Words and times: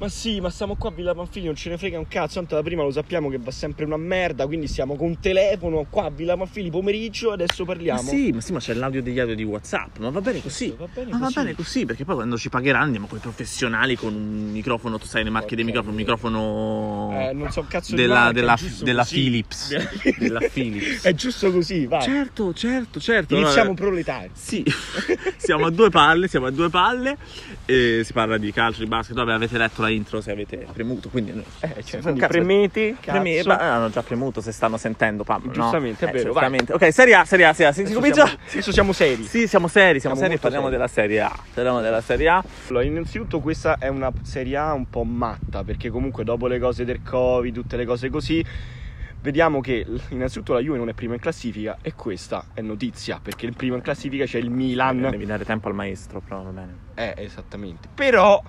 Ma 0.00 0.08
sì, 0.08 0.40
ma 0.40 0.48
stiamo 0.48 0.76
qua 0.76 0.88
a 0.88 0.92
Villa 0.94 1.14
Panfili, 1.14 1.44
non 1.44 1.54
ce 1.54 1.68
ne 1.68 1.76
frega 1.76 1.98
un 1.98 2.08
cazzo, 2.08 2.36
tanto 2.36 2.54
da 2.54 2.62
prima 2.62 2.82
lo 2.82 2.90
sappiamo 2.90 3.28
che 3.28 3.36
va 3.38 3.50
sempre 3.50 3.84
una 3.84 3.98
merda, 3.98 4.46
quindi 4.46 4.66
stiamo 4.66 4.96
con 4.96 5.08
un 5.08 5.20
telefono 5.20 5.86
qua 5.90 6.04
a 6.06 6.10
Villa 6.10 6.38
Panfili 6.38 6.70
pomeriggio, 6.70 7.32
adesso 7.32 7.66
parliamo. 7.66 8.00
Ma 8.00 8.08
sì, 8.08 8.32
ma 8.32 8.40
sì, 8.40 8.52
ma 8.54 8.60
c'è 8.60 8.72
l'audio 8.72 9.02
degli 9.02 9.18
audio 9.18 9.34
di 9.34 9.44
WhatsApp, 9.44 9.98
ma 9.98 10.08
va 10.08 10.22
bene 10.22 10.40
così. 10.40 10.74
Va 10.74 10.88
bene 10.90 11.10
Ma 11.10 11.18
va 11.18 11.24
così. 11.26 11.34
bene 11.34 11.54
così, 11.54 11.84
perché 11.84 12.06
poi 12.06 12.14
quando 12.14 12.38
ci 12.38 12.48
pagheranno 12.48 12.84
andiamo 12.84 13.06
con 13.08 13.18
i 13.18 13.20
professionali 13.20 13.94
con 13.94 14.14
un 14.14 14.50
microfono, 14.52 14.98
tu 14.98 15.04
sai 15.04 15.22
le 15.22 15.28
marche 15.28 15.54
dei 15.54 15.64
microfoni, 15.66 15.90
un 15.92 15.96
microfono 16.00 17.10
Eh, 17.12 17.32
non 17.34 17.50
so 17.50 17.60
un 17.60 17.66
cazzo 17.66 17.94
di 17.94 18.00
della, 18.00 18.14
marca, 18.14 18.32
della, 18.32 18.58
della. 18.80 19.04
Philips. 19.04 19.76
della 20.18 20.40
Philips. 20.50 21.04
È 21.04 21.12
giusto 21.12 21.52
così, 21.52 21.84
vai. 21.84 22.00
Certo, 22.00 22.54
certo, 22.54 23.00
certo. 23.00 23.36
Iniziamo 23.36 23.68
No, 23.68 23.74
proletari. 23.74 24.30
Sì, 24.32 24.64
siamo 25.36 25.66
a 25.66 25.70
due 25.70 25.90
palle, 25.90 26.26
siamo 26.26 26.46
a 26.46 26.50
due 26.50 26.70
palle 26.70 27.18
e 27.70 28.04
si 28.04 28.12
parla 28.12 28.36
di 28.38 28.52
calcio, 28.52 28.80
di 28.80 28.86
basket, 28.86 29.14
vabbè 29.16 29.32
avete 29.32 29.56
letto 29.58 29.82
la 29.82 29.88
intro 29.90 30.20
se 30.20 30.30
avete 30.32 30.66
premuto, 30.72 31.08
quindi 31.08 31.30
Eh, 31.60 31.82
cioè, 31.84 32.00
quindi 32.00 32.20
cazzo- 32.20 32.32
premete, 32.32 32.96
Premi- 33.00 33.36
cazzo. 33.36 33.48
ma- 33.48 33.58
ah, 33.58 33.74
hanno 33.74 33.90
già 33.90 34.02
premuto 34.02 34.40
se 34.40 34.50
stanno 34.52 34.76
sentendo 34.76 35.24
no? 35.26 35.52
Giustamente, 35.52 36.04
è 36.06 36.08
Eh, 36.08 36.12
vero, 36.12 36.32
certamente. 36.32 36.72
Ok, 36.72 36.92
Serie 36.92 37.14
A, 37.14 37.24
Serie 37.24 37.44
A, 37.46 37.52
Serie 37.52 37.66
A, 37.70 37.72
si, 37.72 37.86
si 37.86 37.92
comincia? 37.92 38.26
siamo, 38.26 38.40
adesso 38.50 38.72
siamo 38.72 38.92
seri. 38.92 39.22
Sì, 39.24 39.46
siamo 39.46 39.68
seri, 39.68 40.00
siamo, 40.00 40.16
Siamo 40.16 40.28
seri 40.30 40.34
e 40.34 40.38
parliamo 40.38 40.66
seri. 40.66 40.76
della 40.76 40.88
Serie 40.88 41.20
A. 41.20 41.32
Parliamo 41.54 41.80
della 41.80 42.00
Serie 42.00 42.28
A. 42.28 42.44
Allora, 42.68 42.84
innanzitutto 42.84 43.40
questa 43.40 43.76
è 43.78 43.88
una 43.88 44.10
Serie 44.22 44.56
A 44.56 44.72
un 44.72 44.88
po' 44.90 45.04
matta, 45.04 45.62
perché 45.64 45.90
comunque 45.90 46.24
dopo 46.24 46.46
le 46.46 46.58
cose 46.58 46.84
del 46.84 47.02
Covid, 47.02 47.54
tutte 47.54 47.76
le 47.76 47.84
cose 47.84 48.10
così, 48.10 48.44
vediamo 49.22 49.60
che 49.60 49.86
innanzitutto 50.10 50.52
la 50.52 50.60
Juve 50.60 50.78
non 50.78 50.88
è 50.88 50.94
prima 50.94 51.14
in 51.14 51.20
classifica 51.20 51.78
e 51.82 51.94
questa 51.94 52.46
è 52.54 52.60
notizia, 52.60 53.20
perché 53.22 53.46
il 53.46 53.54
primo 53.54 53.76
in 53.76 53.82
classifica 53.82 54.24
c'è 54.24 54.38
il 54.38 54.50
Milan. 54.50 55.08
Devi 55.10 55.26
dare 55.26 55.44
tempo 55.44 55.68
al 55.68 55.74
maestro, 55.74 56.20
però 56.20 56.42
va 56.42 56.50
bene. 56.50 56.76
Eh, 56.94 57.14
esattamente. 57.16 57.88
Però 57.94 58.42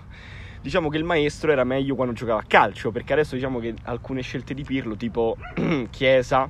diciamo 0.62 0.90
che 0.90 0.98
il 0.98 1.04
maestro 1.04 1.52
era 1.52 1.64
meglio 1.64 1.96
quando 1.96 2.14
giocava 2.14 2.40
a 2.40 2.46
calcio, 2.46 2.92
perché 2.92 3.14
adesso 3.14 3.36
diciamo 3.36 3.60
che 3.60 3.74
alcune 3.84 4.22
scelte 4.22 4.54
di 4.54 4.64
Pirlo, 4.64 4.96
tipo 4.96 5.38
Chiesa, 5.90 6.50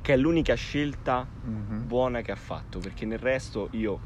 che 0.00 0.12
è 0.12 0.16
l'unica 0.16 0.54
scelta 0.54 1.26
buona 1.26 2.20
che 2.20 2.32
ha 2.32 2.36
fatto, 2.36 2.78
perché 2.78 3.06
nel 3.06 3.18
resto 3.18 3.68
io 3.72 4.00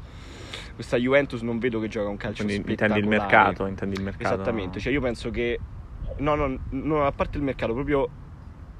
questa 0.73 0.97
Juventus 0.97 1.41
non 1.41 1.59
vedo 1.59 1.79
che 1.79 1.89
gioca 1.89 2.07
un 2.07 2.17
calcio 2.17 2.45
Quindi 2.45 2.71
intendi 2.71 2.99
il 2.99 3.07
mercato, 3.07 3.65
intendi 3.65 3.95
il 3.95 4.03
mercato. 4.03 4.33
Esattamente, 4.33 4.79
cioè 4.79 4.93
io 4.93 5.01
penso 5.01 5.29
che 5.29 5.59
no, 6.17 6.35
no, 6.35 6.57
no, 6.69 7.05
a 7.05 7.11
parte 7.11 7.37
il 7.37 7.43
mercato, 7.43 7.73
proprio 7.73 8.09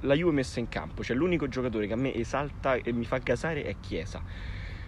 la 0.02 0.14
Juve 0.14 0.32
messa 0.34 0.60
in 0.60 0.70
campo, 0.70 1.04
cioè 1.04 1.16
l'unico 1.16 1.48
giocatore 1.48 1.88
che 1.88 1.94
a 1.94 1.98
me 1.98 2.14
esalta 2.14 2.76
e 2.76 2.92
mi 2.92 3.06
fa 3.06 3.18
gasare 3.18 3.64
è 3.64 3.76
Chiesa. 3.80 4.22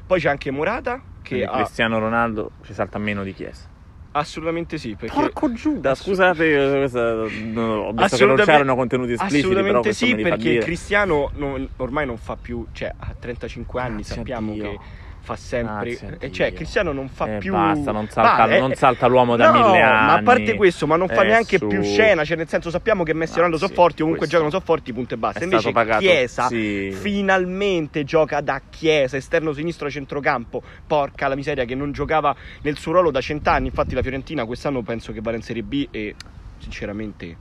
Poi 0.06 0.20
c'è 0.20 0.30
anche 0.30 0.52
Morata 0.52 1.02
che 1.22 1.44
ha 1.46 1.52
Cristiano 1.58 2.00
Ronaldo 2.00 2.52
ci 2.64 2.74
salta 2.74 2.98
meno 2.98 3.24
di 3.24 3.34
Chiesa. 3.34 3.70
assolutamente 4.14 4.78
sì, 4.78 4.96
perché 4.96 5.16
Porco 5.16 5.54
Giuda, 5.54 5.96
scusate, 5.96 6.78
questa- 6.80 7.14
no, 7.14 7.62
ho 7.88 7.92
visto 7.94 8.18
che 8.18 8.26
non 8.26 8.36
c'erano 8.36 8.76
contenuti 8.76 9.14
espliciti, 9.14 9.40
Assolutamente 9.48 9.94
sì, 9.94 10.16
perché. 10.16 10.58
Cristiano 10.58 11.32
non- 11.36 11.66
ormai 11.78 12.06
non 12.06 12.18
fa 12.18 12.36
più, 12.36 12.66
cioè 12.74 12.92
a 12.98 13.16
35 13.18 13.80
anni 13.82 13.96
Grazie 14.02 14.16
sappiamo 14.16 14.54
che 14.54 14.78
fa 15.24 15.36
sempre 15.36 15.90
Grazie 15.92 16.08
a 16.08 16.16
e 16.20 16.32
cioè. 16.32 16.54
Cristiano 16.54 16.92
non 16.92 17.08
fa 17.08 17.36
Eh, 17.36 17.38
più 17.38 17.52
basta, 17.54 17.92
non 17.92 18.08
salta- 18.10 18.48
Va, 18.48 18.58
non 18.58 18.72
eh, 18.72 18.76
salta 18.76 19.06
l'uomo 19.06 19.36
da 19.36 19.52
no, 19.52 19.68
mille 19.68 19.82
ma 19.84 20.14
a 20.14 20.22
parte 20.24 20.42
anni. 20.50 20.56
questo, 20.56 20.88
ma 20.88 20.96
non 20.96 21.08
fa 21.08 21.22
Eh, 21.22 21.28
neanche 21.28 21.58
su. 21.58 21.68
più 21.68 21.84
scena, 21.84 22.24
cioè 22.26 22.38
nel 22.38 22.48
senso 22.48 22.72
sappiamo 22.72 23.04
che 23.04 23.14
Messi 23.14 23.34
e 23.34 23.34
Ah, 23.34 23.36
Ronaldo 23.38 23.58
sono 23.58 23.70
sì, 23.70 23.76
forti, 23.76 24.02
ovunque 24.02 24.28
questo. 24.28 24.36
giocano 24.38 24.52
sono 24.52 24.64
forti, 24.66 24.94
punto 24.94 25.14
e 25.14 25.18
basta. 25.18 25.40
È 25.40 25.44
Invece 25.44 25.72
Chiesa 26.00 26.48
sì. 26.48 26.92
finalmente 26.92 28.04
gioca 28.04 28.42
da 28.42 28.62
Chiesa, 28.70 29.16
esterno 29.18 29.54
sinistro 29.54 29.90
centrocampo. 29.92 30.62
Porca 30.88 31.28
la 31.28 31.36
miseria 31.36 31.66
che 31.66 31.76
non 31.76 31.92
giocava 31.92 32.36
nel 32.62 32.78
suo 32.78 32.92
ruolo 32.94 33.12
da 33.12 33.22
cent'anni. 33.22 33.68
Infatti 33.68 33.94
la 33.94 34.02
Fiorentina 34.02 34.46
quest'anno 34.46 34.82
penso 34.82 35.12
che 35.14 35.22
vada 35.22 35.38
in 35.38 35.44
Serie 35.44 35.62
B 35.64 35.88
e 35.92 36.16
sinceramente 36.58 37.36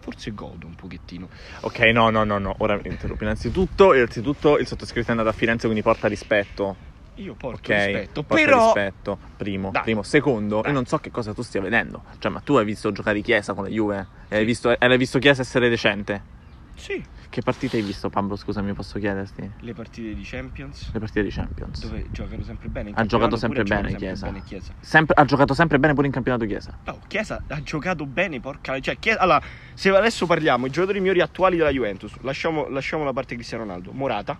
forse 0.00 0.32
godo 0.34 0.66
un 0.66 0.74
pochettino. 0.74 1.28
Ok, 1.60 1.78
no, 1.92 2.10
no, 2.10 2.22
no, 2.24 2.38
no, 2.38 2.54
ora 2.58 2.76
mi 2.76 2.82
interrompo. 2.90 3.24
Innanzitutto, 3.24 3.92
innanzitutto 3.94 4.58
il 4.58 4.66
sottoscritto 4.66 5.08
è 5.08 5.10
andato 5.10 5.28
a 5.28 5.32
Firenze, 5.32 5.62
quindi 5.66 5.82
porta 5.82 6.06
rispetto. 6.08 6.76
Io 7.16 7.34
porto 7.34 7.72
Ok, 7.72 7.76
rispetto, 7.84 8.22
porta 8.24 8.44
però 8.44 8.64
rispetto. 8.64 9.18
Primo, 9.36 9.70
primo. 9.82 10.02
Secondo, 10.02 10.60
Dai. 10.60 10.70
io 10.70 10.74
non 10.74 10.84
so 10.86 10.98
che 10.98 11.10
cosa 11.10 11.32
tu 11.32 11.42
stia 11.42 11.60
vedendo. 11.62 12.04
Cioè, 12.18 12.30
ma 12.30 12.40
tu 12.40 12.56
hai 12.56 12.64
visto 12.64 12.92
giocare 12.92 13.20
Chiesa 13.22 13.54
con 13.54 13.64
la 13.64 13.70
Juve? 13.70 14.08
E 14.28 14.36
hai 14.36 14.44
visto, 14.44 14.74
hai 14.78 14.98
visto 14.98 15.18
Chiesa 15.18 15.42
essere 15.42 15.68
recente? 15.68 16.34
sì, 16.78 17.02
Che 17.30 17.40
partite 17.40 17.78
hai 17.78 17.82
visto, 17.82 18.10
Pablo? 18.10 18.36
Scusami, 18.36 18.74
posso 18.74 18.98
chiederti? 18.98 19.50
le 19.60 19.72
partite 19.72 20.12
di 20.12 20.22
Champions 20.24 20.90
Le 20.92 20.98
partite 20.98 21.22
di 21.22 21.30
Champions. 21.30 21.80
dove 21.86 22.04
giocano 22.10 22.42
sempre 22.42 22.68
bene. 22.68 22.90
in 22.90 22.94
Ha 22.98 23.06
giocato 23.06 23.36
sempre 23.36 23.62
bene 23.62 23.88
giocano 23.88 23.98
Chiesa. 23.98 24.14
sempre 24.16 24.30
bene 24.32 24.44
Chiesa. 24.44 24.74
Sempre- 24.80 25.14
ha 25.18 25.24
giocato 25.24 25.54
sempre 25.54 25.78
bene 25.78 25.94
pure 25.94 26.06
in 26.06 26.12
campionato 26.12 26.44
Chiesa. 26.44 26.78
No, 26.84 27.00
Chiesa 27.06 27.42
ha 27.48 27.62
giocato 27.62 28.04
bene, 28.04 28.40
porca. 28.40 28.78
Cioè, 28.78 28.98
Chiesa, 28.98 29.20
allora, 29.20 29.42
se 29.72 29.88
adesso 29.88 30.26
parliamo, 30.26 30.66
i 30.66 30.70
giocatori 30.70 31.00
migliori 31.00 31.22
attuali 31.22 31.56
della 31.56 31.70
Juventus, 31.70 32.12
lasciamo, 32.20 32.68
lasciamo 32.68 33.04
la 33.04 33.12
parte 33.14 33.36
Cristiano 33.36 33.62
Ronaldo. 33.64 33.92
Morata, 33.92 34.38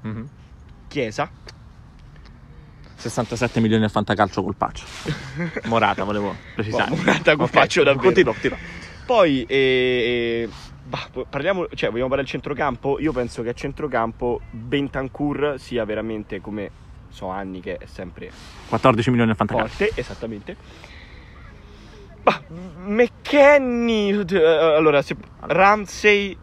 Mhm. 0.00 0.26
Chiesa, 0.88 1.30
67 2.96 3.60
milioni 3.60 3.84
al 3.84 3.90
fantacalcio 3.90 4.42
col 4.42 4.54
paccio. 4.56 4.84
Morata, 5.66 6.04
volevo 6.04 6.34
precisare. 6.54 6.90
Boh, 6.90 6.96
Morata 6.96 7.36
col 7.36 7.46
Ok, 7.46 7.50
paccio 7.52 7.82
davvero. 7.82 8.04
Continua, 8.04 8.32
continua. 8.32 8.58
Poi, 9.06 9.44
eh, 9.46 10.46
eh, 10.46 10.48
bah, 10.84 11.08
parliamo, 11.28 11.66
cioè, 11.74 11.90
vogliamo 11.90 12.08
parlare 12.08 12.22
del 12.22 12.30
centrocampo? 12.30 12.98
Io 13.00 13.12
penso 13.12 13.42
che 13.42 13.50
a 13.50 13.52
centrocampo 13.52 14.40
Bentancur 14.50 15.54
sia 15.58 15.84
veramente 15.84 16.40
come 16.40 16.70
so 17.10 17.28
anni 17.28 17.60
che 17.60 17.76
è 17.76 17.86
sempre 17.86 18.30
14 18.68 19.10
milioni 19.10 19.30
al 19.30 19.36
fantacalcio. 19.36 19.76
forte, 19.84 20.00
esattamente. 20.00 20.56
Bah, 22.22 22.40
McKenny, 22.86 24.24
eh, 24.32 24.46
allora, 24.46 25.02
se, 25.02 25.14
Ramsey, 25.40 26.34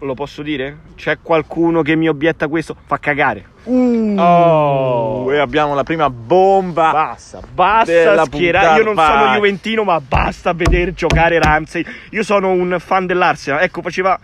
lo 0.00 0.14
posso 0.14 0.42
dire? 0.42 0.78
C'è 0.96 1.18
qualcuno 1.22 1.82
che 1.82 1.94
mi 1.94 2.08
obietta 2.08 2.48
questo? 2.48 2.76
Fa 2.86 2.98
cagare. 2.98 3.46
Oh. 3.64 5.32
E 5.32 5.38
abbiamo 5.38 5.74
la 5.74 5.84
prima 5.84 6.08
bomba. 6.10 6.90
Basta, 6.92 7.40
basta 7.52 8.24
schierare. 8.24 8.78
Io 8.78 8.92
non 8.92 8.96
sono 8.96 9.34
juventino, 9.34 9.84
ma 9.84 10.00
basta 10.00 10.52
vedere 10.52 10.94
giocare 10.94 11.38
Ramsey. 11.38 11.84
Io 12.10 12.22
sono 12.22 12.50
un 12.50 12.76
fan 12.78 13.06
dell'Arsenal. 13.06 13.62
Ecco, 13.62 13.82
faceva 13.82 14.18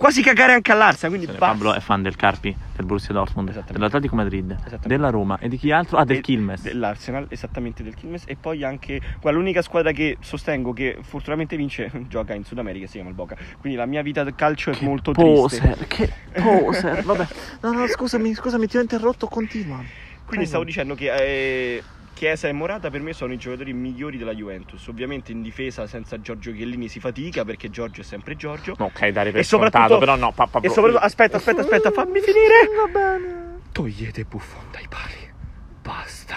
quasi 0.00 0.22
cagare 0.22 0.54
anche 0.54 0.72
all'Arsenal. 0.72 1.14
Quindi 1.14 1.26
basta. 1.26 1.52
Pablo 1.52 1.74
è 1.74 1.80
fan 1.80 2.00
del 2.00 2.16
Carpi, 2.16 2.56
del 2.74 2.86
Borussia 2.86 3.12
Dortmund, 3.12 3.64
dell'Atletico 3.70 4.14
Madrid, 4.16 4.78
della 4.86 5.10
Roma 5.10 5.38
e 5.38 5.48
di 5.48 5.58
chi 5.58 5.70
altro? 5.70 5.98
Ah, 5.98 6.04
del 6.06 6.16
De- 6.16 6.22
Quilmes. 6.22 6.62
Dell'Arsenal, 6.62 7.26
esattamente 7.28 7.82
del 7.82 7.94
Quilmes. 7.94 8.22
E 8.26 8.36
poi 8.36 8.64
anche 8.64 8.98
guarda, 9.20 9.38
l'unica 9.38 9.60
squadra 9.60 9.92
che 9.92 10.16
sostengo 10.20 10.72
che 10.72 10.96
fortunatamente 11.02 11.54
vince 11.56 11.90
gioca 12.08 12.32
in 12.32 12.44
Sud 12.44 12.58
America, 12.58 12.86
si 12.86 12.92
chiama 12.92 13.10
il 13.10 13.14
Boca. 13.14 13.36
Quindi 13.58 13.76
la 13.78 13.84
mia 13.86 14.00
vita 14.00 14.24
del 14.24 14.34
calcio 14.34 14.70
è 14.70 14.78
molto 14.80 15.12
triste. 15.12 15.30
Poser, 15.60 15.86
che 15.86 16.10
poser. 16.40 17.02
Vabbè, 17.04 17.26
no, 17.60 17.72
no, 17.72 17.86
scusami, 17.86 18.32
scusami, 18.34 18.66
ti 18.66 18.78
ho 18.78 18.80
interrotto, 18.80 19.26
continua. 19.26 19.76
Quindi 19.76 20.46
Prego. 20.46 20.46
stavo 20.46 20.64
dicendo 20.64 20.94
che 20.94 21.12
eh, 21.12 21.82
Chiesa 22.20 22.48
e 22.48 22.52
Morata 22.52 22.90
per 22.90 23.00
me 23.00 23.14
sono 23.14 23.32
i 23.32 23.38
giocatori 23.38 23.72
migliori 23.72 24.18
della 24.18 24.34
Juventus. 24.34 24.86
Ovviamente 24.88 25.32
in 25.32 25.40
difesa 25.40 25.86
senza 25.86 26.20
Giorgio 26.20 26.52
Chiellini 26.52 26.86
si 26.86 27.00
fatica 27.00 27.46
perché 27.46 27.70
Giorgio 27.70 28.02
è 28.02 28.04
sempre 28.04 28.36
Giorgio. 28.36 28.74
Ok, 28.78 29.08
dare 29.08 29.30
per 29.30 29.40
E 29.40 29.42
soprattutto- 29.42 29.78
scontato, 29.78 29.98
però 30.00 30.16
no, 30.16 30.30
pa- 30.32 30.46
Pablo. 30.46 30.68
E 30.68 30.70
soprattutto, 30.70 31.02
aspetta, 31.02 31.38
aspetta, 31.38 31.62
aspetta, 31.62 31.90
fammi 31.90 32.20
finire. 32.20 32.68
Va 32.76 32.90
bene. 32.92 33.60
Togliete 33.72 34.24
Buffon 34.24 34.64
dai 34.70 34.84
pali. 34.86 35.32
Basta. 35.80 36.36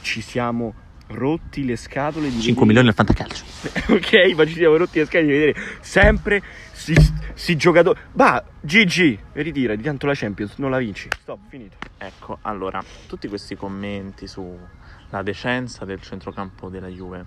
Ci 0.00 0.22
siamo 0.22 0.74
rotti 1.08 1.66
le 1.66 1.76
scatole 1.76 2.30
di 2.30 2.40
5 2.40 2.64
vedere- 2.64 2.66
milioni 2.66 2.88
al 2.88 2.94
fantacalcio. 2.94 3.44
ok, 3.92 4.34
ma 4.36 4.46
ci 4.46 4.54
siamo 4.54 4.78
rotti 4.78 5.00
le 5.00 5.04
scatole 5.04 5.24
di 5.26 5.38
vedere 5.38 5.54
sempre 5.82 6.42
si, 6.80 6.94
si 7.34 7.56
giocatori. 7.56 8.00
Va, 8.12 8.42
GG, 8.58 9.18
ritira 9.32 9.74
di 9.74 9.82
tanto 9.82 10.06
la 10.06 10.14
Champions, 10.14 10.54
non 10.56 10.70
la 10.70 10.78
vinci. 10.78 11.08
Stop, 11.20 11.38
finito. 11.48 11.76
Ecco, 11.98 12.38
allora, 12.42 12.82
tutti 13.06 13.28
questi 13.28 13.54
commenti 13.54 14.26
sulla 14.26 15.22
decenza 15.22 15.84
del 15.84 16.00
centrocampo 16.00 16.70
della 16.70 16.88
Juve. 16.88 17.26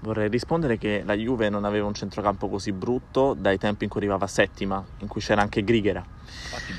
Vorrei 0.00 0.28
rispondere 0.30 0.78
che 0.78 1.02
la 1.04 1.14
Juve 1.14 1.50
non 1.50 1.64
aveva 1.64 1.86
un 1.86 1.92
centrocampo 1.92 2.48
così 2.48 2.72
brutto 2.72 3.34
dai 3.34 3.58
tempi 3.58 3.84
in 3.84 3.90
cui 3.90 4.00
arrivava 4.00 4.26
settima, 4.26 4.82
in 5.00 5.08
cui 5.08 5.20
c'era 5.20 5.42
anche 5.42 5.62
Grighera. 5.62 6.02
Infatti, 6.02 6.72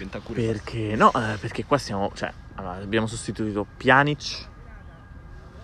Perché 0.46 0.96
no, 0.96 1.12
eh, 1.14 1.38
perché 1.38 1.64
qua 1.66 1.78
siamo, 1.78 2.12
cioè, 2.16 2.34
allora, 2.56 2.78
abbiamo 2.78 3.06
sostituito 3.06 3.68
Pjanic 3.78 4.48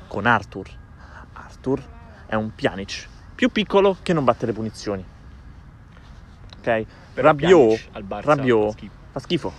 con 0.07 0.27
Arthur. 0.27 0.69
Arthur 1.33 1.83
è 2.27 2.35
un 2.35 2.53
Pjanic 2.53 3.07
più 3.33 3.49
piccolo 3.49 3.97
che 4.03 4.13
non 4.13 4.23
batte 4.25 4.45
le 4.45 4.53
punizioni. 4.53 5.13
Ok? 6.65 6.85
Però 7.13 7.27
Rabiot, 7.27 7.79
al 7.91 8.03
Barça 8.03 8.25
Rabiot 8.25 8.65
fa 8.65 8.71
schifo. 8.71 8.93
fa 9.11 9.19
schifo. 9.19 9.53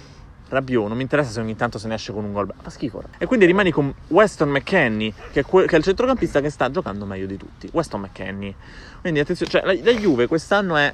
Rabiot, 0.48 0.86
non 0.88 0.96
mi 0.96 1.02
interessa 1.02 1.30
se 1.30 1.40
ogni 1.40 1.56
tanto 1.56 1.78
se 1.78 1.88
ne 1.88 1.94
esce 1.94 2.12
con 2.12 2.24
un 2.24 2.32
gol, 2.32 2.52
fa 2.60 2.70
schifo. 2.70 3.02
E 3.18 3.26
quindi 3.26 3.46
rimani 3.46 3.70
con 3.70 3.92
Weston 4.08 4.48
McKennie, 4.48 5.12
che 5.32 5.40
è, 5.40 5.44
que- 5.44 5.66
che 5.66 5.74
è 5.74 5.78
il 5.78 5.84
centrocampista 5.84 6.40
che 6.40 6.50
sta 6.50 6.70
giocando 6.70 7.04
meglio 7.04 7.26
di 7.26 7.36
tutti. 7.36 7.68
Weston 7.72 8.02
McKennie. 8.02 8.54
Quindi 9.00 9.20
attenzione, 9.20 9.50
cioè, 9.50 9.62
la, 9.64 9.72
la 9.72 9.98
Juve 9.98 10.26
quest'anno 10.26 10.76
è 10.76 10.92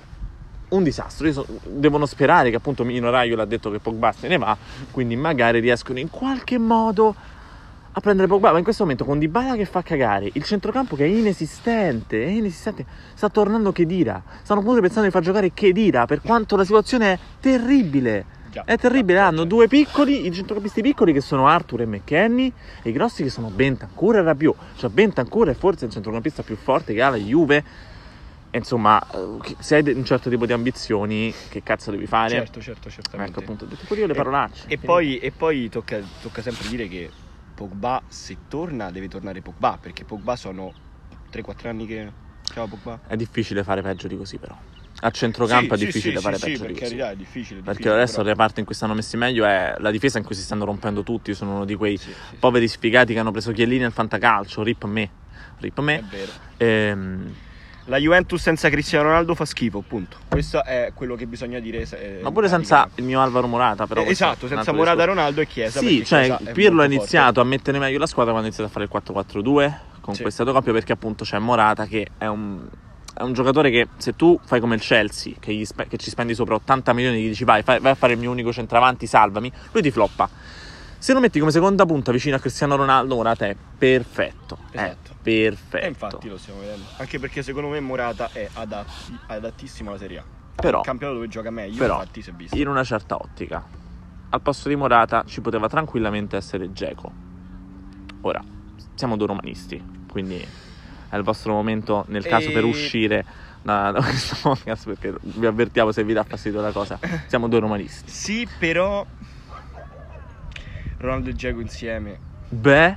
un 0.68 0.82
disastro. 0.82 1.30
So- 1.32 1.46
devono 1.64 2.06
sperare 2.06 2.50
che 2.50 2.56
appunto 2.56 2.84
Mino 2.84 3.10
Raio 3.10 3.36
l'ha 3.36 3.44
detto 3.44 3.70
che 3.70 3.78
Pogba 3.78 4.12
se 4.12 4.28
ne 4.28 4.38
va, 4.38 4.56
quindi 4.90 5.16
magari 5.16 5.60
riescono 5.60 5.98
in 5.98 6.08
qualche 6.08 6.58
modo 6.58 7.14
a 7.94 8.00
prendere 8.00 8.26
Pogba, 8.26 8.52
ma 8.52 8.58
in 8.58 8.64
questo 8.64 8.82
momento 8.84 9.04
con 9.04 9.18
Dybala 9.18 9.54
che 9.54 9.66
fa 9.66 9.82
cagare, 9.82 10.30
il 10.32 10.42
centrocampo 10.44 10.96
che 10.96 11.04
è 11.04 11.08
inesistente, 11.08 12.24
è 12.24 12.28
inesistente, 12.28 12.86
sta 13.14 13.28
tornando 13.28 13.70
Kedira, 13.72 14.22
stanno 14.42 14.62
pure 14.62 14.80
pensando 14.80 15.06
di 15.06 15.12
far 15.12 15.22
giocare 15.22 15.52
Kedira, 15.52 16.06
per 16.06 16.22
quanto 16.22 16.56
la 16.56 16.64
situazione 16.64 17.12
è 17.12 17.18
terribile. 17.40 18.40
Già. 18.52 18.64
È 18.64 18.76
terribile, 18.76 19.18
Già, 19.18 19.26
hanno 19.28 19.42
già. 19.42 19.48
due 19.48 19.66
piccoli, 19.68 20.26
i 20.26 20.32
centrocampisti 20.32 20.82
piccoli 20.82 21.12
che 21.12 21.20
sono 21.22 21.46
Arthur 21.48 21.82
e 21.82 21.86
McKenny 21.86 22.52
e 22.82 22.88
i 22.90 22.92
grossi 22.92 23.22
che 23.22 23.30
sono 23.30 23.48
Bentancur 23.48 24.16
e 24.16 24.22
Rabiot. 24.22 24.56
Cioè 24.76 24.90
Bentancur 24.90 25.48
è 25.48 25.54
forse 25.54 25.86
il 25.86 25.90
centrocampista 25.90 26.42
più 26.42 26.56
forte 26.56 26.92
che 26.92 27.00
ha 27.02 27.08
la 27.08 27.16
Juve. 27.16 27.64
E 28.50 28.58
insomma, 28.58 29.02
eh, 29.10 29.56
se 29.58 29.76
hai 29.76 29.92
un 29.94 30.04
certo 30.04 30.28
tipo 30.28 30.44
di 30.44 30.52
ambizioni, 30.52 31.32
che 31.48 31.62
cazzo 31.62 31.90
devi 31.90 32.06
fare? 32.06 32.28
Certo, 32.30 32.60
certo, 32.60 32.90
certamente. 32.90 33.32
Ecco 33.32 33.40
appunto, 33.40 33.64
ho 33.64 33.68
detto 33.68 33.84
pure 33.86 34.00
io 34.00 34.06
le 34.06 34.12
E- 34.12 34.16
parolacce. 34.16 34.64
E 34.68 34.76
poi, 34.76 35.16
e 35.18 35.30
poi 35.30 35.70
tocca, 35.70 35.98
tocca 36.20 36.42
sempre 36.42 36.68
dire 36.68 36.88
che 36.88 37.08
Pogba, 37.62 38.02
se 38.08 38.38
torna, 38.48 38.90
deve 38.90 39.06
tornare 39.06 39.40
Pogba, 39.40 39.78
perché 39.80 40.04
Pogba 40.04 40.34
sono 40.34 40.72
3-4 41.30 41.68
anni 41.68 41.86
che... 41.86 42.12
Ciao 42.52 42.66
Pogba. 42.66 42.98
È 43.06 43.14
difficile 43.14 43.62
fare 43.62 43.82
peggio 43.82 44.08
di 44.08 44.16
così 44.16 44.36
però. 44.36 44.58
A 45.04 45.10
centrocampo 45.10 45.76
Sì, 45.76 45.82
è 45.82 45.86
difficile 45.86 46.16
sì, 46.16 46.22
fare 46.22 46.36
sì, 46.38 46.44
peggio 46.44 46.62
sì, 46.62 46.66
di 46.66 46.72
così. 46.72 46.84
carità 46.84 47.10
è 47.12 47.16
difficile. 47.16 47.60
è 47.60 47.62
Perché 47.62 47.78
difficile, 47.78 47.94
adesso 48.02 48.16
però- 48.16 48.28
reparto 48.28 48.58
in 48.60 48.66
cui 48.66 48.74
stanno 48.74 48.94
messi 48.94 49.16
meglio 49.16 49.44
è 49.44 49.74
la 49.78 49.90
difesa 49.92 50.18
in 50.18 50.24
cui 50.24 50.34
si 50.34 50.42
stanno 50.42 50.64
rompendo 50.64 51.04
tutti. 51.04 51.34
Sono 51.34 51.54
uno 51.54 51.64
di 51.64 51.76
quei 51.76 51.98
poveri 52.40 52.66
sfigati 52.66 53.12
che 53.12 53.20
hanno 53.20 53.30
preso 53.30 53.52
Chiellini 53.52 53.84
al 53.84 53.92
fantacalcio. 53.92 54.62
Rip 54.64 54.84
me. 54.84 55.10
Rip 55.58 55.78
È 55.78 55.82
me. 55.82 56.04
vero. 56.10 56.32
Ehm, 56.56 57.34
La 57.86 57.96
Juventus 57.98 58.40
senza 58.40 58.68
Cristiano 58.70 59.08
Ronaldo 59.08 59.34
fa 59.34 59.44
schifo, 59.44 59.80
punto. 59.86 60.16
Questo 60.28 60.62
è 60.64 60.92
quello 60.94 61.16
che 61.16 61.26
bisogna 61.26 61.58
dire. 61.58 61.80
eh, 61.90 62.20
ma 62.22 62.30
pure 62.30 62.48
senza 62.48 62.88
il 62.94 63.04
mio 63.04 63.20
Alvaro 63.20 63.48
Morata, 63.48 63.86
però. 63.86 64.02
Eh, 64.02 64.10
esatto, 64.10 64.46
senza 64.46 64.70
Morata, 64.72 64.96
discorso. 64.98 65.14
Ronaldo 65.18 65.40
e 65.40 65.46
Chiesa. 65.46 65.80
Sì, 65.80 66.04
cioè 66.04 66.36
Chiesa 66.36 66.52
Pirlo 66.52 66.82
ha 66.82 66.84
iniziato 66.84 67.40
a 67.40 67.44
mettere 67.44 67.78
meglio 67.80 67.98
la 67.98 68.06
squadra 68.06 68.32
quando 68.32 68.48
ha 68.48 68.52
iniziato 68.54 68.70
a 68.70 68.72
fare 68.72 68.84
il 68.84 69.42
4-4-2 69.42 69.72
con 70.00 70.14
Sì. 70.14 70.22
questo 70.22 70.44
doppio 70.44 70.72
perché 70.72 70.92
appunto 70.92 71.24
c'è 71.24 71.38
Morata 71.38 71.86
che 71.86 72.06
è 72.18 72.26
un, 72.26 72.60
è 73.14 73.22
un 73.22 73.32
giocatore 73.32 73.70
che 73.70 73.88
se 73.98 74.14
tu 74.16 74.38
fai 74.44 74.58
come 74.60 74.74
il 74.76 74.80
Chelsea 74.80 75.34
che, 75.38 75.52
gli 75.54 75.64
spe- 75.64 75.86
che 75.88 75.96
ci 75.96 76.10
spendi 76.10 76.34
sopra 76.34 76.54
80 76.56 76.92
milioni 76.92 77.18
e 77.18 77.20
gli 77.22 77.28
dici 77.28 77.44
vai, 77.44 77.62
fai- 77.62 77.78
vai 77.80 77.92
a 77.92 77.94
fare 77.96 78.12
il 78.14 78.18
mio 78.18 78.30
unico 78.30 78.52
centravanti, 78.52 79.06
salvami, 79.06 79.50
lui 79.72 79.82
ti 79.82 79.90
floppa. 79.90 80.28
Se 81.02 81.12
lo 81.12 81.18
metti 81.18 81.40
come 81.40 81.50
seconda 81.50 81.84
punta 81.84 82.12
vicino 82.12 82.36
a 82.36 82.38
Cristiano 82.38 82.76
Ronaldo, 82.76 83.16
Morata 83.16 83.46
è 83.46 83.56
perfetto. 83.76 84.56
Esatto. 84.70 85.10
È 85.10 85.14
perfetto. 85.20 85.84
E 85.84 85.88
infatti 85.88 86.28
lo 86.28 86.38
stiamo 86.38 86.60
vedendo. 86.60 86.84
Anche 86.98 87.18
perché 87.18 87.42
secondo 87.42 87.70
me 87.70 87.80
Morata 87.80 88.30
è 88.32 88.48
adatti- 88.52 89.18
adattissimo 89.26 89.90
alla 89.90 89.98
Serie 89.98 90.18
A. 90.18 90.24
Però, 90.54 90.78
Il 90.78 90.84
campionato 90.84 91.18
dove 91.18 91.28
gioca 91.28 91.50
meglio, 91.50 91.76
Però, 91.78 91.94
infatti 91.94 92.22
si 92.22 92.30
è 92.30 92.32
visto. 92.34 92.56
in 92.56 92.68
una 92.68 92.84
certa 92.84 93.16
ottica, 93.16 93.64
al 94.28 94.40
posto 94.42 94.68
di 94.68 94.76
Morata 94.76 95.24
ci 95.26 95.40
poteva 95.40 95.68
tranquillamente 95.68 96.36
essere 96.36 96.72
Geco. 96.72 97.10
Ora, 98.20 98.40
siamo 98.94 99.16
due 99.16 99.26
romanisti, 99.26 99.82
quindi 100.08 100.36
è 101.08 101.16
il 101.16 101.22
vostro 101.24 101.52
momento 101.52 102.04
nel 102.10 102.24
caso 102.24 102.50
E- 102.50 102.52
per 102.52 102.62
uscire 102.62 103.24
da, 103.60 103.90
da 103.90 104.00
questo 104.00 104.36
podcast 104.48 104.84
perché 104.86 105.14
vi 105.20 105.46
avvertiamo 105.46 105.90
se 105.90 106.04
vi 106.04 106.12
dà 106.12 106.22
fastidio 106.22 106.60
la 106.60 106.70
cosa. 106.70 106.96
Siamo 107.26 107.48
due 107.48 107.58
romanisti. 107.58 108.08
Sì, 108.08 108.46
però 108.56 109.04
Ronaldo 111.02 111.30
e 111.30 111.32
Diego 111.32 111.60
insieme. 111.60 112.16
Beh, 112.48 112.96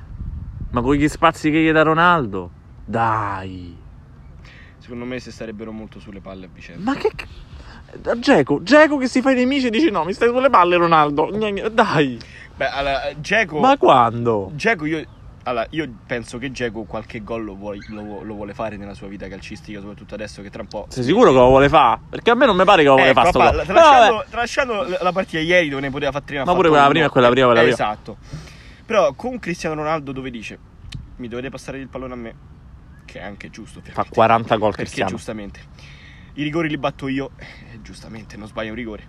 ma 0.69 0.81
con 0.81 0.93
gli 0.93 1.07
spazi 1.07 1.49
che 1.49 1.59
gli 1.59 1.71
dà 1.71 1.81
Ronaldo? 1.81 2.51
Dai. 2.85 3.75
Secondo 4.77 5.05
me 5.05 5.19
si 5.19 5.31
starebbero 5.31 5.71
molto 5.71 5.99
sulle 5.99 6.21
palle 6.21 6.45
a 6.45 6.49
vicenda. 6.53 6.83
Ma 6.83 6.95
che... 6.95 7.11
Geco, 8.19 8.61
Geco 8.61 8.97
che 8.97 9.07
si 9.07 9.21
fa 9.21 9.31
i 9.31 9.35
nemici 9.35 9.67
e 9.67 9.69
dice 9.71 9.89
no, 9.89 10.03
mi 10.03 10.13
stai 10.13 10.29
sulle 10.29 10.51
palle 10.51 10.75
Ronaldo. 10.75 11.31
Dai. 11.71 12.19
Beh, 12.55 12.69
allora, 12.69 13.11
Dzeko 13.17 13.59
Ma 13.59 13.75
quando? 13.75 14.51
Dzeko 14.53 14.85
io 14.85 15.05
allora, 15.47 15.65
io 15.71 15.87
penso 16.05 16.37
che 16.37 16.49
Dzeko 16.51 16.83
qualche 16.83 17.23
gol 17.23 17.43
lo 17.43 17.55
vuole, 17.55 17.77
lo- 17.89 18.23
lo 18.23 18.33
vuole 18.33 18.53
fare 18.53 18.77
nella 18.77 18.93
sua 18.93 19.07
vita 19.07 19.27
calcistica, 19.27 19.79
soprattutto 19.79 20.13
adesso 20.15 20.41
che 20.41 20.49
tra 20.49 20.61
un 20.61 20.67
po'. 20.67 20.87
Sei 20.89 21.03
sicuro 21.03 21.31
che 21.31 21.37
lo 21.37 21.47
vuole 21.47 21.69
fare? 21.69 22.01
Perché 22.09 22.31
a 22.31 22.35
me 22.35 22.45
non 22.45 22.55
mi 22.57 22.63
pare 22.63 22.81
che 22.81 22.87
lo 22.87 22.95
vuole 22.95 23.09
Ecco, 23.11 23.19
fare 23.21 23.29
sto 23.29 23.39
gol. 23.39 24.25
tralasciando, 24.29 24.97
la 25.01 25.11
partita 25.11 25.39
ieri 25.39 25.69
dove 25.69 25.81
ne 25.81 25.89
poteva 25.91 26.11
fare 26.11 26.25
tre 26.25 26.37
Ma 26.43 26.53
pure 26.53 26.67
quella 26.69 26.83
uno. 26.83 26.91
prima 26.91 27.05
e 27.05 27.09
quella 27.09 27.29
prima, 27.29 27.45
quella 27.45 27.61
Eh, 27.61 27.63
prima. 27.73 27.75
Esatto. 27.75 28.17
Però 28.85 29.13
con 29.13 29.39
Cristiano 29.39 29.75
Ronaldo 29.75 30.11
dove 30.11 30.29
dice 30.29 30.57
mi 31.17 31.27
dovete 31.27 31.49
passare 31.49 31.79
il 31.79 31.87
pallone 31.87 32.13
a 32.13 32.17
me, 32.17 32.35
che 33.05 33.19
è 33.19 33.23
anche 33.23 33.49
giusto. 33.49 33.79
Fa 33.81 33.87
ovviamente. 33.89 34.13
40 34.15 34.55
gol 34.57 34.69
Perché 34.71 34.83
Cristiano. 34.83 35.09
giustamente. 35.11 35.59
I 36.33 36.43
rigori 36.43 36.67
li 36.69 36.77
batto 36.77 37.07
io, 37.07 37.31
eh, 37.37 37.79
giustamente, 37.81 38.35
non 38.35 38.47
sbaglio 38.47 38.69
un 38.71 38.75
rigore. 38.75 39.03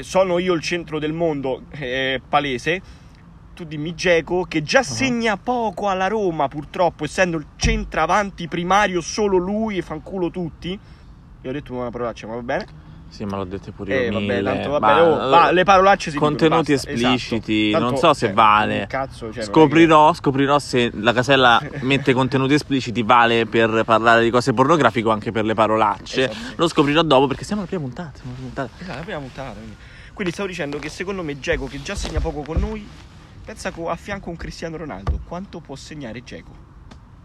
Sono 0.00 0.38
io 0.38 0.54
il 0.54 0.60
centro 0.62 0.98
del 0.98 1.12
mondo, 1.12 1.62
è 1.70 2.20
palese. 2.26 3.02
Tu 3.54 3.64
dimmi 3.64 3.94
Geco 3.94 4.42
che 4.48 4.62
già 4.64 4.82
segna 4.82 5.36
poco 5.36 5.88
alla 5.88 6.08
Roma, 6.08 6.48
purtroppo, 6.48 7.04
essendo 7.04 7.36
il 7.36 7.46
centravanti 7.56 8.48
primario 8.48 9.00
solo 9.00 9.36
lui 9.36 9.78
e 9.78 9.82
fanculo 9.82 10.28
tutti. 10.30 10.76
E 11.40 11.48
ho 11.48 11.52
detto 11.52 11.72
una 11.72 11.90
parolaccia, 11.90 12.26
ma 12.26 12.34
va 12.34 12.42
bene? 12.42 12.66
Sì, 13.08 13.24
ma 13.24 13.36
l'ho 13.36 13.44
detto 13.44 13.70
pure 13.70 13.94
io. 13.94 14.00
Eh, 14.08 14.10
vabbè, 14.10 14.42
tanto 14.42 14.70
vabbè, 14.70 14.86
Ma- 14.86 15.02
oh, 15.02 15.28
va, 15.28 15.50
le 15.52 15.62
parolacce 15.62 16.10
si 16.10 16.18
Contenuti 16.18 16.74
dicono, 16.74 16.92
espliciti, 16.96 17.68
esatto. 17.68 17.82
non 17.84 17.92
Tanto, 17.92 18.06
so 18.08 18.14
se 18.14 18.26
cioè, 18.26 18.34
vale. 18.34 18.86
Cazzo, 18.88 19.18
cioè, 19.26 19.30
non 19.34 19.38
è 19.38 19.42
Scoprirò, 19.44 20.12
scoprirò 20.14 20.58
se 20.58 20.90
la 20.94 21.12
casella 21.12 21.60
mette 21.82 22.12
contenuti 22.12 22.54
espliciti 22.54 23.04
vale 23.04 23.46
per 23.46 23.84
parlare 23.84 24.24
di 24.24 24.30
cose 24.30 24.52
pornografiche 24.52 25.06
o 25.06 25.12
anche 25.12 25.30
per 25.30 25.44
le 25.44 25.54
parolacce. 25.54 26.28
Esatto. 26.28 26.54
Lo 26.56 26.66
scoprirò 26.66 27.02
dopo 27.02 27.28
perché 27.28 27.44
siamo 27.44 27.60
alla 27.60 27.70
prima 27.70 27.84
puntata. 27.84 28.10
Siamo 28.16 28.30
alla 28.32 28.36
prima 28.40 28.48
puntata. 28.52 28.70
che- 28.76 28.82
Esatto, 28.82 28.98
la 28.98 29.04
prima 29.04 29.18
puntata. 29.20 29.50
Quindi. 29.52 29.76
Quindi 30.12 30.32
stavo 30.32 30.48
dicendo 30.48 30.78
che 30.80 30.88
secondo 30.88 31.22
me 31.22 31.38
Geco, 31.38 31.66
che 31.66 31.82
già 31.82 31.94
segna 31.94 32.18
poco 32.20 32.42
con 32.42 32.58
noi, 32.58 32.84
pensa 33.44 33.72
a 33.72 33.96
fianco 33.96 34.30
un 34.30 34.36
Cristiano 34.36 34.76
Ronaldo. 34.76 35.20
Quanto 35.26 35.60
può 35.60 35.76
segnare 35.76 36.22
Geco? 36.24 36.62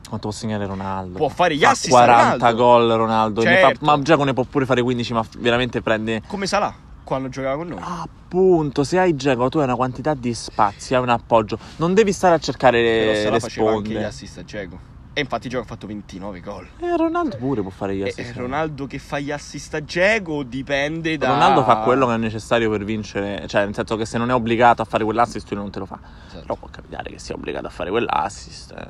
Quanto 0.07 0.29
può 0.29 0.31
segnare 0.37 0.65
Ronaldo? 0.65 1.17
Può 1.17 1.29
fare 1.29 1.55
gli 1.55 1.63
assist 1.63 1.87
a 1.93 2.03
40 2.03 2.31
Ronaldo. 2.51 2.55
gol 2.63 2.91
Ronaldo. 2.91 3.43
ne 3.43 3.57
fa- 3.59 3.67
Certo. 3.67 3.85
ma 3.85 4.01
Giacomo 4.01 4.25
ne 4.25 4.33
può 4.33 4.43
pure 4.43 4.65
fare 4.65 4.81
15, 4.81 5.13
ma 5.13 5.25
veramente 5.37 5.81
prende. 5.81 6.21
Come 6.27 6.47
Salah, 6.47 6.73
quando 7.03 7.29
giocava 7.29 7.55
con 7.57 7.67
noi. 7.67 7.79
Appunto, 7.81 8.83
se 8.83 8.97
hai 8.99 9.15
Geco, 9.15 9.49
tu 9.49 9.59
hai 9.59 9.63
una 9.65 9.75
quantità 9.75 10.13
di 10.13 10.33
spazi, 10.33 10.95
hai 10.95 11.01
un 11.01 11.09
appoggio. 11.09 11.57
Non 11.77 11.93
devi 11.93 12.11
stare 12.11 12.35
a 12.35 12.39
cercare 12.39 12.81
Però 12.81 13.11
le, 13.11 13.17
Salah 13.19 13.31
le 13.33 13.39
faceva 13.39 13.69
anche 13.69 13.81
gli 13.81 13.91
sponde. 13.91 14.05
assist 14.05 14.37
a 14.39 14.43
Geco. 14.43 14.79
E 15.19 15.21
infatti 15.23 15.49
Geco 15.49 15.63
ha 15.63 15.65
fatto 15.65 15.85
29 15.85 16.39
gol. 16.39 16.65
E 16.79 16.95
Ronaldo 16.95 17.35
pure 17.35 17.61
può 17.61 17.69
fare 17.69 17.93
gli 17.93 18.01
E 18.03 18.07
assist. 18.07 18.29
e 18.29 18.39
Ronaldo 18.39 18.87
che 18.87 18.99
fa 18.99 19.19
gli 19.19 19.31
assist 19.31 19.73
a 19.73 19.83
Geco 19.83 20.43
dipende 20.43 21.17
da... 21.17 21.27
Ronaldo 21.27 21.63
fa 21.65 21.77
quello 21.79 22.07
che 22.07 22.13
è 22.13 22.17
necessario 22.17 22.69
per 22.69 22.85
vincere, 22.85 23.45
cioè 23.47 23.65
nel 23.65 23.75
senso 23.75 23.97
che 23.97 24.05
se 24.05 24.17
non 24.17 24.29
è 24.29 24.33
obbligato 24.33 24.81
a 24.81 24.85
fare 24.85 25.03
quell'assist 25.03 25.49
lui 25.51 25.59
non 25.59 25.71
te 25.71 25.79
lo 25.79 25.85
fa. 25.85 25.99
Esatto. 26.27 26.41
Però 26.41 26.55
può 26.55 26.69
capitare 26.71 27.09
che 27.09 27.19
sia 27.19 27.35
obbligato 27.35 27.67
a 27.67 27.69
fare 27.69 27.89
quell'assist, 27.89 28.71
eh, 28.71 28.85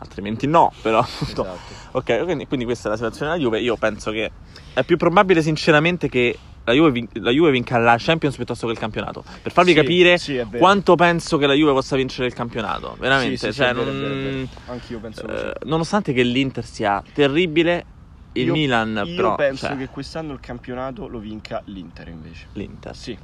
altrimenti 0.00 0.46
no, 0.46 0.70
però. 0.82 1.00
Esatto. 1.22 1.46
Ok, 1.92 2.24
quindi, 2.24 2.46
quindi 2.46 2.66
questa 2.66 2.88
è 2.88 2.90
la 2.90 2.96
situazione 2.96 3.30
della 3.32 3.42
Juve. 3.42 3.60
Io 3.60 3.76
penso 3.76 4.10
che 4.10 4.30
è 4.74 4.84
più 4.84 4.98
probabile 4.98 5.40
sinceramente 5.40 6.10
che 6.10 6.38
la 6.64 6.72
Juve, 6.72 6.90
vin- 6.90 7.08
la 7.12 7.30
Juve 7.30 7.50
vinca 7.50 7.78
la 7.78 7.96
Champions 7.98 8.36
piuttosto 8.36 8.66
che 8.66 8.72
il 8.72 8.78
campionato. 8.78 9.22
Per 9.42 9.52
farvi 9.52 9.70
Sì, 9.72 9.76
capire 9.76 10.18
sì, 10.18 10.34
vero. 10.34 10.58
quanto 10.58 10.94
penso 10.94 11.36
che 11.36 11.46
la 11.46 11.54
Juve 11.54 11.72
possa 11.72 11.96
vincere 11.96 12.26
il 12.26 12.34
campionato. 12.34 12.96
Veramente, 12.98 13.52
Sì, 13.52 13.58
cioè, 13.58 13.72
vero, 13.74 13.90
non- 13.90 14.00
vero, 14.00 14.14
è 14.14 14.32
vero. 14.32 14.48
Anch'io 14.66 14.98
penso 15.00 15.26
così. 15.26 15.44
eh, 15.44 15.52
nonostante 15.66 16.12
che 16.12 16.22
l'Inter 16.22 16.64
sia 16.64 17.02
terribile, 17.12 17.86
il 18.32 18.46
Io- 18.46 18.52
Milan 18.52 19.02
Io 19.06 19.14
però... 19.14 19.34
penso 19.34 19.66
cioè, 19.66 19.76
che 19.76 19.88
quest'anno 19.88 20.32
il 20.32 20.40
campionato 20.40 21.06
lo 21.06 21.18
vinca 21.18 21.62
l'Inter 21.66 22.08
invece. 22.08 22.48
L'Inter. 22.52 22.96
Sì, 22.96 23.16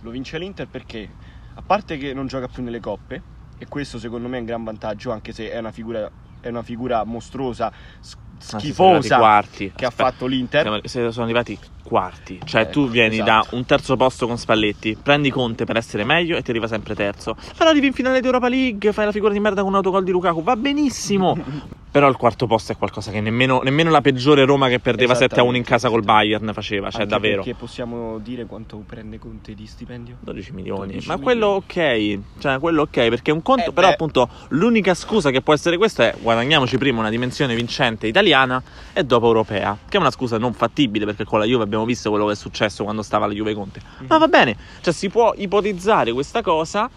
lo 0.00 0.10
vince 0.10 0.38
l'Inter 0.38 0.68
perché, 0.68 1.16
a 1.54 1.62
parte 1.62 1.96
che 1.98 2.14
non 2.14 2.26
gioca 2.26 2.46
più 2.46 2.62
nelle 2.62 2.80
coppe, 2.80 3.22
e 3.58 3.66
questo 3.66 3.98
secondo 3.98 4.28
me 4.28 4.36
è 4.36 4.40
un 4.40 4.46
gran 4.46 4.64
vantaggio, 4.64 5.10
anche 5.10 5.32
se 5.32 5.50
è 5.50 5.58
una 5.58 5.72
figura, 5.72 6.10
è 6.40 6.48
una 6.48 6.62
figura 6.62 7.04
mostruosa, 7.04 7.66
Ah, 7.66 8.58
schifosa, 8.58 9.16
quarti. 9.18 9.72
che 9.74 9.84
ha 9.84 9.88
Aspetta, 9.88 10.10
fatto 10.10 10.26
l'Inter. 10.26 10.80
siamo- 10.84 11.10
sono 11.10 11.24
arrivati 11.24 11.58
quarti. 11.84 12.40
Cioè, 12.44 12.62
Eh, 12.62 12.70
tu 12.70 12.88
vieni 12.88 13.16
esatto. 13.20 13.30
da 13.50 13.56
un 13.56 13.64
terzo 13.64 13.96
posto 13.96 14.26
con 14.26 14.38
Spalletti, 14.38 14.96
prendi 15.00 15.30
Conte 15.30 15.64
per 15.64 15.76
essere 15.76 16.04
meglio 16.04 16.36
e 16.36 16.42
ti 16.42 16.50
arriva 16.50 16.66
sempre 16.66 16.94
terzo. 16.94 17.36
Però 17.56 17.70
arrivi 17.70 17.86
in 17.86 17.92
finale 17.92 18.20
di 18.20 18.26
Europa 18.26 18.48
League, 18.48 18.92
fai 18.92 19.04
la 19.04 19.12
figura 19.12 19.32
di 19.32 19.40
merda 19.40 19.60
con 19.60 19.70
un 19.70 19.76
autogol 19.76 20.02
di 20.04 20.10
Lukaku, 20.10 20.42
va 20.42 20.56
benissimo. 20.56 21.36
Però 21.94 22.08
il 22.08 22.16
quarto 22.16 22.48
posto 22.48 22.72
è 22.72 22.76
qualcosa 22.76 23.12
che 23.12 23.20
nemmeno, 23.20 23.60
nemmeno 23.62 23.88
la 23.90 24.00
peggiore 24.00 24.44
Roma 24.44 24.66
che 24.68 24.80
perdeva 24.80 25.14
7 25.14 25.38
a 25.38 25.44
1 25.44 25.56
in 25.56 25.62
casa 25.62 25.88
col 25.88 26.02
Bayern 26.02 26.50
faceva. 26.52 26.90
Cioè, 26.90 27.02
Anche 27.02 27.12
davvero. 27.14 27.42
Perché 27.44 27.54
possiamo 27.56 28.18
dire 28.18 28.46
quanto 28.46 28.82
prende 28.84 29.20
Conte 29.20 29.54
di 29.54 29.64
stipendio? 29.64 30.16
12 30.18 30.52
milioni. 30.52 30.86
12 30.94 31.06
Ma 31.06 31.14
milioni. 31.18 31.22
quello 31.22 31.46
ok, 31.54 32.18
cioè 32.40 32.58
quello 32.58 32.82
ok, 32.82 33.08
perché 33.10 33.30
un 33.30 33.42
conto, 33.42 33.70
Eh, 33.70 33.72
però 33.72 33.86
beh. 33.86 33.92
appunto 33.92 34.28
l'unica 34.48 34.92
scusa 34.94 35.30
che 35.30 35.40
può 35.40 35.54
essere 35.54 35.76
questa 35.76 36.06
è 36.08 36.14
guadagniamoci 36.20 36.78
prima 36.78 36.98
una 36.98 37.10
dimensione 37.10 37.54
vincente 37.54 38.08
italiana 38.08 38.60
e 38.92 39.04
dopo 39.04 39.26
europea, 39.28 39.78
che 39.88 39.96
è 39.96 40.00
una 40.00 40.10
scusa 40.10 40.36
non 40.36 40.52
fattibile 40.52 41.04
perché 41.04 41.22
con 41.24 41.38
la 41.38 41.44
Juve 41.44 41.62
abbiamo 41.74 41.84
visto 41.84 42.10
quello 42.10 42.26
che 42.26 42.32
è 42.32 42.36
successo 42.36 42.84
quando 42.84 43.02
stava 43.02 43.26
la 43.26 43.32
Juve 43.32 43.54
Conte. 43.54 43.80
Mhm. 43.98 44.06
Ma 44.08 44.18
va 44.18 44.28
bene, 44.28 44.56
cioè 44.80 44.92
si 44.92 45.08
può 45.08 45.32
ipotizzare 45.36 46.12
questa 46.12 46.40
cosa, 46.42 46.88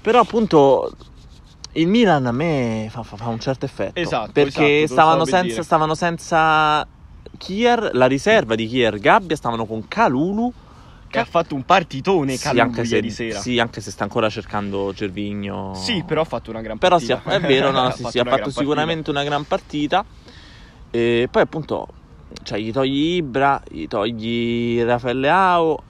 però 0.00 0.20
appunto 0.20 0.90
il 1.72 1.86
Milan 1.86 2.26
a 2.26 2.32
me 2.32 2.88
fa, 2.90 3.02
fa- 3.02 3.16
fa 3.16 3.28
un 3.28 3.40
certo 3.40 3.64
effetto. 3.64 3.98
Esatto, 4.00 4.32
perché 4.32 4.78
esatto, 4.82 4.92
stavano, 4.92 5.24
senza, 5.24 5.62
stavano 5.62 5.94
senza 5.94 6.86
Kier, 7.36 7.90
la 7.94 8.06
riserva 8.06 8.54
di 8.54 8.66
Kier 8.66 8.98
Gabbia, 8.98 9.36
stavano 9.36 9.66
con 9.66 9.86
Calulu 9.86 10.52
Che 11.08 11.18
ha 11.18 11.24
fatto 11.24 11.54
un 11.54 11.64
partitone 11.64 12.36
Sì, 12.36 12.44
Calulu 12.44 12.60
anche 12.62 12.84
se, 12.84 12.94
ieri 12.96 13.10
sera. 13.10 13.40
sì, 13.40 13.58
anche 13.58 13.80
se 13.80 13.90
sta 13.90 14.04
ancora 14.04 14.28
cercando 14.28 14.92
Gervigno. 14.94 15.74
Sì, 15.74 16.02
però 16.06 16.22
ha 16.22 16.24
fatto 16.24 16.50
una 16.50 16.60
gran 16.60 16.78
Però 16.78 16.96
partita. 16.98 17.22
sì, 17.24 17.30
è 17.30 17.40
vero, 17.40 17.70
no, 17.72 17.86
Ha 17.86 17.90
sì, 17.90 18.02
fatto 18.02 18.10
sì, 18.10 18.18
ha 18.20 18.24
fatto 18.24 18.50
sicuramente 18.50 19.10
una 19.10 19.24
gran 19.24 19.44
partita. 19.44 20.04
E 20.92 21.28
poi 21.30 21.42
appunto, 21.42 21.86
cioè, 22.42 22.58
gli 22.58 22.72
togli 22.72 23.16
Ibra, 23.16 23.60
gli 23.68 23.86
togli 23.86 24.82
Raffaele 24.82 25.28
Ao. 25.28 25.82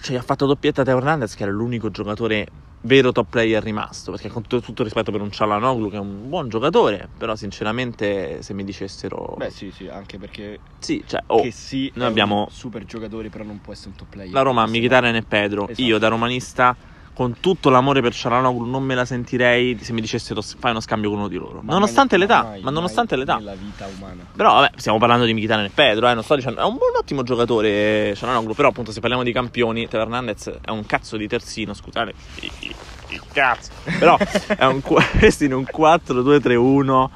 Cioè, 0.00 0.14
gli 0.14 0.18
ha 0.18 0.22
fatto 0.22 0.46
doppietta 0.46 0.84
Teo 0.84 0.98
Hernandez, 0.98 1.34
che 1.34 1.42
era 1.42 1.52
l'unico 1.52 1.90
giocatore 1.90 2.46
vero 2.82 3.12
top 3.12 3.26
player 3.30 3.62
rimasto. 3.62 4.12
Perché 4.12 4.28
con 4.28 4.42
tutto, 4.42 4.60
tutto 4.60 4.82
rispetto 4.82 5.10
per 5.10 5.20
un 5.20 5.30
Cialanoglu, 5.30 5.90
che 5.90 5.96
è 5.96 6.00
un 6.00 6.28
buon 6.28 6.48
giocatore, 6.48 7.08
però 7.16 7.34
sinceramente, 7.34 8.42
se 8.42 8.54
mi 8.54 8.64
dicessero... 8.64 9.34
Beh, 9.36 9.50
sì, 9.50 9.70
sì, 9.70 9.88
anche 9.88 10.18
perché 10.18 10.58
sì, 10.78 11.02
cioè, 11.06 11.22
oh, 11.26 11.42
che 11.42 11.50
sì, 11.50 11.90
noi 11.94 12.06
abbiamo- 12.06 12.40
un 12.40 12.50
super 12.50 12.84
giocatore, 12.84 13.28
però 13.28 13.44
non 13.44 13.60
può 13.60 13.72
essere 13.72 13.90
un 13.90 13.96
top 13.96 14.08
player. 14.08 14.32
la 14.32 14.42
Roma, 14.42 14.66
Mkhitaryan 14.66 15.16
e 15.16 15.22
Pedro. 15.22 15.68
Esatto. 15.68 15.82
Io 15.82 15.98
da 15.98 16.08
romanista, 16.08 16.76
con 17.16 17.40
tutto 17.40 17.70
l'amore 17.70 18.02
per 18.02 18.12
Cialanoglu, 18.12 18.66
non 18.66 18.82
me 18.82 18.94
la 18.94 19.06
sentirei 19.06 19.78
se 19.80 19.94
mi 19.94 20.02
dicessero 20.02 20.42
fai 20.42 20.72
uno 20.72 20.80
scambio 20.80 21.08
con 21.08 21.20
uno 21.20 21.28
di 21.28 21.38
loro. 21.38 21.62
Ma 21.62 21.72
nonostante 21.72 22.18
l'età, 22.18 22.42
mai- 22.42 22.60
ma 22.60 22.70
nonostante 22.70 23.16
l'età. 23.16 23.36
Nella 23.36 23.54
vita 23.54 23.86
umana. 23.86 24.22
Però 24.36 24.52
vabbè, 24.52 24.72
stiamo 24.76 24.98
parlando 24.98 25.24
di 25.24 25.32
Mkhitaryan 25.32 25.64
e 25.64 25.70
Pedro, 25.70 26.10
eh, 26.10 26.12
non 26.12 26.22
sto 26.22 26.34
dicendo, 26.34 26.60
è 26.60 26.64
un 26.64 26.76
buon 26.76 26.94
ottimo 26.94 27.22
giocatore 27.22 28.14
Cialanoglu, 28.14 28.52
però 28.52 28.68
appunto 28.68 28.92
se 28.92 29.00
parliamo 29.00 29.24
di 29.24 29.32
campioni, 29.32 29.88
Teo 29.88 30.02
Hernandez 30.02 30.58
è 30.60 30.68
un 30.68 30.84
cazzo 30.84 31.16
di 31.16 31.26
terzino, 31.26 31.72
scusate, 31.72 32.12
il, 32.40 33.22
cazzo, 33.32 33.70
però 33.98 34.18
è 34.18 34.66
un, 34.66 34.82
in 35.40 35.54
un 35.54 35.64
4-2-3-1, 35.74 37.08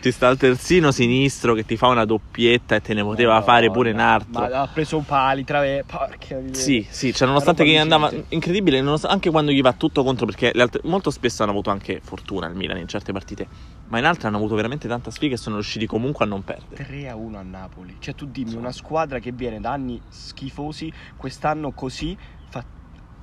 ci 0.00 0.12
sta 0.12 0.28
il 0.28 0.36
terzino 0.38 0.90
sinistro 0.92 1.54
che 1.54 1.64
ti 1.64 1.76
fa 1.76 1.88
una 1.88 2.04
doppietta 2.04 2.76
e 2.76 2.80
te 2.80 2.94
ne 2.94 3.02
poteva 3.02 3.34
Madonna, 3.34 3.52
fare 3.52 3.70
pure 3.70 3.90
un 3.90 3.98
altro. 3.98 4.30
Ma 4.48 4.60
ha 4.60 4.66
preso 4.68 4.98
pali, 5.00 5.44
trave... 5.44 5.84
Porca. 5.84 6.36
Sì, 6.52 6.86
sì, 6.88 7.12
cioè 7.12 7.26
nonostante 7.26 7.64
che 7.64 7.76
andava 7.78 8.10
incredibile, 8.28 8.78
anche 9.02 9.30
quando 9.30 9.50
gli 9.50 9.60
va 9.60 9.72
tutto 9.72 10.04
contro, 10.04 10.26
perché 10.26 10.50
altre- 10.52 10.80
molto 10.84 11.10
spesso 11.10 11.42
hanno 11.42 11.52
avuto 11.52 11.70
anche 11.70 12.00
fortuna 12.02 12.46
il 12.46 12.54
Milan 12.54 12.78
in 12.78 12.86
certe 12.86 13.12
partite, 13.12 13.46
ma 13.88 13.98
in 13.98 14.04
altre 14.04 14.28
hanno 14.28 14.36
avuto 14.36 14.54
veramente 14.54 14.86
tanta 14.86 15.10
sfiga 15.10 15.34
e 15.34 15.38
sono 15.38 15.56
riusciti 15.56 15.86
comunque 15.86 16.24
a 16.24 16.28
non 16.28 16.42
perdere. 16.42 16.84
3 16.84 17.08
a 17.08 17.16
1 17.16 17.38
a 17.38 17.42
Napoli. 17.42 17.96
Cioè, 17.98 18.14
tu 18.14 18.26
dimmi 18.26 18.50
Sì. 18.50 18.56
una 18.56 18.72
squadra 18.72 19.18
che 19.18 19.32
viene 19.32 19.60
da 19.60 19.72
anni 19.72 20.00
schifosi, 20.08 20.92
quest'anno 21.16 21.72
così. 21.72 22.16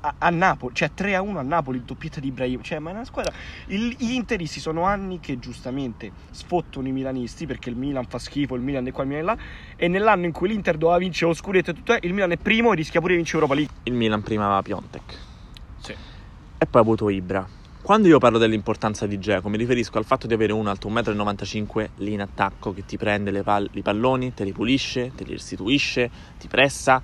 A, 0.05 0.13
a 0.19 0.29
Napoli, 0.29 0.75
cioè 0.75 0.91
3 0.93 1.15
a 1.15 1.21
1 1.23 1.39
a 1.39 1.41
Napoli, 1.41 1.81
doppietta 1.83 2.19
di 2.19 2.27
Ibrahim. 2.27 2.61
Cioè, 2.61 2.77
ma 2.77 2.91
è 2.91 2.93
una 2.93 3.05
squadra. 3.05 3.33
il- 3.67 3.95
gli 3.97 4.11
interisti 4.11 4.59
sono 4.59 4.83
anni 4.83 5.19
che 5.19 5.39
giustamente 5.39 6.11
sfottono 6.29 6.87
i 6.87 6.91
milanisti 6.91 7.47
perché 7.47 7.69
il 7.71 7.75
Milan 7.75 8.05
fa 8.05 8.19
schifo, 8.19 8.53
il 8.53 8.61
Milan 8.61 8.85
è 8.85 8.91
qua, 8.91 9.01
il 9.03 9.09
Milan 9.09 9.23
è 9.23 9.25
là. 9.25 9.37
E 9.75 9.87
nell'anno 9.87 10.25
in 10.25 10.31
cui 10.31 10.47
l'Inter 10.49 10.77
doveva 10.77 10.99
vincere 10.99 11.31
lo 11.31 11.35
scudetto 11.35 11.71
e 11.71 11.73
tutto, 11.73 11.97
il 11.99 12.13
Milan 12.13 12.31
è 12.31 12.37
primo 12.37 12.71
e 12.71 12.75
rischia 12.75 12.99
pure 12.99 13.13
di 13.13 13.17
vincere 13.17 13.37
Europa 13.43 13.55
League. 13.59 13.73
Il 13.83 13.93
Milan 13.93 14.21
prima 14.21 14.45
aveva 14.45 14.61
Piontek 14.61 15.17
Sì. 15.79 15.91
e 15.91 16.65
poi 16.65 16.81
ha 16.81 16.83
avuto 16.83 17.09
Ibra. 17.09 17.47
Quando 17.81 18.07
io 18.07 18.17
parlo 18.19 18.37
dell'importanza 18.37 19.05
di 19.07 19.17
Geco, 19.19 19.47
mi 19.49 19.57
riferisco 19.57 19.97
al 19.97 20.05
fatto 20.05 20.27
di 20.27 20.33
avere 20.33 20.53
uno 20.53 20.69
alto 20.69 20.87
1,95 20.89 21.83
m 21.83 21.89
lì 22.03 22.13
in 22.13 22.21
attacco 22.21 22.73
che 22.73 22.85
ti 22.85 22.97
prende 22.97 23.31
le 23.31 23.41
pal- 23.43 23.69
i 23.73 23.81
palloni, 23.81 24.33
te 24.33 24.43
li 24.43 24.51
pulisce, 24.51 25.11
te 25.15 25.23
li 25.23 25.31
restituisce, 25.33 26.09
ti 26.37 26.47
pressa. 26.47 27.01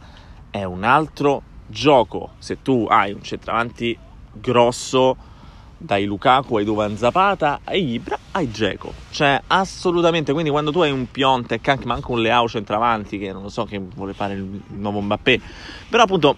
È 0.49 0.63
un 0.63 0.83
altro 0.83 1.43
gioco. 1.71 2.33
Se 2.37 2.61
tu 2.61 2.85
hai 2.87 3.11
un 3.11 3.23
centravanti 3.23 3.97
grosso, 4.33 5.17
dai 5.77 6.05
Lukaku 6.05 6.57
ai 6.57 6.63
Duvan 6.63 6.95
Zapata 6.95 7.61
ai 7.63 7.93
Ibra 7.93 8.19
ai 8.33 8.51
Geco. 8.51 8.93
Cioè, 9.09 9.41
assolutamente. 9.47 10.31
Quindi, 10.31 10.51
quando 10.51 10.71
tu 10.71 10.81
hai 10.81 10.91
un 10.91 11.09
Piontek, 11.09 11.67
anche, 11.67 11.85
ma 11.87 11.95
anche 11.95 12.11
un 12.11 12.21
Leao 12.21 12.47
centravanti, 12.47 13.17
che 13.17 13.31
non 13.31 13.41
lo 13.41 13.49
so 13.49 13.65
che 13.65 13.79
vuole 13.79 14.13
fare 14.13 14.35
il 14.35 14.61
nuovo 14.67 15.01
Mbappé, 15.01 15.41
però 15.89 16.03
appunto. 16.03 16.35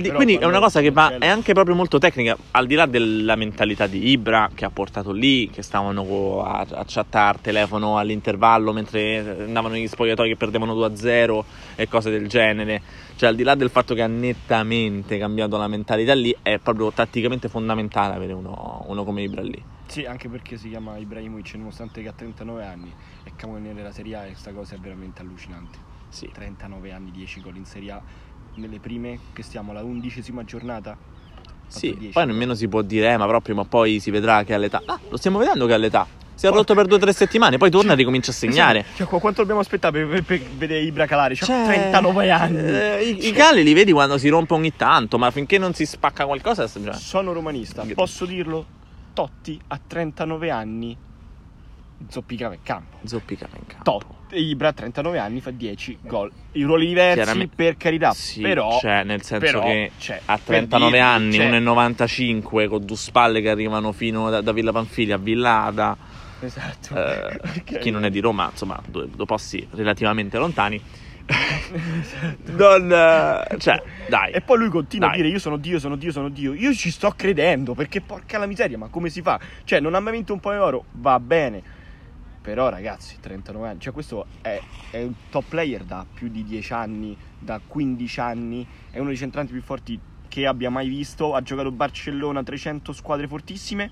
Di- 0.00 0.10
quindi 0.10 0.34
è 0.34 0.44
una 0.44 0.58
cosa 0.58 0.80
che 0.80 0.90
va, 0.90 1.18
è 1.18 1.28
anche 1.28 1.52
proprio 1.52 1.76
molto 1.76 1.98
tecnica, 1.98 2.36
al 2.50 2.66
di 2.66 2.74
là 2.74 2.86
della 2.86 3.36
mentalità 3.36 3.86
di 3.86 4.08
Ibra 4.08 4.50
che 4.52 4.64
ha 4.64 4.70
portato 4.70 5.12
lì, 5.12 5.48
che 5.50 5.62
stavano 5.62 6.42
a, 6.42 6.66
a 6.68 6.84
chattare 6.84 7.38
telefono 7.40 7.96
all'intervallo 7.96 8.72
mentre 8.72 9.44
andavano 9.44 9.74
negli 9.74 9.86
spogliatoi 9.86 10.30
che 10.30 10.36
perdevano 10.36 10.74
2-0 10.74 11.44
e 11.76 11.88
cose 11.88 12.10
del 12.10 12.28
genere. 12.28 12.82
Cioè, 13.14 13.28
al 13.28 13.36
di 13.36 13.44
là 13.44 13.54
del 13.54 13.70
fatto 13.70 13.94
che 13.94 14.02
ha 14.02 14.08
nettamente 14.08 15.16
cambiato 15.16 15.56
la 15.56 15.68
mentalità 15.68 16.14
lì, 16.14 16.34
è 16.42 16.58
proprio 16.58 16.92
tatticamente 16.92 17.48
fondamentale 17.48 18.14
avere 18.14 18.32
uno, 18.32 18.84
uno 18.86 19.04
come 19.04 19.22
Ibra 19.22 19.42
lì. 19.42 19.62
Sì, 19.86 20.04
anche 20.04 20.28
perché 20.28 20.58
si 20.58 20.68
chiama 20.68 20.98
Ibrahimovic, 20.98 21.54
nonostante 21.54 22.02
che 22.02 22.08
ha 22.08 22.12
39 22.12 22.64
anni 22.64 22.92
è 23.22 23.30
campione 23.36 23.72
della 23.74 23.92
Serie 23.92 24.16
A 24.16 24.24
e 24.24 24.30
questa 24.30 24.52
cosa 24.52 24.74
è 24.74 24.78
veramente 24.78 25.22
allucinante. 25.22 25.78
Sì. 26.08 26.30
39 26.32 26.92
anni, 26.92 27.10
10 27.10 27.40
gol 27.40 27.56
in 27.56 27.64
Serie 27.64 27.92
A 27.92 28.02
nelle 28.58 28.78
prime, 28.78 29.18
che 29.32 29.42
stiamo 29.42 29.70
alla 29.70 29.82
undicesima 29.82 30.44
giornata. 30.44 30.96
Sì, 31.66 31.94
10 31.98 32.12
poi 32.12 32.26
nemmeno 32.26 32.54
si 32.54 32.66
può 32.68 32.82
dire, 32.82 33.12
eh, 33.12 33.16
ma 33.16 33.26
però 33.26 33.40
prima 33.40 33.60
o 33.60 33.64
poi 33.64 34.00
si 34.00 34.10
vedrà 34.10 34.42
che 34.44 34.54
all'età. 34.54 34.82
Ah, 34.86 34.98
lo 35.08 35.16
stiamo 35.16 35.38
vedendo 35.38 35.66
che 35.66 35.74
all'età. 35.74 36.06
Si 36.34 36.46
è 36.46 36.50
rotto 36.50 36.72
per 36.72 36.86
due 36.86 36.96
o 36.96 37.00
tre 37.00 37.12
settimane, 37.12 37.58
poi 37.58 37.68
torna 37.68 37.94
e 37.94 37.96
ricomincia 37.96 38.30
a 38.30 38.34
segnare. 38.34 38.84
Cioè, 38.94 39.06
qu- 39.08 39.18
quanto 39.20 39.40
dobbiamo 39.40 39.60
aspettare 39.60 40.06
per, 40.06 40.22
per- 40.22 40.40
per 40.40 40.50
vedere 40.56 40.80
Ibra 40.82 41.04
calare? 41.04 41.34
Cioè, 41.34 41.46
Cioè, 41.46 41.64
39 41.66 42.30
anni. 42.30 42.58
eh, 42.58 43.02
i, 43.02 43.18
i 43.18 43.22
Cioè, 43.22 43.32
calli 43.32 43.64
li 43.64 43.72
vedi 43.72 43.90
quando 43.92 44.16
si 44.18 44.28
rompe 44.28 44.54
ogni 44.54 44.74
tanto, 44.76 45.18
ma 45.18 45.30
finché 45.32 45.58
non 45.58 45.74
si 45.74 45.84
spacca 45.84 46.26
qualcosa. 46.26 46.68
cioè, 46.68 46.92
Sono 46.94 47.32
romanista, 47.32 47.84
posso 47.92 48.24
dirlo? 48.24 48.64
Totti 49.12 49.60
a 49.66 49.80
39 49.84 50.50
anni 50.50 50.96
zoppicava 52.08 52.54
in 52.54 52.60
campo. 52.62 52.98
zoppicava 53.04 53.56
in 53.58 53.66
campo. 53.66 53.82
Totti, 53.98 54.36
Ibra 54.38 54.68
a 54.68 54.72
39 54.72 55.18
anni 55.18 55.40
fa 55.40 55.50
10 55.50 55.98
gol. 56.02 56.30
I 56.52 56.62
ruoli 56.62 56.86
diversi 56.86 57.48
per 57.54 57.76
carità, 57.76 58.12
Sì, 58.12 58.40
però 58.42 58.78
cioè, 58.78 59.02
nel 59.04 59.22
senso 59.22 59.44
però, 59.46 59.62
che 59.62 59.90
cioè, 59.98 60.20
a 60.24 60.34
per 60.36 60.66
39 60.66 60.90
dirvi, 60.90 60.98
anni, 60.98 61.32
cioè, 61.34 61.50
1,95 61.60 62.68
con 62.68 62.84
due 62.84 62.96
spalle 62.96 63.40
che 63.40 63.50
arrivano 63.50 63.92
fino 63.92 64.30
da, 64.30 64.40
da 64.40 64.52
Villa 64.52 64.72
Panfili 64.72 65.12
a 65.12 65.18
Villada. 65.18 65.96
Esatto. 66.40 66.94
eh, 66.94 67.36
Perché- 67.40 67.78
chi 67.78 67.90
non 67.90 68.04
è 68.04 68.10
di 68.10 68.20
Roma, 68.20 68.48
insomma, 68.50 68.80
due, 68.86 69.08
due 69.08 69.26
posti 69.26 69.66
relativamente 69.72 70.38
lontani. 70.38 70.80
non, 72.46 72.90
eh, 72.90 73.58
cioè, 73.58 73.82
dai. 74.08 74.32
E 74.32 74.40
poi 74.40 74.58
lui 74.58 74.68
continua 74.68 75.08
Dai. 75.08 75.18
a 75.18 75.20
dire 75.22 75.32
io 75.34 75.38
sono 75.38 75.56
Dio, 75.58 75.78
sono 75.78 75.96
Dio, 75.96 76.10
sono 76.12 76.28
Dio. 76.30 76.54
Io 76.54 76.72
ci 76.74 76.90
sto 76.90 77.12
credendo 77.14 77.74
perché 77.74 78.00
porca 78.00 78.38
la 78.38 78.46
miseria, 78.46 78.78
ma 78.78 78.88
come 78.88 79.10
si 79.10 79.20
fa? 79.20 79.38
Cioè, 79.64 79.80
non 79.80 79.94
ha 79.94 80.00
mai 80.00 80.12
vinto 80.14 80.32
un 80.32 80.40
po' 80.40 80.52
di 80.52 80.58
oro, 80.58 80.84
va 80.92 81.18
bene. 81.20 81.62
Però 82.40 82.68
ragazzi, 82.68 83.18
39 83.20 83.68
anni, 83.68 83.80
cioè 83.80 83.92
questo 83.92 84.26
è, 84.40 84.58
è 84.90 85.02
un 85.02 85.12
top 85.30 85.44
player 85.48 85.84
da 85.84 86.06
più 86.12 86.28
di 86.28 86.44
10 86.44 86.72
anni, 86.72 87.16
da 87.38 87.60
15 87.64 88.20
anni, 88.20 88.66
è 88.90 88.98
uno 88.98 89.08
dei 89.08 89.16
centranti 89.18 89.52
più 89.52 89.60
forti 89.60 89.98
che 90.28 90.46
abbia 90.46 90.70
mai 90.70 90.88
visto, 90.88 91.34
ha 91.34 91.42
giocato 91.42 91.70
Barcellona, 91.70 92.42
300 92.42 92.92
squadre 92.92 93.26
fortissime, 93.26 93.90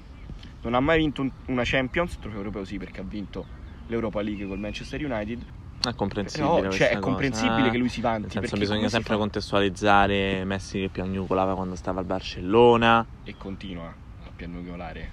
non 0.63 0.75
ha 0.75 0.81
mai 0.81 0.99
vinto 0.99 1.23
un- 1.23 1.31
una 1.47 1.63
Champions, 1.65 2.19
trofeo 2.19 2.39
europeo 2.39 2.65
sì 2.65 2.79
perché 2.79 3.01
ha 3.01 3.05
vinto 3.05 3.45
l'Europa 3.89 4.21
League 4.23 4.47
col 4.47 4.59
Manchester 4.59 5.05
United, 5.05 5.45
È 5.87 5.95
comprensibile. 5.95 6.61
però 6.61 6.71
cioè, 6.73 6.89
è 6.91 6.99
comprensibile 6.99 7.69
eh. 7.69 7.71
che 7.71 7.79
lui 7.79 7.89
si 7.89 8.01
vanti. 8.01 8.39
Nel 8.39 8.49
senso 8.49 8.57
bisogna 8.57 8.89
sempre 8.89 9.13
fa? 9.15 9.19
contestualizzare 9.19 10.45
Messi 10.45 10.81
che 10.81 10.89
piagnucolava 10.89 11.55
quando 11.55 11.75
stava 11.77 12.01
al 12.01 12.07
Barcellona. 12.07 13.07
e 13.25 13.35
continua 13.37 13.87
a 13.87 14.31
piannucolare 14.35 15.11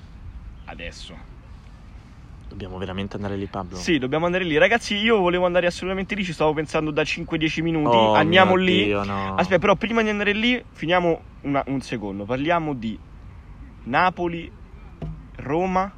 adesso. 0.66 1.33
Dobbiamo 2.54 2.78
veramente 2.78 3.16
andare 3.16 3.36
lì, 3.36 3.48
Pablo? 3.48 3.78
Sì, 3.78 3.98
dobbiamo 3.98 4.28
andare 4.28 4.44
lì. 4.44 4.56
Ragazzi, 4.60 4.96
io 4.96 5.18
volevo 5.18 5.48
andare 5.48 5.66
assolutamente 5.66 6.14
lì, 6.14 6.24
ci 6.24 6.34
stavo 6.34 6.54
pensando 6.54 6.92
da 6.92 7.02
5-10 7.02 7.64
minuti. 7.64 7.98
Oh, 7.98 8.14
Andiamo 8.14 8.54
lì. 8.54 8.84
Dio, 8.86 9.04
no. 9.04 9.34
Aspetta, 9.34 9.58
però 9.60 9.76
prima 9.76 10.04
di 10.04 10.10
andare 10.10 10.34
lì, 10.34 10.64
finiamo 10.72 11.20
una- 11.42 11.64
un 11.66 11.82
secondo. 11.82 12.26
Parliamo 12.26 12.76
di 12.76 12.96
Napoli, 13.86 14.52
Roma, 15.38 15.92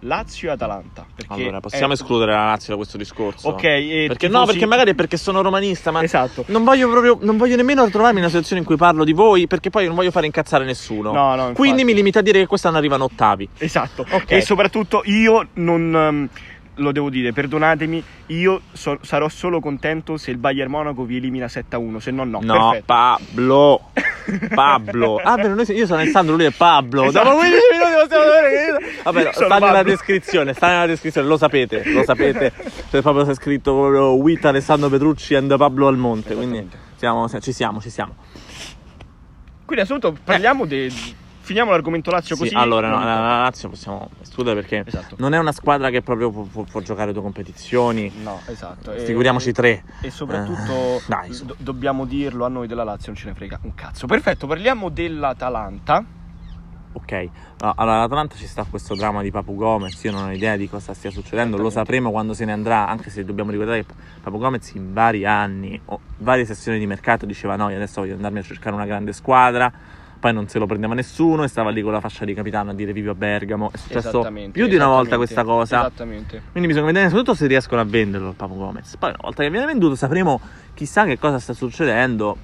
Lazio 0.00 0.48
e 0.48 0.52
Atalanta. 0.52 1.04
Perché 1.14 1.32
Allora, 1.32 1.60
possiamo 1.60 1.92
è- 1.92 1.94
escludere 1.94 2.32
la 2.32 2.46
Lazio 2.46 2.70
da 2.70 2.76
questo 2.76 2.96
discorso? 2.96 3.48
Ok, 3.48 3.64
e 3.64 4.04
Perché 4.08 4.28
no, 4.28 4.44
perché 4.46 4.66
magari 4.66 4.90
è 4.92 4.94
perché 4.94 5.16
sono 5.16 5.42
romanista, 5.42 5.90
ma 5.90 6.02
Esatto. 6.02 6.44
non 6.48 6.64
voglio 6.64 6.88
proprio 6.90 7.18
non 7.20 7.36
voglio 7.36 7.56
nemmeno 7.56 7.88
trovarmi 7.90 8.16
in 8.16 8.22
una 8.24 8.28
situazione 8.28 8.60
in 8.60 8.66
cui 8.66 8.76
parlo 8.76 9.04
di 9.04 9.12
voi, 9.12 9.46
perché 9.46 9.70
poi 9.70 9.86
non 9.86 9.94
voglio 9.94 10.10
fare 10.10 10.26
incazzare 10.26 10.64
nessuno. 10.64 11.12
No, 11.12 11.34
no. 11.34 11.52
Quindi 11.52 11.84
mi 11.84 11.94
limito 11.94 12.18
a 12.18 12.22
dire 12.22 12.38
che 12.40 12.46
quest'anno 12.46 12.78
arrivano 12.78 13.04
ottavi. 13.04 13.48
Esatto. 13.58 14.04
Ok. 14.10 14.30
E 14.30 14.40
soprattutto 14.40 15.02
io 15.04 15.48
non 15.54 15.94
ehm, 15.94 16.28
lo 16.76 16.92
devo 16.92 17.10
dire, 17.10 17.32
perdonatemi, 17.32 18.02
io 18.26 18.60
so- 18.72 18.98
sarò 19.02 19.28
solo 19.28 19.60
contento 19.60 20.16
se 20.16 20.30
il 20.30 20.38
Bayern 20.38 20.70
Monaco 20.70 21.04
vi 21.04 21.16
elimina 21.16 21.46
7-1, 21.46 21.96
se 21.98 22.10
no 22.10 22.24
no. 22.24 22.40
No, 22.42 22.70
Perfetto. 22.70 22.84
Pablo. 22.86 23.90
Pablo. 24.54 25.16
Ah, 25.22 25.36
vero, 25.36 25.54
noi- 25.54 25.70
io 25.70 25.86
sono 25.86 26.00
Alessandro, 26.00 26.36
lui 26.36 26.44
è 26.46 26.50
Pablo. 26.50 27.04
Esatto. 27.04 27.24
Dopo 27.28 27.36
15 27.38 27.58
minuti 27.72 27.92
possiamo 28.02 28.24
vedere 28.24 28.78
Vabbè, 29.02 29.30
sta 29.32 29.58
nella 29.58 29.82
descrizione, 29.82 30.52
sta 30.54 30.68
nella 30.68 30.86
descrizione, 30.86 31.26
lo 31.26 31.36
sapete, 31.36 31.82
lo 31.92 32.02
sapete. 32.04 32.52
Cioè 32.90 33.02
proprio 33.02 33.24
c'è 33.24 33.34
scritto 33.34 33.72
proprio 33.72 34.14
with 34.14 34.44
Alessandro 34.44 34.88
Petrucci 34.88 35.34
and 35.34 35.56
Pablo 35.56 35.86
Almonte, 35.86 36.34
quindi 36.34 36.68
siamo, 36.96 37.28
ci 37.28 37.52
siamo, 37.52 37.80
ci 37.80 37.90
siamo. 37.90 38.14
Quindi 39.64 39.84
assolutamente 39.84 40.22
parliamo 40.24 40.64
di 40.64 40.92
finiamo 41.50 41.72
l'argomento 41.72 42.12
Lazio 42.12 42.36
Sì, 42.36 42.42
così. 42.42 42.54
allora, 42.54 42.88
no, 42.90 42.98
la, 43.00 43.04
la 43.04 43.42
Lazio 43.42 43.68
possiamo 43.68 44.08
escludere 44.22 44.60
perché 44.60 44.84
Esatto. 44.86 45.16
non 45.18 45.34
è 45.34 45.38
una 45.38 45.50
squadra 45.50 45.90
che 45.90 46.00
proprio 46.00 46.30
può, 46.30 46.42
può- 46.44 46.62
può 46.62 46.80
giocare 46.80 47.12
due 47.12 47.22
competizioni. 47.22 48.12
No, 48.22 48.40
esatto. 48.46 48.92
E- 48.92 49.00
Figuriamoci 49.00 49.50
tre. 49.50 49.82
E 50.00 50.10
soprattutto 50.10 50.70
Eh, 50.98 51.00
dai, 51.08 51.36
do- 51.42 51.56
dobbiamo 51.58 52.04
dirlo, 52.04 52.44
a 52.44 52.48
noi 52.48 52.68
della 52.68 52.84
Lazio 52.84 53.08
non 53.08 53.16
ce 53.16 53.26
ne 53.26 53.34
frega 53.34 53.58
un 53.62 53.74
cazzo. 53.74 54.06
Perfetto, 54.06 54.46
parliamo 54.46 54.90
dell'Atalanta. 54.90 56.04
Ok, 56.92 57.28
No, 57.62 57.72
allora 57.76 57.98
l'Atalanta 57.98 58.36
ci 58.36 58.46
sta 58.46 58.64
questo 58.68 58.94
dramma 58.94 59.20
di 59.22 59.30
Papu 59.30 59.54
Gomez, 59.54 60.02
io 60.04 60.12
non 60.12 60.24
ho 60.28 60.32
idea 60.32 60.56
di 60.56 60.68
cosa 60.68 60.94
stia 60.94 61.10
succedendo, 61.10 61.56
lo 61.58 61.68
sapremo 61.70 62.10
quando 62.10 62.32
se 62.32 62.44
ne 62.46 62.52
andrà, 62.52 62.88
anche 62.88 63.10
se 63.10 63.22
dobbiamo 63.24 63.50
ricordare 63.50 63.84
che 63.84 63.92
Papu 64.22 64.38
Gomez 64.38 64.72
in 64.74 64.92
vari 64.94 65.24
anni, 65.26 65.78
o 65.86 66.00
varie 66.18 66.44
sessioni 66.46 66.78
di 66.78 66.86
mercato 66.86 67.26
diceva 67.26 67.54
no, 67.56 67.68
io 67.68 67.76
adesso 67.76 68.00
voglio 68.00 68.14
andarmi 68.14 68.38
a 68.38 68.42
cercare 68.42 68.74
una 68.74 68.86
grande 68.86 69.12
squadra, 69.12 69.70
poi 70.20 70.34
non 70.34 70.48
se 70.48 70.58
lo 70.58 70.66
prendeva 70.66 70.92
nessuno 70.92 71.44
e 71.44 71.48
stava 71.48 71.70
lì 71.70 71.80
con 71.80 71.92
la 71.92 72.00
fascia 72.00 72.26
di 72.26 72.34
capitano 72.34 72.70
a 72.70 72.74
dire 72.74 72.92
vivo 72.92 73.10
a 73.12 73.14
Bergamo, 73.14 73.70
è 73.72 73.76
successo 73.78 74.30
più 74.52 74.66
di 74.66 74.74
una 74.74 74.86
volta 74.86 75.16
questa 75.16 75.42
cosa. 75.44 75.78
Esattamente. 75.80 76.42
Quindi 76.52 76.68
bisogna 76.68 76.86
vedere 76.86 77.06
soprattutto 77.06 77.34
se 77.34 77.46
riescono 77.46 77.80
a 77.80 77.84
venderlo 77.84 78.28
il 78.28 78.34
Papu 78.34 78.56
Gomez. 78.56 78.96
Poi 78.98 79.08
una 79.08 79.18
volta 79.22 79.42
che 79.42 79.50
viene 79.50 79.64
venduto 79.64 79.94
sapremo 79.96 80.38
chissà 80.74 81.06
che 81.06 81.18
cosa 81.18 81.38
sta 81.38 81.54
succedendo. 81.54 82.36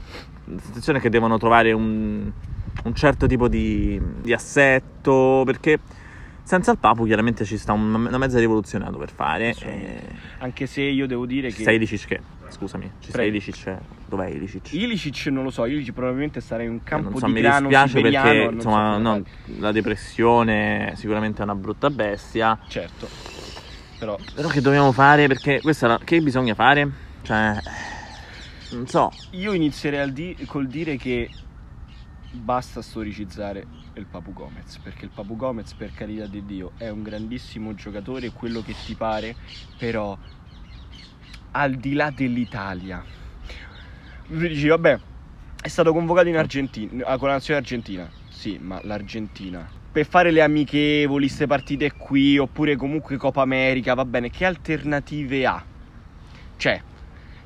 Attenzione 0.68 1.00
che 1.00 1.10
devono 1.10 1.36
trovare 1.36 1.72
un, 1.72 2.30
un 2.84 2.94
certo 2.94 3.26
tipo 3.26 3.46
di, 3.46 4.00
di 4.22 4.32
assetto 4.32 5.42
perché 5.44 5.78
senza 6.46 6.70
il 6.70 6.78
Papu 6.78 7.04
chiaramente 7.06 7.44
ci 7.44 7.58
sta 7.58 7.72
un- 7.72 7.92
una 8.06 8.18
mezza 8.18 8.38
rivoluzione 8.38 8.84
da 8.84 8.90
dover 8.92 9.10
fare. 9.10 9.52
E... 9.58 10.00
Anche 10.38 10.66
se 10.66 10.82
io 10.82 11.08
devo 11.08 11.26
dire 11.26 11.50
Ci 11.50 11.56
che 11.56 11.62
sta 11.62 11.72
Ilicic 11.72 12.06
che? 12.06 12.20
Scusami, 12.48 12.88
ci 13.00 13.10
Prego. 13.10 13.28
Ilicic. 13.30 13.76
Dov'è 14.06 14.28
Ilicic? 14.28 14.72
Ilicic 14.72 15.26
non 15.26 15.42
lo 15.42 15.50
so, 15.50 15.66
Ilicic 15.66 15.92
probabilmente 15.92 16.40
sarà 16.40 16.62
in 16.62 16.70
un 16.70 16.76
Eh, 16.76 16.80
campo 16.84 17.10
non 17.10 17.18
so, 17.18 17.26
di 17.26 17.32
mi 17.32 17.40
grano 17.40 17.66
dispiace 17.66 17.96
siberiano, 17.96 18.28
perché 18.28 18.44
so 18.46 18.54
insomma 18.54 18.92
come 18.92 19.02
no, 19.02 19.22
la 19.58 19.72
depressione 19.72 20.92
sicuramente 20.94 21.40
è 21.40 21.42
una 21.42 21.56
brutta 21.56 21.90
bestia. 21.90 22.56
Certo. 22.68 23.08
Però 23.98 24.16
Però 24.34 24.48
che 24.48 24.60
dobbiamo 24.60 24.92
fare? 24.92 25.26
Perché 25.26 25.60
questa 25.60 25.86
è 25.86 25.88
la- 25.88 26.00
che 26.04 26.20
bisogna 26.20 26.54
fare? 26.54 26.88
Cioè, 27.22 27.56
non 28.70 28.86
so. 28.86 29.10
io 29.30 29.52
inizierei 29.52 30.12
di- 30.12 30.36
col 30.46 30.68
dire 30.68 30.96
che 30.96 31.28
basta 32.30 32.82
storicizzare 32.82 33.66
il 34.00 34.06
Papu 34.06 34.32
Gomez, 34.32 34.78
perché 34.82 35.04
il 35.04 35.10
Papu 35.10 35.36
Gomez 35.36 35.72
per 35.74 35.92
carità 35.92 36.26
di 36.26 36.44
Dio 36.44 36.72
è 36.76 36.88
un 36.88 37.02
grandissimo 37.02 37.74
giocatore, 37.74 38.30
quello 38.30 38.60
che 38.60 38.74
ti 38.84 38.94
pare, 38.94 39.34
però 39.76 40.16
al 41.52 41.74
di 41.74 41.94
là 41.94 42.10
dell'Italia. 42.10 43.02
Lui 44.28 44.48
dici, 44.48 44.66
vabbè, 44.68 44.98
è 45.62 45.68
stato 45.68 45.92
convocato 45.92 46.28
in 46.28 46.36
Argentina, 46.36 47.16
con 47.16 47.28
la 47.28 47.34
nazione 47.34 47.60
argentina. 47.60 48.10
Sì, 48.28 48.58
ma 48.60 48.78
l'Argentina. 48.82 49.66
Per 49.90 50.06
fare 50.06 50.30
le 50.30 50.42
amichevoli, 50.42 51.26
queste 51.26 51.46
partite 51.46 51.92
qui, 51.92 52.36
oppure 52.36 52.76
comunque 52.76 53.16
Coppa 53.16 53.40
America, 53.40 53.94
va 53.94 54.04
bene, 54.04 54.28
che 54.28 54.44
alternative 54.44 55.46
ha? 55.46 55.64
Cioè, 56.58 56.82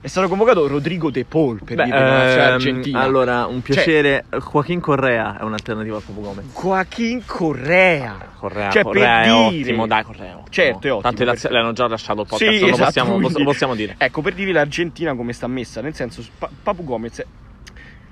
è 0.03 0.07
stato 0.07 0.29
convocato 0.29 0.67
Rodrigo 0.67 1.11
De 1.11 1.25
Paul 1.25 1.63
per 1.63 1.77
Beh, 1.77 1.85
dire 1.85 1.97
ehm, 1.97 2.53
argentina. 2.53 3.01
Allora, 3.01 3.47
un 3.47 3.61
piacere. 3.61 4.25
Joaquin 4.31 4.81
Correa 4.81 5.39
è 5.39 5.43
un'alternativa 5.43 5.97
al 5.97 6.03
Papu 6.03 6.21
Gomez. 6.23 6.45
Joaquin 6.59 7.23
Correa. 7.27 8.29
Correa, 8.39 8.71
Cioè, 8.71 8.83
Correa 8.83 9.21
per 9.21 9.21
è 9.21 9.49
dire- 9.51 9.61
ottimo, 9.63 9.87
dai, 9.87 10.03
Correa. 10.03 10.31
ottimo. 10.33 10.47
Certo, 10.49 10.87
è 10.87 10.91
ottimo, 10.93 11.01
Tanto 11.03 11.25
lazi- 11.25 11.41
perché- 11.43 11.55
le 11.57 11.63
hanno 11.63 11.73
già 11.75 11.87
lasciato 11.89 12.21
il 12.23 12.27
podcast, 12.27 12.51
Sì, 12.53 12.61
lo, 12.61 12.67
esatto, 12.69 12.85
possiamo, 12.85 13.15
quindi- 13.17 13.33
lo 13.39 13.45
possiamo 13.45 13.75
dire. 13.75 13.95
Ecco, 13.99 14.23
per 14.23 14.33
dirvi 14.35 14.53
l'Argentina 14.53 15.15
come 15.15 15.33
sta 15.35 15.47
messa, 15.47 15.83
nel 15.83 15.95
senso, 15.95 16.23
Pa- 16.39 16.49
Papu 16.63 16.83
Gomez 16.85 17.23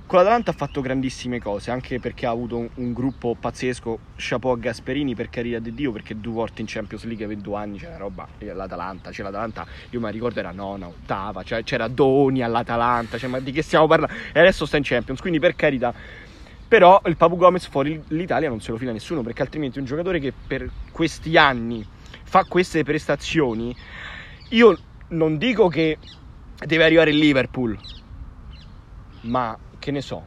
con 0.08 0.18
l'Atalanta 0.18 0.52
ha 0.52 0.54
fatto 0.54 0.80
grandissime 0.80 1.38
cose, 1.38 1.70
anche 1.70 2.00
perché 2.00 2.24
ha 2.24 2.30
avuto 2.30 2.56
un, 2.56 2.68
un 2.76 2.94
gruppo 2.94 3.36
pazzesco, 3.38 3.98
chapeau 4.16 4.54
a 4.54 4.56
Gasperini 4.56 5.14
per 5.14 5.28
carità 5.28 5.58
di 5.58 5.74
Dio, 5.74 5.92
perché 5.92 6.18
due 6.18 6.32
volte 6.32 6.62
in 6.62 6.66
Champions 6.66 7.04
League 7.04 7.26
per 7.26 7.36
due 7.36 7.58
anni 7.58 7.76
c'era 7.76 7.98
roba, 7.98 8.26
e 8.38 8.50
l'Atalanta, 8.54 9.12
cioè 9.12 9.26
l'Atalanta, 9.26 9.66
io 9.90 10.00
mi 10.00 10.10
ricordo 10.10 10.40
era 10.40 10.50
nona, 10.50 10.86
ottava, 10.88 11.42
cioè 11.42 11.62
c'era 11.62 11.88
Doni 11.88 12.42
all'Atalanta, 12.42 13.18
cioè 13.18 13.28
ma 13.28 13.38
di 13.38 13.52
che 13.52 13.60
stiamo 13.60 13.86
parlando? 13.86 14.14
E 14.32 14.40
adesso 14.40 14.64
sta 14.64 14.78
in 14.78 14.82
Champions, 14.82 15.20
quindi 15.20 15.38
per 15.38 15.54
carità. 15.54 15.92
Però 16.66 17.02
il 17.04 17.16
Papu 17.18 17.36
Gomez 17.36 17.66
fuori 17.66 18.02
l'Italia 18.08 18.48
non 18.48 18.62
se 18.62 18.70
lo 18.70 18.78
fila 18.78 18.92
nessuno, 18.92 19.20
perché 19.20 19.42
altrimenti 19.42 19.78
un 19.78 19.84
giocatore 19.84 20.20
che 20.20 20.32
per 20.46 20.70
questi 20.90 21.36
anni 21.36 21.86
fa 22.22 22.44
queste 22.44 22.82
prestazioni, 22.82 23.76
io 24.50 24.78
non 25.08 25.36
dico 25.36 25.68
che 25.68 25.98
deve 26.64 26.84
arrivare 26.84 27.10
il 27.10 27.18
Liverpool, 27.18 27.78
ma 29.22 29.58
che 29.88 29.90
ne 29.90 30.02
so. 30.02 30.26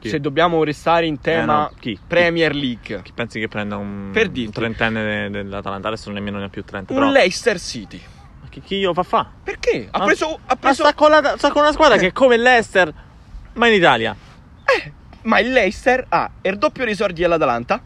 Chi? 0.00 0.08
Se 0.08 0.18
dobbiamo 0.20 0.62
restare 0.64 1.06
in 1.06 1.20
tema 1.20 1.42
Eh, 1.42 1.46
no, 1.46 1.72
chi? 1.78 1.98
Premier 2.06 2.54
League, 2.54 3.00
Chi 3.02 3.12
pensi 3.12 3.38
che 3.40 3.46
prenda 3.48 3.76
un, 3.76 4.10
Per 4.12 4.28
un 4.34 4.50
trentenne 4.50 5.02
de- 5.04 5.30
dell'Atalanta? 5.30 5.88
Adesso 5.88 6.10
nemmeno 6.10 6.38
ne 6.38 6.44
ha 6.44 6.48
più 6.48 6.64
30. 6.64 6.92
un 6.92 6.98
però- 6.98 7.10
Leicester 7.12 7.58
City. 7.60 8.00
Ma 8.42 8.48
chi, 8.48 8.60
chi 8.60 8.78
glielo 8.78 8.92
fa 8.92 9.04
fa? 9.04 9.30
Perché? 9.42 9.88
Ha 9.90 9.98
Ma- 10.00 10.04
preso, 10.04 10.38
ha 10.44 10.56
preso 10.56 10.82
sta 10.82 10.94
con, 10.94 11.10
la- 11.10 11.34
sta 11.38 11.50
con 11.50 11.62
una 11.62 11.72
squadra 11.72 11.96
che 11.96 12.08
è 12.08 12.12
come 12.12 12.36
l'Ester, 12.36 12.92
ma 13.54 13.68
in 13.68 13.74
Italia. 13.74 14.14
ma 15.22 15.38
il 15.40 15.52
Leicester 15.52 16.04
ha 16.08 16.30
il 16.42 16.58
doppio 16.58 16.84
risordi 16.84 17.20
dell'Atalanta. 17.22 17.80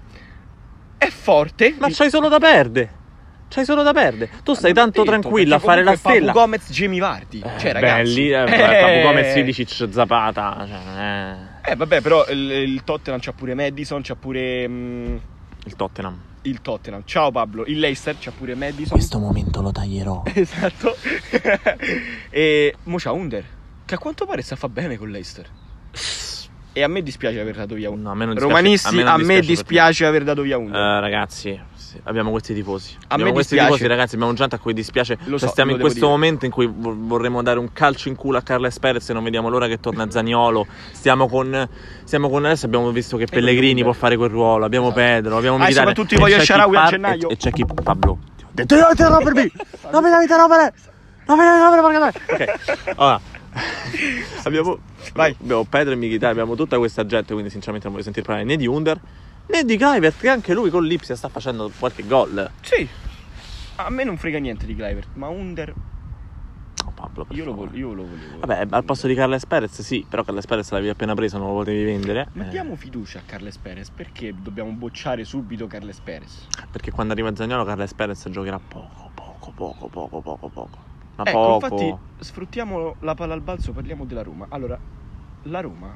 È 0.98 1.08
forte. 1.08 1.74
Ma 1.78 1.88
c'hai 1.90 2.10
solo 2.10 2.28
da 2.28 2.38
perdere. 2.38 2.98
C'hai 3.52 3.64
solo 3.64 3.82
da 3.82 3.92
perdere. 3.92 4.30
Tu 4.44 4.54
stai 4.54 4.72
tanto 4.72 5.02
detto, 5.02 5.18
tranquilla 5.18 5.56
a 5.56 5.58
fare 5.58 5.82
la 5.82 5.96
stella. 5.96 6.26
Papu 6.26 6.38
Gomez, 6.38 6.70
Jamie 6.70 7.00
Vardy. 7.00 7.40
Eh, 7.40 7.58
cioè, 7.58 7.72
ragazzi. 7.72 8.02
belli, 8.04 8.30
eh, 8.30 8.42
eh, 8.44 8.80
Papu 8.80 9.00
Gomez, 9.08 9.34
Ilicic, 9.34 9.88
Zapata. 9.90 10.64
Cioè, 10.68 11.60
è... 11.62 11.72
Eh, 11.72 11.74
vabbè, 11.74 12.00
però 12.00 12.24
il, 12.28 12.48
il 12.48 12.84
Tottenham 12.84 13.18
c'ha 13.20 13.32
pure 13.32 13.54
Madison, 13.54 14.02
c'ha 14.02 14.14
pure 14.14 14.68
mm, 14.68 15.16
Il 15.64 15.74
Tottenham. 15.74 16.16
il 16.42 16.60
Tottenham. 16.60 17.02
Ciao 17.04 17.32
Pablo. 17.32 17.64
Il 17.66 17.80
Leicester 17.80 18.16
c'ha 18.20 18.30
pure 18.30 18.54
Madison. 18.54 19.20
momento 19.20 19.60
lo 19.60 19.72
taglierò. 19.72 20.22
Esatto. 20.32 20.96
e 22.30 22.74
mo 22.84 22.98
c'ha 22.98 23.10
Under, 23.10 23.44
che 23.84 23.94
a 23.96 23.98
quanto 23.98 24.26
pare 24.26 24.42
sta 24.42 24.54
fa 24.54 24.68
bene 24.68 24.96
con 24.96 25.10
Leicester. 25.10 25.48
E 26.72 26.82
a 26.84 26.86
me 26.86 27.02
dispiace 27.02 27.40
aver 27.40 27.56
dato 27.56 27.74
via 27.74 27.90
Under. 27.90 28.04
No, 28.04 28.10
a 28.12 28.14
me 28.14 28.26
non 28.26 28.34
dispiace- 28.34 28.56
Romanisti, 28.56 29.00
a 29.00 29.16
me 29.16 29.34
per 29.34 29.44
dispiace 29.44 30.06
aver 30.06 30.22
dato 30.22 30.42
via 30.42 30.56
Under. 30.56 30.80
Eh, 30.80 31.00
ragazzi, 31.00 31.60
sì, 31.90 32.00
abbiamo 32.04 32.30
questi 32.30 32.54
tifosi. 32.54 32.94
A 32.94 33.04
abbiamo 33.08 33.24
me 33.30 33.32
questi 33.32 33.54
dispiace. 33.54 33.76
tifosi, 33.76 33.88
ragazzi. 33.90 34.14
Abbiamo 34.14 34.32
gente 34.34 34.54
a 34.54 34.58
cui 34.58 34.72
dispiace. 34.72 35.18
Lo 35.24 35.38
Cioè, 35.38 35.38
so, 35.40 35.48
stiamo 35.48 35.72
in 35.72 35.78
questo 35.80 35.98
dire. 36.00 36.10
momento 36.10 36.44
in 36.44 36.50
cui 36.50 36.66
vo- 36.72 36.94
vorremmo 36.96 37.42
dare 37.42 37.58
un 37.58 37.72
calcio 37.72 38.08
in 38.08 38.14
culo 38.16 38.38
a 38.38 38.42
Carles 38.42 38.78
Perez 38.78 39.08
e 39.08 39.12
non 39.12 39.24
vediamo 39.24 39.48
l'ora 39.48 39.66
che 39.66 39.80
torna 39.80 40.08
Zaniolo. 40.10 40.66
Stiamo 40.92 41.28
con, 41.28 41.68
stiamo 42.04 42.28
con 42.28 42.44
adesso 42.44 42.66
abbiamo 42.66 42.90
visto 42.90 43.16
che 43.16 43.26
Pellegrini 43.26 43.82
può 43.82 43.92
fare 43.92 44.16
quel 44.16 44.30
ruolo. 44.30 44.64
Abbiamo 44.64 44.86
Esatto. 44.86 45.00
Pedro, 45.00 45.36
abbiamo 45.36 45.56
Ah, 45.56 45.60
Militare. 45.60 45.86
soprattutto 45.88 46.14
e 46.14 46.18
voglio 46.18 46.34
c'è 46.34 46.40
chi 46.40 46.46
Sharawi 46.46 46.76
a 46.76 46.86
gennaio. 46.86 47.28
E, 47.28 47.32
e 47.32 47.36
c'è 47.36 47.50
chi 47.50 47.64
Pablo. 47.66 48.18
Ti 48.36 48.44
ho 48.44 48.48
detto 48.52 48.74
di 48.74 48.80
non 48.80 48.90
interrompermi! 48.90 49.52
Non 49.90 50.02
mi 50.02 50.10
devi 50.10 50.22
interrompere! 50.22 50.72
Non 51.26 51.38
mi 51.38 51.44
devi 51.44 51.56
interrompere 51.56 52.22
perché 52.26 52.52
Ok. 52.84 52.92
Allora. 52.96 53.20
abbiamo, 54.44 54.78
Vai. 55.14 55.34
abbiamo 55.40 55.64
Pedro 55.64 55.92
e 55.92 55.96
Mkhitaryan, 55.96 56.30
abbiamo 56.30 56.54
tutta 56.54 56.78
questa 56.78 57.04
gente, 57.06 57.32
quindi 57.32 57.50
sinceramente 57.50 57.86
non 57.86 57.92
voglio 57.96 58.04
sentire 58.04 58.24
parlare 58.26 58.46
né 58.46 58.56
di 58.56 58.66
Under 58.66 58.98
né 59.50 59.64
di 59.64 59.76
Kluivert, 59.76 60.18
che 60.18 60.28
anche 60.28 60.54
lui 60.54 60.70
con 60.70 60.84
l'Ipsia 60.84 61.16
sta 61.16 61.28
facendo 61.28 61.70
qualche 61.78 62.06
gol. 62.06 62.50
Sì. 62.60 62.88
A 63.76 63.90
me 63.90 64.04
non 64.04 64.16
frega 64.16 64.38
niente 64.38 64.66
di 64.66 64.74
Clivert, 64.74 65.08
ma 65.14 65.28
Under 65.28 65.72
Oh, 66.86 66.92
Pablo, 66.92 67.26
io 67.30 67.44
lo, 67.44 67.50
favore. 67.50 67.68
vol- 67.70 67.78
io 67.78 67.92
lo 67.92 68.06
volevo. 68.06 68.38
Vabbè, 68.40 68.66
al 68.70 68.84
posto 68.84 69.06
di 69.06 69.14
Carles 69.14 69.44
Perez 69.44 69.82
sì, 69.82 70.04
però 70.08 70.24
Carles 70.24 70.46
Perez 70.46 70.70
l'avevi 70.70 70.88
appena 70.90 71.14
preso, 71.14 71.36
non 71.36 71.48
lo 71.48 71.54
potevi 71.54 71.84
vendere. 71.84 72.28
Ma 72.32 72.46
Eh, 72.46 72.48
diamo 72.48 72.74
fiducia 72.74 73.18
a 73.18 73.22
Carles 73.26 73.58
Perez, 73.58 73.90
perché 73.90 74.32
dobbiamo 74.34 74.70
bocciare 74.72 75.24
subito 75.24 75.66
Carles 75.66 76.00
Perez? 76.00 76.46
perché 76.70 76.90
quando 76.90 77.12
arriva 77.12 77.34
Zagnolo 77.34 77.64
Carles 77.64 77.92
Perez 77.92 78.28
giocherà 78.30 78.58
poco, 78.58 79.10
poco, 79.14 79.52
poco, 79.52 79.88
poco, 79.88 80.20
poco, 80.22 80.48
poco. 80.48 80.78
Ma 81.16 81.24
Ecco, 81.26 81.58
poco. 81.58 81.74
infatti 81.74 81.94
sfruttiamo 82.24 82.96
la 83.00 83.14
palla 83.14 83.34
al 83.34 83.42
balzo, 83.42 83.72
parliamo 83.72 84.06
della 84.06 84.22
Roma. 84.22 84.46
Allora, 84.48 84.78
la 85.44 85.60
Roma 85.60 85.94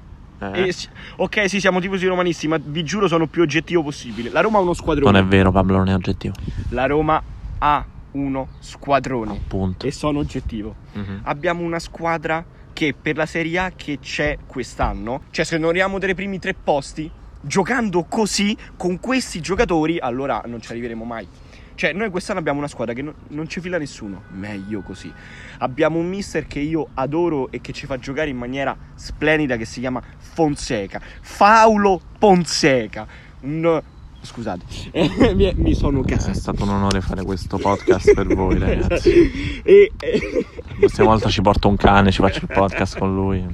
Eh. 0.52 0.74
Ok, 1.16 1.48
sì, 1.48 1.60
siamo 1.60 1.80
tifosi 1.80 2.06
romanisti, 2.06 2.48
ma 2.48 2.58
vi 2.62 2.82
giuro 2.82 3.08
sono 3.08 3.26
più 3.26 3.42
oggettivo 3.42 3.82
possibile. 3.82 4.30
La 4.30 4.40
Roma 4.40 4.58
ha 4.58 4.60
uno 4.62 4.74
squadrone. 4.74 5.10
Non 5.10 5.20
è 5.20 5.24
vero, 5.26 5.50
Pablo, 5.52 5.76
non 5.76 5.88
è 5.88 5.94
oggettivo. 5.94 6.34
La 6.70 6.86
Roma 6.86 7.22
ha 7.58 7.84
uno 8.12 8.48
squadrone. 8.58 9.32
Appunto. 9.32 9.86
E 9.86 9.90
sono 9.90 10.18
oggettivo. 10.18 10.74
Mhm. 10.92 11.20
Abbiamo 11.24 11.62
una 11.62 11.78
squadra 11.78 12.44
che 12.72 12.94
per 13.00 13.16
la 13.16 13.26
Serie 13.26 13.58
A 13.58 13.72
che 13.74 13.98
c'è 14.00 14.38
quest'anno, 14.46 15.22
cioè 15.30 15.44
se 15.44 15.56
non 15.58 15.68
arriviamo 15.68 15.98
dai 15.98 16.14
primi 16.14 16.38
tre 16.38 16.54
posti, 16.54 17.10
giocando 17.40 18.04
così, 18.04 18.56
con 18.76 18.98
questi 19.00 19.40
giocatori, 19.40 19.98
allora 19.98 20.42
non 20.46 20.60
ci 20.60 20.70
arriveremo 20.72 21.04
mai. 21.04 21.26
Cioè, 21.74 21.92
noi 21.92 22.10
quest'anno 22.10 22.38
abbiamo 22.38 22.58
una 22.58 22.68
squadra 22.68 22.94
che 22.94 23.02
non, 23.02 23.14
non 23.28 23.48
ci 23.48 23.60
fila 23.60 23.78
nessuno. 23.78 24.22
Meglio 24.30 24.80
così. 24.82 25.12
Abbiamo 25.58 25.98
un 25.98 26.08
mister 26.08 26.46
che 26.46 26.60
io 26.60 26.88
adoro 26.94 27.50
e 27.50 27.60
che 27.60 27.72
ci 27.72 27.86
fa 27.86 27.98
giocare 27.98 28.30
in 28.30 28.36
maniera 28.36 28.76
splendida 28.94 29.56
che 29.56 29.64
si 29.64 29.80
chiama 29.80 30.02
Fonseca. 30.18 31.00
Faulo 31.20 32.00
Fonseca. 32.18 33.06
Un... 33.40 33.82
Scusate, 34.20 34.64
mi, 35.34 35.52
mi 35.56 35.74
sono 35.74 36.02
È 36.02 36.06
casato. 36.06 36.32
stato 36.38 36.62
un 36.62 36.70
onore 36.70 37.02
fare 37.02 37.22
questo 37.24 37.58
podcast 37.58 38.14
per 38.14 38.26
voi, 38.34 38.58
ragazzi. 38.58 39.60
e, 39.62 39.92
e- 40.00 40.46
La 40.68 40.74
prossima 40.78 41.08
volta 41.08 41.28
ci 41.28 41.42
porto 41.42 41.68
un 41.68 41.76
cane, 41.76 42.10
ci 42.10 42.22
faccio 42.22 42.38
il 42.40 42.50
podcast 42.52 42.98
con 42.98 43.14
lui. 43.14 43.44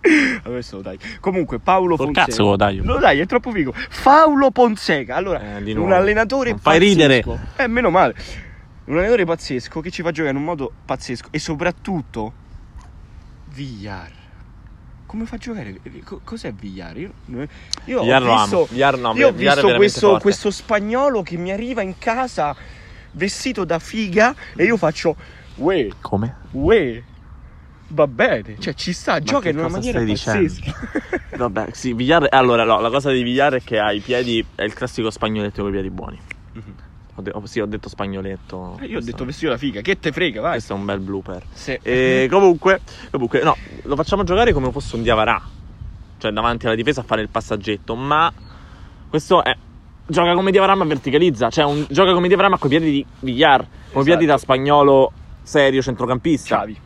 Adesso 0.44 0.76
lo 0.76 0.82
dai. 0.82 0.98
Comunque, 1.20 1.58
Paolo 1.58 1.96
Col 1.96 2.06
Fonseca. 2.06 2.26
cazzo 2.26 2.42
lo 2.44 2.56
dai. 2.56 2.76
Lo 2.78 2.98
dai, 2.98 3.20
è 3.20 3.26
troppo 3.26 3.50
figo. 3.50 3.74
Paolo 4.02 4.50
Fonseca. 4.52 5.16
Allora, 5.16 5.58
Eh, 5.58 5.72
un 5.74 5.92
allenatore 5.92 6.50
Non 6.50 6.58
fai 6.58 6.78
ridere. 6.78 7.20
pazzesco. 7.20 7.62
Eh, 7.62 7.66
meno 7.66 7.90
male. 7.90 8.14
Un 8.86 8.94
allenatore 8.94 9.24
pazzesco 9.24 9.80
che 9.80 9.90
ci 9.90 10.02
fa 10.02 10.10
giocare 10.10 10.32
in 10.34 10.38
un 10.40 10.44
modo 10.44 10.72
pazzesco. 10.84 11.28
E 11.30 11.38
soprattutto, 11.38 12.32
VR. 13.54 14.18
Come 15.06 15.26
fa 15.26 15.34
a 15.34 15.38
giocare? 15.38 15.80
Co- 16.04 16.20
Cos'è 16.22 16.52
VR? 16.52 16.96
Io, 16.98 17.10
io 17.86 18.00
Villar 18.00 18.22
ho 18.22 18.36
visto, 18.40 18.68
Villar 18.70 18.96
no, 18.96 19.12
io 19.16 19.28
ho 19.28 19.32
Villar 19.32 19.54
visto 19.56 19.74
questo, 19.74 20.18
questo 20.20 20.50
spagnolo 20.52 21.22
che 21.22 21.36
mi 21.36 21.50
arriva 21.50 21.82
in 21.82 21.98
casa 21.98 22.54
vestito 23.12 23.64
da 23.64 23.80
figa 23.80 24.32
e 24.54 24.64
io 24.64 24.76
faccio, 24.76 25.16
uè, 25.56 25.88
Come? 26.00 26.36
uè, 26.52 27.02
va 27.92 28.06
bene. 28.06 28.56
Cioè, 28.58 28.74
ci 28.74 28.92
sta, 28.92 29.20
gioca 29.20 29.42
che 29.42 29.48
in 29.50 29.58
una 29.58 29.68
maniera 29.68 30.02
pazzesca. 30.02 30.72
Vabbè, 31.36 31.68
sì, 31.72 31.92
Villar. 31.94 32.26
Allora, 32.30 32.64
no, 32.64 32.80
la 32.80 32.90
cosa 32.90 33.10
di 33.10 33.22
Villar 33.22 33.54
è 33.54 33.62
che 33.62 33.78
ha 33.78 33.92
i 33.92 34.00
piedi. 34.00 34.44
È 34.54 34.62
il 34.62 34.74
classico 34.74 35.10
spagnoletto 35.10 35.60
con 35.62 35.70
i 35.70 35.72
piedi 35.72 35.90
buoni. 35.90 36.18
Ho 37.14 37.22
de- 37.22 37.32
sì, 37.44 37.60
ho 37.60 37.66
detto 37.66 37.88
spagnoletto. 37.88 38.78
Eh, 38.80 38.86
Io 38.86 38.98
ho 38.98 39.02
detto 39.02 39.24
vestito 39.24 39.50
da 39.50 39.58
figa, 39.58 39.80
che 39.80 39.98
te 39.98 40.12
frega, 40.12 40.40
vai. 40.40 40.52
Questo 40.52 40.74
è 40.74 40.76
un 40.76 40.84
bel 40.84 41.00
blooper. 41.00 41.42
Sì. 41.52 41.78
E 41.82 42.28
comunque, 42.30 42.80
comunque, 43.10 43.42
no, 43.42 43.56
lo 43.82 43.96
facciamo 43.96 44.24
giocare 44.24 44.52
come 44.52 44.70
fosse 44.70 44.96
un 44.96 45.02
diavarà. 45.02 45.40
Cioè, 46.18 46.30
davanti 46.32 46.66
alla 46.66 46.74
difesa 46.74 47.00
a 47.00 47.04
fare 47.04 47.22
il 47.22 47.28
passaggetto. 47.28 47.94
Ma 47.94 48.32
questo 49.08 49.42
è. 49.42 49.56
Gioca 50.06 50.34
come 50.34 50.50
diavarà 50.50 50.74
ma 50.74 50.84
verticalizza. 50.84 51.50
Cioè, 51.50 51.64
un, 51.64 51.86
gioca 51.88 52.12
come 52.12 52.26
diavarà 52.28 52.48
ma 52.48 52.58
con 52.58 52.70
i 52.72 52.76
piedi 52.76 52.90
di 52.90 53.06
Villar. 53.20 53.58
Con 53.60 53.68
i 53.68 53.88
Esatto. 53.90 54.04
piedi 54.04 54.26
da 54.26 54.38
spagnolo 54.38 55.12
serio 55.42 55.82
centrocampista. 55.82 56.56
Xavi. 56.58 56.78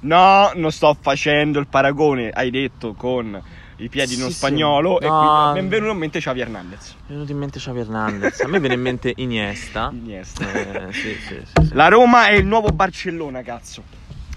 No, 0.00 0.50
non 0.54 0.70
sto 0.72 0.96
facendo 1.00 1.58
il 1.58 1.66
paragone, 1.66 2.30
hai 2.30 2.50
detto, 2.50 2.94
con 2.94 3.40
i 3.80 3.88
piedi 3.88 4.14
di 4.14 4.20
uno 4.20 4.26
Sì, 4.30 4.32
sì. 4.32 4.38
spagnolo. 4.38 5.00
E 5.00 5.06
No. 5.06 5.18
quindi 5.52 5.60
mi 5.60 5.66
è 5.66 5.70
venuto 5.70 5.92
in 5.92 5.98
mente 5.98 6.18
Xavi 6.20 6.40
Hernandez. 6.40 6.94
Mi 6.94 7.06
è 7.06 7.12
venuto 7.12 7.32
in 7.32 7.38
mente 7.38 7.58
Xavi 7.58 7.78
Hernandez. 7.80 8.40
A 8.40 8.48
me 8.48 8.58
viene 8.60 8.74
in 8.74 8.80
mente 8.80 9.12
Iniesta. 9.16 9.90
Iniesta. 9.94 10.44
Eh, 10.88 10.92
sì. 10.92 11.40
La 11.72 11.88
Roma 11.88 12.26
è 12.28 12.34
il 12.34 12.46
nuovo 12.46 12.68
Barcellona, 12.68 13.42
cazzo. 13.42 13.82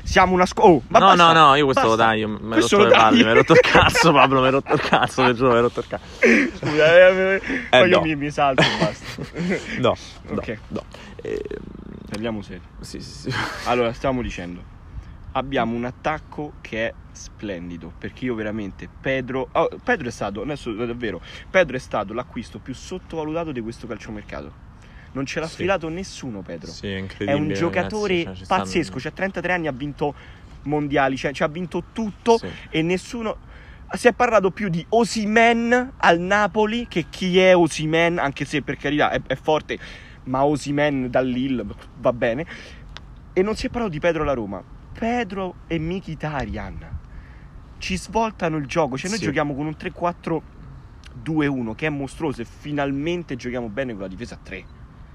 Siamo 0.04 0.34
una 0.34 0.46
scuola. 0.48 0.72
Oh, 0.74 0.82
ma 0.88 1.00
no, 1.00 1.06
basta, 1.08 1.32
no, 1.32 1.48
no, 1.48 1.56
io 1.56 1.66
questo 1.66 1.84
lo 1.84 1.90
basta. 1.96 2.06
dai, 2.06 2.20
io 2.20 2.28
mi 2.28 2.38
Questo 2.54 2.78
rotto 2.78 2.90
lo 2.90 2.96
le 2.96 3.02
palle, 3.02 3.24
mi 3.24 3.30
hai 3.30 3.36
rotto 3.36 3.54
il 3.54 3.60
cazzo, 3.60 4.12
Pablo, 4.12 4.40
mi 4.40 4.46
hai 4.48 4.52
rotto 4.52 4.74
il 4.74 4.82
cazzo, 4.82 5.26
ti 5.26 5.34
giuro, 5.36 5.50
mi 5.52 5.56
hai 5.56 5.62
rotto 5.62 5.80
il 5.80 5.88
cazzo. 5.88 6.04
Scusa, 6.58 6.98
eh, 6.98 7.36
eh, 7.36 7.42
poi 7.70 7.90
io 7.90 7.98
no. 7.98 8.02
mi, 8.04 8.16
mi 8.16 8.32
salto 8.32 8.62
e 8.64 8.66
basta. 8.80 9.22
No, 9.80 9.96
Ok. 10.32 10.58
no. 10.70 10.84
Ehm, 11.22 11.38
Parliamo 12.10 12.42
serio. 12.42 12.62
sì, 12.82 13.00
sì, 13.00 13.30
sì. 13.30 13.34
Allora, 13.66 13.94
stiamo 13.94 14.22
dicendo. 14.22 14.62
Abbiamo 15.34 15.76
un 15.76 15.86
attacco 15.86 16.54
che 16.62 16.88
è 16.88 16.94
splendido. 17.12 17.94
Perché 17.98 18.26
io 18.26 18.36
veramente. 18.36 18.90
Pedro. 19.00 19.48
oh, 19.52 19.70
Pedro 19.84 20.08
è 20.08 20.12
stato. 20.12 20.42
Adesso 20.42 20.74
davvero. 20.74 21.22
Pedro 21.50 21.76
è 21.76 21.80
stato 21.80 22.14
l'acquisto 22.14 22.60
più 22.60 22.74
sottovalutato 22.74 23.52
di 23.52 23.62
questo 23.62 23.88
calciomercato. 23.88 24.70
Non 25.14 25.26
ce 25.26 25.40
l'ha 25.40 25.48
Sì. 25.48 25.54
sfilato 25.54 25.90
nessuno, 25.90 26.42
Pedro. 26.42 26.72
Sì, 26.72 26.88
è 26.88 27.06
è 27.26 27.34
un 27.34 27.52
giocatore 27.54 28.24
ragazzi, 28.24 28.38
cioè, 28.40 28.48
pazzesco. 28.48 28.98
C'ha 29.00 29.12
33 29.12 29.54
anni, 29.54 29.68
ha 29.68 29.72
vinto 29.74 30.14
mondiali. 30.64 31.18
Cioè, 31.18 31.34
ci 31.34 31.44
ha 31.44 31.48
vinto 31.48 31.84
tutto. 31.94 32.38
Sì. 32.38 32.48
E 32.70 32.82
nessuno. 32.82 33.38
Si 33.94 34.08
è 34.08 34.14
parlato 34.14 34.52
più 34.52 34.70
di 34.70 34.86
Osimen 34.90 35.94
al 35.98 36.20
Napoli 36.20 36.88
che 36.88 37.08
chi 37.10 37.38
è 37.40 37.54
Osimen, 37.56 38.20
anche 38.20 38.46
se 38.46 38.62
per 38.62 38.78
carità 38.78 39.12
è, 39.12 39.22
è 39.28 39.36
forte, 39.36 39.78
ma 40.26 40.46
Osimen 40.46 41.10
dall'Ill 41.10 41.66
va 42.00 42.14
bene. 42.14 42.46
E 43.34 43.42
non 43.42 43.56
si 43.58 43.66
è 43.68 43.70
parlato 43.70 43.92
di 43.92 44.00
Pedro 44.00 44.24
alla 44.24 44.34
Roma. 44.34 44.64
Pedro 45.02 45.56
e 45.66 45.80
Mkhitaryan 45.80 47.00
ci 47.80 47.98
svoltano 47.98 48.58
il 48.58 48.68
gioco. 48.68 49.00
Cioè, 49.00 49.10
noi 49.10 49.18
Sì. 49.18 49.26
giochiamo 49.26 49.56
con 49.56 49.66
un 49.66 49.76
3-4-2-1 49.76 51.74
che 51.74 51.88
è 51.88 51.90
mostruoso 51.90 52.42
e 52.42 52.46
finalmente 52.46 53.36
giochiamo 53.36 53.68
bene 53.68 53.94
con 53.94 54.02
la 54.04 54.08
difesa 54.08 54.36
a 54.36 54.40
3. 54.44 54.64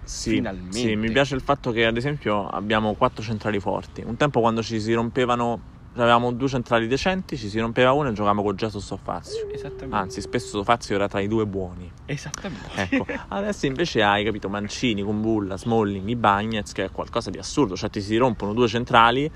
Sì, 0.02 0.30
Finalmente. 0.30 0.76
Sì, 0.76 0.96
mi 0.96 1.08
piace 1.12 1.36
il 1.36 1.40
fatto 1.40 1.70
che, 1.70 1.86
ad 1.86 1.96
esempio, 1.96 2.48
abbiamo 2.48 2.94
quattro 2.94 3.22
centrali 3.22 3.60
forti. 3.60 4.02
Un 4.04 4.16
tempo 4.16 4.40
quando 4.40 4.60
ci 4.60 4.80
si 4.80 4.92
rompevano, 4.92 5.60
avevamo 5.94 6.32
due 6.32 6.48
centrali 6.48 6.88
decenti, 6.88 7.36
ci 7.36 7.48
si 7.48 7.60
rompeva 7.60 7.92
uno 7.92 8.08
e 8.08 8.12
giocavamo 8.12 8.42
con 8.42 8.56
Jesus 8.56 8.90
o 8.90 8.96
Fazio. 8.96 9.48
Esattamente. 9.52 9.94
Anzi, 9.94 10.20
spesso 10.20 10.64
Fazio 10.64 10.96
era 10.96 11.06
tra 11.06 11.20
i 11.20 11.28
due 11.28 11.46
buoni. 11.46 11.88
Esattamente. 12.06 12.88
Ecco, 12.90 13.06
adesso 13.28 13.66
invece 13.66 14.02
hai 14.02 14.24
capito 14.24 14.48
Mancini, 14.48 15.02
Kumbulla, 15.02 15.56
Smalling, 15.56 16.08
Ibagnez, 16.08 16.72
che 16.72 16.86
è 16.86 16.90
qualcosa 16.90 17.30
di 17.30 17.38
assurdo, 17.38 17.76
cioè 17.76 17.88
ti 17.88 18.00
si 18.00 18.16
rompono 18.16 18.52
due 18.52 18.66
centrali, 18.66 19.30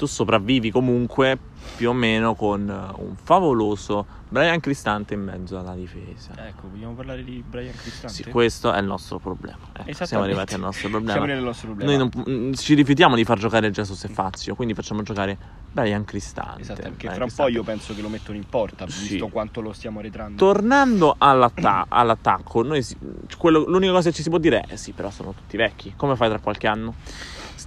tu 0.00 0.06
sopravvivi 0.06 0.70
comunque 0.70 1.36
più 1.76 1.90
o 1.90 1.92
meno 1.92 2.34
con 2.34 2.66
eh, 2.70 3.02
un 3.02 3.14
favoloso 3.22 4.06
Brian 4.30 4.58
Cristante 4.58 5.12
in 5.12 5.20
mezzo 5.22 5.58
alla 5.58 5.74
difesa. 5.74 6.32
Ecco, 6.48 6.68
vogliamo 6.70 6.94
parlare 6.94 7.22
di 7.22 7.44
Brian 7.46 7.74
Cristante? 7.74 8.14
Sì, 8.14 8.24
questo 8.30 8.72
è 8.72 8.78
il 8.78 8.86
nostro 8.86 9.18
problema. 9.18 9.58
Ecco, 9.74 10.06
siamo 10.06 10.24
arrivati 10.24 10.54
al 10.54 10.60
nostro 10.60 10.88
problema. 10.88 11.12
Siamo 11.18 11.26
nel 11.26 11.42
nostro 11.42 11.68
problema. 11.74 11.90
Noi 11.96 12.10
non- 12.14 12.24
mm, 12.48 12.52
ci 12.54 12.72
rifiutiamo 12.72 13.14
di 13.14 13.24
far 13.24 13.36
giocare 13.38 13.70
Jesus 13.70 14.02
e 14.04 14.08
Fazio, 14.08 14.54
quindi 14.54 14.72
facciamo 14.72 15.02
giocare 15.02 15.36
Brian 15.70 16.04
Cristante. 16.06 16.62
Esatto, 16.62 16.80
perché 16.80 17.08
Brian 17.08 17.14
fra 17.16 17.24
un 17.24 17.30
po' 17.34 17.48
io 17.48 17.62
penso 17.62 17.94
che 17.94 18.00
lo 18.00 18.08
mettono 18.08 18.38
in 18.38 18.44
porta, 18.48 18.88
Sì. 18.88 19.08
visto 19.08 19.28
quanto 19.28 19.60
lo 19.60 19.72
stiamo 19.74 19.98
arretrando. 19.98 20.36
Tornando 20.42 21.14
all'atta- 21.18 21.84
all'attacco, 21.88 22.62
noi 22.62 22.82
si- 22.82 22.96
quello- 23.36 23.64
l'unica 23.66 23.92
cosa 23.92 24.08
che 24.08 24.14
ci 24.16 24.22
si 24.22 24.30
può 24.30 24.38
dire 24.38 24.62
è: 24.66 24.76
sì, 24.76 24.92
però 24.92 25.10
sono 25.10 25.34
tutti 25.34 25.58
vecchi. 25.58 25.92
Come 25.94 26.16
fai 26.16 26.30
tra 26.30 26.38
qualche 26.38 26.66
anno? 26.68 26.94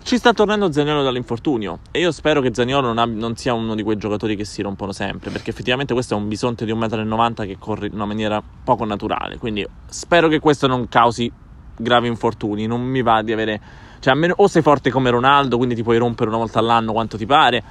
Ci 0.03 0.17
sta 0.17 0.33
tornando 0.33 0.69
Zaniolo 0.69 1.01
dall'infortunio 1.01 1.79
e 1.89 1.99
io 1.99 2.11
spero 2.11 2.41
che 2.41 2.53
Zaniolo 2.53 2.91
non, 2.91 3.13
non 3.13 3.37
sia 3.37 3.53
uno 3.53 3.73
di 3.73 3.83
quei 3.83 3.95
giocatori 3.95 4.35
che 4.35 4.43
si 4.43 4.61
rompono 4.61 4.91
sempre, 4.91 5.31
perché 5.31 5.51
effettivamente 5.51 5.93
questo 5.93 6.13
è 6.13 6.17
un 6.17 6.27
bisonte 6.27 6.65
di 6.65 6.73
1,90 6.73 7.07
m 7.07 7.33
che 7.33 7.55
corre 7.57 7.87
in 7.87 7.93
una 7.93 8.05
maniera 8.05 8.43
poco 8.63 8.83
naturale. 8.83 9.37
Quindi 9.37 9.65
spero 9.85 10.27
che 10.27 10.39
questo 10.39 10.67
non 10.67 10.89
causi 10.89 11.31
gravi 11.77 12.09
infortuni. 12.09 12.67
Non 12.67 12.81
mi 12.81 13.01
va 13.01 13.21
di 13.21 13.31
avere. 13.31 13.61
Cioè, 13.99 14.11
almeno 14.11 14.33
o 14.37 14.47
sei 14.47 14.61
forte 14.61 14.91
come 14.91 15.09
Ronaldo, 15.09 15.55
quindi 15.55 15.73
ti 15.73 15.83
puoi 15.83 15.97
rompere 15.97 16.27
una 16.27 16.37
volta 16.37 16.59
all'anno 16.59 16.91
quanto 16.91 17.15
ti 17.15 17.25
pare, 17.25 17.63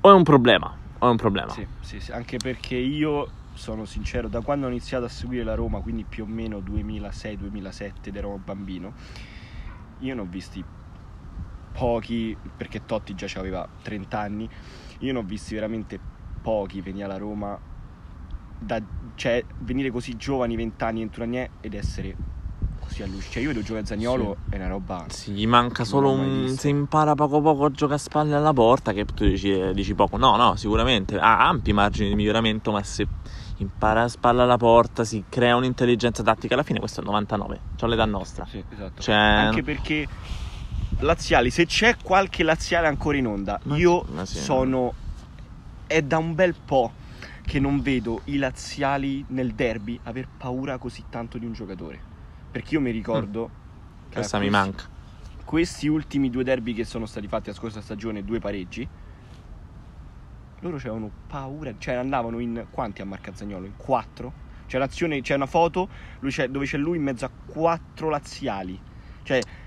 o 0.00 0.10
è 0.10 0.14
un 0.14 0.22
problema. 0.22 0.74
O 1.00 1.06
è 1.06 1.10
un 1.10 1.16
problema. 1.16 1.50
Sì, 1.50 1.66
sì, 1.80 2.00
sì, 2.00 2.12
anche 2.12 2.38
perché 2.38 2.76
io 2.76 3.28
sono 3.52 3.84
sincero, 3.84 4.28
da 4.28 4.40
quando 4.40 4.66
ho 4.66 4.70
iniziato 4.70 5.04
a 5.04 5.08
seguire 5.08 5.44
la 5.44 5.54
Roma, 5.54 5.80
quindi 5.80 6.04
più 6.08 6.24
o 6.24 6.26
meno 6.26 6.60
2006-2007 6.60 7.92
ed 8.04 8.16
ero 8.16 8.40
bambino, 8.42 8.94
io 9.98 10.14
ne 10.14 10.20
ho 10.22 10.26
visti 10.28 10.64
pochi, 11.76 12.36
perché 12.56 12.84
Totti 12.86 13.14
già 13.14 13.28
aveva 13.38 13.68
30 13.82 14.18
anni, 14.18 14.48
io 15.00 15.12
ne 15.12 15.18
ho 15.18 15.22
visti 15.22 15.54
veramente 15.54 15.98
pochi 16.40 16.80
venire 16.80 17.04
alla 17.04 17.18
Roma, 17.18 17.58
da, 18.58 18.80
cioè 19.14 19.44
venire 19.58 19.90
così 19.90 20.16
giovani, 20.16 20.56
20 20.56 20.84
anni, 20.84 21.00
21 21.00 21.24
anni 21.24 21.48
ed 21.60 21.74
essere 21.74 22.16
così 22.80 23.02
allucinante. 23.02 23.30
Cioè 23.32 23.42
io 23.42 23.48
vedo 23.48 23.60
giocare 23.60 23.80
a 23.80 23.86
Zagnolo 23.86 24.36
è 24.48 24.56
una 24.56 24.68
roba... 24.68 25.04
Sì, 25.08 25.32
gli 25.32 25.46
manca 25.46 25.84
solo 25.84 26.10
un. 26.10 26.48
Se 26.56 26.68
impara 26.68 27.14
poco 27.14 27.40
poco 27.42 27.66
a 27.66 27.70
giocare 27.70 27.96
a 27.96 27.98
spalle 27.98 28.34
alla 28.34 28.52
porta, 28.52 28.92
che 28.92 29.04
tu 29.04 29.26
dici, 29.26 29.50
eh, 29.50 29.74
dici 29.74 29.94
poco. 29.94 30.16
No, 30.16 30.36
no, 30.36 30.56
sicuramente 30.56 31.18
ha 31.18 31.46
ampi 31.46 31.72
margini 31.72 32.08
di 32.08 32.14
miglioramento, 32.14 32.72
ma 32.72 32.82
se 32.82 33.06
impara 33.58 34.04
a 34.04 34.08
spalle 34.08 34.42
alla 34.42 34.56
porta, 34.56 35.04
si 35.04 35.24
crea 35.28 35.56
un'intelligenza 35.56 36.22
tattica. 36.22 36.54
Alla 36.54 36.62
fine 36.62 36.78
questo 36.78 37.00
è 37.00 37.02
il 37.02 37.08
99, 37.10 37.60
c'ho 37.78 37.86
l'età 37.86 38.04
nostra. 38.06 38.46
Sì, 38.46 38.62
esatto. 38.72 39.02
Cioè- 39.02 39.14
Anche 39.14 39.62
perché 39.62 40.06
laziali, 41.00 41.50
se 41.50 41.66
c'è 41.66 41.96
qualche 42.02 42.42
laziale 42.42 42.86
ancora 42.86 43.16
in 43.16 43.26
onda, 43.26 43.58
Ma 43.64 43.76
io 43.76 44.04
ma 44.08 44.24
sì, 44.24 44.38
sono 44.38 44.94
è 45.86 46.02
da 46.02 46.18
un 46.18 46.34
bel 46.34 46.54
po' 46.64 46.94
che 47.42 47.60
non 47.60 47.80
vedo 47.80 48.22
i 48.24 48.36
laziali 48.38 49.24
nel 49.28 49.52
derby 49.52 49.98
aver 50.04 50.28
paura 50.36 50.78
così 50.78 51.04
tanto 51.08 51.38
di 51.38 51.46
un 51.46 51.52
giocatore. 51.52 52.02
Perché 52.50 52.74
io 52.74 52.80
mi 52.80 52.90
ricordo 52.90 53.50
che 54.08 54.16
Questa 54.16 54.38
mi 54.38 54.50
manca. 54.50 54.88
Questi 55.44 55.86
ultimi 55.86 56.28
due 56.28 56.42
derby 56.42 56.72
che 56.72 56.84
sono 56.84 57.06
stati 57.06 57.28
fatti 57.28 57.48
la 57.48 57.54
scorsa 57.54 57.80
stagione, 57.80 58.24
due 58.24 58.40
pareggi. 58.40 58.88
Loro 60.60 60.76
avevano 60.76 61.12
paura, 61.26 61.72
cioè 61.78 61.94
andavano 61.94 62.40
in 62.40 62.66
quanti 62.70 63.02
a 63.02 63.04
Marcazagnolo? 63.04 63.66
In 63.66 63.76
quattro? 63.76 64.32
C'è 64.66 64.84
c'è 64.88 65.34
una 65.34 65.46
foto 65.46 65.88
lui 66.18 66.32
c'è- 66.32 66.48
dove 66.48 66.66
c'è 66.66 66.76
lui 66.76 66.96
in 66.96 67.04
mezzo 67.04 67.24
a 67.24 67.30
quattro 67.44 68.08
laziali. 68.08 68.80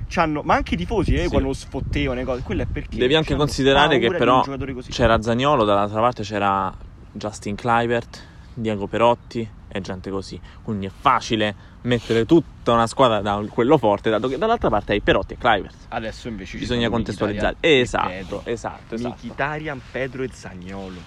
Cioè, 0.08 0.26
ma 0.26 0.56
anche 0.56 0.76
i 0.76 0.78
tifosi, 0.78 1.16
eh, 1.16 1.24
Sì. 1.24 1.28
quando 1.30 1.50
lo 1.50 1.54
sfottevano, 1.54 2.20
e 2.20 2.24
cose, 2.24 2.42
quello 2.42 2.62
è 2.62 2.66
perché. 2.66 2.98
Devi 2.98 3.16
anche 3.16 3.36
considerare 3.36 4.00
che 4.00 4.08
però 4.08 4.42
c'era 4.88 5.22
Zagnolo, 5.22 5.66
dall'altra 5.66 6.00
parte 6.00 6.24
c'era 6.24 6.74
Justin 7.12 7.56
Kluivert, 7.56 8.26
Diego 8.54 8.88
Perotti 8.88 9.48
e 9.68 9.82
gente 9.82 10.10
così. 10.10 10.40
Quindi 10.64 10.88
è 10.88 10.92
facile 10.98 11.56
mettere 11.82 12.26
tutta 12.26 12.72
una 12.74 12.88
squadra 12.88 13.22
da 13.22 13.44
quello 13.50 13.78
forte, 13.78 14.10
dato 14.10 14.28
che 14.28 14.38
dall'altra 14.38 14.70
parte 14.70 14.94
hai 14.94 15.02
Perotti 15.02 15.34
e 15.34 15.38
Kluivert. 15.38 15.76
Adesso 15.90 16.28
invece 16.28 16.58
Bisogna 16.58 16.90
contestualizzare. 16.90 17.58
Esatto, 17.60 18.08
Pedro. 18.08 18.42
esatto, 18.46 18.96
esatto. 18.96 19.16
Mkhitaryan, 19.16 19.82
Pedro 19.92 20.24
e 20.24 20.30
Zagnolo. 20.32 21.00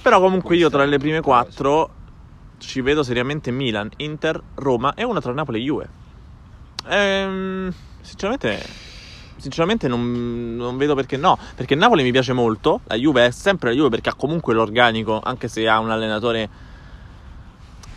Però 0.00 0.20
comunque 0.20 0.56
io 0.56 0.70
tra 0.70 0.84
le 0.84 0.98
prime 0.98 1.20
quattro 1.20 1.90
ci 2.58 2.80
vedo 2.80 3.02
seriamente 3.02 3.50
Milan, 3.50 3.90
Inter, 3.98 4.40
Roma 4.54 4.94
e 4.94 5.04
una 5.04 5.20
tra 5.20 5.32
Napoli 5.32 5.60
e 5.60 5.62
Juve. 5.64 5.88
Ehm, 6.88 7.72
sinceramente 8.00 8.90
sinceramente 9.42 9.88
non, 9.88 10.54
non 10.54 10.76
vedo 10.76 10.94
perché 10.94 11.16
no. 11.16 11.36
Perché 11.56 11.74
Napoli 11.74 12.04
mi 12.04 12.12
piace 12.12 12.32
molto, 12.32 12.80
la 12.84 12.94
Juve 12.94 13.26
è 13.26 13.30
sempre 13.32 13.70
la 13.70 13.74
Juve 13.74 13.88
perché 13.88 14.10
ha 14.10 14.14
comunque 14.14 14.54
l'organico, 14.54 15.20
anche 15.22 15.48
se 15.48 15.68
ha 15.68 15.80
un 15.80 15.90
allenatore 15.90 16.48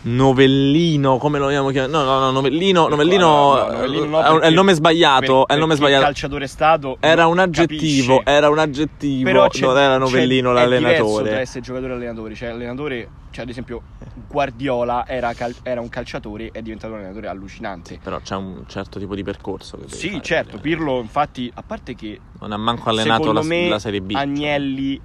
Novellino, 0.08 1.18
come 1.18 1.38
lo 1.40 1.46
vogliamo 1.46 1.70
chiamare? 1.70 1.90
No, 1.92 2.04
no, 2.04 2.18
no, 2.20 2.30
Novellino, 2.30 2.86
Novellino, 2.86 3.26
No, 3.26 3.54
no, 3.66 3.72
Novellino 3.72 4.04
no, 4.06 4.38
è, 4.38 4.40
è 4.42 4.46
il 4.48 4.54
nome 4.54 4.72
sbagliato, 4.74 5.38
per- 5.44 5.46
è 5.46 5.52
il 5.54 5.58
nome 5.58 5.74
sbagliato. 5.74 6.04
calciatore 6.04 6.44
è 6.44 6.48
stato. 6.48 6.96
Era 7.00 7.26
un 7.26 7.38
aggettivo, 7.40 8.18
capisce. 8.18 8.36
era 8.36 8.48
un 8.48 8.58
aggettivo, 8.60 9.24
Però 9.24 9.48
non 9.60 9.78
era 9.78 9.98
Novellino 9.98 10.50
È 10.50 10.54
l'allenatore. 10.54 11.40
essere 11.40 11.60
giocatore 11.60 11.92
e 11.92 11.96
allenatore. 11.96 12.34
Cioè, 12.36 12.48
allenatore, 12.50 13.08
cioè, 13.32 13.42
ad 13.42 13.50
esempio, 13.50 13.82
Guardiola 14.28 15.04
era, 15.08 15.32
cal- 15.34 15.54
era 15.64 15.80
un 15.80 15.88
calciatore 15.88 16.50
è 16.52 16.62
diventato 16.62 16.92
un 16.92 17.00
allenatore 17.00 17.26
allucinante. 17.26 17.98
Però 18.00 18.20
c'è 18.20 18.36
un 18.36 18.62
certo 18.68 19.00
tipo 19.00 19.16
di 19.16 19.24
percorso 19.24 19.76
Sì, 19.86 20.10
fare 20.10 20.22
certo. 20.22 20.58
Pirlo, 20.58 21.00
infatti, 21.00 21.50
a 21.52 21.62
parte 21.62 21.96
che 21.96 22.20
non 22.40 22.52
ha 22.52 22.56
manco 22.56 22.90
allenato 22.90 23.32
la, 23.32 23.42
me 23.42 23.68
la 23.68 23.78
Serie 23.80 24.00
B. 24.00 24.12
Agnelli 24.14 25.00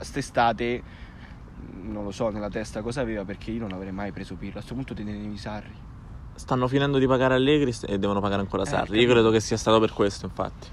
st'estate 0.00 0.82
non 1.82 2.04
lo 2.04 2.10
so 2.10 2.28
nella 2.30 2.48
testa 2.50 2.82
cosa 2.82 3.00
aveva 3.00 3.24
perché 3.24 3.50
io 3.50 3.60
non 3.60 3.72
avrei 3.72 3.92
mai 3.92 4.12
preso 4.12 4.34
Pirlo. 4.34 4.50
A 4.58 4.62
questo 4.62 4.74
punto 4.74 4.94
te 4.94 5.02
ne 5.02 5.12
devi 5.12 5.36
Sarri. 5.36 5.74
Stanno 6.34 6.68
finendo 6.68 6.98
di 6.98 7.06
pagare 7.06 7.34
Allegri 7.34 7.74
e 7.86 7.98
devono 7.98 8.20
pagare 8.20 8.42
ancora 8.42 8.62
Eh, 8.62 8.66
Sarri. 8.66 9.00
Io 9.00 9.08
credo 9.10 9.30
che 9.30 9.40
sia 9.40 9.56
stato 9.56 9.80
per 9.80 9.92
questo, 9.92 10.26
infatti. 10.26 10.68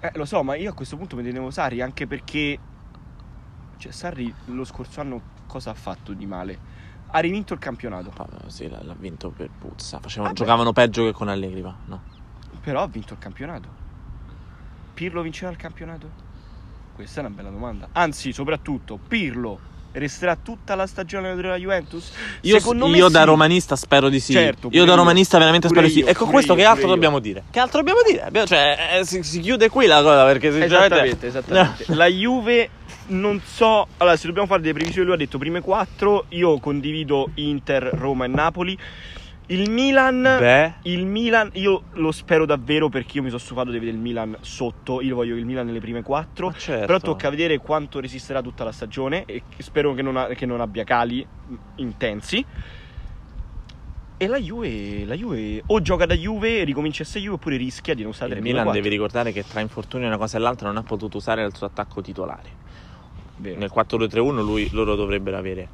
Eh, 0.00 0.10
lo 0.14 0.24
so, 0.24 0.42
ma 0.42 0.54
io 0.56 0.70
a 0.70 0.74
questo 0.74 0.96
punto 0.96 1.16
mi 1.16 1.22
tenevo 1.22 1.50
Sarri 1.50 1.80
anche 1.80 2.06
perché 2.06 2.58
cioè 3.76 3.92
Sarri 3.92 4.32
lo 4.46 4.64
scorso 4.64 5.00
anno 5.00 5.20
cosa 5.46 5.70
ha 5.70 5.74
fatto 5.74 6.12
di 6.12 6.26
male? 6.26 6.58
Ha 7.14 7.18
rivinto 7.18 7.52
il 7.52 7.58
campionato, 7.58 8.10
Pa- 8.10 8.26
Sì, 8.46 8.68
l'ha 8.68 8.94
vinto 8.98 9.28
per 9.30 9.50
puzza. 9.50 9.98
Facevano- 10.00 10.32
giocavano 10.32 10.72
peggio 10.72 11.04
che 11.04 11.12
con 11.12 11.28
Allegri, 11.28 11.60
va? 11.60 11.74
No. 11.86 12.02
però 12.60 12.82
ha 12.82 12.86
vinto 12.86 13.12
il 13.14 13.18
campionato. 13.18 13.68
Pirlo 14.94 15.20
vinceva 15.22 15.50
il 15.50 15.56
campionato? 15.58 16.08
Questa 16.94 17.20
è 17.20 17.24
una 17.24 17.34
bella 17.34 17.50
domanda. 17.50 17.88
Anzi, 17.92 18.32
soprattutto, 18.32 18.98
Pirlo 18.98 19.58
resterà 19.92 20.36
tutta 20.36 20.74
la 20.74 20.86
stagione 20.86 21.34
della 21.34 21.56
Juventus? 21.56 22.10
Io, 22.42 22.58
Secondo 22.58 22.86
me 22.88 22.96
io 22.96 23.08
da 23.08 23.20
sì. 23.20 23.26
romanista 23.26 23.76
spero 23.76 24.08
di 24.08 24.20
sì. 24.20 24.32
Certo, 24.32 24.68
io 24.70 24.84
da 24.84 24.90
io. 24.92 24.96
romanista 24.96 25.38
veramente 25.38 25.68
Pure 25.68 25.80
spero 25.80 25.92
di 25.94 26.00
sì. 26.00 26.06
io, 26.06 26.12
E 26.12 26.14
con 26.16 26.30
questo 26.30 26.54
che 26.54 26.64
altro 26.64 26.88
dobbiamo 26.88 27.18
dire? 27.18 27.44
Che 27.50 27.58
altro 27.58 27.78
dobbiamo 27.78 28.00
dire? 28.06 28.22
Abbiamo- 28.22 28.46
cioè, 28.46 28.98
eh, 29.00 29.04
si, 29.04 29.22
si 29.22 29.40
chiude 29.40 29.68
qui 29.68 29.86
la 29.86 30.02
cosa 30.02 30.24
perché 30.24 30.50
sinceramente... 30.52 30.94
Esattamente, 30.94 31.26
esattamente. 31.26 31.94
La 31.94 32.06
Juve 32.06 32.70
non 33.08 33.40
so, 33.44 33.86
allora 33.98 34.16
se 34.16 34.26
dobbiamo 34.26 34.46
fare 34.46 34.60
delle 34.60 34.74
previsioni, 34.74 35.06
lui 35.06 35.14
ha 35.14 35.18
detto 35.18 35.38
prime 35.38 35.60
quattro, 35.60 36.26
io 36.30 36.58
condivido 36.58 37.30
Inter, 37.34 37.90
Roma 37.94 38.24
e 38.24 38.28
Napoli. 38.28 38.78
Il 39.52 39.68
Milan 39.68 40.22
Beh, 40.22 40.72
Il 40.84 41.04
Milan, 41.04 41.50
io 41.54 41.82
lo 41.92 42.10
spero 42.10 42.46
davvero 42.46 42.88
perché 42.88 43.18
io 43.18 43.22
mi 43.22 43.28
sono 43.28 43.38
stufato 43.40 43.70
di 43.70 43.78
vedere 43.78 43.96
il 43.96 44.02
Milan 44.02 44.34
sotto. 44.40 45.02
Io 45.02 45.14
voglio 45.14 45.36
il 45.36 45.44
Milan 45.44 45.66
nelle 45.66 45.80
prime 45.80 46.02
quattro. 46.02 46.46
ma 46.48 46.54
certo. 46.56 46.86
Però 46.86 46.98
tocca 46.98 47.28
vedere 47.28 47.58
quanto 47.58 48.00
resisterà 48.00 48.40
tutta 48.40 48.64
la 48.64 48.72
stagione. 48.72 49.24
E 49.26 49.42
spero 49.58 49.92
che 49.92 50.00
non, 50.00 50.16
ha- 50.16 50.28
che 50.28 50.46
non 50.46 50.62
abbia 50.62 50.84
cali 50.84 51.26
intensi. 51.76 52.44
E 54.16 54.26
la 54.26 54.38
Juve, 54.38 55.04
la 55.04 55.14
Juve 55.14 55.62
o 55.66 55.82
gioca 55.82 56.06
da 56.06 56.14
Juve, 56.14 56.64
ricomincia 56.64 57.02
a 57.02 57.06
essere 57.06 57.24
Juve, 57.24 57.34
oppure 57.34 57.56
rischia 57.56 57.94
di 57.94 58.02
non 58.02 58.12
usare 58.12 58.34
Il 58.34 58.40
Milan 58.40 58.62
quattro. 58.62 58.80
devi 58.80 58.94
ricordare 58.94 59.32
che 59.32 59.44
tra 59.46 59.60
infortuni 59.60 60.06
una 60.06 60.16
cosa 60.16 60.38
e 60.38 60.40
l'altra 60.40 60.68
non 60.68 60.78
ha 60.78 60.82
potuto 60.82 61.18
usare 61.18 61.44
il 61.44 61.54
suo 61.54 61.66
attacco 61.66 62.00
titolare. 62.00 62.60
Vero. 63.36 63.58
Nel 63.58 63.70
4-2-3-1 63.74 64.42
lui, 64.42 64.70
loro 64.72 64.94
dovrebbero 64.94 65.36
avere 65.36 65.68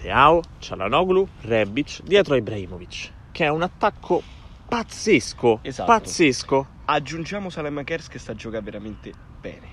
Leao, 0.00 0.42
Cialanoglu, 0.58 1.26
Rebic 1.42 2.02
dietro 2.02 2.34
a 2.34 2.36
Ibrahimovic, 2.36 3.10
che 3.32 3.44
è 3.44 3.48
un 3.48 3.62
attacco 3.62 4.22
pazzesco, 4.68 5.60
Esatto. 5.62 5.90
pazzesco. 5.92 6.66
Aggiungiamo 6.86 7.48
Salem 7.50 7.82
Kers 7.84 8.08
che 8.08 8.18
sta 8.18 8.34
giocando 8.34 8.70
veramente 8.70 9.12
bene. 9.40 9.68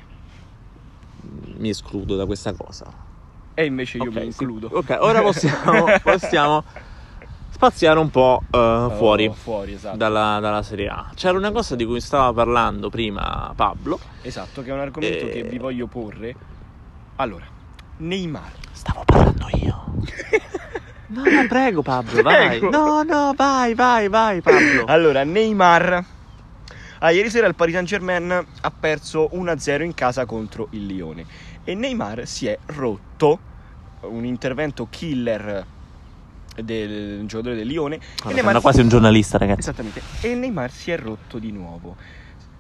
Mi 1.58 1.70
escludo 1.70 2.16
da 2.16 2.26
questa 2.26 2.54
cosa. 2.54 2.86
E 3.54 3.66
invece 3.66 3.98
io 3.98 4.10
Ok, 4.10 4.16
mi 4.16 4.32
sì. 4.32 4.44
includo. 4.44 4.70
Ok, 4.72 4.98
ora 5.00 5.22
possiamo, 5.22 5.86
possiamo 6.02 6.64
spaziare 7.50 8.00
un 8.00 8.10
po' 8.10 8.44
eh, 8.50 8.58
Oh, 8.58 8.90
fuori 8.92 9.30
fuori, 9.34 9.74
esatto. 9.74 9.98
dalla, 9.98 10.40
dalla 10.40 10.64
Serie 10.64 10.88
A. 10.88 11.12
C'era 11.14 11.38
una 11.38 11.52
cosa 11.52 11.76
di 11.76 11.86
cui 11.86 12.00
stava 12.00 12.32
parlando 12.34 12.90
prima 12.90 13.52
Pablo. 13.56 14.00
Esatto, 14.22 14.62
che 14.62 14.70
è 14.70 14.74
un 14.74 14.80
argomento 14.80 15.26
Eh. 15.26 15.30
che 15.30 15.44
vi 15.44 15.58
voglio 15.58 15.88
porre. 15.88 16.36
Allora, 17.18 17.46
Neymar. 17.98 18.52
Stavo 18.72 19.04
parlando 19.06 19.48
io. 19.62 19.91
No, 21.12 21.24
no, 21.26 21.48
prego 21.48 21.82
Pablo, 21.82 22.22
vai. 22.22 22.60
Prego. 22.60 22.70
No, 22.70 23.04
no, 23.04 23.34
vai, 23.36 23.74
vai, 23.74 24.08
vai 24.08 24.42
Pablo. 24.42 24.86
Allora, 24.86 25.24
Neymar. 25.24 26.06
Ah, 27.00 27.12
ieri 27.12 27.30
sera 27.30 27.48
il 27.48 27.56
Paris 27.56 27.74
Saint 27.74 27.88
Germain 27.88 28.32
ha 28.32 28.72
perso 28.72 29.30
1-0 29.34 29.84
in 29.84 29.94
casa 29.94 30.26
contro 30.26 30.68
il 30.72 30.86
Lione. 30.86 31.26
E 31.64 31.76
Neymar 31.76 32.26
si 32.26 32.48
è 32.48 32.58
rotto. 32.68 33.40
Un 34.02 34.24
intervento 34.24 34.88
killer 34.90 35.66
del 36.56 37.26
giocatore 37.26 37.56
del 37.56 37.68
Lione. 37.68 37.96
e 37.96 38.00
Neymar 38.26 38.36
sembra 38.36 38.62
quasi 38.62 38.82
un 38.82 38.88
giornalista, 38.88 39.38
ragazzi. 39.38 39.60
Esattamente. 39.60 40.02
E 40.22 40.34
Neymar 40.34 40.72
si 40.72 40.92
è 40.92 40.98
rotto 40.98 41.40
di 41.40 41.52
nuovo. 41.52 41.98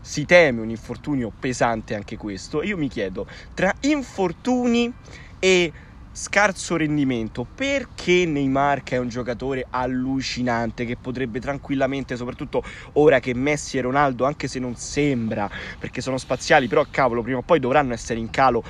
Si 0.02 0.26
teme 0.26 0.62
un 0.62 0.70
infortunio 0.70 1.32
pesante 1.40 1.96
anche 1.96 2.18
questo. 2.18 2.64
Io 2.64 2.76
mi 2.76 2.90
chiedo, 2.90 3.28
tra 3.54 3.74
infortuni 3.82 4.92
e 5.40 5.72
scarso 6.12 6.76
rendimento, 6.76 7.46
perché 7.56 8.26
Neymar, 8.26 8.84
che 8.84 8.96
è 8.96 9.00
un 9.00 9.08
giocatore 9.08 9.66
allucinante, 9.70 10.86
che 10.86 10.98
potrebbe 10.98 11.40
tranquillamente, 11.40 12.16
soprattutto 12.16 12.64
ora 12.94 13.20
che 13.20 13.34
Messi 13.34 13.78
e 13.78 13.82
Ronaldo, 13.82 14.26
anche 14.26 14.48
se 14.48 14.60
non 14.60 14.76
sembra, 14.76 15.50
perché 15.80 16.02
sono 16.02 16.18
spaziali, 16.18 16.68
però 16.68 16.86
cavolo, 16.90 17.22
prima 17.22 17.40
o 17.40 17.44
poi 17.44 17.60
dovranno 17.60 17.94
essere 17.94 18.20
in 18.20 18.30
calo, 18.30 18.64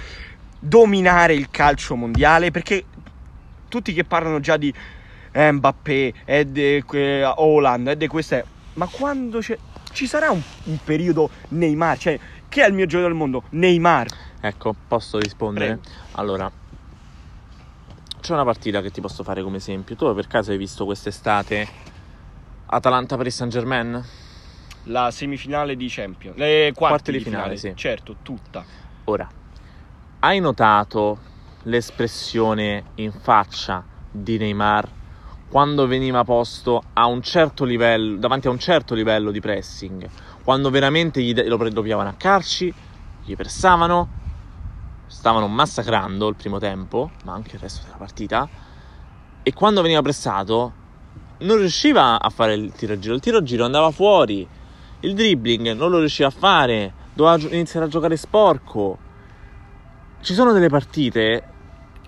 dominare 0.59 1.33
il 1.33 1.49
calcio 1.49 1.95
mondiale, 1.95 2.51
perché 2.51 2.85
tutti 3.67 3.93
che 3.93 4.03
parlano 4.03 4.39
già 4.39 4.57
di 4.57 4.73
eh, 5.31 5.51
Mbappé, 5.51 6.13
è 6.25 6.45
di 6.45 6.83
Holland, 7.35 7.87
è 7.87 7.95
di 7.95 8.07
queste. 8.07 8.45
Ma 8.73 8.87
quando 8.87 9.39
c'è. 9.39 9.57
Ci 9.93 10.07
sarà 10.07 10.29
un, 10.31 10.41
un 10.65 10.77
periodo 10.81 11.29
Neymar, 11.49 11.97
cioè, 11.97 12.17
che 12.47 12.63
è 12.63 12.67
il 12.67 12.73
mio 12.73 12.85
giocatore 12.85 13.09
del 13.09 13.17
mondo? 13.17 13.43
Neymar. 13.49 14.07
Ecco, 14.39 14.73
posso 14.87 15.19
rispondere? 15.19 15.77
Prego. 15.79 15.81
Allora, 16.11 16.51
c'è 18.21 18.33
una 18.33 18.45
partita 18.45 18.81
che 18.81 18.91
ti 18.91 19.01
posso 19.01 19.23
fare 19.23 19.43
come 19.43 19.57
esempio. 19.57 19.95
Tu 19.95 20.13
per 20.13 20.27
caso 20.27 20.51
hai 20.51 20.57
visto 20.57 20.85
quest'estate 20.85 21.67
Atalanta 22.67 23.17
Paris 23.17 23.35
Saint 23.35 23.51
Germain? 23.51 24.01
La 24.85 25.11
semifinale 25.11 25.75
di 25.75 25.87
Champions. 25.89 26.37
Le 26.37 26.71
quarti, 26.73 27.11
di 27.11 27.19
finale, 27.19 27.55
finale, 27.55 27.57
sì. 27.57 27.73
Certo, 27.75 28.15
tutta. 28.23 28.63
Ora, 29.05 29.27
hai 30.19 30.39
notato 30.39 31.19
l'espressione 31.63 32.83
in 32.95 33.11
faccia 33.11 33.83
di 34.11 34.37
Neymar 34.37 34.99
quando 35.49 35.85
veniva 35.85 36.23
posto 36.23 36.81
a 36.93 37.07
un 37.07 37.21
certo 37.21 37.65
livello, 37.65 38.17
davanti 38.17 38.47
a 38.47 38.51
un 38.51 38.59
certo 38.59 38.95
livello 38.95 39.31
di 39.31 39.41
pressing? 39.41 40.09
Quando 40.43 40.69
veramente 40.69 41.21
gli 41.21 41.33
de- 41.33 41.43
lo 41.49 41.81
piavano 41.81 42.07
a 42.07 42.13
calci, 42.13 42.73
gli 43.25 43.35
pressavano, 43.35 44.30
stavano 45.11 45.47
massacrando 45.47 46.29
il 46.29 46.35
primo 46.35 46.57
tempo, 46.57 47.11
ma 47.25 47.33
anche 47.33 47.57
il 47.57 47.61
resto 47.61 47.83
della 47.83 47.97
partita. 47.97 48.47
E 49.43 49.53
quando 49.53 49.81
veniva 49.81 50.01
pressato, 50.01 50.73
non 51.39 51.57
riusciva 51.57 52.19
a 52.19 52.29
fare 52.29 52.53
il 52.53 52.71
tiro 52.71 52.93
a 52.93 52.99
giro. 52.99 53.15
Il 53.15 53.19
tiro 53.19 53.37
a 53.37 53.43
giro 53.43 53.65
andava 53.65 53.91
fuori. 53.91 54.47
Il 55.01 55.13
dribbling 55.13 55.73
non 55.73 55.89
lo 55.89 55.99
riusciva 55.99 56.29
a 56.29 56.31
fare. 56.31 56.93
Doveva 57.13 57.53
iniziare 57.53 57.87
a 57.87 57.89
giocare 57.89 58.15
sporco. 58.15 58.97
Ci 60.21 60.33
sono 60.33 60.53
delle 60.53 60.69
partite 60.69 61.43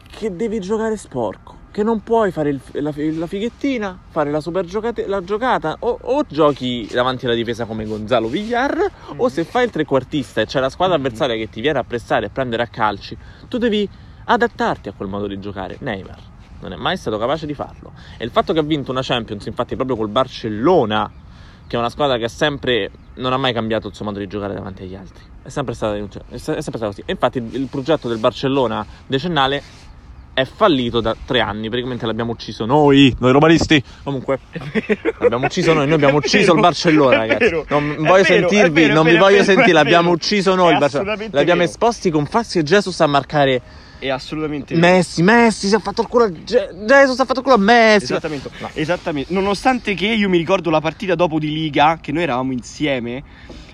che 0.10 0.34
devi 0.34 0.60
giocare 0.62 0.96
sporco. 0.96 1.63
Che 1.74 1.82
non 1.82 2.04
puoi 2.04 2.30
fare 2.32 2.50
il- 2.52 2.62
la, 2.74 2.94
la 2.96 3.26
fighettina, 3.26 3.98
fare 4.12 4.30
la 4.30 4.40
super 4.42 4.64
giocate- 4.64 5.08
la 5.08 5.24
giocata. 5.24 5.76
O, 5.80 5.98
o 6.00 6.24
giochi 6.28 6.88
davanti 6.92 7.26
alla 7.26 7.34
difesa 7.34 7.66
come 7.66 7.84
Gonzalo 7.86 8.28
Villar. 8.28 8.78
O 9.16 9.28
se 9.28 9.44
fai 9.44 9.64
il 9.66 9.72
trequartista 9.72 10.42
e 10.42 10.46
c'è 10.46 10.60
la 10.60 10.70
squadra 10.70 10.98
Mhm. 11.00 11.04
avversaria 11.06 11.36
che 11.36 11.50
ti 11.50 11.62
viene 11.62 11.80
a 11.80 11.84
pressare 11.84 12.28
e 12.28 12.30
prendere 12.30 12.62
a 12.62 12.68
calci, 12.68 13.18
tu 13.48 13.58
devi 13.58 13.90
adattarti 14.26 14.88
a 14.90 14.94
quel 14.96 15.10
modo 15.10 15.26
di 15.26 15.40
giocare. 15.40 15.78
Neymar 15.80 16.20
non 16.62 16.74
è 16.74 16.76
mai 16.76 16.96
stato 16.96 17.18
capace 17.18 17.48
di 17.48 17.56
farlo. 17.56 17.92
E 18.20 18.24
il 18.24 18.30
fatto 18.30 18.54
che 18.54 18.60
ha 18.60 18.64
vinto 18.64 18.92
una 18.92 19.02
Champions, 19.02 19.44
infatti, 19.48 19.76
proprio 19.76 19.96
col 19.98 20.10
Barcellona, 20.10 21.12
che 21.66 21.76
è 21.76 21.80
una 21.80 21.90
squadra 21.90 22.18
che 22.18 22.26
ha 22.26 22.30
sempre 22.30 22.92
non 23.16 23.34
ha 23.34 23.38
mai 23.38 23.52
cambiato 23.52 23.88
il 23.88 23.96
suo 23.96 24.06
modo 24.06 24.20
di 24.20 24.28
giocare 24.28 24.54
davanti 24.54 24.84
agli 24.84 24.96
altri. 24.96 25.24
È 25.42 25.50
sempre 25.50 25.74
stata, 25.74 25.96
è 25.98 26.38
se- 26.38 26.56
è 26.56 26.62
sempre 26.62 26.78
stato 26.78 26.86
così. 26.88 27.02
E 27.06 27.12
infatti 27.14 27.40
il 27.40 27.68
progetto 27.68 28.08
del 28.08 28.20
Barcellona 28.20 28.86
decennale 29.08 29.62
è 30.34 30.46
fallito 30.46 31.00
da 31.00 31.16
tre 31.26 31.42
anni, 31.42 31.68
praticamente 31.68 32.06
l'abbiamo 32.06 32.32
ucciso 32.32 32.66
noi, 32.66 33.16
noi 33.20 33.32
romanisti. 33.32 33.82
Comunque, 34.04 34.40
l'abbiamo 35.20 35.46
ucciso 35.46 35.74
noi, 35.74 35.86
noi 35.86 35.96
abbiamo 35.96 36.18
ucciso 36.18 36.40
vero, 36.40 36.56
il 36.56 36.62
Barcellona, 36.62 37.18
ragazzi. 37.18 37.44
vero, 37.44 37.66
non 37.70 37.96
voglio 37.98 38.24
vero, 38.24 38.24
sentirvi, 38.24 38.82
vero, 38.82 38.94
non 38.94 39.06
vi 39.06 39.18
voglio 39.18 39.44
sentire, 39.44 39.74
l'abbiamo 39.74 40.12
ucciso 40.12 40.56
noi 40.56 40.72
È 40.72 40.74
il 40.74 40.80
Barcellona. 40.80 41.18
L'abbiamo 41.32 41.64
esposti 41.64 42.10
con 42.10 42.26
fassi 42.26 42.60
e 42.60 42.64
gesso 42.64 42.92
a 42.98 43.08
marcare 43.08 43.62
è 44.00 44.10
assolutamente. 44.10 44.76
Messi, 44.76 45.24
Messi 45.24 45.68
si 45.68 45.76
è 45.76 45.80
fatto 45.80 46.02
il 46.02 46.08
culo 46.08 46.26
a 46.26 46.30
Je- 46.30 46.70
Jesus 46.86 47.16
si 47.16 47.22
è 47.22 47.26
fatto 47.26 47.40
il 47.40 47.44
culo 47.44 47.56
a 47.56 47.60
Messi. 47.60 48.04
Esattamente. 48.04 48.50
No. 48.60 48.70
Esattamente. 48.74 49.34
Nonostante 49.34 49.94
che 49.94 50.08
io 50.08 50.28
mi 50.28 50.38
ricordo 50.38 50.70
la 50.70 50.82
partita 50.82 51.16
dopo 51.16 51.40
di 51.40 51.54
Liga, 51.54 52.00
che 52.02 52.12
noi 52.12 52.24
eravamo 52.24 52.52
insieme, 52.52 53.24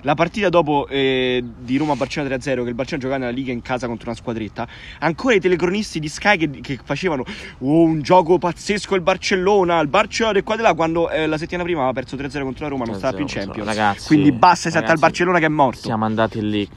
la 0.01 0.13
partita 0.15 0.49
dopo 0.49 0.87
eh, 0.87 1.43
di 1.59 1.77
Roma-Barcellona 1.77 2.35
3-0, 2.35 2.63
che 2.63 2.69
il 2.69 2.73
Barcellona 2.75 3.07
giocava 3.07 3.17
nella 3.17 3.31
Liga 3.31 3.51
in 3.51 3.61
casa 3.61 3.87
contro 3.87 4.09
una 4.09 4.17
squadretta, 4.17 4.67
ancora 4.99 5.35
i 5.35 5.39
telecronisti 5.39 5.99
di 5.99 6.07
Sky 6.07 6.37
che, 6.37 6.49
che 6.61 6.79
facevano 6.83 7.23
"Oh, 7.59 7.83
un 7.83 8.01
gioco 8.01 8.37
pazzesco 8.37 8.95
il 8.95 9.01
Barcellona, 9.01 9.79
il 9.79 9.87
Barcellona 9.87 10.39
e 10.39 10.43
qua 10.43 10.55
di 10.55 10.61
là, 10.61 10.73
quando 10.73 11.09
eh, 11.09 11.27
la 11.27 11.37
settimana 11.37 11.63
prima 11.63 11.79
aveva 11.87 11.93
perso 11.93 12.15
3-0 12.15 12.43
contro 12.43 12.63
la 12.65 12.69
Roma, 12.69 12.85
non 12.85 12.95
stava 12.95 13.13
più 13.15 13.21
in 13.25 13.27
3-0 13.27 13.33
contro- 13.45 13.63
Champions. 13.63 13.67
ragazzi, 13.77 14.07
Quindi 14.07 14.31
basta 14.31 14.67
esatto 14.69 14.91
al 14.91 14.99
Barcellona 14.99 15.39
che 15.39 15.45
è 15.45 15.49
morto. 15.49 15.79
Siamo 15.81 16.05
andati 16.05 16.41
lì, 16.47 16.67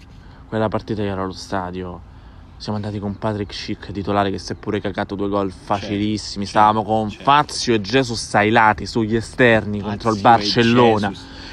quella 0.48 0.68
partita 0.68 1.02
che 1.02 1.08
era 1.08 1.22
allo 1.22 1.32
stadio. 1.32 2.10
Siamo 2.56 2.78
andati 2.78 3.00
con 3.00 3.18
Patrick 3.18 3.52
Schick 3.52 3.90
titolare 3.90 4.30
che 4.30 4.38
si 4.38 4.52
è 4.52 4.54
pure 4.54 4.80
cagato 4.80 5.16
due 5.16 5.28
gol 5.28 5.50
facilissimi. 5.50 6.44
certo, 6.44 6.60
Stavamo 6.60 6.84
con 6.84 7.08
certo. 7.10 7.24
Fazio 7.24 7.74
e 7.74 7.80
ai 8.34 8.50
lati 8.50 8.86
sugli 8.86 9.16
esterni 9.16 9.80
contro 9.80 10.10
il 10.12 10.18
Fazio 10.18 10.62
Barcellona. 10.62 11.12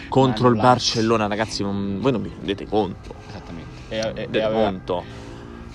Contro 0.10 0.50
il. 0.50 0.56
Barcellona, 0.56 1.28
ragazzi, 1.28 1.63
non- 1.63 2.00
voi 2.02 2.12
non 2.12 2.22
vi 2.22 2.30
rendete 2.36 2.67
conto. 2.67 3.13
Esattamente. 3.30 3.69
E, 3.89 3.95
e- 3.95 4.00
e 4.00 4.04
Rendete 4.13 4.41
aveva- 4.43 4.63
conto. 4.63 5.04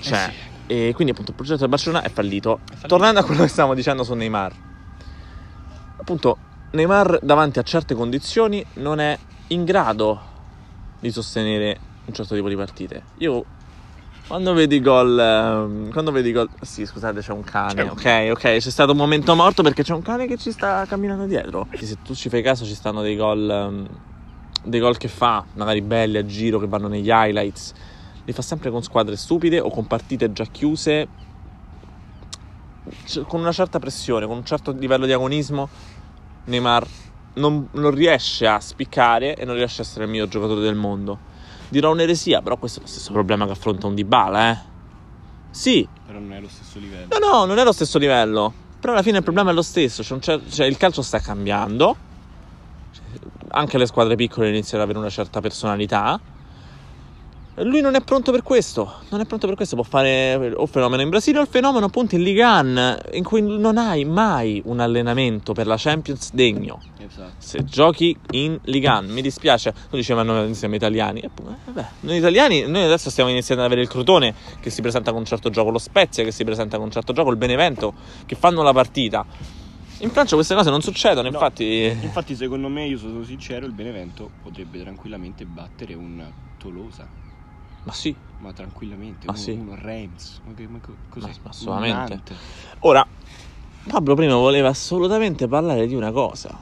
Cioè, 0.01 0.33
Eh 0.39 0.53
e 0.67 0.93
quindi 0.95 1.13
appunto 1.13 1.31
il 1.33 1.37
progetto 1.37 1.61
del 1.61 1.69
Barcellona 1.69 2.03
è 2.03 2.11
fallito. 2.11 2.61
fallito. 2.65 2.87
Tornando 2.87 3.21
a 3.21 3.25
quello 3.25 3.43
che 3.43 3.49
stavamo 3.49 3.75
dicendo 3.75 4.03
su 4.03 4.15
Neymar. 4.15 4.53
Appunto, 5.97 6.37
Neymar 6.73 7.19
davanti 7.23 7.59
a 7.59 7.63
certe 7.63 7.95
condizioni 7.95 8.65
non 8.75 8.99
è 8.99 9.17
in 9.49 9.65
grado 9.65 10.21
di 11.01 11.11
sostenere 11.11 11.79
un 12.07 12.15
certo 12.15 12.35
tipo 12.35 12.49
di 12.49 12.57
partite. 12.57 13.03
Io 13.19 13.45
quando 14.27 14.55
vedi 14.55 14.81
gol 14.81 15.19
ehm, 15.19 15.91
quando 15.93 16.11
vedi 16.11 16.33
gol 16.33 16.49
sì, 16.63 16.87
scusate, 16.87 17.21
c'è 17.21 17.33
un 17.33 17.45
cane. 17.45 17.75
C'è 17.75 17.83
un 17.83 17.91
ok, 17.91 18.31
ok, 18.33 18.41
c'è 18.41 18.61
stato 18.71 18.93
un 18.93 18.97
momento 18.99 19.35
morto 19.35 19.63
perché 19.63 19.83
c'è 19.83 19.93
un 19.93 20.03
cane 20.03 20.27
che 20.27 20.37
ci 20.39 20.51
sta 20.51 20.85
camminando 20.87 21.27
dietro. 21.27 21.67
Se 21.79 21.99
tu 22.03 22.15
ci 22.15 22.29
fai 22.31 22.43
caso 22.43 22.65
ci 22.65 22.75
stanno 22.75 23.03
dei 23.03 23.17
gol 23.17 23.49
ehm, 23.51 23.89
dei 24.65 24.81
gol 24.81 24.97
che 24.97 25.09
fa, 25.09 25.45
magari 25.55 25.81
belli 25.83 26.17
a 26.17 26.25
giro 26.27 26.59
che 26.59 26.67
vanno 26.67 26.89
negli 26.89 27.09
highlights. 27.09 27.73
Li 28.25 28.33
fa 28.33 28.43
sempre 28.43 28.71
con 28.71 28.83
squadre 28.83 29.17
stupide 29.17 29.61
o 29.61 29.71
con 29.71 29.87
partite 29.87 30.33
già 30.33 30.45
chiuse 30.45 31.09
con 33.27 33.41
una 33.41 33.53
certa 33.53 33.79
pressione, 33.79 34.27
con 34.27 34.37
un 34.37 34.45
certo 34.45 34.73
livello 34.73 35.07
di 35.07 35.13
agonismo, 35.13 35.69
Neymar 36.45 36.87
non, 37.35 37.69
non 37.73 37.91
riesce 37.93 38.47
a 38.47 38.61
spiccare 38.61 39.37
e 39.37 39.45
non 39.45 39.55
riesce 39.55 39.81
a 39.81 39.85
essere 39.85 40.05
il 40.05 40.11
miglior 40.11 40.29
giocatore 40.29 40.61
del 40.61 40.75
mondo. 40.75 41.33
Dirò 41.69 41.91
un'eresia, 41.93 42.43
però 42.43 42.57
questo 42.57 42.81
è 42.81 42.83
lo 42.83 42.89
stesso 42.89 43.13
problema 43.13 43.47
che 43.47 43.53
affronta 43.53 43.87
un 43.87 43.95
Dybala, 43.95 44.51
eh. 44.51 44.59
Sì, 45.51 45.87
Però 46.07 46.19
non 46.19 46.33
è 46.33 46.41
lo 46.41 46.49
stesso 46.49 46.79
livello. 46.79 47.19
no, 47.19 47.27
no, 47.27 47.45
non 47.45 47.59
è 47.59 47.65
lo 47.65 47.73
stesso 47.73 47.99
livello. 47.99 48.53
Però 48.81 48.93
alla 48.93 49.03
fine 49.03 49.19
il 49.19 49.23
problema 49.25 49.51
è 49.51 49.55
lo 49.55 49.63
stesso. 49.63 50.03
Cer- 50.03 50.43
cioè, 50.51 50.67
il 50.67 50.77
calcio 50.77 51.01
sta 51.01 51.21
cambiando. 51.21 51.97
Anche 53.49 53.79
le 53.79 53.87
squadre 53.87 54.17
piccole 54.17 54.49
iniziano 54.49 54.83
ad 54.83 54.89
avere 54.89 55.05
una 55.05 55.13
certa 55.13 55.41
personalità. 55.41 56.21
Lui 57.59 57.81
non 57.81 57.95
è 57.95 58.01
pronto 58.01 58.33
per 58.33 58.43
questo. 58.43 58.95
Non 59.11 59.21
è 59.21 59.27
pronto 59.27 59.47
per 59.47 59.55
questo. 59.55 59.77
Può 59.77 59.85
fare 59.85 60.53
o 60.57 60.67
fenomeno 60.67 61.03
in 61.03 61.09
Brasile 61.09 61.39
o 61.39 61.43
il 61.43 61.49
fenomeno 61.49 61.87
appunto 61.87 62.17
in 62.17 62.23
Liga 62.23 62.59
1, 62.59 62.99
in 63.13 63.23
cui 63.23 63.43
non 63.43 63.79
hai 63.79 64.05
mai 64.05 64.61
un 64.65 64.81
allenamento 64.81 65.53
per 65.53 65.69
la 65.69 65.77
Champions 65.79 66.33
degno. 66.33 66.81
Esatto. 66.99 67.35
Se 67.39 67.65
giochi 67.65 68.17
in 68.33 68.59
Liga 68.65 68.99
1, 68.99 69.13
mi 69.13 69.23
dispiace, 69.23 69.73
noi 69.73 70.01
dicevano 70.01 70.33
noi 70.33 70.53
siamo 70.55 70.75
italiani. 70.75 71.21
E 71.21 71.27
eh, 71.27 71.31
vabbè, 71.67 71.89
noi 72.01 72.17
italiani, 72.17 72.67
noi 72.67 72.83
adesso 72.83 73.09
stiamo 73.09 73.31
iniziando 73.31 73.63
ad 73.63 73.71
avere 73.71 73.87
il 73.87 73.93
Crotone 73.93 74.35
che 74.59 74.71
si 74.71 74.81
presenta 74.81 75.13
con 75.13 75.21
un 75.21 75.27
certo 75.27 75.49
gioco, 75.51 75.71
lo 75.71 75.79
Spezia 75.79 76.25
che 76.25 76.33
si 76.33 76.43
presenta 76.43 76.77
con 76.77 76.87
un 76.87 76.93
certo 76.93 77.13
gioco, 77.13 77.31
il 77.31 77.37
Benevento 77.37 77.95
che 78.27 78.35
fanno 78.35 78.63
la 78.63 78.73
partita. 78.73 79.25
In 80.05 80.11
Francia 80.11 80.35
queste 80.35 80.55
cose 80.55 80.69
non 80.69 80.83
succedono, 80.83 81.29
No. 81.29 81.35
infatti. 81.35 81.87
Infatti, 82.03 82.37
secondo 82.37 82.69
me, 82.69 82.87
io 82.87 82.99
sono 82.99 83.23
sincero, 83.23 83.65
il 83.65 83.73
Benevento 83.73 84.31
potrebbe 84.43 84.81
tranquillamente 84.81 85.47
battere 85.47 85.95
un 85.95 86.31
Tolosa. 86.59 87.11
Ma 87.85 87.93
sì, 87.93 88.15
Ma 88.37 88.53
tranquillamente. 88.53 89.27
Ah, 89.27 89.31
uno, 89.31 89.41
sì? 89.41 89.53
uno 89.53 89.75
Reims. 89.75 90.41
Ma, 90.45 90.53
che, 90.53 90.69
ma 90.69 90.79
co- 90.81 90.99
cos'è? 91.09 91.27
Ma- 91.27 91.33
ma 91.33 91.51
assolutamente. 91.51 92.23
Ora 92.81 93.07
Pablo 93.89 94.15
prima 94.15 94.35
voleva 94.35 94.69
assolutamente 94.69 95.49
parlare 95.49 95.87
di 95.87 95.95
una 95.95 96.11
cosa. 96.13 96.59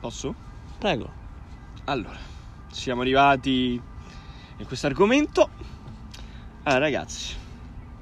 Posso? 0.00 0.34
Prego. 0.78 1.12
Allora, 1.84 2.18
siamo 2.70 3.02
arrivati 3.02 3.80
in 4.56 4.64
questo 4.64 4.86
argomento. 4.86 5.50
Allora, 6.62 6.80
ragazzi, 6.80 7.34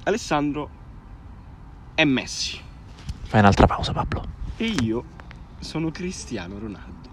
Alessandro 0.05 0.71
è 1.95 2.05
Messi. 2.05 2.62
Fai 3.33 3.41
un'altra 3.41 3.65
pausa, 3.65 3.93
Pablo. 3.93 4.25
E 4.59 4.67
io 4.67 5.07
sono 5.59 5.91
Cristiano 5.91 6.59
Ronaldo. 6.59 7.09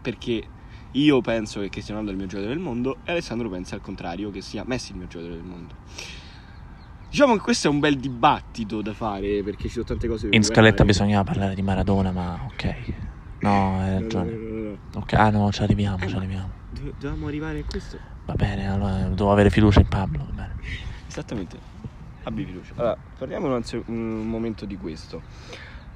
Perché 0.00 0.48
io 0.92 1.20
penso 1.20 1.60
che 1.60 1.68
Cristiano 1.68 2.00
Ronaldo 2.00 2.08
è 2.08 2.12
il 2.14 2.16
mio 2.16 2.26
giocatore 2.26 2.54
del 2.54 2.64
mondo 2.64 3.00
e 3.04 3.12
Alessandro 3.12 3.50
pensa 3.50 3.74
al 3.74 3.82
contrario 3.82 4.30
che 4.30 4.40
sia 4.40 4.62
Messi 4.64 4.92
il 4.92 4.96
mio 4.96 5.06
giocatore 5.08 5.36
del 5.36 5.44
mondo. 5.44 5.76
Diciamo 7.10 7.34
che 7.34 7.40
questo 7.40 7.68
è 7.68 7.70
un 7.70 7.80
bel 7.80 7.96
dibattito 7.98 8.80
da 8.80 8.94
fare 8.94 9.42
perché 9.42 9.64
ci 9.64 9.74
sono 9.74 9.84
tante 9.84 10.08
cose 10.08 10.28
In 10.28 10.42
scaletta 10.42 10.84
guardare. 10.84 10.84
bisognava 10.84 11.24
parlare 11.24 11.54
di 11.54 11.60
Maradona, 11.60 12.12
ma 12.12 12.42
ok. 12.46 12.84
No, 13.40 13.80
hai 13.80 13.90
ragione. 14.00 14.30
no, 14.30 14.38
no, 14.38 14.68
no. 14.70 14.78
Ok, 14.94 15.12
ah 15.12 15.28
no, 15.28 15.52
ci 15.52 15.62
arriviamo, 15.62 16.02
Eh, 16.02 16.08
ci 16.08 16.16
arriviamo. 16.16 16.50
Dove- 16.70 16.94
Dovevamo 16.96 17.26
arrivare 17.26 17.58
a 17.58 17.64
questo? 17.68 18.00
Va 18.24 18.32
bene, 18.32 18.66
allora 18.72 19.06
devo 19.06 19.30
avere 19.32 19.50
fiducia 19.50 19.80
in 19.80 19.88
Pablo. 19.88 20.24
Va 20.24 20.32
bene. 20.32 20.54
Esattamente. 21.06 21.60
Abbi 22.28 22.44
fiducia. 22.44 22.74
Allora, 22.76 22.96
parliamo 23.18 23.46
un, 23.46 23.54
anzi- 23.54 23.82
un 23.86 24.28
momento 24.28 24.66
di 24.66 24.76
questo. 24.76 25.22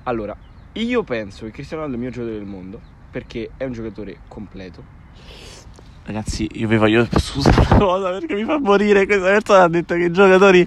Allora, 0.04 0.34
io 0.72 1.02
penso 1.02 1.44
che 1.44 1.50
Cristiano 1.50 1.82
Ronaldo 1.82 2.02
è 2.02 2.06
il 2.06 2.10
mio 2.10 2.10
giocatore 2.10 2.38
del 2.38 2.48
mondo 2.48 2.80
perché 3.10 3.50
è 3.58 3.64
un 3.64 3.72
giocatore 3.72 4.20
completo. 4.28 4.82
Ragazzi, 6.04 6.48
io 6.52 6.68
vi 6.68 6.78
voglio 6.78 7.06
scusare 7.14 7.60
una 7.60 7.76
cosa 7.76 8.10
perché 8.12 8.34
mi 8.34 8.44
fa 8.44 8.58
morire. 8.58 9.04
Questa 9.04 9.26
persona 9.26 9.62
ha 9.64 9.68
detto 9.68 9.94
che 9.94 10.04
i 10.04 10.10
giocatori 10.10 10.66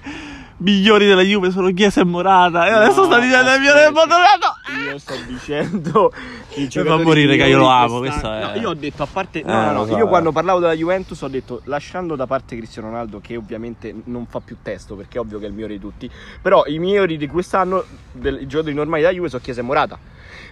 migliori 0.57 1.05
della 1.05 1.21
Juve 1.21 1.51
sono 1.51 1.71
Chiesa 1.73 2.01
e 2.01 2.05
Morata. 2.05 2.67
E 2.67 2.71
adesso 2.71 3.01
No, 3.01 3.05
sta 3.07 3.19
dicendo 3.19 3.53
il 3.53 3.59
mio 3.61 3.71
aspetta. 3.73 3.91
motorato. 3.91 4.47
Io 4.89 4.97
sto 4.97 5.13
dicendo 5.27 6.11
che 6.49 6.61
i 6.61 6.69
fa 6.69 6.97
morire, 6.97 7.35
che 7.37 7.45
io 7.45 7.57
lo 7.57 7.67
amo, 7.67 8.03
è- 8.03 8.09
No, 8.21 8.59
io 8.59 8.69
ho 8.69 8.73
detto 8.73 9.03
a 9.03 9.07
parte 9.11 9.39
Eh, 9.39 9.43
no, 9.43 9.71
no, 9.71 9.85
so, 9.85 9.97
io 9.97 10.05
eh. 10.05 10.07
quando 10.07 10.31
parlavo 10.31 10.59
della 10.59 10.73
Juventus 10.73 11.21
ho 11.21 11.27
detto 11.27 11.61
lasciando 11.65 12.15
da 12.15 12.25
parte 12.27 12.55
Cristiano 12.55 12.89
Ronaldo 12.89 13.19
che 13.21 13.35
ovviamente 13.35 13.93
non 14.05 14.25
fa 14.27 14.39
più 14.39 14.57
testo 14.61 14.95
perché 14.95 15.17
è 15.17 15.21
ovvio 15.21 15.39
che 15.39 15.45
è 15.45 15.47
il 15.47 15.53
migliore 15.53 15.73
di 15.73 15.79
tutti, 15.79 16.09
però 16.41 16.63
i 16.67 16.79
migliori 16.79 17.17
di 17.17 17.27
quest'anno 17.27 17.83
dei 18.11 18.47
giocatori 18.47 18.73
normali 18.75 19.01
della 19.01 19.13
Juve 19.13 19.29
sono 19.29 19.41
Chiesa 19.43 19.59
e 19.61 19.63
Morata. 19.63 19.97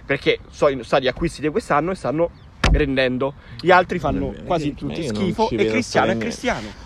Perché 0.06 0.40
sono 0.50 0.82
stati 0.82 1.08
acquisti 1.08 1.40
di 1.40 1.48
quest'anno 1.48 1.90
e 1.92 1.94
stanno 1.94 2.30
rendendo. 2.72 3.34
Gli 3.60 3.70
altri 3.70 3.98
fanno 3.98 4.26
Vabbè, 4.32 4.44
quasi 4.44 4.68
io 4.68 4.74
tutti 4.74 5.02
schifo 5.06 5.48
e 5.50 5.64
Cristiano 5.66 6.10
è. 6.12 6.18
Cristiano. 6.18 6.82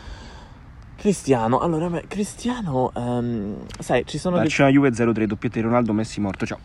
Cristiano, 0.98 1.60
allora, 1.60 1.88
Cristiano, 2.08 2.90
ehm, 2.92 3.54
sai, 3.78 4.04
ci 4.04 4.18
sono 4.18 4.34
dei- 4.34 4.46
Barcellona 4.46 4.74
Juve 4.74 4.92
0-3, 4.92 5.26
doppietta 5.26 5.60
Ronaldo, 5.60 5.92
Messi 5.92 6.18
morto. 6.20 6.44
Ciao. 6.44 6.58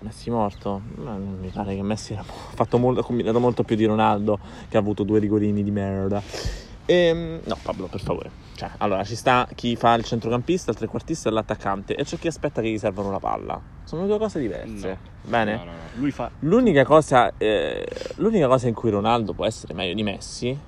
Messi 0.00 0.28
morto? 0.28 0.80
Ma 0.96 1.12
non 1.12 1.38
mi 1.40 1.50
pare 1.50 1.76
che 1.76 1.82
Messi 1.82 2.14
ha 2.14 2.24
fatto 2.24 2.78
molto, 2.78 2.98
ha 2.98 3.04
combinato 3.04 3.38
molto 3.38 3.62
più 3.62 3.76
di 3.76 3.84
Ronaldo, 3.84 4.40
che 4.68 4.76
ha 4.76 4.80
avuto 4.80 5.04
due 5.04 5.20
rigorini 5.20 5.62
di 5.62 5.70
merda. 5.70 6.20
Ehm, 6.84 7.42
no, 7.44 7.56
Pablo, 7.62 7.86
per 7.86 8.00
favore. 8.00 8.30
Cioè, 8.56 8.70
allora, 8.78 9.04
ci 9.04 9.14
sta 9.14 9.46
chi 9.54 9.76
fa 9.76 9.94
il 9.94 10.02
centrocampista, 10.02 10.72
il 10.72 10.76
trequartista 10.76 11.28
e 11.28 11.32
l'attaccante, 11.32 11.94
e 11.94 12.02
c'è 12.02 12.18
chi 12.18 12.26
aspetta 12.26 12.60
che 12.60 12.70
gli 12.70 12.78
servano 12.78 13.12
la 13.12 13.20
palla. 13.20 13.60
Sono 13.84 14.06
due 14.08 14.18
cose 14.18 14.40
diverse. 14.40 14.88
No. 14.88 14.96
Bene? 15.30 15.54
No, 15.54 15.64
no, 15.64 15.70
no. 15.70 15.78
Lui 15.94 16.10
fa 16.10 16.28
L'unica 16.40 16.84
cosa, 16.84 17.34
eh, 17.38 17.86
l'unica 18.16 18.48
cosa 18.48 18.66
in 18.66 18.74
cui 18.74 18.90
Ronaldo 18.90 19.32
può 19.32 19.46
essere 19.46 19.74
meglio 19.74 19.94
di 19.94 20.02
Messi 20.02 20.58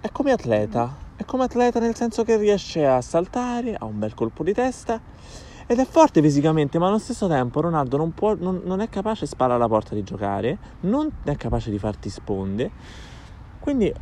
è 0.00 0.08
come 0.10 0.32
atleta. 0.32 1.08
È 1.20 1.26
come 1.26 1.44
atleta 1.44 1.78
nel 1.80 1.94
senso 1.94 2.24
che 2.24 2.38
riesce 2.38 2.86
a 2.86 3.02
saltare, 3.02 3.74
ha 3.78 3.84
un 3.84 3.98
bel 3.98 4.14
colpo 4.14 4.42
di 4.42 4.54
testa 4.54 4.98
ed 5.66 5.78
è 5.78 5.84
forte 5.84 6.22
fisicamente, 6.22 6.78
ma 6.78 6.88
allo 6.88 6.98
stesso 6.98 7.28
tempo 7.28 7.60
Ronaldo 7.60 7.98
non, 7.98 8.14
può, 8.14 8.34
non, 8.36 8.62
non 8.64 8.80
è 8.80 8.88
capace 8.88 9.26
di 9.26 9.26
sparare 9.26 9.56
alla 9.56 9.68
porta 9.68 9.94
di 9.94 10.02
giocare, 10.02 10.56
non 10.80 11.10
è 11.24 11.36
capace 11.36 11.70
di 11.70 11.78
farti 11.78 12.08
sponde. 12.08 12.70
Quindi 13.58 13.92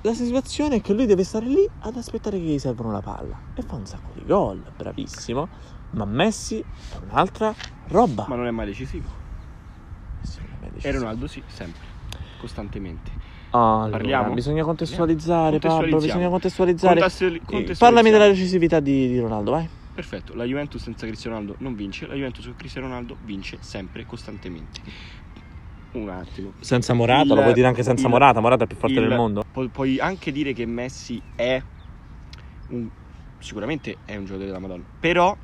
la 0.00 0.14
situazione 0.14 0.76
è 0.76 0.80
che 0.80 0.94
lui 0.94 1.04
deve 1.04 1.24
stare 1.24 1.44
lì 1.44 1.68
ad 1.80 1.96
aspettare 1.96 2.38
che 2.38 2.44
gli 2.44 2.58
servono 2.58 2.90
la 2.90 3.02
palla 3.02 3.38
e 3.54 3.60
fa 3.60 3.74
un 3.74 3.84
sacco 3.84 4.08
di 4.14 4.24
gol, 4.24 4.62
bravissimo. 4.74 5.46
Ma 5.90 6.06
Messi 6.06 6.58
è 6.58 6.96
un'altra 7.02 7.54
roba. 7.88 8.24
ma 8.26 8.36
non 8.36 8.46
è 8.46 8.50
mai 8.50 8.64
decisivo. 8.64 9.10
Messi 10.22 10.38
non 10.38 10.48
è 10.48 10.56
mai 10.58 10.68
E 10.68 10.72
decisivo. 10.72 10.98
Ronaldo 11.00 11.26
sì, 11.26 11.42
sempre, 11.48 11.82
costantemente. 12.38 13.19
Allora, 13.52 13.90
Parliamo? 13.90 14.32
bisogna 14.34 14.62
contestualizzare, 14.62 15.58
Pablo, 15.58 15.98
bisogna 15.98 16.28
contestualizzare. 16.28 17.00
Contestuali- 17.00 17.34
Eh, 17.36 17.38
contestualizziamo. 17.40 17.92
Parlami 17.94 18.10
della 18.10 18.28
decisività 18.28 18.80
di, 18.80 19.08
di 19.08 19.18
Ronaldo, 19.18 19.50
vai. 19.50 19.68
Perfetto, 19.92 20.34
la 20.34 20.44
Juventus 20.44 20.80
senza 20.82 21.04
Cristiano 21.06 21.36
Ronaldo 21.36 21.56
non 21.62 21.74
vince, 21.74 22.06
la 22.06 22.14
Juventus 22.14 22.44
con 22.44 22.54
Cristiano 22.54 22.86
Ronaldo 22.86 23.16
vince 23.20 23.58
sempre, 23.60 24.04
costantemente. 24.06 24.80
Un 25.92 26.08
attimo. 26.08 26.54
Senza 26.60 26.94
Morata, 26.94 27.22
Il- 27.22 27.28
lo 27.34 27.42
puoi 27.42 27.52
dire 27.52 27.66
anche 27.66 27.82
senza 27.82 28.04
il- 28.04 28.08
Morata, 28.10 28.38
Morata 28.40 28.64
è 28.64 28.66
più 28.68 28.76
forte 28.76 29.00
il- 29.00 29.08
del 29.08 29.16
mondo. 29.16 29.42
Pu- 29.50 29.68
puoi 29.70 29.98
anche 29.98 30.30
dire 30.30 30.52
che 30.52 30.64
Messi 30.64 31.20
è 31.34 31.60
un 32.68 32.88
sicuramente 33.42 33.98
è 34.04 34.14
un 34.16 34.24
giocatore 34.24 34.46
della 34.46 34.60
Madonna, 34.60 34.84
però 34.98 35.36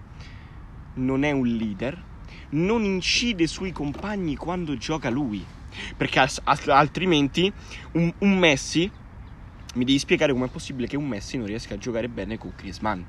non 0.94 1.24
è 1.24 1.32
un 1.32 1.46
leader, 1.46 2.06
non 2.50 2.84
incide 2.84 3.46
sui 3.46 3.72
compagni 3.72 4.36
quando 4.36 4.76
gioca 4.76 5.08
lui, 5.10 5.44
perché 5.96 6.20
as- 6.20 6.40
altrimenti 6.44 7.52
un, 7.92 8.12
un 8.18 8.38
Messi 8.38 8.90
mi 9.74 9.84
devi 9.84 9.98
spiegare 9.98 10.32
com'è 10.32 10.48
possibile 10.48 10.86
che 10.86 10.96
un 10.96 11.06
Messi 11.06 11.36
non 11.36 11.46
riesca 11.46 11.74
a 11.74 11.78
giocare 11.78 12.08
bene 12.08 12.38
con 12.38 12.52
Griezmann. 12.56 13.02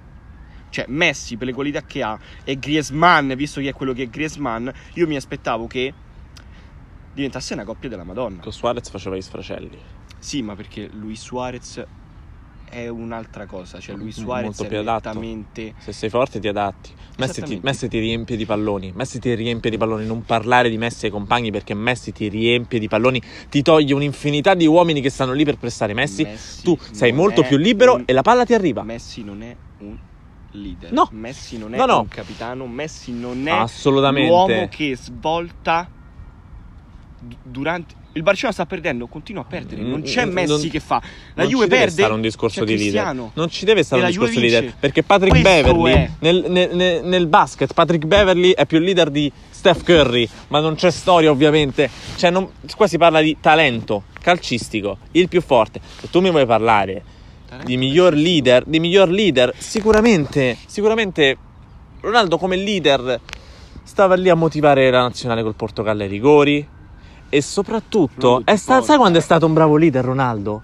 Cioè, 0.70 0.86
Messi 0.90 1.38
per 1.38 1.48
le 1.48 1.54
qualità 1.54 1.82
che 1.82 2.04
ha 2.04 2.20
e 2.44 2.60
Griezmann, 2.60 3.34
visto 3.34 3.62
che 3.62 3.70
è 3.70 3.74
quello 3.74 3.94
che 3.94 4.04
è 4.04 4.10
Griezmann, 4.10 4.68
io 4.94 5.08
mi 5.08 5.16
aspettavo 5.16 5.66
che 5.66 5.94
diventasse 7.14 7.54
una 7.54 7.64
coppia 7.64 7.90
della 7.90 8.04
Madonna. 8.04 8.42
Con 8.42 8.52
Suarez 8.52 8.90
faceva 8.90 9.16
gli 9.16 9.22
sfracelli. 9.22 9.80
Sì, 10.20 10.42
ma 10.42 10.56
perché 10.56 10.90
Luis 10.92 11.22
Suarez 11.22 11.86
è 12.70 12.88
un'altra 12.88 13.46
cosa. 13.46 13.80
Cioè, 13.80 13.96
Luis 13.96 14.20
Suarez 14.20 14.46
Molto 14.46 14.64
è 14.64 14.68
più 14.68 14.78
adatto. 14.78 15.08
nettamente. 15.10 15.74
Se 15.80 15.94
sei 15.94 16.10
forte 16.10 16.40
ti 16.40 16.48
adatti. 16.48 16.92
Messi 17.18 17.42
ti. 17.42 17.60
Messi 17.64 17.88
ti 17.88 18.00
riempie 18.00 18.36
di 18.38 18.46
palloni. 18.46 18.92
Messi 18.96 19.20
ti 19.20 19.34
riempie 19.34 19.70
di 19.72 19.78
palloni. 19.78 20.06
Non 20.06 20.24
parlare 20.24 20.70
di 20.70 20.78
Messi 20.78 21.06
ai 21.06 21.12
compagni 21.12 21.50
perché 21.52 21.74
Messi 21.74 22.12
ti 22.12 22.28
riempie 22.28 22.78
di 22.80 22.88
palloni. 22.88 23.22
Ti 23.50 23.62
toglie 23.64 23.94
un'infinità 23.94 24.54
di 24.54 24.66
uomini 24.68 25.02
che 25.02 25.10
stanno 25.10 25.34
lì 25.34 25.44
per 25.44 25.58
pressare 25.58 25.94
Messi. 25.94 26.24
Messi 26.24 26.62
tu 26.64 26.78
sei 26.92 27.12
molto 27.12 27.42
più 27.44 27.58
libero 27.58 27.96
un- 27.96 28.04
e 28.06 28.14
la 28.14 28.22
palla 28.22 28.46
ti 28.46 28.54
arriva. 28.54 28.84
Messi 28.84 29.24
non 29.24 29.42
è 29.42 29.56
un 29.80 29.98
leader. 30.52 30.92
No. 30.92 31.08
Messi 31.12 31.58
non 31.58 31.74
è 31.74 31.78
No, 31.78 31.86
no. 31.86 32.00
un 32.02 32.08
capitano. 32.08 32.68
Messi 32.68 33.12
non 33.12 33.48
è 33.48 33.52
Assolutamente. 33.52 34.30
l'uomo 34.30 34.68
che 34.70 34.96
svolta 34.96 35.90
d- 37.20 37.36
durante. 37.42 37.96
Il 38.18 38.24
Barcellona 38.24 38.54
sta 38.54 38.66
perdendo, 38.66 39.08
continua 39.08 39.44
a 39.44 39.46
perdere. 39.46 39.82
Non 39.82 40.02
c'è 40.02 40.26
Mm, 40.26 40.32
Messi 40.32 40.48
non- 40.52 40.70
che 40.70 40.80
fa. 40.80 41.02
La 41.36 41.44
non 41.44 41.52
Juve 41.52 41.64
ci 41.64 41.70
deve 41.70 41.82
perde. 41.84 41.92
stare 42.02 42.14
un 42.14 42.22
discorso 42.22 42.64
di 42.66 42.78
leader. 42.78 43.16
Non 43.34 43.50
ci 43.50 43.64
deve 43.66 43.84
stare 43.84 44.02
un 44.02 44.08
discorso 44.08 44.40
di 44.40 44.50
leader. 44.50 44.74
Perché 44.80 45.04
Patrick 45.04 45.40
Questo 45.42 45.50
Beverly 45.74 46.10
nel, 46.20 46.46
nel- 46.50 46.76
nel- 46.76 47.04
nel 47.06 47.28
basket, 47.28 47.74
Patrick 47.74 48.06
Beverly 48.06 48.52
è 48.52 48.66
più 48.66 48.80
leader 48.80 49.10
di 49.10 49.32
Steph 49.50 49.84
Curry. 49.84 50.28
Ma 50.50 50.60
non 50.60 50.76
c'è 50.76 50.92
storia, 50.92 51.30
ovviamente. 51.32 51.90
Cioè, 52.16 52.30
non- 52.32 52.50
qua 52.76 52.88
si 52.88 52.98
parla 52.98 53.22
di 53.22 53.38
talento 53.40 54.04
calcistico, 54.20 54.98
il 55.12 55.28
più 55.30 55.42
forte. 55.42 55.80
Se 56.00 56.10
tu 56.10 56.20
mi 56.20 56.32
vuoi 56.32 56.46
parlare 56.46 57.04
di 57.64 57.78
miglior 57.78 58.14
leader, 58.14 58.64
di 58.66 58.80
miglior 58.80 59.10
leader, 59.10 59.54
sicuramente, 59.58 60.58
sicuramente 60.66 61.38
Ronaldo 62.02 62.38
come 62.38 62.56
leader 62.58 63.20
stava 63.84 64.16
lì 64.16 64.28
a 64.30 64.36
motivare 64.36 64.92
la 64.92 65.02
nazionale 65.02 65.44
col 65.44 65.56
Portogallo 65.56 66.04
ai 66.04 66.10
rigori 66.10 66.68
e 67.30 67.42
soprattutto 67.42 68.40
è 68.40 68.52
più 68.52 68.58
sta- 68.58 68.82
sai 68.82 68.98
quando 68.98 69.18
è 69.18 69.22
stato 69.22 69.46
un 69.46 69.54
bravo 69.54 69.76
leader 69.78 70.04
Ronaldo? 70.04 70.62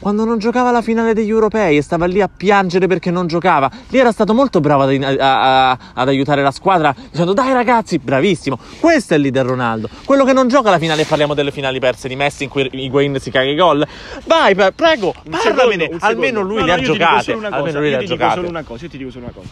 Quando 0.00 0.24
non 0.24 0.38
giocava 0.38 0.70
la 0.70 0.80
finale 0.80 1.12
degli 1.12 1.28
europei 1.28 1.76
e 1.76 1.82
stava 1.82 2.06
lì 2.06 2.22
a 2.22 2.30
piangere 2.34 2.86
perché 2.86 3.10
non 3.10 3.26
giocava, 3.26 3.70
lì 3.88 3.98
era 3.98 4.12
stato 4.12 4.32
molto 4.32 4.58
bravo 4.60 4.84
ad, 4.84 5.02
a- 5.02 5.70
a- 5.72 5.78
ad 5.92 6.08
aiutare 6.08 6.42
la 6.42 6.52
squadra 6.52 6.94
dicendo 7.10 7.34
dai 7.34 7.52
ragazzi, 7.52 7.98
bravissimo. 7.98 8.58
Questo 8.80 9.12
è 9.12 9.16
il 9.18 9.24
leader 9.24 9.44
Ronaldo. 9.44 9.90
Quello 10.06 10.24
che 10.24 10.32
non 10.32 10.48
gioca 10.48 10.70
la 10.70 10.78
finale, 10.78 11.04
parliamo 11.04 11.34
delle 11.34 11.50
finali 11.50 11.78
perse 11.80 12.08
di 12.08 12.16
Messi 12.16 12.44
in 12.44 12.48
cui 12.48 12.66
Higuain 12.72 13.18
si 13.20 13.30
caga 13.30 13.50
i 13.50 13.54
gol. 13.56 13.86
Vai, 14.24 14.54
pre- 14.54 14.72
prego, 14.72 15.12
parlamene. 15.12 15.42
secondo, 15.42 15.92
un 15.92 15.98
almeno 16.00 16.38
secondo. 16.38 16.48
lui 16.48 16.60
No, 16.60 16.64
le 16.64 16.66
no, 16.66 16.72
ha 16.72 16.76
io 16.76 16.82
ti 16.82 16.92
dico 16.92 17.04
giocate. 17.04 17.22
solo 17.22 17.36
una 17.38 17.48
cosa, 17.48 17.58
Almeno 17.60 17.78
lui 17.78 17.84
io 17.86 17.90
le 17.90 17.96
ha 17.96 17.98
ti 18.00 18.04
dico 18.06 18.16
giocate. 18.16 18.34
solo 18.36 18.48
una 18.48 18.62
cosa, 18.62 18.84
io 18.84 18.90
ti 18.90 18.96
dico 18.98 19.10
solo 19.10 19.24
una 19.24 19.34
cosa. 19.34 19.48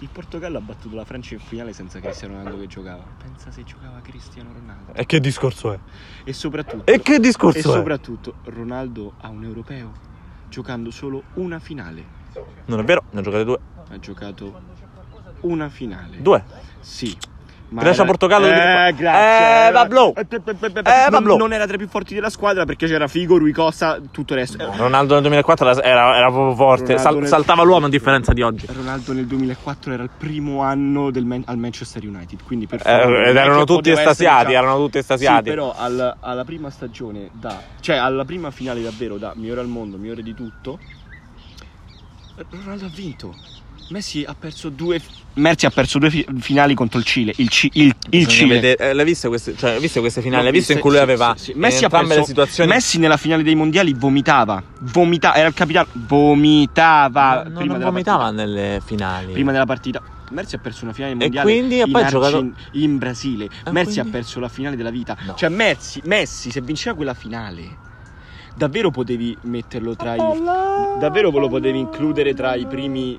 Il 0.00 0.08
Portogallo 0.10 0.58
ha 0.58 0.60
battuto 0.60 0.94
la 0.94 1.04
Francia 1.04 1.34
in 1.34 1.40
finale 1.40 1.72
senza 1.72 1.98
Cristiano 1.98 2.36
Ronaldo 2.36 2.60
che 2.60 2.66
giocava. 2.68 3.02
Pensa 3.20 3.50
se 3.50 3.64
giocava 3.64 4.00
Cristiano 4.00 4.52
Ronaldo. 4.52 4.94
E 4.94 5.04
che 5.06 5.18
discorso 5.18 5.72
è? 5.72 5.78
E 6.22 6.32
soprattutto, 6.32 6.86
E 6.86 7.00
che 7.00 7.18
discorso 7.18 7.58
e 7.58 7.60
è? 7.60 7.64
soprattutto 7.64 8.34
Ronaldo 8.44 9.14
ha 9.20 9.28
un 9.28 9.42
europeo 9.42 9.92
giocando 10.48 10.92
solo 10.92 11.24
una 11.34 11.58
finale. 11.58 12.16
Non 12.66 12.78
è 12.78 12.84
vero, 12.84 13.04
ne 13.10 13.18
ha 13.18 13.22
giocate 13.22 13.44
due. 13.44 13.58
Ha 13.88 13.98
giocato 13.98 14.60
una 15.40 15.68
finale. 15.68 16.22
Due. 16.22 16.44
Sì. 16.80 17.16
Ma 17.70 17.82
Grecia, 17.82 17.96
era- 17.98 18.06
Portogallo, 18.06 18.46
Eh, 18.46 18.94
grazie. 18.96 19.68
Eh, 19.68 19.72
Pablo. 19.72 20.14
Eh, 20.16 20.24
pe- 20.24 20.40
pe- 20.40 20.56
Eh, 20.68 20.82
non- 20.82 21.10
Pablo. 21.10 21.36
Non 21.36 21.52
era 21.52 21.66
tra 21.66 21.74
i 21.74 21.78
più 21.78 21.86
forti 21.86 22.14
della 22.14 22.30
squadra 22.30 22.64
perché 22.64 22.86
c'era 22.86 23.06
Figo, 23.08 23.36
Rui 23.36 23.52
Costa, 23.52 23.98
tutto 24.10 24.32
il 24.32 24.38
resto. 24.38 24.56
Eh, 24.58 24.76
Ronaldo 24.76 25.12
nel 25.12 25.22
2004 25.22 25.68
era, 25.82 26.16
era- 26.16 26.30
proprio 26.30 26.54
forte, 26.54 26.96
Sal- 26.96 27.16
nel- 27.18 27.26
saltava 27.26 27.62
l'uomo 27.64 27.86
a 27.86 27.88
differenza 27.90 28.32
di 28.32 28.40
oggi. 28.40 28.66
Ronaldo 28.74 29.12
nel 29.12 29.26
2004 29.26 29.92
era 29.92 30.02
il 30.02 30.10
primo 30.16 30.62
anno 30.62 31.10
del 31.10 31.26
Man- 31.26 31.42
al 31.44 31.58
Manchester 31.58 32.02
United, 32.06 32.38
quindi 32.42 32.66
per 32.66 32.80
Eh, 32.80 32.84
favore, 32.84 33.28
ed 33.28 33.36
erano 33.36 33.64
tutti 33.64 33.90
estasiati, 33.90 34.52
già- 34.52 34.58
erano 34.58 34.76
tutti 34.78 34.96
estasiati. 34.98 35.44
Sì, 35.44 35.50
però 35.50 35.74
al- 35.76 36.16
alla 36.20 36.44
prima 36.44 36.70
stagione 36.70 37.28
da 37.32 37.60
cioè 37.80 37.96
alla 37.96 38.24
prima 38.24 38.50
finale 38.50 38.80
davvero 38.82 39.18
da 39.18 39.32
migliore 39.36 39.60
al 39.60 39.68
mondo, 39.68 39.98
migliore 39.98 40.22
di 40.22 40.34
tutto. 40.34 40.78
Ronaldo 42.50 42.84
ha 42.86 42.90
vinto. 42.94 43.34
Messi 43.90 44.22
ha 44.26 44.34
perso 44.38 44.68
due 44.68 45.00
Messi 45.34 45.64
ha 45.66 45.70
perso 45.70 45.98
due 45.98 46.10
fi- 46.10 46.26
finali 46.40 46.74
contro 46.74 46.98
il 46.98 47.04
Cile, 47.04 47.32
il, 47.36 47.48
Ci- 47.48 47.70
il- 47.74 47.94
il 48.10 48.26
Cile. 48.26 48.54
vedere- 48.54 48.90
eh, 48.90 48.92
l'hai 48.92 49.04
viste 49.04 49.28
queste, 49.28 49.56
cioè, 49.56 49.74
hai 49.74 49.80
visto 49.80 50.00
queste 50.00 50.20
finali? 50.20 50.42
L'ho 50.42 50.48
Hai 50.48 50.54
visto 50.54 50.72
in 50.72 50.80
cui 50.80 50.90
lui 50.90 50.98
sì, 50.98 51.04
aveva 51.04 51.34
sì, 51.36 51.44
sì. 51.44 51.50
in 51.52 51.58
Messi 51.60 51.84
ha 51.84 51.88
perso- 51.88 52.24
situazioni 52.24 52.70
Messi 52.70 52.98
nella 52.98 53.16
finale 53.16 53.42
dei 53.44 53.54
mondiali 53.54 53.94
vomitava. 53.94 54.62
Vomitava, 54.80 55.36
era 55.36 55.46
il 55.48 55.54
capitano, 55.54 55.86
vomitava 55.92 57.44
non, 57.44 57.52
prima 57.54 57.74
non 57.76 57.82
vomitava 57.84 58.24
partita. 58.24 58.44
nelle 58.44 58.80
finali. 58.84 59.32
Prima 59.32 59.52
della 59.52 59.64
partita. 59.66 60.02
Messi 60.30 60.56
ha 60.56 60.58
perso 60.58 60.84
una 60.84 60.92
finale 60.92 61.12
E 61.12 61.16
mondiale 61.16 61.50
quindi 61.50 61.80
ha 61.80 61.86
in, 61.86 61.92
poi 61.92 62.06
giocato- 62.06 62.36
Argen- 62.36 62.54
in 62.72 62.98
Brasile. 62.98 63.44
E 63.44 63.70
Messi 63.70 63.92
quindi- 63.92 64.00
ha 64.00 64.12
perso 64.12 64.40
la 64.40 64.48
finale 64.48 64.76
della 64.76 64.90
vita. 64.90 65.16
No. 65.24 65.34
Cioè 65.36 65.48
Messi, 65.48 66.00
Messi, 66.04 66.50
se 66.50 66.60
vinceva 66.60 66.94
quella 66.96 67.14
finale, 67.14 67.78
davvero 68.54 68.90
potevi 68.90 69.36
metterlo 69.42 69.94
tra 69.96 70.14
i 70.16 70.18
davvero 70.98 71.30
lo 71.30 71.48
potevi 71.48 71.78
includere 71.78 72.34
tra 72.34 72.56
i 72.56 72.66
primi 72.66 73.18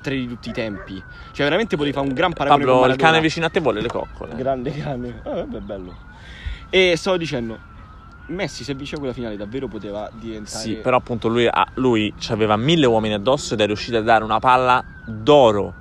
tre 0.00 0.16
di 0.16 0.28
tutti 0.28 0.48
i 0.48 0.52
tempi. 0.52 1.02
Cioè 1.32 1.44
veramente 1.44 1.76
potevi 1.76 1.94
fare 1.94 2.06
un 2.06 2.14
gran 2.14 2.32
paragone 2.32 2.64
Pablo, 2.64 2.86
il 2.86 2.96
cane 2.96 3.20
vicino 3.20 3.46
a 3.46 3.50
te 3.50 3.60
vuole 3.60 3.80
le 3.80 3.88
coccole. 3.88 4.34
Grande 4.34 4.76
cane. 4.76 5.20
Ah, 5.24 5.34
vabbè, 5.34 5.58
bello. 5.58 5.96
E 6.70 6.94
stavo 6.96 7.16
dicendo 7.16 7.68
Messi 8.30 8.62
se 8.62 8.74
vinceva 8.74 8.98
quella 8.98 9.14
finale 9.14 9.36
davvero 9.36 9.66
poteva 9.66 10.08
diventare 10.12 10.62
Sì, 10.62 10.74
però 10.74 10.96
appunto 10.96 11.28
lui, 11.28 11.46
ha- 11.46 11.66
lui 11.74 12.12
aveva 12.28 12.56
mille 12.56 12.86
uomini 12.86 13.14
addosso 13.14 13.54
ed 13.54 13.60
è 13.60 13.66
riuscito 13.66 13.96
a 13.96 14.02
dare 14.02 14.22
una 14.22 14.38
palla 14.38 14.84
d'oro 15.04 15.74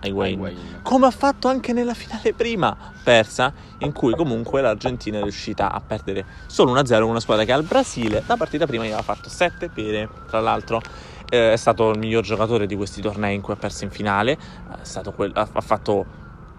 ai 0.00 0.10
Wayne. 0.10 0.80
Come 0.82 1.06
ha 1.06 1.10
fatto 1.10 1.48
anche 1.48 1.72
nella 1.72 1.94
finale 1.94 2.34
prima, 2.34 2.76
persa, 3.02 3.52
in 3.78 3.92
cui 3.92 4.14
comunque 4.14 4.60
l'Argentina 4.60 5.18
è 5.18 5.22
riuscita 5.22 5.72
a 5.72 5.80
perdere 5.80 6.24
solo 6.46 6.74
1-0 6.74 7.00
con 7.00 7.10
una 7.10 7.20
squadra 7.20 7.44
che 7.44 7.52
al 7.52 7.62
Brasile 7.62 8.22
la 8.26 8.36
partita 8.36 8.66
prima 8.66 8.82
gli 8.84 8.88
aveva 8.88 9.02
fatto 9.02 9.28
7 9.28 9.70
pere. 9.70 10.08
Tra 10.28 10.40
l'altro 10.40 10.82
eh, 11.30 11.52
è 11.52 11.56
stato 11.56 11.90
il 11.90 11.98
miglior 11.98 12.22
giocatore 12.22 12.66
di 12.66 12.76
questi 12.76 13.00
tornei 13.00 13.34
in 13.34 13.40
cui 13.40 13.54
ha 13.54 13.56
perso 13.56 13.84
in 13.84 13.90
finale, 13.90 14.32
è 14.32 14.38
stato 14.82 15.12
quel- 15.12 15.32
ha, 15.34 15.48
ha 15.52 15.60
fatto 15.60 16.06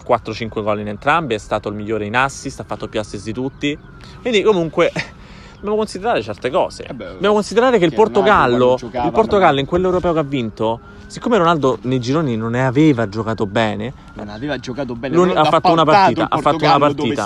4-5 0.06 0.62
gol 0.62 0.80
in 0.80 0.88
entrambi, 0.88 1.34
è 1.34 1.40
stato 1.40 1.70
il 1.70 1.76
migliore 1.76 2.06
in 2.06 2.16
assist, 2.16 2.60
ha 2.60 2.64
fatto 2.64 2.88
più 2.88 3.00
assist 3.00 3.26
di 3.26 3.34
tutti. 3.34 3.78
Quindi 4.22 4.42
comunque 4.44 4.92
dobbiamo 5.56 5.76
considerare 5.76 6.22
certe 6.22 6.50
cose. 6.50 6.84
Eh 6.84 6.94
beh, 6.94 7.06
dobbiamo 7.14 7.34
considerare 7.34 7.80
che 7.80 7.86
il 7.86 7.94
Portogallo, 7.94 8.76
giocava, 8.78 9.06
il 9.06 9.12
Portogallo 9.12 9.60
in 9.60 9.66
quell'europeo 9.66 10.14
che 10.14 10.20
ha 10.20 10.24
vinto, 10.24 10.80
siccome 11.08 11.38
Ronaldo 11.38 11.78
nei 11.82 12.00
gironi 12.00 12.36
non 12.36 12.52
ne 12.52 12.66
aveva 12.66 13.08
giocato 13.08 13.46
bene, 13.46 13.94
non 14.14 14.30
aveva 14.30 14.58
giocato 14.58 14.96
bene. 14.96 15.34
Ha 15.34 15.46
fatto 15.46 15.72
una 15.72 15.84
partita, 15.84 16.28
ha 16.30 16.38
fatto 16.40 16.64
una 16.64 16.78
partita. 16.78 17.26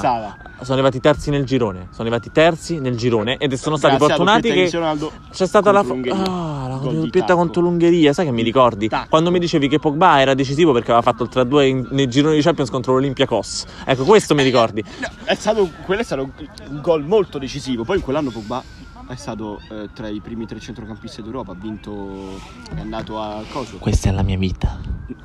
sono 0.61 0.73
arrivati 0.73 0.99
terzi 0.99 1.29
nel 1.29 1.45
girone. 1.45 1.87
Sono 1.91 2.07
arrivati 2.07 2.31
terzi 2.31 2.79
nel 2.79 2.97
girone 2.97 3.37
ed 3.37 3.53
sono 3.53 3.77
stati 3.77 3.95
Grazie 3.97 4.15
fortunati 4.15 4.51
che 4.51 4.69
Ronaldo 4.71 5.11
c'è 5.31 5.47
stata 5.47 5.71
la, 5.71 5.79
ah, 5.79 6.67
la 6.67 6.77
doppietta 6.77 7.35
contro 7.35 7.61
l'Ungheria. 7.61 8.13
Sai 8.13 8.25
che 8.25 8.31
mi 8.31 8.43
ricordi? 8.43 8.87
Tacco. 8.87 9.09
Quando 9.09 9.31
mi 9.31 9.39
dicevi 9.39 9.67
che 9.67 9.79
Pogba 9.79 10.19
era 10.19 10.33
decisivo 10.33 10.71
perché 10.71 10.91
aveva 10.91 11.03
fatto 11.03 11.23
il 11.23 11.29
3-2 11.31 11.61
in- 11.65 11.87
nei 11.91 12.07
gironi 12.07 12.35
di 12.35 12.41
Champions 12.41 12.69
contro 12.69 12.93
l'Olympiacos. 12.93 13.65
Ecco, 13.85 14.03
questo 14.03 14.35
mi 14.35 14.43
ricordi. 14.43 14.83
No, 14.99 15.07
è 15.23 15.35
stato, 15.35 15.69
quello 15.85 16.01
è 16.01 16.03
stato 16.03 16.29
un 16.69 16.81
gol 16.81 17.03
molto 17.03 17.37
decisivo. 17.37 17.83
Poi 17.83 17.97
in 17.97 18.03
quell'anno 18.03 18.29
Pogba 18.29 18.63
è 19.09 19.15
stato 19.15 19.59
eh, 19.71 19.89
tra 19.93 20.07
i 20.07 20.19
primi 20.19 20.45
tre 20.45 20.59
centrocampisti 20.59 21.21
d'Europa. 21.23 21.51
Ha 21.53 21.55
vinto, 21.55 22.37
è 22.75 22.79
andato 22.79 23.19
a 23.19 23.41
Coso. 23.51 23.77
Questa 23.77 24.09
è 24.09 24.11
la 24.11 24.21
mia 24.21 24.37
vita. 24.37 24.79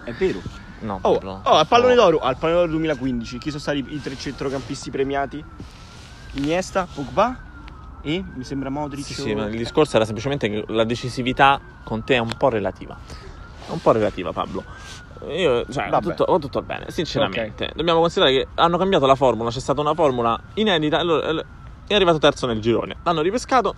È 0.05 0.12
vero. 0.12 0.41
No, 0.80 0.99
Oh, 1.03 1.18
no. 1.22 1.41
oh, 1.45 1.53
al 1.55 1.66
pallone 1.66 1.95
d'oro, 1.95 2.18
al 2.18 2.37
pallone 2.37 2.61
d'oro 2.61 2.70
2015, 2.72 3.39
chi 3.39 3.49
sono 3.49 3.61
stati 3.61 3.85
i 3.89 4.01
tre 4.01 4.16
centrocampisti 4.16 4.91
premiati? 4.91 5.43
Iniesta, 6.32 6.87
Pogba 6.93 7.39
e 8.03 8.22
mi 8.35 8.45
sembra 8.45 8.68
Modric. 8.70 9.05
Sì, 9.05 9.20
o- 9.20 9.24
sì, 9.24 9.35
ma 9.35 9.47
il 9.47 9.57
discorso 9.57 9.97
era 9.97 10.05
semplicemente 10.05 10.49
che 10.49 10.64
la 10.68 10.85
decisività 10.85 11.61
con 11.85 12.05
te 12.05 12.14
è 12.16 12.18
un 12.18 12.32
po' 12.37 12.49
relativa. 12.49 12.97
È 13.66 13.70
un 13.70 13.80
po' 13.80 13.93
relativa, 13.93 14.32
Pablo. 14.32 14.62
Io, 15.28 15.64
cioè, 15.70 15.85
va 15.89 16.01
Vabbè. 16.01 16.14
tutto, 16.16 16.39
tutto 16.39 16.62
bene, 16.62 16.91
sinceramente. 16.91 17.70
Dobbiamo 17.74 18.01
considerare 18.01 18.35
che 18.37 18.47
hanno 18.57 18.76
cambiato 18.76 19.07
la 19.07 19.14
formula, 19.14 19.49
c'è 19.51 19.61
stata 19.61 19.80
una 19.80 19.95
formula 19.95 20.39
inedita 20.55 21.03
lo- 21.03 21.32
lo- 21.32 21.45
è 21.87 21.95
arrivato 21.95 22.18
terzo 22.18 22.47
nel 22.47 22.61
girone. 22.61 22.97
L'hanno 23.03 23.20
ripescato 23.20 23.74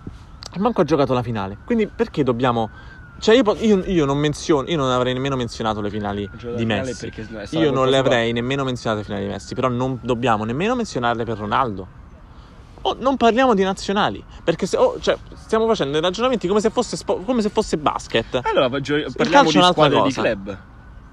e 0.53 0.59
manco 0.59 0.81
ha 0.81 0.83
giocato 0.83 1.13
la 1.13 1.21
finale. 1.23 1.57
Quindi 1.65 1.87
perché 1.87 2.23
dobbiamo... 2.23 2.69
Cioè 3.19 3.35
io, 3.35 3.55
io- 3.59 3.83
io 3.85 4.05
non 4.05 4.17
menziono, 4.19 4.67
io 4.67 4.77
non 4.77 4.91
avrei 4.91 5.13
nemmeno 5.13 5.35
menzionato 5.35 5.81
le 5.81 5.89
finali 5.89 6.29
di 6.55 6.65
Messi. 6.65 7.11
Io 7.51 7.71
non 7.71 7.89
le 7.89 7.97
avrei 7.97 8.31
nemmeno 8.31 8.63
menzionate 8.63 9.01
le 9.01 9.05
finali 9.07 9.25
di 9.25 9.31
Messi, 9.31 9.55
però 9.55 9.69
non 9.69 9.97
dobbiamo 10.03 10.43
nemmeno 10.43 10.75
menzionarle 10.75 11.23
per 11.23 11.37
Ronaldo. 11.37 11.87
Oh, 12.83 12.95
non 12.99 13.17
parliamo 13.17 13.55
di 13.55 13.63
nazionali, 13.63 14.23
perché 14.43 14.67
se, 14.67 14.77
oh, 14.77 14.99
cioè, 14.99 15.17
stiamo 15.33 15.65
facendo 15.65 15.93
dei 15.93 16.01
ragionamenti 16.01 16.47
come 16.47 16.61
se 16.61 16.69
fosse, 16.69 16.95
spo- 16.95 17.17
come 17.17 17.41
se 17.41 17.49
fosse 17.49 17.77
basket. 17.77 18.39
Allora 18.43 18.69
pagio- 18.69 18.95
calcio 18.95 19.17
parliamo 19.17 19.49
di 19.51 19.61
squadre 19.61 19.95
di 19.95 20.01
cosa. 20.03 20.21
club. 20.21 20.57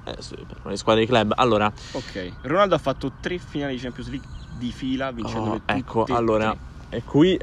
Eh, 0.04 0.16
le 0.64 0.76
squadre 0.76 1.02
di 1.02 1.08
club. 1.08 1.32
Allora, 1.34 1.72
Ok. 1.92 2.32
Ronaldo 2.42 2.74
ha 2.74 2.78
fatto 2.78 3.12
tre 3.18 3.38
finali 3.38 3.76
di 3.76 3.80
Champions 3.80 4.10
League 4.10 4.28
di 4.58 4.70
fila 4.70 5.10
vincendole 5.10 5.62
oh, 5.66 5.72
ecco, 5.72 6.04
allora, 6.10 6.50
tre. 6.50 6.58
E 6.96 7.02
qui, 7.04 7.38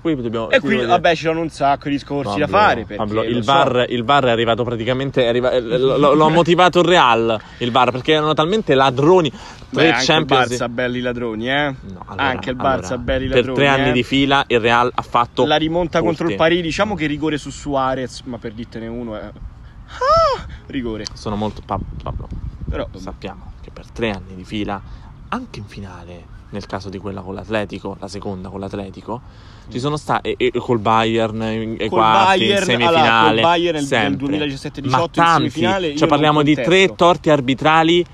qui 0.00 0.14
dobbiamo... 0.16 0.50
E 0.50 0.60
qui 0.60 0.76
vabbè 0.84 1.14
ci 1.14 1.24
sono 1.24 1.40
un 1.40 1.48
sacco 1.48 1.84
di 1.88 1.94
discorsi 1.94 2.38
da 2.38 2.46
Pablo, 2.46 2.58
fare 2.58 2.80
perché 2.84 2.96
Pablo, 2.96 3.22
lo 3.22 3.28
il, 3.28 3.42
so. 3.42 3.52
VAR, 3.52 3.86
il 3.88 4.04
VAR 4.04 4.24
è 4.24 4.30
arrivato 4.30 4.64
praticamente. 4.64 5.24
è 5.24 5.28
arriva- 5.28 5.50
eh, 5.52 5.60
lo, 5.60 6.14
lo 6.14 6.24
ha 6.24 6.28
motivato 6.30 6.80
il 6.80 6.84
Real. 6.86 7.40
Il 7.58 7.70
VAR 7.70 7.90
perché 7.90 8.12
erano 8.12 8.34
talmente 8.34 8.74
ladroni. 8.74 9.30
Beh, 9.30 9.36
Tre 9.70 9.86
anche 9.90 10.00
il 10.00 10.06
Champions 10.06 10.50
Barça 10.52 10.68
belli 10.68 11.00
ladroni, 11.00 11.50
eh. 11.50 11.64
No, 11.80 12.02
allora, 12.06 12.22
anche 12.24 12.50
il 12.50 12.56
Barça 12.56 12.86
allora, 12.86 12.98
belli 12.98 13.26
Per 13.28 13.36
ladroni. 13.36 13.56
tre 13.56 13.66
anni 13.68 13.88
eh. 13.88 13.92
di 13.92 14.02
fila 14.02 14.44
il 14.48 14.60
Real 14.60 14.90
ha 14.94 15.02
fatto. 15.02 15.46
La 15.46 15.56
rimonta 15.56 16.00
contro 16.00 16.28
il. 16.28 16.36
Parì, 16.36 16.60
diciamo 16.60 16.94
che 16.94 17.06
rigore 17.06 17.38
su 17.38 17.50
Suarez, 17.50 18.20
ma 18.24 18.38
per 18.38 18.52
dirtene 18.52 18.86
uno 18.86 19.16
è 19.16 19.22
Ah, 19.22 20.46
rigore. 20.66 21.04
Sono 21.14 21.36
molto. 21.36 21.62
Pab- 21.64 21.82
Pablo, 22.02 22.28
Però 22.68 22.86
sappiamo 22.96 23.52
che 23.62 23.70
per 23.70 23.86
tre 23.90 24.10
anni 24.10 24.34
di 24.34 24.44
fila, 24.44 24.80
anche 25.28 25.58
in 25.58 25.66
finale, 25.66 26.24
nel 26.52 26.66
caso 26.66 26.88
di 26.88 26.98
quella 26.98 27.20
con 27.20 27.34
l'Atletico, 27.34 27.96
la 28.00 28.08
seconda 28.08 28.48
con 28.48 28.60
l'Atletico, 28.60 29.20
ci 29.68 29.78
sono 29.78 29.96
stati. 29.96 30.32
E, 30.32 30.50
e 30.52 30.58
col 30.58 30.78
Bayern, 30.78 31.42
in- 31.42 31.76
Col 31.78 31.88
quarti, 31.88 32.42
in 32.42 32.48
Bayern, 32.48 32.64
semifinale. 32.64 32.98
allora, 33.08 33.30
col 33.32 33.40
Bayern 33.40 33.76
nel- 33.76 33.86
sempre. 33.86 34.36
nel 34.38 34.48
2017-18 34.48 34.88
Ma 34.90 35.00
in 35.00 35.10
tanti, 35.10 35.50
semifinale, 35.50 35.88
io 35.88 35.96
Cioè, 35.96 36.08
parliamo 36.08 36.42
di 36.42 36.54
tre 36.54 36.94
torti 36.94 37.30
arbitrali 37.30 38.04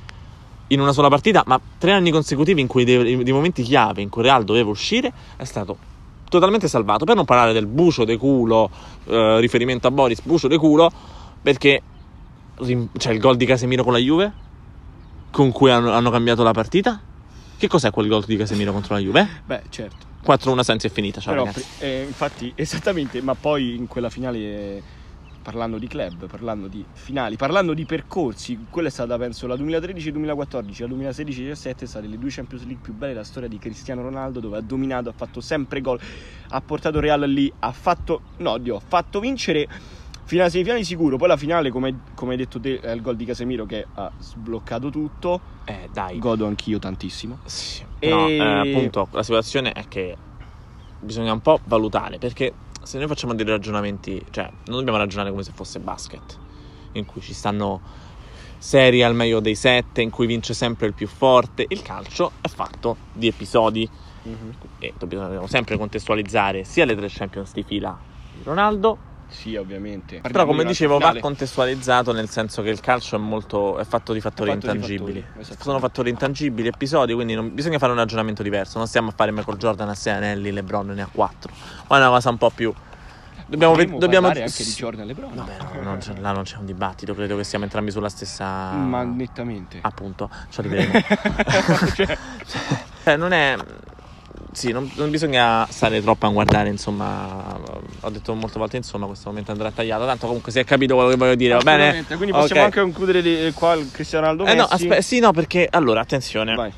in 0.69 0.81
una 0.81 0.93
sola 0.93 1.09
partita, 1.09 1.43
ma 1.47 1.59
tre 1.79 1.93
anni 1.93 2.11
consecutivi 2.11 2.61
in 2.61 2.67
cui 2.67 2.85
dei, 2.85 3.23
dei 3.23 3.33
momenti 3.33 3.63
chiave 3.63 4.03
in 4.03 4.09
cui 4.11 4.23
Real 4.23 4.45
doveva 4.45 4.69
uscire 4.71 5.13
è 5.37 5.45
stato 5.45 5.77
totalmente 6.29 6.69
salvato. 6.69 7.05
Per 7.05 7.17
non 7.17 7.25
parlare 7.25 7.53
del 7.53 7.67
bucio 7.67 8.05
de 8.05 8.17
culo, 8.19 8.71
eh, 9.07 9.41
riferimento 9.41 9.87
a 9.87 9.91
Boris, 9.91 10.21
bucio 10.23 10.47
de 10.47 10.59
culo, 10.59 10.93
perché 11.43 11.83
c'è 12.99 13.13
il 13.13 13.19
gol 13.19 13.37
di 13.37 13.47
Casemiro 13.47 13.83
con 13.83 13.93
la 13.95 13.99
Juve, 13.99 14.33
con 15.31 15.51
cui 15.53 15.71
hanno, 15.71 15.91
hanno 15.93 16.11
cambiato 16.11 16.43
la 16.43 16.53
partita. 16.53 17.01
Che 17.59 17.67
cos'è 17.67 17.91
quel 17.91 18.07
gol 18.07 18.25
di 18.25 18.37
Casemiro 18.37 18.71
contro 18.71 18.95
la 18.95 19.01
Juve? 19.01 19.43
Beh, 19.45 19.65
certo. 19.69 20.07
4-1 20.25 20.61
senza 20.63 20.87
è 20.87 20.91
finita, 20.93 21.21
ciao 21.21 21.33
Però, 21.33 21.45
ragazzi. 21.45 21.67
eh, 21.81 22.05
infatti, 22.05 22.53
esattamente, 22.55 23.21
ma 23.21 23.35
poi 23.35 23.75
in 23.75 23.89
quella 23.89 24.11
finale, 24.11 24.39
eh, 24.39 24.83
parlando 25.43 25.77
di 25.77 25.89
club, 25.89 26.29
parlando 26.29 26.69
di 26.69 26.87
finali, 26.93 27.35
parlando 27.35 27.75
di 27.75 27.85
percorsi, 27.85 28.65
quella 28.71 28.87
è 28.87 28.91
stata, 28.93 29.19
penso, 29.19 29.49
la 29.49 29.57
2013-2014, 29.57 30.87
la 30.87 31.11
2016-17 31.11 31.85
state 31.85 32.07
le 32.07 32.17
due 32.17 32.31
Champions 32.31 32.63
League 32.65 32.81
più 32.81 32.95
belle 32.95 33.15
della 33.15 33.25
storia 33.25 33.49
di 33.49 33.59
Cristiano 33.59 34.03
Ronaldo, 34.03 34.39
dove 34.39 34.59
ha 34.59 34.61
dominato, 34.61 35.09
ha 35.09 35.15
fatto 35.17 35.41
sempre 35.41 35.81
gol, 35.81 35.99
ha 36.51 36.61
portato 36.61 37.01
Real 37.01 37.29
lì, 37.29 37.53
ha 37.59 37.73
fatto, 37.73 38.23
no, 38.37 38.59
Dio, 38.59 38.77
ha 38.77 38.83
fatto 38.87 39.19
vincere 39.19 39.67
fino 40.29 40.43
alla 40.43 40.51
semifinale 40.51 40.85
sicuro, 40.85 41.17
poi 41.17 41.27
la 41.29 41.39
finale, 41.39 41.71
come, 41.71 42.01
come 42.15 42.33
hai 42.33 42.37
detto 42.37 42.61
te, 42.61 42.81
è 42.81 42.91
il 42.91 43.01
gol 43.01 43.17
di 43.17 43.25
Casemiro 43.25 43.65
che 43.65 43.87
ha 43.95 44.13
sbloccato 44.19 44.91
tutto, 44.91 45.41
Eh, 45.65 45.89
dai. 45.91 46.19
godo 46.19 46.45
anch'io 46.45 46.79
tantissimo. 46.79 47.39
Sì, 47.47 47.83
però 47.99 48.27
E- 48.27 48.37
eh, 48.37 48.43
appunto 48.43 49.09
la 49.13 49.23
situazione 49.23 49.73
è 49.73 49.89
che 49.89 50.15
bisogna 51.01 51.33
un 51.33 51.41
po' 51.41 51.61
valutare 51.65 52.19
perché 52.19 52.53
se 52.83 52.99
noi 52.99 53.07
facciamo 53.07 53.35
dei 53.35 53.47
ragionamenti, 53.47 54.23
cioè 54.31 54.51
non 54.67 54.77
dobbiamo 54.77 54.99
ragionare 54.99 55.31
come 55.31 55.43
se 55.43 55.53
fosse 55.55 55.79
basket, 55.79 56.39
in 56.93 57.07
cui 57.07 57.23
ci 57.23 57.33
stanno 57.33 57.81
serie 58.59 59.05
al 59.05 59.15
meglio 59.15 59.41
dei 59.41 59.55
sette, 59.55 60.03
in 60.03 60.11
cui 60.11 60.27
vince 60.27 60.53
sempre 60.53 60.89
il 60.89 60.93
più 60.93 61.07
forte. 61.07 61.65
Il 61.69 61.81
calcio 61.81 62.33
è 62.43 62.49
fatto 62.49 62.99
di 63.15 63.29
episodi 63.29 63.89
e 64.79 64.93
dobbiamo 64.99 65.47
sempre 65.47 65.79
contestualizzare 65.79 66.65
sia 66.65 66.85
le 66.85 66.95
tre 66.95 67.07
Champions 67.09 67.55
di 67.55 67.63
fila 67.63 67.97
di 68.35 68.43
Ronaldo, 68.43 68.99
Sì, 69.29 69.57
ovviamente. 69.57 70.21
però 70.21 70.47
come 70.47 70.65
dicevo 70.65 70.99
va 70.99 71.15
contestualizzato 71.21 72.13
nel 72.13 72.29
senso 72.29 72.63
che 72.63 72.71
il 72.71 72.81
calcio 72.81 73.17
è 73.17 73.19
molto 73.19 73.79
è 73.79 73.85
fatto 73.85 74.13
di 74.13 74.21
fattori 74.21 74.51
fatto 74.51 74.67
di 74.67 74.73
intangibili. 74.73 75.21
fattori, 75.21 75.41
esatto. 75.43 75.63
Sono 75.63 75.79
fattori 75.79 76.11
intangibili, 76.11 76.69
episodi, 76.69 77.13
quindi 77.15 77.35
non- 77.35 77.55
bisogna 77.55 77.79
fare 77.79 77.93
un 77.93 77.99
ragionamento 77.99 78.43
diverso. 78.43 78.79
Non 78.79 78.87
stiamo 78.87 79.11
a 79.11 79.13
fare 79.15 79.31
Michael 79.31 79.59
Jordan 79.59 79.89
a 79.89 79.95
6 79.95 80.13
anelli, 80.15 80.51
LeBron 80.51 80.87
ne 80.89 81.03
ha 81.03 81.09
4. 81.11 81.53
Ma 81.89 81.97
è 81.97 82.01
una 82.01 82.09
cosa 82.11 82.31
un 82.31 82.39
po' 82.39 82.51
più 82.51 82.73
Dobbiamo, 83.51 83.73
Potremmo 83.73 83.99
dobbiamo 83.99 84.27
parlare 84.27 84.47
anche 84.47 84.63
di 84.63 84.71
Jordan 84.73 85.07
LeBron. 85.07 85.35
Vabbè, 85.35 85.57
no, 85.77 85.83
non 85.83 85.99
c'è- 85.99 86.19
là 86.19 86.33
non 86.33 86.43
c'è 86.43 86.57
un 86.59 86.67
dibattito, 86.67 87.15
credo 87.15 87.35
che 87.35 87.45
siamo 87.45 87.65
entrambi 87.65 87.91
sulla 87.91 88.11
stessa 88.11 88.73
Ma 88.73 89.03
nettamente. 89.05 89.79
appunto, 89.81 90.29
ci 90.51 90.61
arriveremo. 90.61 90.93
Cioè, 93.05 93.17
non 93.17 93.33
è. 93.33 93.57
Sì, 94.59 94.73
non, 94.73 94.91
non 94.97 95.09
bisogna 95.09 95.69
stare 95.71 96.03
troppo 96.03 96.27
a 96.27 96.31
guardare, 96.31 96.69
insomma. 96.69 97.57
Ho 98.01 98.11
detto 98.11 98.35
molte 98.35 98.59
volte, 98.59 98.77
insomma, 98.77 99.07
questo 99.07 99.29
momento 99.29 99.53
andrà 99.53 99.71
tagliato. 99.71 100.05
Tanto 100.05 100.27
comunque 100.27 100.51
si 100.51 100.59
è 100.59 100.65
capito 100.65 100.97
quello 100.97 101.11
che 101.11 101.17
voglio 101.17 101.37
dire, 101.37 101.55
va 101.55 101.61
bene? 101.61 102.05
Quindi 102.05 102.33
possiamo 102.33 102.63
Ok. 102.63 102.67
anche 102.67 102.81
concludere 102.81 103.23
di- 103.23 103.53
qua 103.55 103.75
il 103.75 103.89
Cristiano 103.93 104.27
Ronaldo 104.27 104.51
Eh 104.51 104.57
no, 104.57 104.65
aspetta, 104.65 105.01
sì, 105.01 105.21
no, 105.21 105.31
perché 105.31 105.69
allora, 105.71 106.01
attenzione. 106.01 106.57
Vai. 106.57 106.73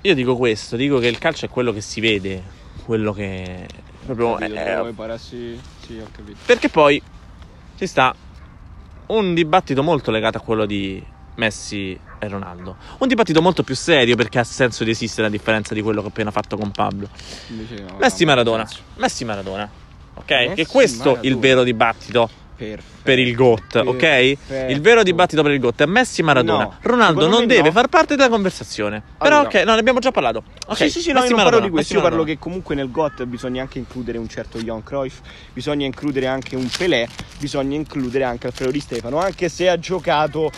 Io 0.00 0.14
dico 0.14 0.36
questo, 0.36 0.76
dico 0.76 0.98
che 0.98 1.08
il 1.08 1.18
calcio 1.18 1.44
è 1.44 1.50
quello 1.50 1.70
che 1.70 1.82
si 1.82 2.00
vede, 2.00 2.42
quello 2.86 3.12
che 3.12 3.66
proprio 4.06 4.36
Capito, 4.36 4.74
dove 4.74 4.92
parassi- 4.92 5.60
Sì, 5.86 5.98
ho 5.98 6.06
capito. 6.10 6.38
perché 6.46 6.70
poi 6.70 7.02
ci 7.76 7.86
sta 7.86 8.14
un 9.08 9.34
dibattito 9.34 9.82
molto 9.82 10.10
legato 10.10 10.38
a 10.38 10.40
quello 10.40 10.64
di 10.64 11.04
Messi 11.38 11.98
e 12.18 12.28
Ronaldo. 12.28 12.76
Un 12.98 13.08
dibattito 13.08 13.40
molto 13.40 13.62
più 13.62 13.76
serio 13.76 14.16
perché 14.16 14.40
ha 14.40 14.44
senso 14.44 14.82
di 14.84 14.90
esistere 14.90 15.28
a 15.28 15.30
differenza 15.30 15.72
di 15.72 15.82
quello 15.82 16.00
che 16.00 16.06
ho 16.06 16.10
appena 16.10 16.30
fatto 16.30 16.56
con 16.56 16.70
Pablo. 16.72 17.08
Invece 17.48 17.82
no, 17.82 17.96
Messi 17.98 18.24
no, 18.24 18.30
Maradona. 18.30 18.68
Messi 18.96 19.24
Maradona. 19.24 19.70
Ok? 20.14 20.30
Messi, 20.30 20.54
che 20.54 20.66
questo 20.66 21.16
è 21.16 21.18
il 21.22 21.38
vero 21.38 21.62
dibattito 21.62 22.28
Perfetto. 22.56 22.82
per 23.04 23.20
il 23.20 23.36
GOAT, 23.36 23.82
ok? 23.84 23.96
Perfetto. 23.98 24.72
Il 24.72 24.80
vero 24.80 25.04
dibattito 25.04 25.42
per 25.42 25.52
il 25.52 25.60
GOAT 25.60 25.82
è 25.82 25.86
Messi 25.86 26.24
Maradona. 26.24 26.64
No, 26.64 26.76
Ronaldo 26.80 27.28
non 27.28 27.46
deve 27.46 27.70
far 27.70 27.86
parte 27.86 28.16
della 28.16 28.28
conversazione. 28.28 29.00
Però 29.16 29.36
Allora. 29.38 29.58
ok, 29.58 29.64
no, 29.64 29.74
ne 29.74 29.78
abbiamo 29.78 30.00
già 30.00 30.10
parlato. 30.10 30.42
Ok, 30.66 30.76
sì, 30.76 30.90
sì, 30.90 31.00
sì, 31.02 31.12
no, 31.12 31.20
Messi 31.20 31.30
io 31.30 31.36
non 31.36 31.44
parlo 31.44 31.60
di 31.60 31.70
questo. 31.70 31.94
Io 31.94 32.00
parlo 32.00 32.24
che 32.24 32.36
comunque 32.36 32.74
nel 32.74 32.90
GOT 32.90 33.24
bisogna 33.26 33.62
anche 33.62 33.78
includere 33.78 34.18
un 34.18 34.28
certo 34.28 34.58
Johan 34.58 34.82
Cruyff, 34.82 35.20
bisogna 35.52 35.86
includere 35.86 36.26
anche 36.26 36.56
un 36.56 36.68
Pelé, 36.76 37.06
bisogna 37.38 37.76
includere 37.76 38.24
anche 38.24 38.48
Alfredo 38.48 38.72
Di 38.72 38.80
Stefano, 38.80 39.20
anche 39.20 39.48
se 39.48 39.68
ha 39.68 39.78
giocato 39.78 40.50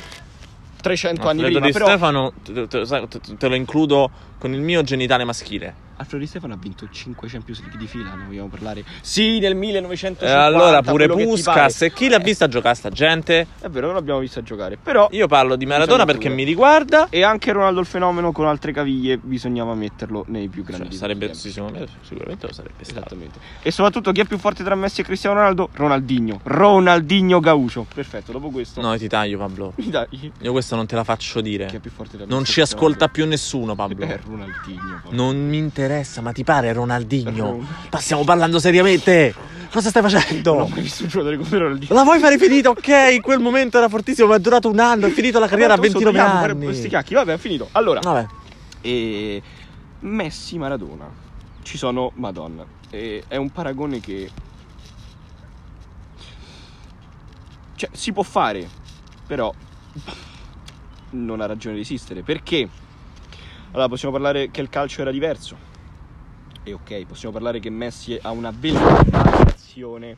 300 0.81 1.28
anni 1.28 1.45
Alfredo 1.45 1.61
prima. 1.61 1.66
Di 1.66 1.72
Però 1.72 1.87
Stefano 1.87 2.33
te, 2.43 2.66
te- 2.68 3.09
te- 3.09 3.37
te 3.37 3.49
lo 3.49 3.55
includo 3.55 4.11
con 4.39 4.53
il 4.53 4.61
mio 4.61 4.83
genitale 4.83 5.24
maschile. 5.24 5.89
Alfredo 6.01 6.24
Di 6.24 6.30
Stefano 6.30 6.55
ha 6.55 6.57
vinto 6.57 6.88
5 6.90 7.28
Champions 7.28 7.61
League 7.61 7.78
di 7.78 7.86
fila, 7.86 8.14
ne 8.14 8.24
vogliamo 8.24 8.48
parlare? 8.48 8.82
Sì, 9.03 9.38
nel 9.38 9.53
E 9.53 9.55
1950. 9.55 10.42
allora 10.44 10.80
pure 10.80 11.07
Puskas 11.09 11.82
e 11.82 11.92
chi 11.92 12.09
l'ha 12.09 12.18
vista 12.18 12.48
giocare 12.48 12.74
sta 12.74 12.88
gente? 12.88 13.46
È 13.61 13.68
vero, 13.68 13.86
non 13.86 13.96
l'abbiamo 13.96 14.18
vista 14.18 14.42
giocare, 14.42 14.78
però 14.82 15.09
Io 15.12 15.26
parlo 15.26 15.57
di 15.57 15.66
Maradona 15.66 16.07
perché 16.07 16.30
mi 16.30 16.44
riguarda. 16.44 17.09
e 17.11 17.22
anche 17.22 17.53
Ronaldo 17.53 17.80
il 17.80 17.86
fenomeno 17.86 18.32
con 18.32 18.46
altre 18.46 18.72
caviglie 18.72 19.18
bisognava 19.18 19.74
metterlo 19.74 20.24
nei 20.28 20.48
più 20.48 20.64
grandi. 20.64 20.88
Cioè, 20.88 20.96
sarebbe, 20.96 21.26
me 21.28 21.34
sicuramente 21.34 22.46
lo 22.46 22.53
sarebbe 22.55 22.82
stato. 22.82 22.98
Esattamente. 23.01 23.38
E 23.62 23.70
soprattutto 23.70 24.11
chi 24.12 24.20
è 24.20 24.24
più 24.24 24.38
forte 24.38 24.64
tra 24.64 24.74
Messi 24.74 25.03
e 25.03 25.05
Cristiano 25.05 25.36
Ronaldo? 25.36 25.68
Ronaldinho. 25.74 26.40
Ronaldinho 26.44 27.40
Gaucho. 27.40 27.86
Perfetto, 27.92 28.32
dopo 28.32 28.48
questo. 28.48 28.80
No, 28.80 28.96
ti 28.96 29.07
taglio 29.07 29.36
Pablo. 29.36 29.74
Dai, 29.76 30.32
Io 30.40 30.53
questo 30.53 30.76
non 30.76 30.86
te 30.86 30.94
la 30.94 31.05
faccio 31.05 31.40
chi 31.42 31.48
è 31.57 31.66
dire. 31.66 31.78
più 31.78 31.90
forte 31.90 32.16
tra 32.16 32.24
Non 32.26 32.40
Messi 32.40 32.53
ci 32.53 32.61
e 32.61 32.62
ascolta 32.62 33.09
più 33.09 33.26
nessuno, 33.26 33.74
Pablo. 33.74 34.05
Eh, 34.07 34.18
Ronaldinho. 34.24 35.01
Pablo. 35.03 35.22
Non 35.22 35.36
mi 35.46 35.59
interessa, 35.59 35.88
ma 36.20 36.32
ti 36.32 36.45
pare 36.45 36.72
Ronaldinho? 36.72 37.30
Ron- 37.36 37.66
Ma 37.91 37.99
stiamo 37.99 38.24
parlando 38.24 38.59
seriamente. 38.59 39.34
Cosa 39.70 39.88
stai 39.88 40.03
Non 40.03 40.11
ho 40.12 40.18
facendo? 40.18 40.66
mai 40.68 40.80
visto 40.82 41.03
un 41.05 41.09
giocatore 41.09 41.36
come 41.36 41.59
Ronaldinho. 41.59 41.95
La 41.95 42.03
vuoi 42.03 42.18
fare 42.18 42.38
finita? 42.38 42.70
Ok, 42.70 42.88
in 43.12 43.20
quel 43.22 43.38
momento 43.38 43.78
era 43.78 43.88
fortissimo, 43.88 44.26
ma 44.28 44.34
è 44.34 44.41
durato 44.41 44.68
un 44.68 44.78
anno, 44.80 45.07
è 45.07 45.11
finito 45.11 45.38
la 45.38 45.47
carriera 45.47 45.74
a 45.74 45.78
Quanto 45.78 45.99
29 45.99 46.18
sottolineiamo 46.18 46.41
fare 46.41 46.53
anni. 46.53 46.64
Questi 46.64 46.88
chiacchi, 46.88 47.14
vabbè, 47.14 47.34
è 47.34 47.38
finito. 47.38 47.68
Allora, 47.72 48.01
Vabbè. 48.01 48.26
e 48.80 49.43
Messi 50.01 50.59
Maradona 50.59 51.09
ci 51.62 51.76
sono 51.78 52.11
Madonna 52.14 52.64
e 52.91 53.22
è 53.28 53.36
un 53.36 53.51
paragone 53.51 54.01
che 54.01 54.28
cioè 57.76 57.88
si 57.93 58.12
può 58.12 58.22
fare 58.22 58.68
però 59.26 59.53
non 61.11 61.41
ha 61.41 61.47
ragione 61.47 61.74
di 61.76 61.82
esistere 61.82 62.22
perché 62.22 62.68
allora 63.72 63.88
possiamo 63.88 64.12
parlare 64.12 64.51
che 64.51 64.61
il 64.61 64.68
calcio 64.68 65.03
era 65.03 65.11
diverso 65.11 65.57
e 66.71 66.75
ok 66.75 67.07
possiamo 67.07 67.33
parlare 67.35 67.61
che 67.61 67.71
Messi 67.71 68.18
ha 68.21 68.31
una 68.31 68.53
velocità 68.57 69.23
di 69.23 69.43
azione 69.51 70.16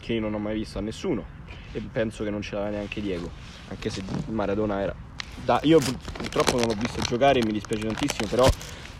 che 0.00 0.12
io 0.14 0.20
non 0.20 0.34
ho 0.34 0.38
mai 0.38 0.54
visto 0.54 0.78
a 0.78 0.80
nessuno 0.80 1.24
e 1.72 1.80
penso 1.80 2.24
che 2.24 2.30
non 2.30 2.40
ce 2.42 2.54
l'aveva 2.54 2.76
neanche 2.76 3.00
Diego 3.00 3.30
anche 3.68 3.90
se 3.90 4.02
Maradona 4.28 4.80
era 4.80 4.94
da, 5.44 5.60
io 5.62 5.78
pur- 5.78 5.96
purtroppo 6.16 6.56
non 6.56 6.66
l'ho 6.66 6.74
visto 6.74 7.00
giocare 7.02 7.40
e 7.40 7.44
mi 7.44 7.52
dispiace 7.52 7.86
tantissimo, 7.86 8.28
però 8.28 8.48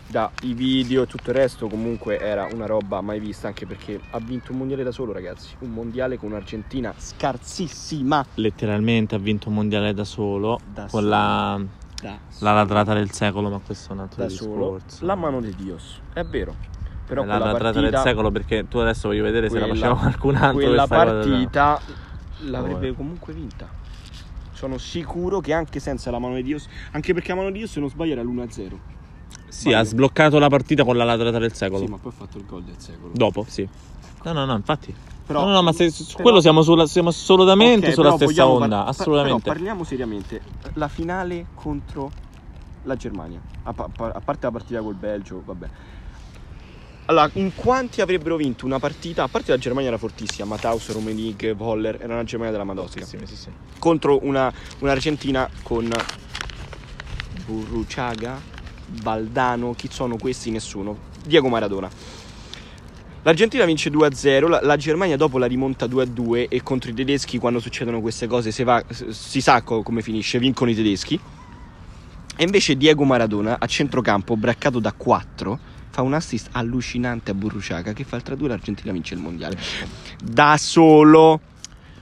da 0.07 0.31
i 0.43 0.53
video 0.53 1.03
e 1.03 1.05
tutto 1.05 1.29
il 1.31 1.35
resto 1.35 1.67
comunque 1.67 2.17
era 2.17 2.47
una 2.51 2.65
roba 2.65 3.01
mai 3.01 3.19
vista, 3.19 3.47
anche 3.47 3.65
perché 3.67 3.99
ha 4.11 4.19
vinto 4.19 4.53
un 4.53 4.59
mondiale 4.59 4.83
da 4.83 4.91
solo, 4.91 5.11
ragazzi. 5.11 5.49
Un 5.59 5.71
mondiale 5.71 6.17
con 6.17 6.31
un'Argentina 6.31 6.93
scarsissima. 6.97 8.25
Letteralmente 8.35 9.15
ha 9.15 9.19
vinto 9.19 9.49
un 9.49 9.55
mondiale 9.55 9.93
da 9.93 10.05
solo 10.05 10.59
Da 10.73 10.81
con 10.83 11.01
solo. 11.01 11.07
la 11.09 11.61
da 12.01 12.17
La 12.39 12.53
ladrata 12.53 12.93
del 12.93 13.11
secolo, 13.11 13.49
ma 13.49 13.59
questo 13.59 13.89
è 13.89 13.93
un 13.93 13.99
altro 14.01 14.23
da 14.23 14.29
solo 14.29 14.73
discorso. 14.75 15.05
la 15.05 15.15
mano 15.15 15.41
di 15.41 15.53
Dios. 15.55 16.01
È 16.13 16.23
vero. 16.23 16.55
Però 17.05 17.23
È 17.23 17.25
la 17.25 17.37
quella 17.37 17.51
ladrata 17.53 17.73
partita, 17.79 17.89
del 17.89 17.99
secolo 18.07 18.31
perché 18.31 18.67
tu 18.67 18.77
adesso 18.77 19.07
voglio 19.07 19.23
vedere 19.23 19.49
se 19.49 19.59
la 19.59 19.65
quella- 19.67 19.79
faceva 19.79 19.99
qualcun 19.99 20.35
altro. 20.35 20.53
quella 20.53 20.87
partita 20.87 21.81
l'avrebbe 22.41 22.89
Oh. 22.89 22.93
comunque 22.93 23.33
vinta. 23.33 23.67
Sono 24.53 24.77
sicuro 24.77 25.39
che 25.39 25.53
anche 25.53 25.79
senza 25.79 26.11
la 26.11 26.19
mano 26.19 26.35
di 26.35 26.43
Dios, 26.43 26.67
anche 26.91 27.13
perché 27.13 27.29
la 27.29 27.35
mano 27.35 27.49
di 27.51 27.57
Dios 27.59 27.71
se 27.71 27.79
non 27.79 27.89
sbaglio 27.89 28.11
era 28.11 28.21
l'1-0. 28.21 28.77
Sì, 29.47 29.73
ha 29.73 29.83
sbloccato 29.83 30.37
la 30.37 30.49
partita 30.49 30.83
con 30.83 30.95
la 30.97 31.03
ladrata 31.03 31.39
del 31.39 31.53
secolo. 31.53 31.83
Sì, 31.85 31.89
ma 31.89 31.97
poi 31.97 32.11
ha 32.11 32.15
fatto 32.15 32.37
il 32.37 32.45
gol 32.45 32.63
del 32.63 32.75
secolo. 32.77 33.11
Dopo, 33.13 33.45
sì. 33.47 33.67
No, 34.23 34.31
no, 34.33 34.45
no, 34.45 34.55
infatti. 34.55 34.93
Però- 35.29 35.45
no, 35.45 35.51
no, 35.51 35.61
ma 35.61 35.71
se, 35.73 35.91
su 35.91 36.05
però- 36.07 36.23
quello 36.23 36.41
siamo, 36.41 36.63
sulla, 36.63 36.87
siamo 36.87 37.09
assolutamente 37.09 37.89
Ok, 37.89 37.93
sulla 37.93 38.13
stessa 38.15 38.47
onda. 38.47 38.67
par- 38.67 38.77
par- 38.79 38.89
assolutamente. 38.89 39.41
Però 39.41 39.53
parliamo 39.53 39.83
seriamente. 39.83 40.41
La 40.73 40.87
finale 40.87 41.45
contro 41.53 42.09
la 42.85 42.95
Germania, 42.95 43.39
a, 43.61 43.71
pa- 43.73 43.91
a 44.11 44.21
parte 44.21 44.45
la 44.47 44.51
partita 44.51 44.81
col 44.81 44.95
Belgio, 44.95 45.43
vabbè. 45.45 45.67
Allora, 47.05 47.29
in 47.33 47.53
quanti 47.53 48.01
avrebbero 48.01 48.37
vinto 48.37 48.65
una 48.65 48.79
partita? 48.79 49.21
A 49.21 49.27
parte 49.27 49.51
la 49.51 49.59
Germania 49.59 49.89
era 49.89 49.99
fortissima, 49.99 50.47
Mataus, 50.47 50.91
Romenig, 50.91 51.53
Voller, 51.55 51.99
era 52.01 52.13
una 52.13 52.23
Germania 52.23 52.51
della 52.51 52.63
Madosca. 52.63 53.05
Sì, 53.05 53.19
sì, 53.25 53.35
sì. 53.35 53.49
Contro 53.77 54.17
una, 54.23 54.51
un'Argentina 54.79 55.47
con 55.61 55.87
Burruchaga, 57.45 58.41
Baldano, 58.85 59.73
chi 59.75 59.89
sono 59.91 60.17
questi? 60.17 60.49
Nessuno. 60.49 60.97
Diego 61.23 61.49
Maradona. 61.49 62.17
L'Argentina 63.29 63.63
vince 63.65 63.91
2-0, 63.91 64.47
la, 64.47 64.59
la 64.63 64.75
Germania 64.75 65.15
dopo 65.15 65.37
la 65.37 65.45
rimonta 65.45 65.85
2-2 65.85 66.47
e 66.49 66.63
contro 66.63 66.89
i 66.89 66.95
tedeschi 66.95 67.37
quando 67.37 67.59
succedono 67.59 68.01
queste 68.01 68.25
cose 68.25 68.49
si, 68.49 68.63
va- 68.63 68.83
si 68.89 69.39
sa 69.39 69.61
co- 69.61 69.83
come 69.83 70.01
finisce, 70.01 70.39
vincono 70.39 70.71
i 70.71 70.73
tedeschi. 70.73 71.19
E 72.35 72.43
invece 72.43 72.75
Diego 72.75 73.03
Maradona 73.03 73.57
a 73.59 73.65
centrocampo, 73.67 74.35
braccato 74.35 74.79
da 74.79 74.91
4, 74.97 75.59
fa 75.91 76.01
un 76.01 76.15
assist 76.15 76.47
allucinante 76.53 77.29
a 77.29 77.35
Burruchaga 77.35 77.93
che 77.93 78.03
fa 78.03 78.15
il 78.15 78.23
3-2 78.25 78.47
l'Argentina 78.47 78.91
vince 78.91 79.13
il 79.13 79.19
mondiale. 79.19 79.59
Da 80.19 80.57
solo. 80.57 81.39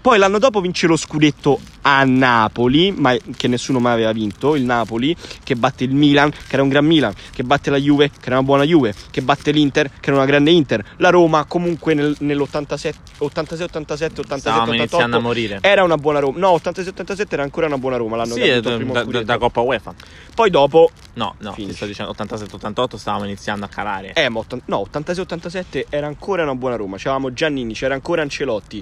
Poi 0.08 0.18
l'anno 0.18 0.40
dopo 0.40 0.62
vince 0.62 0.88
lo 0.88 0.96
scudetto 0.96 1.60
a 1.82 2.06
Napoli, 2.06 2.94
ma 2.94 3.14
che 3.36 3.50
nessuno 3.50 3.80
mai 3.80 3.92
aveva 3.92 4.14
vinto, 4.14 4.56
il 4.56 4.64
Napoli, 4.64 5.14
che 5.44 5.58
batte 5.58 5.84
il 5.84 5.94
Milan, 5.94 6.30
che 6.32 6.38
era 6.54 6.64
un 6.64 6.70
gran 6.70 6.86
Milan, 6.86 7.14
che 7.34 7.44
batte 7.44 7.70
la 7.70 7.76
Juve, 7.76 8.10
che 8.10 8.28
era 8.28 8.38
una 8.38 8.46
buona 8.46 8.64
Juve, 8.64 8.94
che 9.12 9.22
batte 9.22 9.52
l'Inter, 9.52 9.90
che 10.00 10.10
era 10.10 10.16
una 10.16 10.26
grande 10.26 10.52
Inter. 10.52 10.82
La 11.00 11.10
Roma 11.10 11.44
comunque 11.44 11.94
nel- 11.94 12.16
nell'86, 12.20 12.94
86, 13.18 13.66
87, 13.66 14.22
87, 14.22 14.40
Stavamo 14.40 14.74
iniziando 14.74 15.18
a 15.18 15.20
88 15.20 15.22
morire. 15.22 15.58
era 15.62 15.84
una 15.84 15.98
buona 15.98 16.20
Roma. 16.20 16.40
No, 16.40 16.52
86, 16.52 16.92
87 16.94 17.34
era 17.34 17.44
ancora 17.44 17.66
una 17.66 17.78
buona 17.78 17.98
Roma, 17.98 18.16
l'anno 18.16 18.34
Sì, 18.36 18.40
che 18.40 18.62
da, 18.62 18.70
il 18.70 18.76
primo 18.78 18.94
da- 18.94 19.04
scudetto. 19.04 19.24
da 19.26 19.38
Coppa 19.38 19.60
UEFA. 19.60 19.94
Poi 20.34 20.50
dopo 20.50 20.90
No, 21.16 21.36
no, 21.40 21.50
ti 21.50 21.56
Finisce. 21.56 21.76
sto 21.76 21.86
dicendo 21.86 22.14
87-88 22.18 22.96
stavamo 22.96 23.26
iniziando 23.26 23.66
a 23.66 23.68
calare. 23.68 24.14
Eh, 24.14 24.30
ma 24.30 24.42
no, 24.68 24.88
86-87 24.90 25.88
era 25.90 26.08
ancora 26.08 26.44
una 26.44 26.56
buona 26.56 26.78
Roma. 26.78 26.96
C'avevamo 26.96 27.34
Giannini, 27.34 27.74
c'era 27.74 27.94
ancora 27.94 28.22
Ancelotti. 28.22 28.82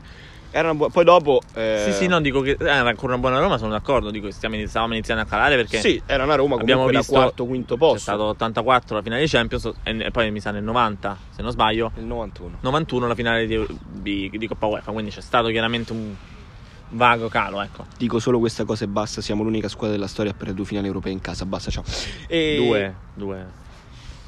Era 0.58 0.74
bu- 0.74 0.90
Poi 0.90 1.04
dopo. 1.04 1.42
eh, 1.54 1.84
Sì, 1.86 1.92
sì, 1.92 2.08
no, 2.08 2.22
dico 2.22 2.40
che 2.40 2.52
eh, 2.52 2.56
era 2.66 2.88
ancora 2.88 3.12
una 3.12 3.18
buona 3.22 3.40
Roma, 3.40 3.58
sono 3.58 3.72
d'accordo, 3.72 4.10
dico 4.10 4.32
stiamo 4.32 4.56
inizi- 4.56 4.70
stavamo 4.70 4.94
iniziando 4.94 5.22
a 5.22 5.26
calare 5.26 5.58
perché 5.58 5.80
Sì, 5.82 6.02
era 6.06 6.24
una 6.24 6.36
Roma 6.36 6.56
abbiamo 6.56 6.84
comunque 6.84 7.00
visto 7.02 7.14
quarto, 7.14 7.46
quinto 7.46 7.76
posto. 7.76 7.96
c'è 7.96 8.02
stato 8.02 8.24
84 8.24 8.96
la 8.96 9.02
finale 9.02 9.22
di 9.24 9.28
Champions 9.28 9.70
e, 9.84 10.12
poi 10.12 10.32
mi 10.32 10.40
sa 10.40 10.52
nel 10.52 10.64
90, 10.64 11.18
se 11.30 11.42
non 11.42 11.52
sbaglio, 11.52 11.92
Nel 11.96 12.06
91. 12.06 12.60
91 12.62 13.06
la 13.08 13.16
finale 13.16 13.46
di, 13.46 13.66
di- 13.84 14.32
di 14.34 14.48
Coppa 14.48 14.68
UEFA, 14.68 14.94
quindi 14.94 15.12
c'è 15.12 15.20
stato 15.20 15.50
chiaramente 15.50 15.92
un 15.92 16.16
vago 16.92 17.28
calo, 17.28 17.62
ecco. 17.62 17.86
Dico 17.98 18.20
solo 18.20 18.40
questa 18.40 18.64
cosa 18.64 18.86
e 18.86 18.88
basta. 18.88 19.20
Siamo 19.20 19.44
l'unica 19.44 19.68
squadra 19.68 19.98
della 19.98 20.08
storia 20.08 20.32
a 20.32 20.36
perdere 20.36 20.56
due 20.56 20.66
finali 20.66 20.88
europee 20.88 21.12
in 21.12 21.20
casa. 21.20 21.44
Basta, 21.46 21.70
ciao. 21.70 21.84
E... 22.30 22.56
Due, 22.56 22.96
due. 23.14 23.46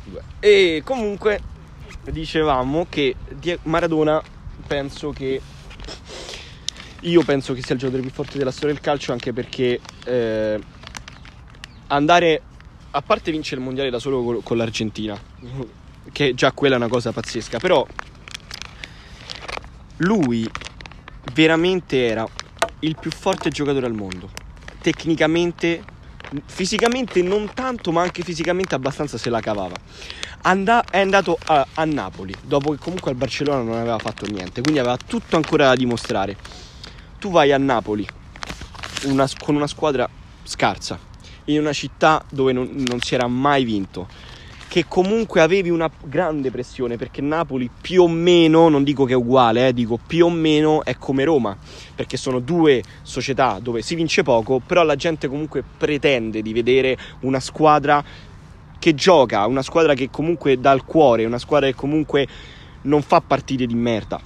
Due. 0.04 0.22
E 0.42 0.82
comunque 0.84 1.40
dicevamo 2.02 2.86
che 2.90 3.16
Maradona 3.64 4.22
penso 4.68 5.12
che 5.12 5.40
io 7.02 7.24
penso 7.24 7.54
che 7.54 7.62
sia 7.62 7.74
il 7.74 7.80
giocatore 7.80 8.04
più 8.04 8.12
forte 8.12 8.38
della 8.38 8.52
storia 8.52 8.74
del 8.74 8.82
calcio 8.82 9.12
anche 9.12 9.34
perché 9.34 9.80
eh, 10.06 10.60
andare 11.88 12.42
a 12.92 13.02
parte 13.02 13.32
vincere 13.32 13.58
il 13.58 13.66
mondiale 13.66 13.90
da 13.90 14.00
solo 14.00 14.24
col- 14.24 14.44
con 14.44 14.58
l'Argentina 14.58 15.20
che 16.12 16.34
già 16.34 16.52
quella 16.52 16.76
è 16.76 16.78
una 16.78 16.88
cosa 16.88 17.12
pazzesca 17.12 17.60
però 17.60 17.86
lui 19.98 20.50
veramente 21.34 22.06
era 22.06 22.28
il 22.80 22.96
più 23.00 23.12
forte 23.12 23.50
giocatore 23.50 23.86
al 23.86 23.94
mondo. 23.94 24.30
Tecnicamente 24.82 25.84
fisicamente 26.46 27.22
non 27.22 27.52
tanto 27.54 27.94
ma 27.94 28.02
anche 28.02 28.22
fisicamente 28.22 28.76
abbastanza 28.76 29.18
se 29.18 29.30
la 29.30 29.40
cavava. 29.40 29.76
Anda- 30.42 30.84
è 30.90 31.00
andato 31.00 31.38
a, 31.46 31.66
a 31.74 31.86
Napoli 31.86 32.34
dopo 32.44 32.72
che 32.72 32.78
comunque 32.78 33.12
al 33.12 33.18
Barcellona 33.18 33.62
non 33.64 33.78
aveva 33.78 33.98
fatto 33.98 34.26
niente 34.28 34.62
quindi 34.62 34.80
aveva 34.80 34.98
tutto 34.98 35.36
ancora 35.36 35.68
da 35.68 35.76
dimostrare 35.76 36.38
tu 37.20 37.30
vai 37.30 37.52
a 37.52 37.58
Napoli 37.58 38.08
una- 39.06 39.28
con 39.44 39.56
una 39.56 39.68
squadra 39.68 40.08
scarsa 40.44 41.00
in 41.46 41.60
una 41.60 41.74
città 41.74 42.24
dove 42.30 42.52
non, 42.52 42.70
non 42.88 43.00
si 43.00 43.16
era 43.16 43.28
mai 43.28 43.64
vinto 43.64 44.08
che 44.68 44.86
comunque 44.86 45.42
avevi 45.42 45.70
una 45.70 45.90
grande 46.04 46.52
pressione 46.52 46.98
perché 46.98 47.22
Napoli 47.22 47.70
più 47.82 48.04
o 48.04 48.08
meno, 48.08 48.68
non 48.68 48.84
dico 48.84 49.06
che 49.06 49.14
è 49.14 49.16
uguale, 49.16 49.70
eh, 49.70 49.74
dico 49.74 49.98
più 50.06 50.26
o 50.26 50.30
meno 50.30 50.84
è 50.84 50.98
come 50.98 51.24
Roma, 51.24 51.58
perché 51.96 52.18
sono 52.18 52.40
due 52.40 52.84
società 53.02 53.60
dove 53.62 53.82
si 53.82 53.96
vince 53.96 54.24
poco, 54.24 54.60
però 54.60 54.84
la 54.84 54.96
gente 54.96 55.30
comunque 55.30 55.64
pretende 55.78 56.42
di 56.42 56.52
vedere 56.52 56.98
una 57.22 57.40
squadra 57.40 58.04
che 58.78 58.94
gioca, 58.94 59.46
una 59.48 59.62
squadra 59.64 59.94
che 59.94 60.10
comunque 60.10 60.60
dà 60.60 60.74
il 60.74 60.84
cuore, 60.84 61.26
una 61.26 61.40
squadra 61.40 61.68
che 61.68 61.76
comunque 61.76 62.28
non 62.82 63.02
fa 63.02 63.22
partite 63.22 63.66
di 63.66 63.74
merda. 63.74 64.20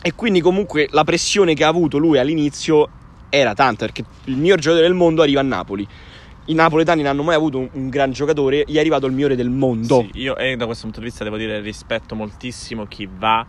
E 0.00 0.14
quindi 0.14 0.40
comunque 0.40 0.88
la 0.90 1.04
pressione 1.04 1.54
che 1.54 1.64
ha 1.64 1.68
avuto 1.68 1.98
lui 1.98 2.18
all'inizio 2.18 2.88
era 3.28 3.54
tanta, 3.54 3.84
perché 3.84 4.04
il 4.24 4.36
miglior 4.36 4.58
giocatore 4.58 4.86
del 4.86 4.96
mondo 4.96 5.22
arriva 5.22 5.40
a 5.40 5.44
Napoli. 5.44 5.86
I 6.46 6.54
napoletani 6.54 7.02
non 7.02 7.10
hanno 7.12 7.22
mai 7.24 7.34
avuto 7.34 7.58
un, 7.58 7.68
un 7.72 7.88
gran 7.88 8.10
giocatore, 8.10 8.64
gli 8.66 8.76
è 8.76 8.78
arrivato 8.78 9.06
il 9.06 9.12
migliore 9.12 9.36
del 9.36 9.50
mondo. 9.50 10.06
Sì, 10.12 10.20
io 10.20 10.36
e 10.36 10.56
da 10.56 10.64
questo 10.64 10.84
punto 10.84 11.00
di 11.00 11.06
vista 11.06 11.24
devo 11.24 11.36
dire 11.36 11.60
rispetto 11.60 12.14
moltissimo 12.14 12.86
chi 12.86 13.08
va 13.10 13.46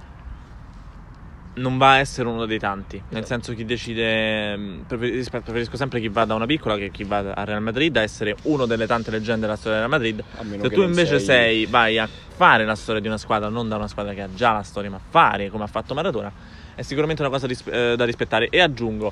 non 1.59 1.77
va 1.77 1.91
a 1.91 1.97
essere 1.97 2.27
uno 2.27 2.45
dei 2.45 2.57
tanti, 2.57 3.01
nel 3.09 3.25
senso 3.25 3.53
chi 3.53 3.65
decide 3.65 4.55
mh, 4.55 4.83
preferisco, 4.87 5.77
sempre 5.77 5.99
chi 5.99 6.07
va 6.07 6.25
da 6.25 6.33
una 6.33 6.45
piccola 6.45 6.77
che 6.77 6.89
chi 6.89 7.03
va 7.03 7.19
a 7.33 7.43
Real 7.43 7.61
Madrid 7.61 7.95
a 7.97 8.01
essere 8.01 8.35
uno 8.43 8.65
delle 8.65 8.87
tante 8.87 9.11
leggende 9.11 9.41
della 9.41 9.55
storia 9.55 9.79
del 9.79 9.87
Real 9.87 10.01
Madrid. 10.01 10.23
Se 10.61 10.69
tu 10.69 10.81
invece 10.81 11.19
sei... 11.19 11.65
vai 11.65 11.97
a 11.97 12.07
fare 12.07 12.65
la 12.65 12.75
storia 12.75 13.01
di 13.01 13.07
una 13.07 13.17
squadra, 13.17 13.49
non 13.49 13.67
da 13.67 13.75
una 13.75 13.87
squadra 13.87 14.13
che 14.13 14.21
ha 14.21 14.33
già 14.33 14.53
la 14.53 14.63
storia, 14.63 14.89
ma 14.89 14.99
fare 15.09 15.49
come 15.49 15.65
ha 15.65 15.67
fatto 15.67 15.93
Maradona, 15.93 16.31
è 16.75 16.81
sicuramente 16.81 17.21
una 17.21 17.31
cosa 17.31 17.45
ris- 17.45 17.67
eh, 17.67 17.95
da 17.95 18.05
rispettare. 18.05 18.49
E 18.49 18.59
aggiungo, 18.61 19.11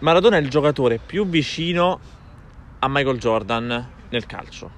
Maradona 0.00 0.36
è 0.36 0.40
il 0.40 0.50
giocatore 0.50 0.98
più 0.98 1.26
vicino 1.26 1.98
a 2.78 2.88
Michael 2.88 3.18
Jordan 3.18 3.90
nel 4.10 4.26
calcio. 4.26 4.70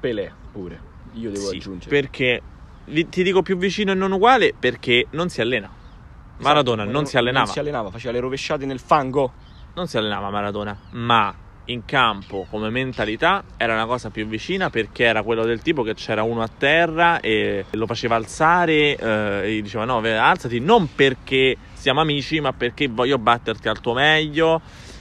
Pelé 0.00 0.32
pure, 0.50 0.80
io 1.12 1.30
devo 1.30 1.48
Sì, 1.48 1.56
aggiungere. 1.56 2.00
Perché 2.00 2.42
ti 3.08 3.22
dico 3.22 3.42
più 3.42 3.56
vicino 3.56 3.92
e 3.92 3.94
non 3.94 4.12
uguale 4.12 4.54
perché 4.58 5.06
non 5.10 5.28
si 5.28 5.40
allena. 5.40 5.70
Maradona 6.38 6.82
Esatto, 6.82 6.96
non 6.96 7.06
si 7.06 7.16
allenava. 7.16 7.44
Non 7.44 7.52
si 7.52 7.58
allenava, 7.58 7.90
faceva 7.90 8.12
le 8.12 8.20
rovesciate 8.20 8.66
nel 8.66 8.80
fango. 8.80 9.32
Non 9.74 9.86
si 9.86 9.96
allenava 9.96 10.30
Maradona, 10.30 10.76
ma 10.92 11.34
in 11.66 11.84
campo 11.84 12.46
come 12.50 12.68
mentalità 12.70 13.44
era 13.56 13.74
una 13.74 13.86
cosa 13.86 14.10
più 14.10 14.26
vicina 14.26 14.70
perché 14.70 15.04
era 15.04 15.22
quello 15.22 15.44
del 15.44 15.62
tipo 15.62 15.82
che 15.82 15.94
c'era 15.94 16.22
uno 16.22 16.42
a 16.42 16.48
terra 16.48 17.20
e 17.20 17.64
lo 17.70 17.86
faceva 17.86 18.16
alzare 18.16 18.96
eh, 18.96 19.40
e 19.44 19.52
gli 19.52 19.62
diceva 19.62 19.84
no, 19.84 19.98
alzati 19.98 20.58
non 20.58 20.92
perché 20.94 21.56
siamo 21.74 22.00
amici, 22.00 22.40
ma 22.40 22.52
perché 22.52 22.88
voglio 22.88 23.18
batterti 23.18 23.68
al 23.68 23.80
tuo 23.80 23.94
meglio. 23.94 24.60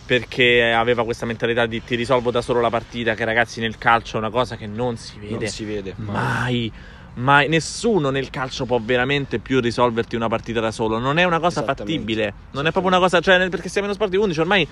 Perché 0.09 0.71
aveva 0.71 1.03
questa 1.03 1.27
mentalità 1.27 1.67
di 1.67 1.83
ti 1.83 1.93
risolvo 1.93 2.31
da 2.31 2.41
solo 2.41 2.61
la 2.61 2.71
partita, 2.71 3.13
che 3.13 3.25
ragazzi 3.25 3.59
nel 3.59 3.77
calcio 3.77 4.15
è 4.15 4.19
una 4.19 4.31
cosa 4.31 4.55
che 4.55 4.65
non 4.65 4.97
si 4.97 5.19
vede 5.19 5.35
Non 5.35 5.47
si 5.47 5.65
vede. 5.65 5.93
Mai, 5.97 6.13
mai, 6.13 6.73
nessuno 7.16 8.10
nel 8.10 8.30
calcio 8.30 8.66
può 8.66 8.80
veramente 8.82 9.39
più 9.39 9.60
risolverti 9.60 10.16
una 10.16 10.28
partita 10.28 10.60
da 10.60 10.72
solo. 10.72 10.99
Non 10.99 11.18
è 11.18 11.24
una 11.24 11.39
cosa 11.39 11.64
fattibile. 11.64 12.34
Non 12.51 12.68
è 12.68 12.72
proprio 12.72 12.91
una 12.91 13.01
cosa, 13.01 13.20
cioè, 13.20 13.49
perché 13.49 13.70
siamo 13.70 13.88
in 13.88 13.93
uno 13.93 13.93
sport 13.93 14.10
di 14.12 14.18
11, 14.18 14.39
ormai 14.39 14.68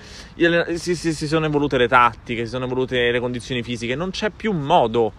si, 0.76 0.94
si- 0.94 1.12
si 1.12 1.26
sono 1.26 1.46
evolute 1.46 1.76
le 1.76 1.88
tattiche, 1.88 2.44
si 2.44 2.50
sono 2.50 2.64
evolute 2.64 3.10
le 3.10 3.20
condizioni 3.20 3.62
fisiche. 3.62 3.94
Non 3.94 4.10
c'è 4.10 4.30
più 4.30 4.52
modo 4.52 5.12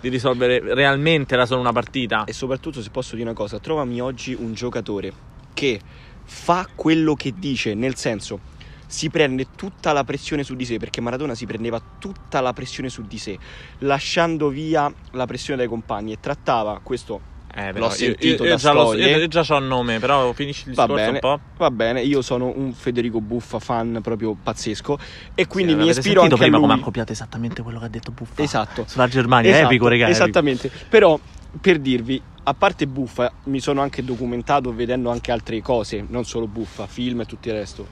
di 0.00 0.08
risolvere 0.08 0.74
realmente 0.74 1.36
da 1.36 1.46
solo 1.46 1.60
una 1.60 1.72
partita. 1.72 2.24
E 2.24 2.32
soprattutto, 2.32 2.82
se 2.82 2.90
posso 2.90 3.16
dire 3.16 3.28
una 3.28 3.36
cosa, 3.36 3.58
trovami 3.58 4.00
oggi 4.00 4.36
un 4.38 4.52
giocatore 4.54 5.12
che 5.54 5.80
fa 6.24 6.68
quello 6.74 7.14
che 7.14 7.34
dice, 7.36 7.74
nel 7.74 7.96
senso 7.96 8.56
si 8.90 9.10
prende 9.10 9.48
tutta 9.54 9.92
la 9.92 10.02
pressione 10.02 10.42
su 10.42 10.54
di 10.54 10.64
sé, 10.64 10.78
perché 10.78 11.02
Maradona 11.02 11.34
si 11.34 11.44
prendeva 11.44 11.80
tutta 11.98 12.40
la 12.40 12.54
pressione 12.54 12.88
su 12.88 13.02
di 13.02 13.18
sé, 13.18 13.38
lasciando 13.80 14.48
via 14.48 14.90
la 15.10 15.26
pressione 15.26 15.58
dai 15.58 15.68
compagni 15.68 16.12
e 16.12 16.16
trattava, 16.18 16.80
questo 16.82 17.20
Eh, 17.54 17.72
L'ho 17.72 17.88
sentito 17.88 18.42
io, 18.44 18.50
io 18.50 18.50
da 18.50 18.56
già 18.56 18.72
lo 18.72 18.86
so- 18.88 18.94
io 18.98 19.26
già 19.26 19.44
ho 19.48 19.56
il 19.58 19.64
nome, 19.64 19.98
però 19.98 20.32
finisci 20.34 20.68
il 20.68 20.74
Va 20.74 20.82
discorso 20.86 21.04
bene, 21.04 21.18
un 21.24 21.38
po'. 21.38 21.40
va 21.56 21.70
bene, 21.70 22.02
io 22.02 22.20
sono 22.20 22.52
un 22.54 22.74
Federico 22.74 23.20
Buffa 23.22 23.58
fan 23.58 24.00
proprio 24.02 24.36
pazzesco 24.40 24.98
e 25.34 25.46
quindi 25.46 25.72
Sì, 25.72 25.78
mi 25.78 25.88
ispiro 25.88 26.20
anche 26.22 26.34
a 26.34 26.36
prima 26.36 26.58
lui. 26.58 26.66
come 26.66 26.78
ha 26.78 26.82
copiato 26.82 27.12
esattamente 27.12 27.62
quello 27.62 27.78
che 27.78 27.84
ha 27.86 27.88
detto 27.88 28.10
Buffa. 28.12 28.42
Esatto. 28.42 28.84
Sulla 28.86 29.08
Germania, 29.08 29.50
Esatto, 29.50 29.64
epico, 29.66 29.88
regà. 29.88 30.08
epico. 30.08 30.22
Esattamente. 30.24 30.70
Però 30.90 31.18
per 31.58 31.78
dirvi, 31.78 32.22
a 32.42 32.52
parte 32.54 32.86
Buffa, 32.86 33.32
mi 33.44 33.60
sono 33.60 33.80
anche 33.80 34.04
documentato 34.04 34.70
vedendo 34.74 35.10
anche 35.10 35.32
altre 35.32 35.60
cose, 35.62 36.04
non 36.06 36.24
solo 36.24 36.46
Buffa, 36.46 36.86
film 36.86 37.20
e 37.22 37.24
tutto 37.24 37.48
il 37.48 37.54
resto. 37.54 37.88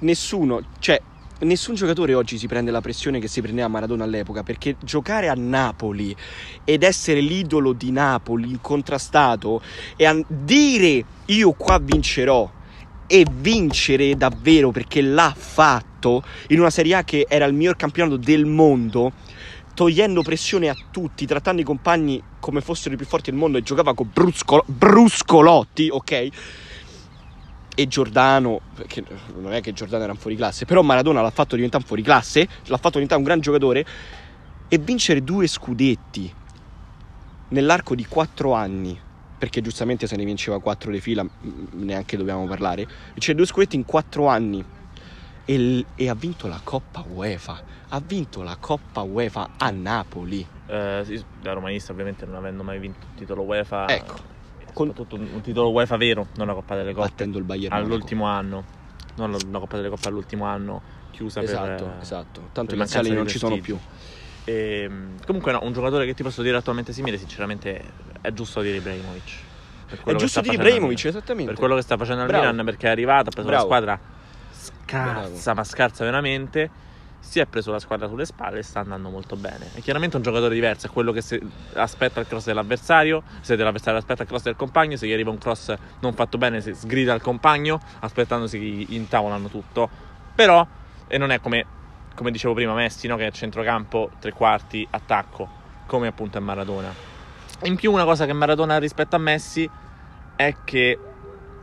Nessuno, 0.00 0.60
cioè, 0.78 1.02
nessun 1.40 1.74
giocatore 1.74 2.12
oggi 2.12 2.36
si 2.36 2.46
prende 2.46 2.70
la 2.70 2.82
pressione 2.82 3.18
che 3.18 3.28
si 3.28 3.40
prendeva 3.40 3.68
Maradona 3.68 4.04
all'epoca, 4.04 4.42
perché 4.42 4.76
giocare 4.78 5.28
a 5.28 5.34
Napoli 5.34 6.14
ed 6.64 6.82
essere 6.82 7.20
l'idolo 7.20 7.72
di 7.72 7.90
Napoli, 7.92 8.50
incontrastato, 8.50 9.60
e 9.96 10.24
dire 10.28 11.06
io 11.26 11.52
qua 11.54 11.78
vincerò 11.80 12.52
e 13.06 13.24
vincere 13.30 14.16
davvero 14.16 14.70
perché 14.70 15.00
l'ha 15.00 15.32
fatto 15.34 16.22
in 16.48 16.58
una 16.58 16.70
Serie 16.70 16.96
A 16.96 17.04
che 17.04 17.24
era 17.26 17.46
il 17.46 17.54
miglior 17.54 17.76
campionato 17.76 18.16
del 18.18 18.44
mondo 18.44 19.12
togliendo 19.72 20.22
pressione 20.22 20.68
a 20.68 20.76
tutti, 20.90 21.24
trattando 21.26 21.62
i 21.62 21.64
compagni 21.64 22.22
come 22.38 22.60
fossero 22.60 22.94
i 22.94 22.96
più 22.96 23.06
forti 23.06 23.30
del 23.30 23.38
mondo 23.38 23.58
e 23.58 23.62
giocava 23.62 23.94
con 23.94 24.10
bruscolo- 24.12 24.64
bruscolotti, 24.66 25.88
ok? 25.90 26.28
E 27.78 27.86
Giordano, 27.86 28.60
perché 28.74 29.04
non 29.34 29.52
è 29.52 29.60
che 29.60 29.74
Giordano 29.74 30.04
era 30.04 30.12
un 30.12 30.18
fuoriclasse, 30.18 30.64
però 30.64 30.80
Maradona 30.80 31.20
l'ha 31.20 31.30
fatto 31.30 31.56
diventare 31.56 31.82
un 31.82 31.88
fuoriclasse, 31.88 32.48
l'ha 32.64 32.76
fatto 32.78 32.92
diventare 32.92 33.20
un 33.20 33.26
gran 33.26 33.40
giocatore 33.40 33.84
e 34.66 34.78
vincere 34.78 35.22
due 35.22 35.46
scudetti 35.46 36.32
nell'arco 37.48 37.94
di 37.94 38.06
quattro 38.06 38.54
anni, 38.54 38.98
perché 39.36 39.60
giustamente 39.60 40.06
se 40.06 40.16
ne 40.16 40.24
vinceva 40.24 40.58
quattro 40.58 40.90
di 40.90 41.00
fila, 41.00 41.22
mm, 41.22 41.66
neanche 41.72 42.16
dobbiamo 42.16 42.46
parlare, 42.46 42.86
vincere 43.12 43.36
due 43.36 43.46
scudetti 43.46 43.76
in 43.76 43.84
quattro 43.84 44.26
anni 44.26 44.64
e, 45.44 45.86
e 45.94 46.08
ha 46.08 46.14
vinto 46.14 46.48
la 46.48 46.60
Coppa 46.64 47.04
UEFA, 47.06 47.62
ha 47.90 48.02
vinto 48.02 48.42
la 48.42 48.56
Coppa 48.58 49.02
UEFA 49.02 49.50
a 49.58 49.70
Napoli. 49.70 50.46
Eh, 50.66 51.02
sì, 51.04 51.24
da 51.40 51.52
romanista, 51.52 51.92
ovviamente, 51.92 52.24
non 52.26 52.36
avendo 52.36 52.62
mai 52.62 52.78
vinto 52.78 53.06
un 53.08 53.14
titolo 53.14 53.42
UEFA. 53.42 53.86
Ecco. 53.88 54.34
Soprattutto 54.84 55.16
un, 55.16 55.40
titolo 55.40 55.70
UEFA 55.70 55.96
vero, 55.96 56.26
non 56.36 56.46
la 56.46 56.54
Coppa 56.54 56.74
delle 56.76 56.92
Coppe. 56.92 57.08
battendo 57.08 57.38
il 57.38 57.44
Bayern 57.44 57.72
Monaco. 57.74 57.92
All'ultimo 57.92 58.24
anno. 58.26 58.64
Non 59.16 59.30
la, 59.30 59.38
la 59.50 59.58
Coppa 59.58 59.76
delle 59.76 59.88
Coppe 59.88 60.08
all'ultimo 60.08 60.44
anno, 60.44 60.82
chiusa 61.10 61.40
Esatto, 61.42 61.84
per. 61.84 61.94
eh, 61.98 62.02
esatto. 62.02 62.40
Tanto 62.52 62.64
per 62.70 62.74
i 62.74 62.78
laziali 62.78 63.08
mancanza 63.08 63.14
non 63.14 63.24
di 63.24 63.30
ci 63.30 63.38
sono 63.38 63.58
più. 63.58 63.74
vestiti. 63.74 64.14
Ehm, 64.48 65.08
comunque 65.24 65.52
no, 65.52 65.60
un 65.62 65.72
giocatore 65.72 66.04
che 66.06 66.14
ti 66.14 66.22
posso 66.22 66.42
dire 66.42 66.56
attualmente 66.56 66.92
simile, 66.92 67.16
sinceramente 67.18 67.82
è 68.20 68.32
giusto 68.32 68.60
dire 68.60 68.76
Ibrahimovic. 68.76 69.44
È 70.04 70.14
giusto 70.14 70.40
dire 70.40 70.54
Ibrahimovic, 70.54 71.04
esattamente. 71.06 71.50
Per 71.52 71.58
quello 71.60 71.74
che 71.76 71.82
sta 71.82 71.96
facendo 71.96 72.22
al 72.22 72.28
Bravo. 72.28 72.46
Milan, 72.50 72.64
perché 72.64 72.86
è 72.86 72.90
arrivato, 72.90 73.28
ha 73.28 73.32
preso 73.32 73.48
Bravo. 73.48 73.68
la 73.68 73.76
squadra 73.76 74.00
scarsa, 74.52 75.54
ma 75.54 75.64
scarsa 75.64 76.04
veramente. 76.04 76.70
Si 77.26 77.40
è 77.40 77.46
preso 77.46 77.72
la 77.72 77.80
squadra 77.80 78.06
sulle 78.06 78.24
spalle 78.24 78.60
e 78.60 78.62
sta 78.62 78.78
andando 78.80 79.10
molto 79.10 79.34
bene. 79.34 79.68
È 79.74 79.80
chiaramente 79.80 80.14
un 80.16 80.22
giocatore 80.22 80.54
diverso, 80.54 80.86
è 80.86 80.90
quello 80.90 81.10
che 81.10 81.22
aspetta 81.74 82.20
il 82.20 82.26
cross 82.28 82.44
dell'avversario, 82.44 83.24
se 83.40 83.56
dell'avversario 83.56 83.98
aspetta 83.98 84.22
il 84.22 84.28
cross 84.28 84.44
del 84.44 84.54
compagno, 84.54 84.96
se 84.96 85.08
gli 85.08 85.12
arriva 85.12 85.30
un 85.30 85.38
cross 85.38 85.74
non 86.00 86.14
fatto 86.14 86.38
bene, 86.38 86.60
si 86.60 86.72
sgrida 86.72 87.12
al 87.12 87.20
compagno, 87.20 87.80
aspettandosi 87.98 88.58
che 88.60 88.94
intavolano 88.94 89.48
tutto. 89.48 89.90
Però, 90.36 90.64
e 91.08 91.18
non 91.18 91.32
è 91.32 91.40
come, 91.40 91.66
come 92.14 92.30
dicevo 92.30 92.54
prima, 92.54 92.74
Messi, 92.74 93.08
no? 93.08 93.16
che 93.16 93.26
è 93.26 93.32
centrocampo, 93.32 94.12
tre 94.20 94.32
quarti, 94.32 94.86
attacco, 94.88 95.48
come 95.86 96.06
appunto 96.06 96.38
è 96.38 96.40
Maradona. 96.40 96.94
In 97.64 97.74
più 97.74 97.90
una 97.90 98.04
cosa 98.04 98.24
che 98.24 98.32
Maradona 98.32 98.76
ha 98.76 98.78
rispetto 98.78 99.16
a 99.16 99.18
Messi 99.18 99.68
è 100.36 100.54
che 100.64 100.98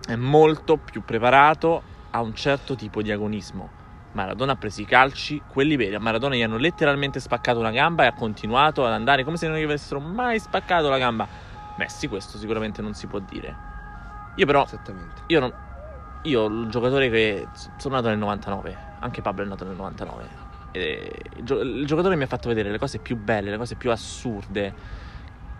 è 0.06 0.16
molto 0.16 0.76
più 0.76 1.06
preparato 1.06 1.82
a 2.12 2.22
un 2.22 2.36
certo 2.36 2.76
tipo 2.76 3.02
di 3.02 3.12
agonismo. 3.12 3.82
Maradona 4.14 4.54
ha 4.54 4.56
preso 4.56 4.82
i 4.82 4.86
calci, 4.86 5.42
quelli 5.48 5.76
veri. 5.76 5.96
A 5.96 6.00
Maradona 6.00 6.36
gli 6.36 6.42
hanno 6.44 6.58
letteralmente 6.58 7.20
spaccato 7.20 7.60
una 7.60 7.72
gamba 7.72 8.04
e 8.04 8.08
ha 8.08 8.14
continuato 8.14 8.86
ad 8.86 8.94
andare 8.94 9.24
come 9.24 9.38
se 9.38 9.48
non 9.48 9.58
gli 9.58 9.64
avessero 9.64 10.00
mai 10.00 10.40
spaccato 10.40 10.90
la 10.90 10.98
gamba. 10.98 11.28
Messi 11.78 12.08
questo 12.08 12.38
sicuramente 12.38 12.82
non 12.82 12.94
si 12.94 13.08
può 13.08 13.20
dire. 13.20 13.56
Io 14.36 14.46
però, 14.46 14.64
Esattamente. 14.64 15.24
io 15.28 15.40
non... 15.40 15.54
Io, 16.24 16.46
il 16.46 16.70
giocatore 16.70 17.10
che... 17.10 17.48
Sono 17.78 17.96
nato 17.96 18.08
nel 18.08 18.18
99, 18.18 18.78
anche 19.00 19.22
Pablo 19.22 19.44
è 19.44 19.48
nato 19.48 19.66
nel 19.66 19.76
99. 19.76 20.42
E 20.72 21.12
il, 21.38 21.44
gio- 21.44 21.60
il 21.60 21.86
giocatore 21.86 22.14
che 22.14 22.20
mi 22.20 22.26
ha 22.26 22.30
fatto 22.30 22.48
vedere 22.48 22.70
le 22.70 22.78
cose 22.78 23.00
più 23.00 23.18
belle, 23.18 23.50
le 23.50 23.58
cose 23.58 23.76
più 23.76 23.92
assurde. 23.92 24.74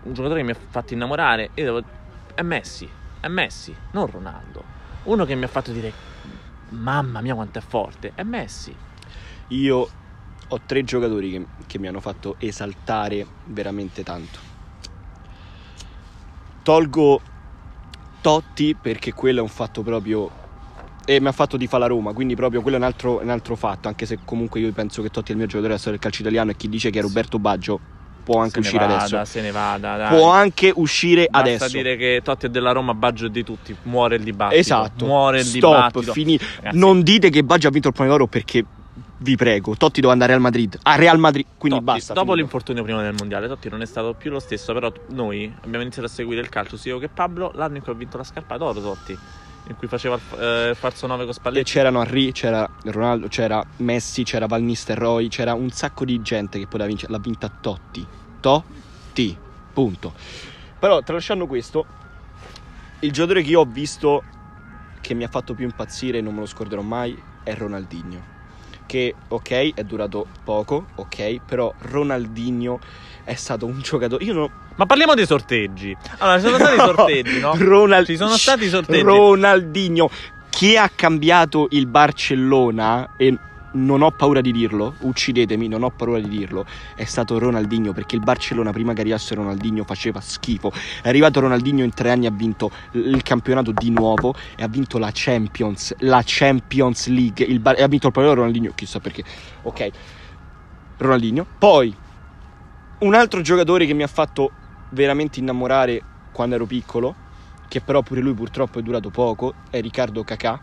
Un 0.02 0.12
giocatore 0.12 0.40
che 0.40 0.46
mi 0.46 0.52
ha 0.52 0.56
fatto 0.68 0.94
innamorare. 0.94 1.50
Io 1.54 1.64
devo... 1.64 1.82
È 2.34 2.42
Messi, 2.42 2.88
è 3.20 3.28
Messi, 3.28 3.74
non 3.92 4.06
Ronaldo. 4.06 4.62
Uno 5.04 5.24
che 5.24 5.34
mi 5.34 5.44
ha 5.44 5.48
fatto 5.48 5.72
dire... 5.72 6.13
Mamma 6.74 7.20
mia 7.20 7.34
quanto 7.34 7.58
è 7.58 7.62
forte, 7.62 8.12
è 8.14 8.22
Messi. 8.22 8.74
Io 9.48 9.88
ho 10.48 10.60
tre 10.66 10.84
giocatori 10.84 11.30
che, 11.30 11.46
che 11.66 11.78
mi 11.78 11.86
hanno 11.86 12.00
fatto 12.00 12.36
esaltare 12.38 13.26
veramente 13.46 14.02
tanto. 14.02 14.38
Tolgo 16.62 17.20
Totti 18.20 18.74
perché 18.74 19.12
quello 19.12 19.40
è 19.40 19.42
un 19.42 19.48
fatto 19.48 19.82
proprio... 19.82 20.42
E 21.06 21.20
mi 21.20 21.26
ha 21.26 21.32
fatto 21.32 21.58
di 21.58 21.68
la 21.70 21.86
Roma, 21.86 22.14
quindi 22.14 22.34
proprio 22.34 22.62
quello 22.62 22.78
è 22.78 22.80
un 22.80 22.86
altro, 22.86 23.20
un 23.20 23.28
altro 23.28 23.56
fatto, 23.56 23.88
anche 23.88 24.06
se 24.06 24.20
comunque 24.24 24.60
io 24.60 24.72
penso 24.72 25.02
che 25.02 25.10
Totti 25.10 25.28
è 25.28 25.32
il 25.32 25.36
mio 25.36 25.46
giocatore 25.46 25.68
della 25.68 25.78
storia 25.78 25.98
del 25.98 26.08
calcio 26.08 26.22
italiano 26.22 26.50
e 26.50 26.56
chi 26.56 26.70
dice 26.70 26.88
che 26.88 27.00
è 27.00 27.02
Roberto 27.02 27.38
Baggio 27.38 27.80
può 28.24 28.40
anche 28.40 28.58
uscire 28.58 28.86
vada, 28.86 28.96
adesso. 29.04 29.24
Se 29.24 29.40
ne 29.40 29.50
vada, 29.50 29.96
dai. 29.96 30.16
Può 30.16 30.30
anche 30.30 30.72
uscire 30.74 31.28
Basta 31.30 31.48
adesso. 31.48 31.68
dire 31.76 31.96
che 31.96 32.20
Totti 32.24 32.46
è 32.46 32.48
della 32.48 32.72
Roma, 32.72 32.94
Baggio 32.94 33.26
è 33.26 33.28
di 33.30 33.44
tutti. 33.44 33.76
Muore 33.82 34.16
il 34.16 34.22
dibattito. 34.24 34.58
Esatto. 34.60 35.04
Muore 35.06 35.38
il 35.40 35.44
Stop, 35.44 35.60
dibattito. 35.74 36.12
fini- 36.12 36.38
Ragazzi, 36.56 36.78
Non 36.78 37.02
dite 37.02 37.30
che 37.30 37.44
Baggio 37.44 37.68
ha 37.68 37.70
vinto 37.70 37.88
il 37.88 37.94
Pallone 37.94 38.16
d'Oro 38.16 38.26
perché 38.28 38.64
vi 39.18 39.36
prego, 39.36 39.74
Totti 39.76 40.00
deve 40.00 40.12
andare 40.12 40.32
al 40.34 40.40
Madrid. 40.40 40.76
A 40.82 40.96
Real 40.96 41.18
Madrid, 41.18 41.46
quindi 41.56 41.78
Totti, 41.78 41.92
basta. 41.92 42.12
Dopo 42.12 42.26
finito. 42.26 42.40
l'infortunio 42.42 42.82
prima 42.82 43.02
del 43.02 43.14
mondiale, 43.16 43.46
Totti 43.48 43.68
non 43.70 43.80
è 43.80 43.86
stato 43.86 44.14
più 44.14 44.30
lo 44.30 44.38
stesso. 44.40 44.72
Però 44.74 44.92
noi 45.10 45.50
abbiamo 45.62 45.82
iniziato 45.82 46.08
a 46.08 46.10
seguire 46.10 46.40
il 46.40 46.48
calcio 46.48 46.76
sia 46.76 46.92
io 46.92 46.98
che 46.98 47.08
Pablo 47.08 47.50
l'anno 47.54 47.76
in 47.76 47.82
cui 47.82 47.92
ha 47.92 47.96
vinto 47.96 48.16
la 48.16 48.24
scarpa 48.24 48.56
d'oro. 48.58 48.80
Totti, 48.80 49.16
in 49.66 49.76
cui 49.76 49.88
faceva 49.88 50.18
eh, 50.38 50.74
falso 50.74 51.06
9 51.06 51.22
con 51.22 51.30
E 51.30 51.34
Spalletti. 51.34 51.70
c'erano 51.70 52.02
Henry, 52.02 52.32
c'era 52.32 52.68
Ronaldo, 52.84 53.28
c'era 53.28 53.64
Messi, 53.78 54.22
c'era 54.22 54.46
Val 54.46 54.62
Nistelrooy, 54.62 55.28
c'era 55.28 55.54
un 55.54 55.70
sacco 55.70 56.04
di 56.04 56.20
gente 56.20 56.58
che 56.58 56.66
poteva 56.66 56.86
vincere. 56.88 57.12
L'ha 57.12 57.18
vinta 57.18 57.50
Totti. 57.60 58.06
Totti. 58.40 59.38
Punto. 59.72 60.12
Però 60.78 61.02
tralasciando 61.02 61.46
questo, 61.46 61.86
il 63.00 63.10
giocatore 63.12 63.42
che 63.42 63.50
io 63.50 63.60
ho 63.60 63.64
visto 63.64 64.22
che 65.00 65.14
mi 65.14 65.24
ha 65.24 65.28
fatto 65.28 65.54
più 65.54 65.64
impazzire 65.64 66.18
e 66.18 66.20
non 66.20 66.34
me 66.34 66.40
lo 66.40 66.46
scorderò 66.46 66.82
mai 66.82 67.20
è 67.42 67.54
Ronaldinho. 67.54 68.33
Che 68.86 69.14
ok, 69.28 69.74
è 69.74 69.82
durato 69.82 70.26
poco, 70.44 70.86
ok, 70.96 71.40
però 71.44 71.72
Ronaldinho 71.78 72.78
è 73.24 73.34
stato 73.34 73.66
un 73.66 73.80
giocatore. 73.80 74.24
Io 74.24 74.34
non, 74.34 74.50
Ma 74.76 74.86
parliamo 74.86 75.14
dei 75.14 75.26
sorteggi. 75.26 75.96
Allora, 76.18 76.38
ci 76.38 76.44
sono 76.46 76.58
stati 76.58 76.74
i 76.76 76.78
sorteggi, 76.78 77.40
no? 77.40 77.54
Ronald- 77.56 78.06
Ci 78.06 78.16
sono 78.16 78.36
stati 78.36 78.64
i 78.64 78.68
sorteggi. 78.68 79.02
Ronaldinho. 79.02 80.10
Chi 80.50 80.76
ha 80.76 80.88
cambiato 80.94 81.66
il 81.70 81.86
Barcellona, 81.86 83.14
e 83.16 83.36
non 83.74 84.02
ho 84.02 84.10
paura 84.10 84.40
di 84.40 84.52
dirlo, 84.52 84.94
uccidetemi, 85.00 85.68
non 85.68 85.82
ho 85.82 85.90
paura 85.90 86.18
di 86.18 86.28
dirlo, 86.28 86.66
è 86.94 87.04
stato 87.04 87.38
Ronaldinho, 87.38 87.92
perché 87.92 88.16
il 88.16 88.22
Barcellona 88.22 88.72
prima 88.72 88.92
che 88.92 89.00
arrivasse 89.00 89.34
Ronaldinho 89.34 89.84
faceva 89.84 90.20
schifo. 90.20 90.72
È 91.02 91.08
arrivato 91.08 91.40
Ronaldinho 91.40 91.82
in 91.82 91.92
tre 91.92 92.10
anni, 92.10 92.26
ha 92.26 92.30
vinto 92.30 92.70
il 92.92 93.22
campionato 93.22 93.72
di 93.72 93.90
nuovo 93.90 94.34
e 94.56 94.62
ha 94.62 94.68
vinto 94.68 94.98
la 94.98 95.10
Champions, 95.12 95.94
la 96.00 96.22
Champions 96.24 97.08
League, 97.08 97.44
il 97.44 97.60
Bar- 97.60 97.78
e 97.78 97.82
ha 97.82 97.88
vinto 97.88 98.08
il 98.08 98.12
pallone 98.12 98.34
Ronaldinho, 98.34 98.72
chissà 98.74 99.00
perché. 99.00 99.24
Ok, 99.62 99.90
Ronaldinho. 100.98 101.46
Poi, 101.58 101.94
un 102.98 103.14
altro 103.14 103.40
giocatore 103.40 103.86
che 103.86 103.94
mi 103.94 104.02
ha 104.02 104.08
fatto 104.08 104.52
veramente 104.90 105.40
innamorare 105.40 106.02
quando 106.32 106.54
ero 106.54 106.66
piccolo, 106.66 107.14
che 107.68 107.80
però 107.80 108.02
pure 108.02 108.20
lui 108.20 108.34
purtroppo 108.34 108.78
è 108.78 108.82
durato 108.82 109.10
poco, 109.10 109.54
è 109.68 109.80
Riccardo 109.80 110.22
Cacà, 110.22 110.60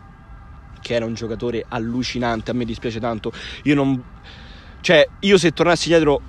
che 0.82 0.94
era 0.94 1.06
un 1.06 1.14
giocatore 1.14 1.64
allucinante, 1.66 2.50
a 2.50 2.54
me 2.54 2.66
dispiace 2.66 3.00
tanto. 3.00 3.32
Io 3.62 3.74
non... 3.74 4.02
Cioè, 4.80 5.08
io 5.20 5.38
se 5.38 5.52
tornassi 5.52 5.88
indietro... 5.88 6.20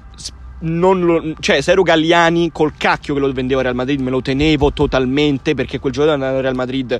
lo, 0.59 1.33
cioè, 1.39 1.59
se 1.59 1.71
ero 1.71 1.81
Galliani 1.81 2.51
col 2.51 2.73
cacchio 2.77 3.15
che 3.15 3.19
lo 3.19 3.31
vendevo 3.33 3.59
al 3.59 3.65
Real 3.65 3.75
Madrid, 3.75 3.99
me 3.99 4.11
lo 4.11 4.21
tenevo 4.21 4.71
totalmente 4.71 5.55
perché 5.55 5.79
quel 5.79 5.91
giocatore 5.91 6.15
andava 6.15 6.37
al 6.37 6.43
Real 6.43 6.55
Madrid 6.55 6.97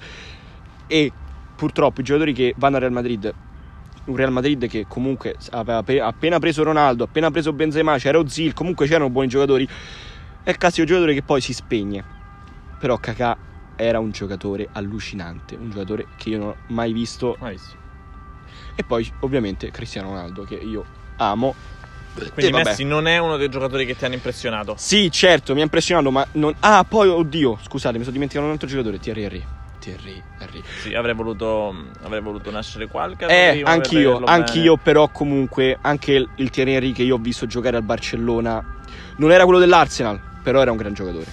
e 0.88 1.12
purtroppo 1.56 2.01
i 2.01 2.04
giocatori 2.04 2.34
che 2.34 2.54
vanno 2.58 2.76
al 2.76 2.82
Real 2.82 2.93
Madrid 2.93 3.34
un 4.06 4.16
Real 4.16 4.32
Madrid 4.32 4.68
che 4.68 4.86
comunque 4.88 5.36
aveva 5.51 5.78
appe- 5.78 6.01
appena 6.01 6.39
preso 6.39 6.64
Ronaldo, 6.64 7.06
appena 7.06 7.32
preso 7.32 7.54
Benzema, 7.54 7.97
c'era 7.97 8.18
Ozil, 8.18 8.54
comunque 8.54 8.86
c'erano 8.86 9.10
buoni 9.10 9.30
giocatori. 9.30 9.68
È 10.43 10.49
il 10.49 10.58
classico 10.58 10.86
giocatore 10.86 11.14
che 11.14 11.22
poi 11.22 11.39
si 11.39 11.54
spegne. 11.54 12.04
Però 12.80 12.97
Kakà 12.97 13.38
era 13.76 14.00
un 14.00 14.12
giocatore 14.12 14.70
allucinante, 14.72 15.56
un 15.56 15.70
giocatore 15.70 16.08
che 16.16 16.30
io 16.30 16.38
non 16.38 16.48
ho 16.50 16.56
mai 16.68 16.94
visto. 16.94 17.38
Hai 17.40 17.52
visto? 17.52 17.76
E 18.76 18.84
poi 18.84 19.12
ovviamente 19.20 19.72
Cristiano 19.72 20.10
Ronaldo 20.10 20.44
che 20.44 20.56
io 20.56 20.84
amo 21.18 21.56
Quindi. 22.34 22.52
Messi 22.52 22.84
non 22.84 23.08
è 23.08 23.18
uno 23.18 23.38
dei 23.38 23.50
giocatori 23.50 23.86
che 23.86 23.96
ti 23.96 24.06
hanno 24.06 24.14
impressionato. 24.14 24.76
Sì, 24.78 25.12
certo, 25.12 25.54
mi 25.54 25.62
ha 25.62 25.64
impressionato, 25.64 26.12
ma 26.12 26.26
non... 26.34 26.54
Ah, 26.60 26.86
poi, 26.88 27.08
oddio, 27.08 27.58
scusate, 27.62 27.96
mi 27.98 28.04
sono 28.04 28.14
dimenticato 28.14 28.46
un 28.46 28.52
altro 28.52 28.68
giocatore, 28.68 29.00
Thierry 29.00 29.24
Henry. 29.24 29.46
Thierry 29.80 30.22
Henry. 30.40 30.64
Sì, 30.82 30.94
avrei 30.94 31.14
voluto, 31.16 31.76
avrei 32.04 32.22
voluto 32.22 32.52
nascere 32.52 32.88
qualche 32.88 33.26
Eh, 33.26 33.64
anch'io, 33.66 33.98
vederlo 33.98 34.26
bene. 34.26 34.38
anch'io, 34.38 34.78
però 34.78 35.10
comunque 35.10 35.78
anche 35.82 36.14
il, 36.14 36.30
il 36.36 36.50
Thierry 36.52 36.74
Henry 36.74 36.92
che 36.94 37.04
io 37.04 37.16
ho 37.16 37.20
visto 37.20 37.48
giocare 37.48 37.78
al 37.78 37.84
Barcellona 37.84 38.64
non 39.18 39.32
era 39.32 39.44
quello 39.44 39.60
dell'Arsenal, 39.60 40.20
però 40.42 40.62
era 40.62 40.72
un 40.72 40.78
gran 40.78 40.94
giocatore. 40.94 41.26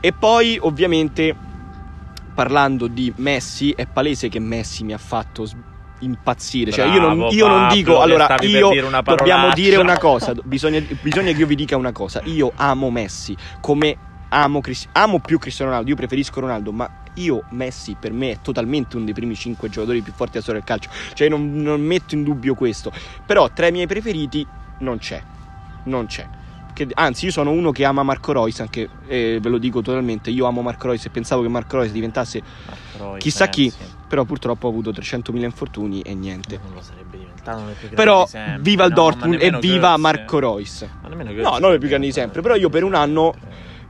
E 0.00 0.12
poi, 0.12 0.56
ovviamente, 0.60 1.34
parlando 2.32 2.88
di 2.88 3.12
Messi, 3.16 3.70
è 3.72 3.86
palese 3.86 4.28
che 4.28 4.38
Messi 4.38 4.84
mi 4.84 4.92
ha 4.92 4.98
fatto 4.98 5.46
s- 5.46 5.56
impazzire. 6.00 6.70
Cioè, 6.72 6.86
io 6.86 7.00
non, 7.00 7.16
Bravo, 7.16 7.32
io 7.32 7.46
non 7.46 7.58
Pablo, 7.60 7.74
dico, 7.74 7.96
che 7.96 8.02
allora, 8.02 8.36
io 8.40 8.68
dire 8.70 8.90
dobbiamo 9.04 9.52
dire 9.52 9.76
una 9.76 9.98
cosa, 9.98 10.34
bisogna, 10.42 10.84
bisogna 11.00 11.32
che 11.32 11.38
io 11.38 11.46
vi 11.46 11.54
dica 11.54 11.76
una 11.76 11.92
cosa. 11.92 12.20
Io 12.24 12.52
amo 12.56 12.90
Messi 12.90 13.36
come 13.60 13.98
amo, 14.28 14.60
Cris- 14.60 14.88
amo 14.92 15.20
più 15.20 15.38
Cristiano 15.38 15.70
Ronaldo, 15.70 15.90
io 15.90 15.96
preferisco 15.96 16.40
Ronaldo, 16.40 16.72
ma 16.72 16.90
io 17.14 17.44
Messi 17.50 17.96
per 17.96 18.12
me 18.12 18.32
è 18.32 18.40
totalmente 18.40 18.96
uno 18.96 19.04
dei 19.04 19.14
primi 19.14 19.34
5 19.34 19.68
giocatori 19.68 20.02
più 20.02 20.12
forti 20.12 20.32
della 20.32 20.42
storia 20.42 20.62
del 20.64 20.68
calcio. 20.68 20.90
Cioè 21.14 21.28
non, 21.28 21.52
non 21.52 21.80
metto 21.80 22.14
in 22.14 22.22
dubbio 22.22 22.54
questo. 22.54 22.90
Però 23.24 23.50
tra 23.52 23.66
i 23.66 23.72
miei 23.72 23.86
preferiti 23.86 24.46
non 24.78 24.98
c'è. 24.98 25.22
Non 25.84 26.06
c'è. 26.06 26.28
Che- 26.86 26.92
anzi, 26.94 27.26
io 27.26 27.30
sono 27.30 27.50
uno 27.50 27.70
che 27.70 27.84
ama 27.84 28.02
Marco 28.02 28.32
Reus, 28.32 28.60
anche 28.60 28.88
eh, 29.06 29.38
ve 29.40 29.48
lo 29.48 29.58
dico 29.58 29.80
totalmente. 29.82 30.30
Io 30.30 30.46
amo 30.46 30.62
Marco 30.62 30.88
Reus 30.88 31.04
e 31.04 31.10
pensavo 31.10 31.42
che 31.42 31.48
Marco 31.48 31.78
Reus 31.78 31.90
diventasse. 31.92 32.42
Marco 32.66 33.10
Reus, 33.10 33.22
Chissà 33.22 33.48
chi. 33.48 33.72
Però 34.12 34.24
purtroppo 34.24 34.66
ha 34.66 34.70
avuto 34.70 34.90
300.000 34.90 35.44
infortuni 35.44 36.02
e 36.02 36.14
niente. 36.14 36.60
Non 36.62 36.74
lo 36.74 36.82
sarebbe 36.82 37.16
diventato 37.16 37.64
Però 37.94 38.26
sempre. 38.26 38.62
viva 38.62 38.84
il 38.84 38.90
No, 38.90 38.94
Dortmund 38.96 39.40
e 39.40 39.50
viva. 39.58 39.96
Marco 39.96 40.38
Reus. 40.38 40.86
Ma 41.00 41.08
nemmeno 41.08 41.30
No, 41.30 41.36
Götze 41.36 41.60
non 41.60 41.70
le 41.70 41.78
più 41.78 41.88
grandi 41.88 42.06
di 42.08 42.12
sempre, 42.12 42.42
però 42.42 42.54
io 42.54 42.68
per 42.68 42.84
un 42.84 42.94
anno- 42.94 43.34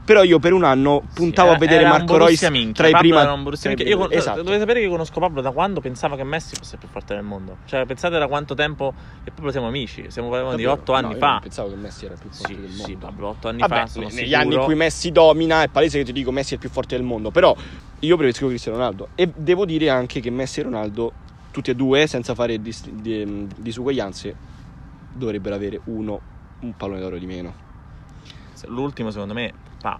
Però 0.05 0.21
io 0.23 0.37
per 0.37 0.51
un 0.51 0.65
anno 0.65 1.01
puntavo 1.13 1.49
Sì, 1.51 1.55
a 1.55 1.57
vedere 1.57 1.85
Marco 1.85 2.17
Reus 2.17 2.41
minchia. 2.49 2.73
tra 2.73 2.87
i 2.87 2.91
Pablo 2.91 3.07
prima. 3.07 3.21
era 3.21 3.31
un 3.31 3.43
Borussia 3.43 3.71
tra 3.73 3.81
i 3.81 3.85
minchia. 3.85 3.95
Io, 3.95 4.05
primi- 4.07 4.19
esatto. 4.21 4.41
Dovete 4.41 4.59
sapere 4.59 4.81
che 4.81 4.87
conosco 4.89 5.19
Pablo 5.21 5.39
da 5.39 5.51
quando 5.51 5.79
pensava 5.79 6.17
che 6.17 6.23
Messi 6.25 6.57
fosse 6.57 6.73
il 6.75 6.79
più 6.79 6.89
forte 6.89 7.13
del 7.15 7.23
mondo. 7.23 7.59
Cioè, 7.65 7.85
pensate 7.85 8.17
da 8.19 8.27
quanto 8.27 8.53
tempo. 8.53 8.93
E 9.23 9.31
proprio 9.31 9.51
siamo 9.51 9.67
amici. 9.67 10.05
Stiamo 10.09 10.29
parlando 10.29 10.57
di 10.57 10.63
Davvero? 10.63 10.81
8 10.81 10.91
No, 10.91 10.97
anni 10.97 11.11
io 11.13 11.17
fa. 11.19 11.39
Pensavo 11.41 11.69
che 11.69 11.75
Messi 11.77 12.03
era 12.03 12.13
il 12.15 12.19
più 12.19 12.29
forte 12.29 12.53
Sì, 12.53 12.59
del 12.59 12.69
mondo. 12.69 12.83
sì, 12.83 12.95
Pablo, 12.97 13.27
8 13.29 13.47
anni 13.47 13.59
Vabbè, 13.59 13.75
fa. 13.75 13.87
Sono 13.87 14.05
negli 14.07 14.17
sicuro. 14.17 14.37
anni 14.37 14.55
in 14.55 14.61
cui 14.61 14.75
Messi 14.75 15.11
domina, 15.11 15.63
è 15.63 15.69
palese 15.69 15.99
che 15.99 16.03
ti 16.03 16.11
dico 16.11 16.31
Messi 16.31 16.49
è 16.51 16.53
il 16.55 16.59
più 16.59 16.69
forte 16.69 16.97
del 16.97 17.05
mondo. 17.05 17.31
Però 17.31 17.55
io 17.99 18.15
preferisco 18.17 18.47
Cristiano 18.47 18.77
Ronaldo. 18.77 19.07
E 19.15 19.31
devo 19.33 19.63
dire 19.65 19.89
anche 19.89 20.19
che 20.19 20.29
Messi 20.29 20.59
e 20.59 20.63
Ronaldo, 20.63 21.13
tutti 21.49 21.69
e 21.71 21.75
due, 21.75 22.07
senza 22.07 22.33
fare 22.35 22.61
dis- 22.61 22.89
di- 22.89 23.47
disuguaglianze, 23.55 24.35
dovrebbero 25.13 25.55
avere 25.55 25.79
uno 25.85 26.19
un 26.59 26.73
pallone 26.73 26.99
d'oro 26.99 27.17
di 27.17 27.25
meno. 27.25 27.55
L'ultimo, 28.67 29.11
secondo 29.11 29.33
me, 29.33 29.51
pa, 29.83 29.99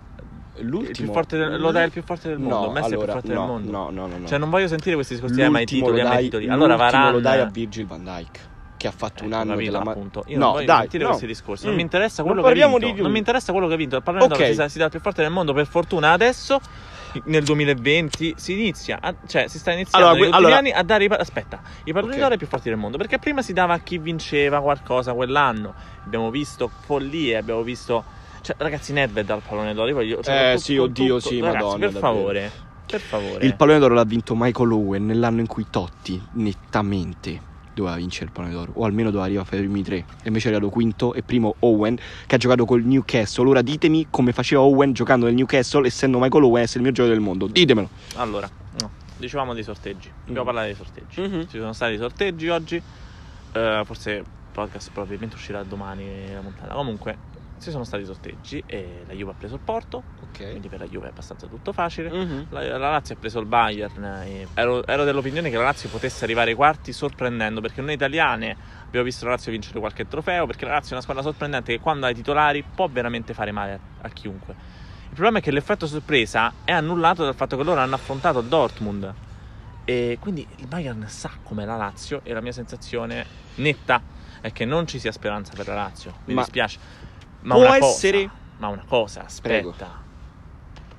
L'ultimo 0.59 1.11
forte 1.11 1.37
lo 1.57 1.71
dai 1.71 1.85
il 1.85 1.91
più 1.91 2.03
forte 2.03 2.29
del 2.29 2.37
mondo. 2.37 2.67
No, 2.67 2.71
Messi 2.71 2.77
è 2.77 2.89
il 2.89 2.89
più 2.89 2.97
allora, 3.01 3.11
forte 3.13 3.33
no, 3.33 3.39
del 3.39 3.47
mondo. 3.49 3.71
No, 3.71 3.89
no, 3.89 4.07
no, 4.07 4.17
no. 4.19 4.27
Cioè, 4.27 4.37
non 4.37 4.49
voglio 4.51 4.67
sentire 4.67 4.93
questi 4.95 5.15
discorsi. 5.15 5.41
Eh, 5.41 5.49
ma 5.49 5.59
i 5.61 5.65
titoli, 5.65 5.99
eh, 5.99 6.03
ma 6.03 6.19
i 6.19 6.23
titoli. 6.23 6.47
Allora, 6.47 6.75
Varane. 6.75 7.11
lo 7.11 7.19
dai 7.19 7.39
a 7.39 7.45
Virgil 7.45 7.87
van 7.87 8.03
che 8.77 8.87
ha 8.87 8.91
fatto 8.91 9.23
un 9.23 9.31
Ecco, 9.31 9.41
anno 9.41 9.51
capito, 9.53 9.71
della 9.71 9.91
appunto. 9.91 10.23
Io 10.27 10.37
no, 10.37 10.43
non 10.43 10.53
voglio 10.53 10.65
dai, 10.65 10.79
sentire 10.81 11.03
no. 11.03 11.09
questi 11.09 11.25
discorsi. 11.27 11.63
Non 11.65 11.73
Mm. 11.73 11.77
mi 11.77 11.81
interessa 11.83 12.21
Non 12.21 12.25
quello 12.31 12.41
che 12.41 12.47
ha 12.47 12.51
parliamo 12.59 12.85
vinto. 12.85 13.01
Non 13.01 13.11
mi 13.11 13.17
interessa 13.17 13.51
quello 13.51 13.67
che 13.67 13.73
ha 13.73 13.77
vinto. 13.77 13.95
Il 13.95 14.03
pallone 14.03 14.27
d'oro 14.27 14.43
Ok. 14.43 14.53
si, 14.55 14.69
si 14.69 14.77
dà 14.77 14.83
il 14.85 14.91
più 14.91 14.99
forte 14.99 15.21
del 15.23 15.31
mondo. 15.31 15.53
Per 15.53 15.65
fortuna 15.65 16.11
adesso. 16.11 16.59
Nel 17.25 17.43
2020 17.43 18.33
si 18.37 18.53
inizia, 18.53 18.97
a- 18.99 19.13
cioè 19.27 19.47
si 19.47 19.59
sta 19.59 19.71
iniziando 19.71 20.07
Allora, 20.09 20.23
negli 20.25 20.33
allora- 20.33 20.57
anni 20.57 20.71
a 20.71 20.81
dare 20.81 21.03
i 21.03 21.07
aspetta, 21.07 21.61
i 21.83 21.93
palloni 21.93 22.13
Ok. 22.13 22.19
d'oro 22.19 22.31
ai 22.31 22.37
più 22.39 22.47
forti 22.47 22.69
del 22.69 22.77
mondo, 22.79 22.97
perché 22.97 23.19
prima 23.19 23.43
si 23.43 23.53
dava 23.53 23.73
a 23.75 23.79
chi 23.79 23.99
vinceva 23.99 24.59
qualcosa 24.61 25.13
quell'anno. 25.13 25.75
Abbiamo 26.05 26.31
visto 26.31 26.67
follie, 26.85 27.37
abbiamo 27.37 27.61
visto 27.61 28.03
cioè 28.43 28.55
ragazzi 28.59 28.93
Nedved 28.93 29.27
al 29.31 29.41
pallone 29.47 29.73
d'oro, 29.73 29.87
io 29.87 29.93
voglio 29.95 30.21
cioè, 30.21 30.33
Eh, 30.33 30.47
tutto- 30.51 30.59
sì, 30.59 30.77
oddio, 30.77 31.15
tutto- 31.17 31.29
sì, 31.29 31.39
ragazzi, 31.39 31.63
madonna, 31.63 31.77
per 31.79 31.91
davvero. 31.93 32.13
favore. 32.13 32.51
Per 32.85 32.99
favore. 33.01 33.45
Il 33.45 33.55
pallone 33.55 33.79
d'oro 33.79 33.93
l'ha 33.95 34.03
vinto 34.03 34.35
Michael 34.35 34.71
Owen 34.71 35.05
nell'anno 35.07 35.39
in 35.39 35.47
cui 35.47 35.65
Totti 35.69 36.21
nettamente 36.33 37.51
doveva 37.73 37.95
vincere 37.95 38.25
il 38.25 38.31
pallone 38.31 38.53
d'oro 38.53 38.71
o 38.75 38.85
almeno 38.85 39.09
doveva 39.09 39.25
arrivare 39.25 39.47
fra 39.47 39.57
i 39.57 39.61
primi 39.61 39.81
tre 39.81 39.95
e 39.95 40.05
invece 40.27 40.49
è 40.49 40.51
arrivato 40.51 40.71
quinto 40.71 41.15
e 41.15 41.23
primo 41.23 41.55
Owen 41.61 41.97
che 42.27 42.35
ha 42.35 42.37
giocato 42.37 42.65
col 42.65 42.83
Newcastle 42.83 43.47
ora 43.49 43.63
ditemi 43.63 44.07
come 44.11 44.31
faceva 44.31 44.61
Owen 44.61 44.93
giocando 44.93 45.25
nel 45.25 45.33
Newcastle 45.33 45.87
essendo 45.87 46.19
Michael 46.19 46.43
Owen 46.43 46.61
essere 46.61 46.81
il 46.81 46.85
miglior 46.85 46.93
giocatore 47.07 47.17
del 47.17 47.25
mondo 47.27 47.47
ditemelo 47.47 47.89
Allora, 48.17 48.47
no, 48.79 48.91
dicevamo 49.17 49.55
dei 49.55 49.63
sorteggi. 49.63 50.11
Dobbiamo 50.19 50.41
Mm. 50.41 50.45
parlare 50.45 50.67
dei 50.67 50.75
sorteggi. 50.75 51.21
Mhm. 51.21 51.47
Ci 51.49 51.57
sono 51.57 51.73
stati 51.73 51.93
i 51.93 51.97
sorteggi 51.97 52.47
oggi. 52.49 52.81
Eh, 53.53 53.81
forse 53.85 54.11
il 54.11 54.23
podcast 54.51 54.91
probabilmente 54.91 55.35
uscirà 55.35 55.63
domani 55.63 56.31
la 56.31 56.39
puntata. 56.41 56.73
Comunque, 56.75 57.17
ci 57.63 57.71
sono 57.71 57.83
stati 57.83 58.03
i 58.03 58.05
sorteggi 58.05 58.63
e 58.65 59.03
la 59.07 59.13
Juve 59.13 59.31
ha 59.31 59.35
preso 59.35 59.55
il 59.55 59.61
Porto. 59.61 60.03
ok 60.21 60.49
Quindi 60.49 60.67
per 60.67 60.79
la 60.79 60.87
Juve 60.87 61.07
è 61.07 61.09
abbastanza 61.09 61.47
tutto 61.47 61.71
facile. 61.73 62.09
Mhm. 62.09 62.47
La, 62.49 62.61
la 62.77 62.89
Lazio 62.91 63.15
ha 63.15 63.17
preso 63.17 63.39
il 63.39 63.45
Bayern. 63.45 64.47
ero, 64.53 64.85
ero 64.85 65.03
dell'opinione 65.03 65.49
che 65.49 65.57
la 65.57 65.63
Lazio 65.63 65.89
potesse 65.89 66.23
arrivare 66.23 66.51
ai 66.51 66.55
quarti 66.55 66.93
sorprendendo 66.93 67.61
perché 67.61 67.81
noi 67.81 67.93
italiane 67.93 68.55
abbiamo 68.85 69.05
visto 69.05 69.25
la 69.25 69.31
Lazio 69.31 69.51
vincere 69.51 69.79
qualche 69.79 70.07
trofeo. 70.07 70.45
Perché 70.45 70.65
la 70.65 70.71
Lazio 70.71 70.91
è 70.91 70.93
una 70.93 71.01
squadra 71.01 71.23
sorprendente 71.23 71.73
che 71.73 71.79
quando 71.79 72.05
ha 72.05 72.09
i 72.09 72.13
titolari 72.15 72.63
può 72.63 72.87
veramente 72.87 73.33
fare 73.33 73.51
male 73.51 73.73
a, 73.73 73.79
a 74.07 74.09
chiunque. 74.09 74.53
Il 75.03 75.19
problema 75.19 75.37
è 75.37 75.41
che 75.41 75.51
l'effetto 75.51 75.85
sorpresa 75.85 76.51
è 76.63 76.71
annullato 76.71 77.23
dal 77.23 77.35
fatto 77.35 77.55
che 77.55 77.63
loro 77.63 77.79
hanno 77.79 77.95
affrontato 77.95 78.41
Dortmund. 78.41 79.13
E 79.85 80.17
quindi 80.19 80.47
il 80.57 80.67
Bayern 80.67 81.05
sa 81.07 81.29
com'è 81.43 81.65
la 81.65 81.75
Lazio 81.75 82.21
e 82.23 82.33
la 82.33 82.41
mia 82.41 82.53
sensazione 82.53 83.25
netta 83.55 84.01
è 84.41 84.51
che 84.51 84.65
non 84.65 84.87
ci 84.87 84.99
sia 84.99 85.11
speranza 85.11 85.53
per 85.55 85.67
la 85.67 85.75
Lazio. 85.75 86.15
Mi 86.25 86.33
Ma 86.33 86.41
dispiace. 86.41 86.79
Ma 87.43 87.55
può 87.55 87.63
cosa, 87.65 87.77
essere- 87.77 88.29
ma 88.57 88.67
una 88.67 88.83
cosa, 88.87 89.25
aspetta. 89.25 90.01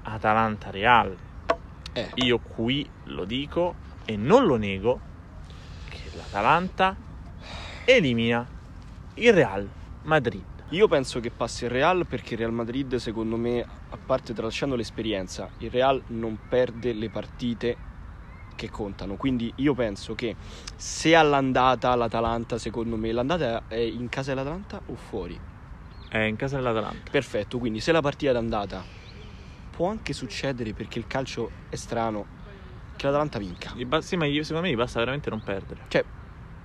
Atalanta 0.02 0.70
Real. 0.70 1.16
Eh. 1.92 2.10
Io 2.16 2.38
qui 2.38 2.88
lo 3.04 3.24
dico 3.24 3.74
e 4.04 4.16
non 4.16 4.44
lo 4.44 4.56
nego 4.56 5.00
che 5.88 6.10
l'Atalanta 6.16 6.96
elimina 7.84 8.46
il 9.14 9.32
Real 9.32 9.68
Madrid. 10.02 10.42
Io 10.70 10.88
penso 10.88 11.20
che 11.20 11.30
passi 11.30 11.64
il 11.64 11.70
Real 11.70 12.06
perché 12.06 12.34
il 12.34 12.40
Real 12.40 12.52
Madrid, 12.52 12.96
secondo 12.96 13.36
me, 13.36 13.64
a 13.90 13.96
parte 13.96 14.34
tralasciando 14.34 14.74
l'esperienza, 14.74 15.48
il 15.58 15.70
Real 15.70 16.02
non 16.08 16.36
perde 16.48 16.92
le 16.92 17.08
partite 17.08 17.76
che 18.56 18.70
contano. 18.70 19.16
Quindi 19.16 19.52
io 19.56 19.74
penso 19.74 20.14
che 20.14 20.34
se 20.76 21.14
all'andata 21.14 21.94
l'Atalanta, 21.94 22.58
secondo 22.58 22.96
me, 22.96 23.12
l'andata 23.12 23.62
è 23.68 23.76
in 23.76 24.08
casa 24.08 24.34
dell'Atalanta 24.34 24.80
o 24.86 24.94
fuori? 24.96 25.38
È 26.14 26.18
in 26.20 26.36
casa 26.36 26.54
dell'Atalanta. 26.56 27.10
Perfetto, 27.10 27.58
quindi 27.58 27.80
se 27.80 27.90
la 27.90 28.00
partita 28.00 28.30
è 28.30 28.36
andata 28.36 28.84
può 29.72 29.88
anche 29.88 30.12
succedere 30.12 30.72
perché 30.72 31.00
il 31.00 31.08
calcio 31.08 31.50
è 31.68 31.74
strano 31.74 32.24
che 32.94 33.04
l'Atalanta 33.06 33.40
vinca. 33.40 33.74
Ba- 33.84 34.00
sì, 34.00 34.14
ma 34.16 34.24
gli- 34.26 34.40
secondo 34.44 34.68
me 34.68 34.72
gli 34.72 34.76
basta 34.76 35.00
veramente 35.00 35.28
non 35.28 35.42
perdere. 35.42 35.80
Cioè 35.88 36.04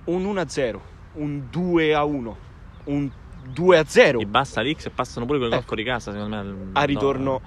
un 0.04 0.24
1-0, 0.24 0.80
un 1.14 1.48
2-1, 1.50 2.36
un 2.84 3.10
2-0 3.52 4.20
Gli 4.20 4.24
basta 4.24 4.60
l'X 4.62 4.86
e 4.86 4.90
passano 4.90 5.26
pure 5.26 5.38
quel 5.38 5.50
Eh. 5.50 5.56
gol 5.56 5.64
fuori 5.64 5.82
casa, 5.82 6.12
secondo 6.12 6.36
me. 6.36 6.70
a 6.74 6.84
ritorno 6.84 7.30
no. 7.32 7.40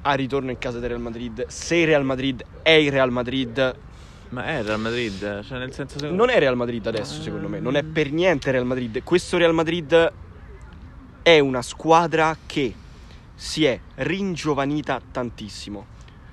a 0.00 0.14
ritorno 0.14 0.50
in 0.50 0.56
casa 0.58 0.78
del 0.78 0.88
Real 0.88 1.02
Madrid. 1.02 1.44
Se 1.48 1.76
il 1.76 1.86
Real 1.86 2.04
Madrid 2.04 2.42
è 2.62 2.70
il 2.70 2.90
Real 2.90 3.10
Madrid, 3.10 3.76
Ma 4.32 4.46
è 4.46 4.62
Real 4.62 4.80
Madrid, 4.80 5.44
cioè 5.44 5.58
nel 5.58 5.72
senso 5.74 5.98
secondo 5.98 6.16
non 6.24 6.34
è 6.34 6.38
Real 6.38 6.56
Madrid 6.56 6.86
adesso, 6.86 7.20
secondo 7.20 7.48
me, 7.48 7.60
non 7.60 7.76
è 7.76 7.82
per 7.82 8.10
niente 8.10 8.50
Real 8.50 8.64
Madrid. 8.64 9.02
Questo 9.04 9.36
Real 9.36 9.52
Madrid 9.52 10.12
è 11.22 11.38
una 11.38 11.60
squadra 11.60 12.34
che 12.46 12.74
si 13.34 13.64
è 13.66 13.78
ringiovanita 13.96 15.00
tantissimo. 15.10 15.86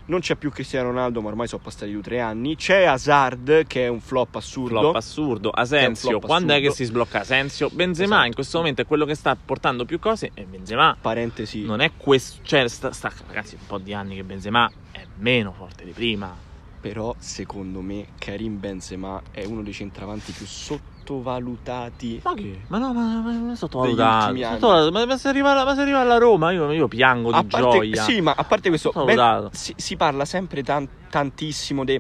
Non 0.06 0.22
c'è 0.22 0.36
più 0.38 0.50
Cristiano 0.50 0.88
Ronaldo, 0.89 1.22
ma 1.22 1.28
ormai 1.28 1.47
sono 1.47 1.62
passati 1.62 1.91
due 1.91 2.00
o 2.00 2.04
tre 2.04 2.20
anni. 2.20 2.56
C'è 2.56 2.86
Hazard, 2.86 3.68
che 3.68 3.84
è 3.86 3.88
un 3.89 4.00
flop 4.00 4.36
assurdo. 4.38 4.80
flop 4.80 4.95
assurdo. 4.95 5.50
Asensio, 5.52 6.10
flop 6.10 6.26
quando 6.26 6.54
è 6.54 6.56
assurdo. 6.56 6.70
che 6.72 6.76
si 6.76 6.84
sblocca 6.86 7.20
Asensio? 7.20 7.70
Benzema 7.70 8.14
Esatto. 8.14 8.28
in 8.28 8.34
questo 8.34 8.58
momento 8.58 8.82
è 8.82 8.86
quello 8.88 9.06
che 9.06 9.14
sta 9.14 9.36
portando 9.36 9.86
più 9.86 10.00
cose 10.00 10.32
e 10.34 10.45
Benzema 10.45 10.97
Parentesi. 11.00 11.64
non 11.64 11.82
è 11.82 11.91
questo, 11.95 12.39
cioè 12.43 12.68
sta, 12.70 12.91
sta- 12.91 13.12
ragazzi, 13.28 13.56
un 13.60 13.68
po' 13.68 13.78
di 13.78 13.93
anni 13.93 14.16
che 14.16 14.24
Benzema 14.24 14.72
è 14.89 15.06
meno 15.18 15.52
forte 15.52 15.84
di 15.84 15.91
prima. 15.91 16.47
Però, 16.80 17.13
secondo 17.19 17.82
me, 17.82 18.07
Karim 18.17 18.57
Benzema 18.59 19.21
è 19.32 19.43
uno 19.43 19.61
dei 19.63 19.73
centravanti 19.73 20.32
più 20.32 20.45
sottovalutati. 20.45 22.21
Ma 22.23 22.34
che? 22.34 22.61
Ma 22.67 22.77
no, 22.77 22.93
ma, 22.93 23.21
ma 23.21 23.32
non 23.34 23.49
è 23.51 23.55
sottovalutato. 23.55 24.34
Sottovalutato. 24.36 24.91
Ma, 24.91 25.05
ma 25.05 25.17
se 25.17 25.27
arriva 25.27 25.51
alla, 25.51 25.65
ma 25.65 25.75
se 25.75 25.82
arriva 25.82 25.99
alla 25.99 26.17
Roma, 26.17 26.51
io, 26.51 26.71
io 26.71 26.88
piango 26.88 27.32
di 27.32 27.45
parte, 27.47 27.59
gioia. 27.69 28.03
sì, 28.03 28.21
ma 28.21 28.34
a 28.36 28.43
parte 28.45 28.69
questo, 28.69 28.91
ben- 29.03 29.49
si, 29.51 29.73
si 29.75 29.95
parla 29.97 30.23
sempre 30.23 30.63
tan- 30.63 30.88
tantissimo 31.09 31.84
di 31.84 31.99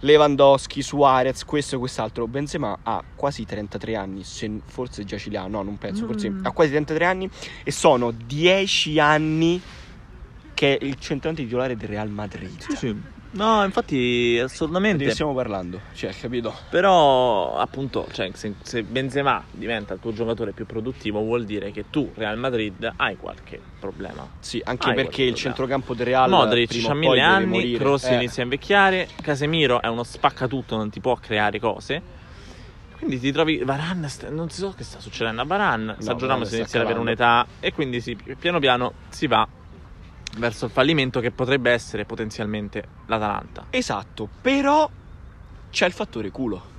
Lewandowski, 0.00 0.82
Suarez, 0.82 1.44
questo 1.44 1.76
e 1.76 1.78
quest'altro. 1.78 2.26
Benzema 2.26 2.76
ha 2.82 3.02
quasi 3.14 3.44
33 3.44 3.94
anni, 3.96 4.24
se 4.24 4.60
forse 4.66 5.04
già 5.04 5.16
ce 5.16 5.30
li 5.30 5.36
ha, 5.36 5.46
no, 5.46 5.62
non 5.62 5.76
penso, 5.78 6.06
forse 6.06 6.30
Mm. 6.30 6.44
ha 6.44 6.50
quasi 6.52 6.70
33 6.70 7.04
anni 7.04 7.30
e 7.62 7.70
sono 7.70 8.10
10 8.10 8.98
anni 8.98 9.60
che 10.54 10.76
è 10.76 10.84
il 10.84 10.96
centravanti 10.98 11.44
titolare 11.44 11.76
del 11.76 11.88
Real 11.88 12.08
Madrid. 12.08 12.60
Sì, 12.60 12.76
sì. 12.76 12.96
No, 13.30 13.62
infatti, 13.62 13.96
Di 13.96 14.38
assolutamente. 14.38 15.10
stiamo 15.10 15.34
parlando? 15.34 15.80
Cioè, 15.92 16.14
capito? 16.18 16.54
Però, 16.70 17.56
appunto, 17.56 18.06
cioè, 18.12 18.30
se, 18.32 18.54
se 18.62 18.82
Benzema 18.82 19.44
diventa 19.50 19.92
il 19.94 20.00
tuo 20.00 20.12
giocatore 20.12 20.52
più 20.52 20.64
produttivo, 20.64 21.20
vuol 21.20 21.44
dire 21.44 21.70
che 21.70 21.84
tu, 21.90 22.10
Real 22.14 22.38
Madrid, 22.38 22.90
hai 22.96 23.16
qualche 23.16 23.60
problema. 23.78 24.26
Sì, 24.40 24.62
anche 24.64 24.90
Ah, 24.90 24.94
perché 24.94 25.24
il 25.24 25.34
centrocampo 25.34 25.94
del 25.94 26.06
Real 26.06 26.30
Modric 26.30 26.68
prima 26.68 26.90
ha 26.90 26.94
mille 26.94 27.20
anni. 27.20 27.72
Kroos 27.74 28.04
Eh, 28.04 28.14
inizia 28.14 28.40
a 28.42 28.44
invecchiare, 28.44 29.08
Casemiro 29.20 29.82
è 29.82 29.88
uno 29.88 30.04
spaccatutto, 30.04 30.76
non 30.76 30.88
ti 30.88 31.00
può 31.00 31.14
creare 31.16 31.60
cose. 31.60 32.16
Quindi 32.96 33.20
ti 33.20 33.30
trovi 33.30 33.58
Varan, 33.58 34.08
non 34.30 34.48
so 34.50 34.72
che 34.76 34.82
sta 34.82 34.98
succedendo 34.98 35.42
a 35.42 35.44
Varan, 35.44 35.96
Sergio 35.98 36.26
Varane 36.26 36.26
Ramos 36.26 36.52
inizia 36.52 36.80
ad 36.80 36.86
avere 36.86 36.98
un'età 36.98 37.46
e 37.60 37.72
quindi 37.72 38.00
sì, 38.00 38.16
piano 38.36 38.58
piano 38.58 38.92
si 39.10 39.28
va 39.28 39.46
verso 40.38 40.66
il 40.66 40.70
fallimento 40.70 41.20
che 41.20 41.30
potrebbe 41.30 41.70
essere 41.70 42.04
potenzialmente 42.04 42.82
l'Atalanta. 43.06 43.66
Esatto, 43.70 44.28
però 44.40 44.88
c'è 45.70 45.86
il 45.86 45.92
fattore 45.92 46.30
culo. 46.30 46.76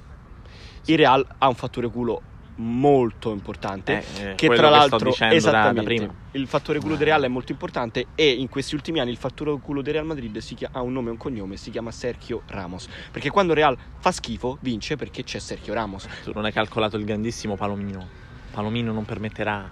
Il 0.85 0.97
Real 0.97 1.25
ha 1.37 1.47
un 1.47 1.55
fattore 1.55 1.89
culo 1.89 2.21
molto 2.55 3.31
importante. 3.31 4.03
Eh, 4.17 4.29
eh, 4.31 4.35
che 4.35 4.47
tra 4.49 4.69
l'altro 4.69 5.09
dicendo 5.09 5.35
da- 5.35 5.51
da, 5.51 5.57
esattamente, 5.59 5.83
prima. 5.83 6.13
il 6.31 6.47
fattore 6.47 6.79
culo 6.79 6.95
del 6.95 7.05
Real 7.05 7.21
è 7.23 7.27
molto 7.27 7.51
importante 7.51 8.07
e 8.15 8.29
in 8.31 8.49
questi 8.49 8.75
ultimi 8.75 8.99
anni 8.99 9.11
il 9.11 9.17
fattore 9.17 9.57
culo 9.59 9.81
del 9.81 9.93
Real 9.93 10.05
Madrid 10.05 10.37
si 10.39 10.55
chia- 10.55 10.69
ha 10.71 10.81
un 10.81 10.91
nome 10.91 11.07
e 11.07 11.11
un 11.11 11.17
cognome 11.17 11.55
si 11.55 11.71
chiama 11.71 11.91
Sergio 11.91 12.43
Ramos 12.47 12.87
perché 13.11 13.29
quando 13.29 13.53
Real 13.53 13.77
fa 13.99 14.11
schifo 14.11 14.57
vince 14.61 14.97
perché 14.97 15.23
c'è 15.23 15.39
Sergio 15.39 15.73
Ramos 15.73 16.05
Tu 16.23 16.31
non 16.33 16.43
hai 16.45 16.51
calcolato 16.51 16.97
il 16.97 17.05
grandissimo 17.05 17.55
Palomino. 17.55 18.07
Palomino 18.51 18.91
non 18.91 19.05
permetterà 19.05 19.69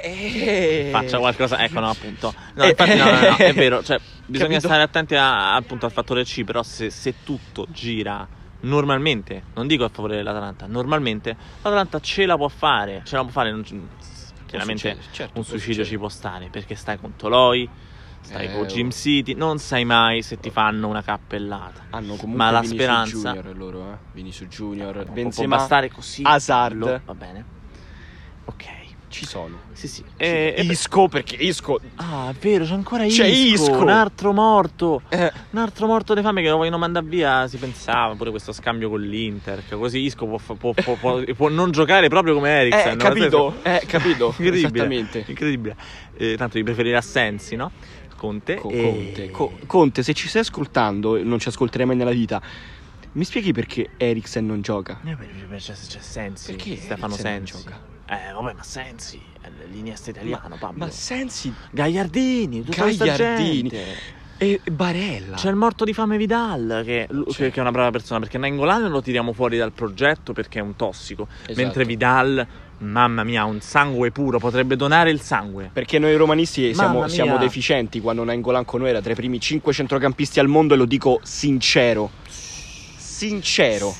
e... 0.00 0.88
faccia 0.92 1.18
qualcosa. 1.18 1.58
Ecco, 1.62 1.80
no, 1.80 1.90
appunto. 1.90 2.32
No, 2.54 2.64
Eh, 2.64 2.68
infatti, 2.70 2.96
no, 2.96 3.04
no, 3.04 3.20
no, 3.30 3.36
è 3.36 3.52
vero. 3.54 3.82
Cioè, 3.82 3.98
bisogna 4.26 4.48
Capito? 4.50 4.66
stare 4.68 4.82
attenti 4.82 5.14
a- 5.14 5.54
appunto 5.54 5.86
al 5.86 5.92
fattore 5.92 6.24
C. 6.24 6.44
Però, 6.44 6.62
se, 6.62 6.90
se 6.90 7.14
tutto 7.24 7.66
gira 7.70 8.26
normalmente, 8.60 9.44
non 9.54 9.66
dico 9.66 9.84
a 9.84 9.88
favore 9.88 10.16
dell'Atalanta, 10.16 10.66
normalmente 10.66 11.36
l'Atalanta 11.62 12.00
ce 12.00 12.26
la 12.26 12.36
può 12.36 12.48
fare. 12.48 13.02
Ce 13.04 13.16
la 13.16 13.22
può 13.22 13.30
fare. 13.30 13.50
non 13.50 13.62
chiaramente 14.46 14.78
succedere, 14.90 15.06
certo, 15.12 15.38
un 15.38 15.44
può 15.44 15.52
suicidio 15.56 15.84
ci 15.84 15.98
può 15.98 16.08
stare 16.08 16.48
perché 16.50 16.74
stai 16.74 16.98
con 16.98 17.16
Toloi. 17.16 17.68
Stai 18.20 18.46
Eh, 18.46 18.52
con 18.54 18.62
oh. 18.62 18.66
Jim 18.66 18.90
City, 18.90 19.34
non 19.34 19.58
sai 19.58 19.84
mai 19.84 20.20
se 20.22 20.40
ti 20.40 20.50
fanno 20.50 20.88
una 20.88 21.00
cappellata. 21.02 21.84
hanno 21.90 22.16
comunque 22.16 22.44
Ma 22.44 22.50
la 22.50 22.58
Vinicius 22.60 22.82
speranza- 22.82 23.32
Junior 23.34 23.56
loro 23.56 23.92
eh 23.92 23.96
Vinicius 24.14 24.48
Junior 24.48 24.92
Può- 24.94 25.04
può 25.04 25.12
Benzema 25.14 25.56
bastare 25.58 25.90
così. 25.92 26.22
Hazard. 26.24 27.02
Va 27.04 27.14
bene. 27.14 27.44
Ok. 28.46 28.64
Ci 29.16 29.24
sono 29.26 29.60
Sì, 29.72 29.88
sì. 29.88 30.04
E, 30.16 30.52
e- 30.56 30.62
Isco 30.62 31.08
perché 31.08 31.36
Isco 31.36 31.80
Ah, 31.96 32.28
è 32.30 32.34
vero, 32.38 32.64
c'è 32.64 32.72
ancora 32.74 33.04
Isco. 33.04 33.22
C'è 33.22 33.28
Isco. 33.28 33.78
Un 33.78 33.88
altro 33.88 34.32
morto. 34.32 35.00
eh, 35.08 35.32
Un 35.50 35.58
altro 35.58 35.86
morto 35.86 36.12
di 36.14 36.20
fame 36.20 36.42
che 36.42 36.48
lo 36.50 36.56
vogliono 36.58 36.76
mandare 36.78 37.06
via. 37.06 37.46
Si 37.48 37.56
pensava 37.56 38.14
pure 38.14 38.30
questo 38.30 38.52
scambio 38.52 38.90
con 38.90 39.00
l'Inter. 39.00 39.62
Che 39.66 39.74
così 39.76 40.00
Isco 40.00 40.26
può, 40.26 40.38
può- 40.56 40.74
può- 40.74 41.22
può- 41.34 41.48
non 41.48 41.70
giocare 41.70 42.08
proprio 42.08 42.34
come 42.34 42.50
Eriksen. 42.50 42.92
eh, 42.92 42.96
capito 42.96 43.54
eh, 43.64 43.82
capito 43.86 44.26
Incredibile. 44.36 44.56
esattamente 44.68 45.24
Incredibile. 45.26 45.76
Eh, 46.16 46.36
tanto 46.36 46.58
di 46.58 46.62
preferire 46.62 46.96
Assensi, 46.96 47.56
no? 47.56 47.70
Conte. 48.16 48.56
Co- 48.56 48.70
e- 48.70 48.82
Conte, 48.82 49.30
Co- 49.30 49.58
Conte, 49.66 50.02
se 50.02 50.12
ci 50.12 50.28
stai 50.28 50.42
ascoltando, 50.42 51.22
non 51.22 51.38
ci 51.38 51.48
ascolterai 51.48 51.86
mai 51.86 51.96
nella 51.96 52.10
vita. 52.12 52.40
Mi 53.12 53.24
spieghi 53.24 53.52
perché 53.52 53.90
Eriksen 53.96 54.44
non 54.44 54.60
gioca? 54.60 55.00
Eh, 55.04 55.14
beh, 55.14 55.56
C'è, 55.56 55.72
c'è 55.72 56.00
Sensi. 56.00 56.52
Perché 56.52 56.76
Stefano 56.76 57.14
Eriksen 57.14 57.32
non 57.32 57.46
Sensi. 57.46 57.62
gioca? 57.64 57.94
Eh, 58.08 58.32
vabbè, 58.32 58.52
ma 58.54 58.62
Sensi 58.62 59.20
è 59.40 59.48
l'iniesta 59.70 60.10
italiano, 60.10 60.56
Pablo. 60.58 60.84
Ma 60.84 60.90
Sensi 60.90 61.52
Gagliardini, 61.70 62.64
tutta 62.64 62.84
Gagliardini. 62.86 63.70
e 64.38 64.60
Barella. 64.70 65.36
C'è 65.36 65.48
il 65.50 65.56
morto 65.56 65.84
di 65.84 65.92
fame 65.92 66.16
Vidal, 66.16 66.82
che, 66.84 67.08
C'è. 67.30 67.50
che 67.50 67.58
è 67.58 67.60
una 67.60 67.72
brava 67.72 67.90
persona, 67.90 68.20
perché 68.20 68.38
Nainggolan 68.38 68.88
lo 68.88 69.02
tiriamo 69.02 69.32
fuori 69.32 69.56
dal 69.56 69.72
progetto 69.72 70.32
perché 70.32 70.60
è 70.60 70.62
un 70.62 70.76
tossico. 70.76 71.26
Esatto. 71.42 71.60
Mentre 71.60 71.84
Vidal, 71.84 72.46
mamma 72.78 73.24
mia, 73.24 73.42
ha 73.42 73.44
un 73.44 73.60
sangue 73.60 74.12
puro, 74.12 74.38
potrebbe 74.38 74.76
donare 74.76 75.10
il 75.10 75.20
sangue. 75.20 75.70
Perché 75.72 75.98
noi 75.98 76.14
romanisti 76.14 76.74
siamo, 76.74 77.08
siamo 77.08 77.38
deficienti 77.38 78.00
quando 78.00 78.22
Nainggolan 78.22 78.64
con 78.64 78.80
noi 78.80 78.90
era 78.90 79.00
tra 79.00 79.12
i 79.12 79.16
primi 79.16 79.40
5 79.40 79.72
centrocampisti 79.72 80.38
al 80.38 80.48
mondo 80.48 80.74
e 80.74 80.76
lo 80.76 80.84
dico 80.84 81.18
sincero. 81.22 82.10
Sincero. 83.16 83.94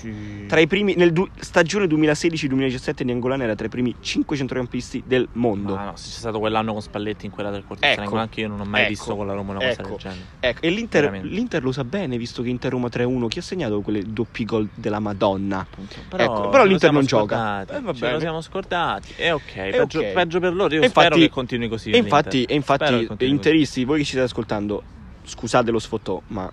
Tra 0.47 0.61
i 0.61 0.67
primi 0.67 0.95
nel 0.95 1.11
du- 1.11 1.27
stagione 1.39 1.87
2016-2017 1.87 3.03
Nainggolan 3.03 3.41
era 3.41 3.55
tra 3.55 3.65
i 3.65 3.71
primi 3.71 3.95
5 3.99 4.37
centrocampisti 4.37 5.03
del 5.07 5.27
mondo. 5.33 5.75
Ma 5.75 5.85
no, 5.87 5.97
se 5.97 6.11
c'è 6.11 6.19
stato 6.19 6.39
quell'anno 6.39 6.73
con 6.75 6.83
Spalletti 6.83 7.25
in 7.25 7.33
quella 7.33 7.49
del 7.49 7.65
quartetto 7.67 8.03
Ecco. 8.03 8.17
Anche 8.19 8.41
io 8.43 8.49
non 8.49 8.61
ho 8.61 8.65
mai 8.67 8.83
Ecco. 8.83 8.89
visto 8.91 9.17
con 9.17 9.27
la 9.27 9.33
Roma 9.33 9.53
una 9.53 9.61
cosa 9.61 9.71
Ecco. 9.81 9.89
del 9.89 9.97
genere. 9.97 10.21
Ecco, 10.41 10.61
e 10.61 10.69
l'Inter, 10.69 11.21
l'Inter 11.23 11.63
lo 11.63 11.73
sa 11.73 11.85
bene, 11.85 12.19
visto 12.19 12.43
che 12.43 12.51
Inter 12.51 12.71
Roma 12.73 12.89
3-1. 12.89 13.27
Chi 13.29 13.39
ha 13.39 13.43
segnato 13.43 13.81
quelle 13.81 14.03
doppi 14.07 14.45
gol 14.45 14.69
della 14.75 14.99
Madonna? 15.01 15.61
Appunto. 15.61 15.95
Ecco, 16.15 16.49
però 16.51 16.65
l'Inter 16.67 16.93
non 16.93 17.07
gioca. 17.07 17.37
scordati, 17.65 17.73
Eh, 17.73 17.81
va 17.81 17.93
ce 17.95 18.11
lo 18.13 18.19
siamo 18.21 18.41
scordati. 18.43 19.13
E 19.17 19.31
ok, 19.33 19.53
peggio, 19.71 19.99
ok. 20.01 20.13
peggio 20.13 20.41
per 20.41 20.55
loro. 20.55 20.75
Io 20.75 20.83
E 20.83 20.89
spero 20.89 21.07
infatti- 21.07 21.21
che 21.23 21.31
continui 21.31 21.69
così. 21.69 21.91
E 21.91 21.97
infatti, 21.97 22.45
e 22.45 22.55
infatti 22.55 22.85
continui 22.85 23.07
così. 23.17 23.31
interisti, 23.31 23.85
voi 23.87 23.97
che 24.01 24.05
ci 24.05 24.11
state 24.11 24.27
ascoltando, 24.27 24.83
scusate 25.25 25.71
lo 25.71 25.79
sfottò, 25.79 26.21
ma 26.29 26.53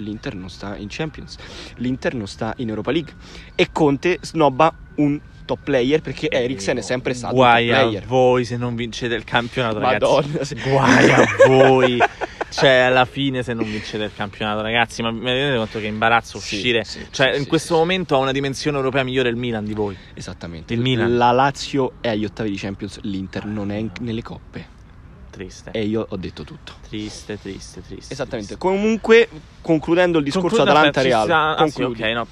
l'Inter 0.00 0.34
non 0.34 0.48
sta 0.50 0.76
in 0.76 0.88
Champions, 0.90 1.36
l'Inter 1.76 2.14
non 2.14 2.26
sta 2.26 2.52
in 2.56 2.68
Europa 2.68 2.90
League 2.90 3.12
e 3.54 3.68
Conte 3.72 4.18
snobba 4.22 4.72
un 4.96 5.20
top 5.44 5.58
player 5.64 6.00
perché 6.00 6.28
Eriksen 6.30 6.76
è 6.76 6.80
sempre 6.80 7.12
stato 7.14 7.34
Guai 7.34 7.68
un 7.68 7.74
top 7.74 7.78
a 7.78 7.82
player. 7.88 8.06
voi 8.06 8.44
se 8.44 8.56
non 8.56 8.74
vincete 8.76 9.14
il 9.14 9.24
campionato, 9.24 9.78
ragazzi. 9.78 10.04
Madonna, 10.04 10.44
se- 10.44 10.56
Guai 10.62 11.10
a 11.10 11.26
voi. 11.46 11.98
Cioè, 12.52 12.68
alla 12.78 13.04
fine, 13.04 13.44
se 13.44 13.54
non 13.54 13.64
vincete 13.64 14.02
il 14.02 14.10
campionato, 14.12 14.60
ragazzi, 14.60 15.02
ma 15.02 15.12
mi 15.12 15.24
rendete 15.30 15.56
conto 15.56 15.78
che 15.78 15.86
imbarazzo 15.86 16.40
Sì, 16.40 16.56
uscire? 16.56 16.82
sì, 16.82 17.06
cioè, 17.12 17.34
sì, 17.34 17.38
in 17.42 17.46
questo 17.46 17.76
momento 17.76 18.16
ha 18.16 18.18
una 18.18 18.32
dimensione 18.32 18.76
europea 18.76 19.04
migliore 19.04 19.28
il 19.28 19.36
Milan 19.36 19.64
di 19.64 19.72
voi. 19.72 19.96
Esattamente. 20.14 20.74
Il 20.74 20.80
Milan. 20.80 21.16
La 21.16 21.30
Lazio 21.30 21.92
è 22.00 22.08
agli 22.08 22.24
ottavi 22.24 22.50
di 22.50 22.56
Champions, 22.56 22.98
l'Inter 23.02 23.44
non 23.44 23.70
è 23.70 23.76
in- 23.76 23.92
nelle 24.00 24.22
coppe. 24.22 24.78
Triste. 25.30 25.70
E 25.72 25.84
io 25.84 26.06
ho 26.08 26.16
detto 26.16 26.42
tutto. 26.44 26.72
Triste, 26.88 27.38
triste, 27.40 27.82
triste. 27.82 28.12
Esattamente. 28.12 28.54
triste. 28.54 28.58
Comunque, 28.58 29.28
concludendo 29.60 30.18
il 30.18 30.24
discorso 30.24 30.62
Atalanta 30.62 31.00
Real, 31.02 31.30
ah, 31.30 31.66
sì, 31.68 31.82
ok, 31.82 31.98
no. 32.00 32.26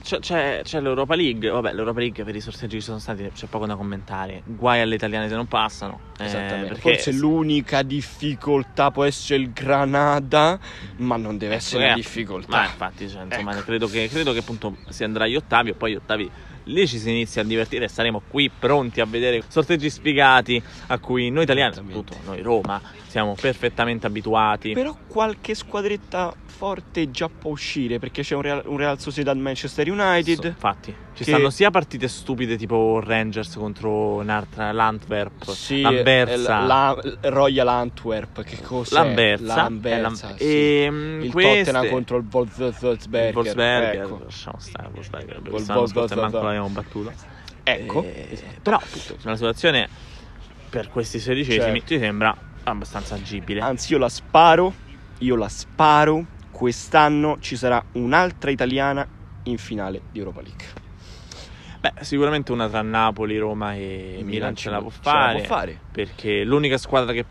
C'è, 0.00 0.20
c'è- 0.20 0.60
c'è 0.62 0.80
l'Europa 0.80 1.14
League, 1.14 1.50
vabbè, 1.50 1.74
l'Europa 1.74 1.98
League 2.00 2.24
per 2.24 2.34
i 2.34 2.40
sorteggi 2.40 2.76
che 2.76 2.80
ci 2.80 2.86
sono 2.86 2.98
stati 2.98 3.28
c'è 3.34 3.46
poco 3.46 3.66
da 3.66 3.76
commentare. 3.76 4.40
Guai 4.46 4.80
alle 4.80 4.94
italiane 4.94 5.28
se 5.28 5.34
non 5.34 5.46
passano. 5.46 6.00
eh, 6.18 6.24
Esattamente. 6.24 6.68
perché 6.68 6.80
Forse 6.80 7.12
l'unica 7.12 7.82
difficoltà 7.82 8.90
può 8.90 9.04
essere 9.04 9.40
il 9.42 9.52
Granada, 9.52 10.58
ma 10.96 11.16
non 11.18 11.36
deve 11.36 11.56
essere 11.56 11.82
Eh, 11.82 11.86
una 11.88 11.94
difficoltà. 11.96 12.56
Ma 12.56 12.64
infatti, 12.64 13.08
cioè, 13.10 13.24
insomma, 13.24 13.52
Ecco. 13.52 13.62
credo, 13.64 13.86
che, 13.86 14.08
credo 14.08 14.32
che 14.32 14.38
appunto 14.38 14.76
si 14.88 15.04
andrà 15.04 15.24
agli 15.24 15.36
ottavi 15.36 15.70
e 15.70 15.74
poi 15.74 15.92
gli 15.92 15.96
ottavi 15.96 16.30
lì 16.68 16.86
ci 16.86 16.98
si 16.98 17.10
inizia 17.10 17.42
a 17.42 17.44
divertire 17.44 17.86
e 17.86 17.88
saremo 17.88 18.22
qui 18.28 18.50
pronti 18.50 19.00
a 19.00 19.04
vedere 19.04 19.42
sorteggi 19.48 19.90
spiegati 19.90 20.62
a 20.86 20.98
cui 20.98 21.30
noi 21.30 21.44
italiani, 21.44 21.74
soprattutto 21.74 22.16
noi 22.24 22.40
Roma, 22.42 22.80
siamo 23.06 23.34
perfettamente 23.38 24.06
abituati. 24.06 24.72
Però 24.72 24.96
qualche 25.06 25.54
squadretta 25.54 26.34
forte 26.58 27.08
già 27.12 27.28
può 27.28 27.52
uscire 27.52 28.00
perché 28.00 28.22
c'è 28.22 28.34
un 28.34 28.42
Real, 28.42 28.62
un 28.66 28.76
Real 28.78 28.98
Sociedad 28.98 29.36
Manchester 29.36 29.88
United. 29.88 30.40
So- 30.40 30.46
infatti, 30.48 30.94
ci 31.14 31.22
che- 31.22 31.30
stanno 31.30 31.50
sia 31.50 31.70
partite 31.70 32.08
stupide 32.08 32.56
tipo 32.56 33.00
Rangers 33.00 33.54
contro 33.54 34.22
l'Antwerp, 34.22 35.50
Sì, 35.52 35.80
l'Anversa, 35.82 36.62
eh, 36.62 36.66
la, 36.66 37.00
Royal 37.22 37.68
Antwerp, 37.68 38.42
che 38.42 38.60
cos'è? 38.60 38.94
l'Anversa, 38.94 39.54
L'Anversa, 39.54 40.34
e, 40.34 40.36
sì. 40.38 40.44
e 40.84 40.90
mm, 40.90 41.22
il 41.22 41.30
queste- 41.32 41.64
Tottenham 41.64 41.88
contro 41.90 42.16
il 42.16 42.26
Wolfsberger. 42.28 43.28
il 43.28 43.34
Wolfsberger, 43.36 44.02
Ecco. 44.04 44.20
lasciamo 44.24 44.58
stare 44.58 44.88
il 44.88 44.94
Wolfsberger, 44.94 45.40
Vol- 45.42 45.64
manco 46.20 46.40
l'abbiamo 46.42 46.68
battuto. 46.70 47.12
Ecco. 47.62 48.02
Eh, 48.02 48.28
Esatto. 48.32 48.60
Però 48.62 48.80
una 49.24 49.34
situazione 49.36 49.88
per 50.70 50.88
questi 50.88 51.20
sedicesimi 51.20 51.78
Certo. 51.78 51.86
ti 51.86 51.98
sembra 51.98 52.36
abbastanza 52.64 53.14
agibile. 53.14 53.60
Anzi, 53.60 53.92
io 53.92 53.98
la 53.98 54.08
sparo, 54.08 54.72
io 55.18 55.36
la 55.36 55.48
sparo. 55.48 56.24
Quest'anno 56.58 57.36
ci 57.38 57.54
sarà 57.54 57.80
un'altra 57.92 58.50
italiana 58.50 59.06
in 59.44 59.58
finale 59.58 60.00
di 60.10 60.18
Europa 60.18 60.40
League. 60.40 60.64
Beh, 61.78 61.92
sicuramente 62.00 62.50
una 62.50 62.68
tra 62.68 62.82
Napoli, 62.82 63.38
Roma 63.38 63.76
e 63.76 64.18
Milan, 64.24 64.56
ce 64.56 64.68
la 64.68 64.80
può 64.80 64.90
ce 64.90 64.98
fare. 65.00 65.36
può 65.38 65.46
fare. 65.46 65.80
Perché 65.92 66.42
l'unica 66.42 66.76
squadra 66.76 67.12
che 67.12 67.24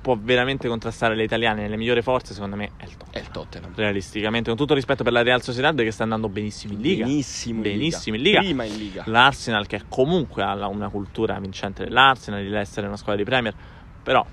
può 0.00 0.16
veramente 0.18 0.66
contrastare 0.66 1.14
le 1.14 1.24
italiane 1.24 1.60
nelle 1.60 1.76
migliori 1.76 2.00
forze, 2.00 2.32
secondo 2.32 2.56
me, 2.56 2.70
è 2.78 2.84
il 2.84 2.96
Tottenham. 2.96 3.10
È 3.12 3.18
il 3.18 3.28
Tottenham. 3.30 3.72
Realisticamente, 3.74 4.48
con 4.48 4.58
tutto 4.58 4.72
rispetto 4.72 5.04
per 5.04 5.12
la 5.12 5.22
Real 5.22 5.42
Sociedad 5.42 5.76
che 5.76 5.90
sta 5.90 6.04
andando 6.04 6.30
benissimo 6.30 6.72
in 6.72 6.80
Liga. 6.80 7.04
Benissimo 7.04 7.56
in 7.56 7.62
Benissimo 7.62 8.16
in 8.16 8.22
Liga. 8.22 8.40
Liga. 8.40 8.54
Prima 8.54 8.64
in 8.64 8.78
Liga. 8.78 9.02
L'Arsenal 9.08 9.66
che 9.66 9.82
comunque 9.90 10.42
ha 10.42 10.54
la- 10.54 10.68
una 10.68 10.88
cultura 10.88 11.38
vincente 11.38 11.84
dell'Arsenal, 11.84 12.42
di 12.42 12.54
essere 12.54 12.86
una 12.86 12.96
squadra 12.96 13.22
di 13.22 13.28
Premier. 13.28 13.54
Però 14.02 14.24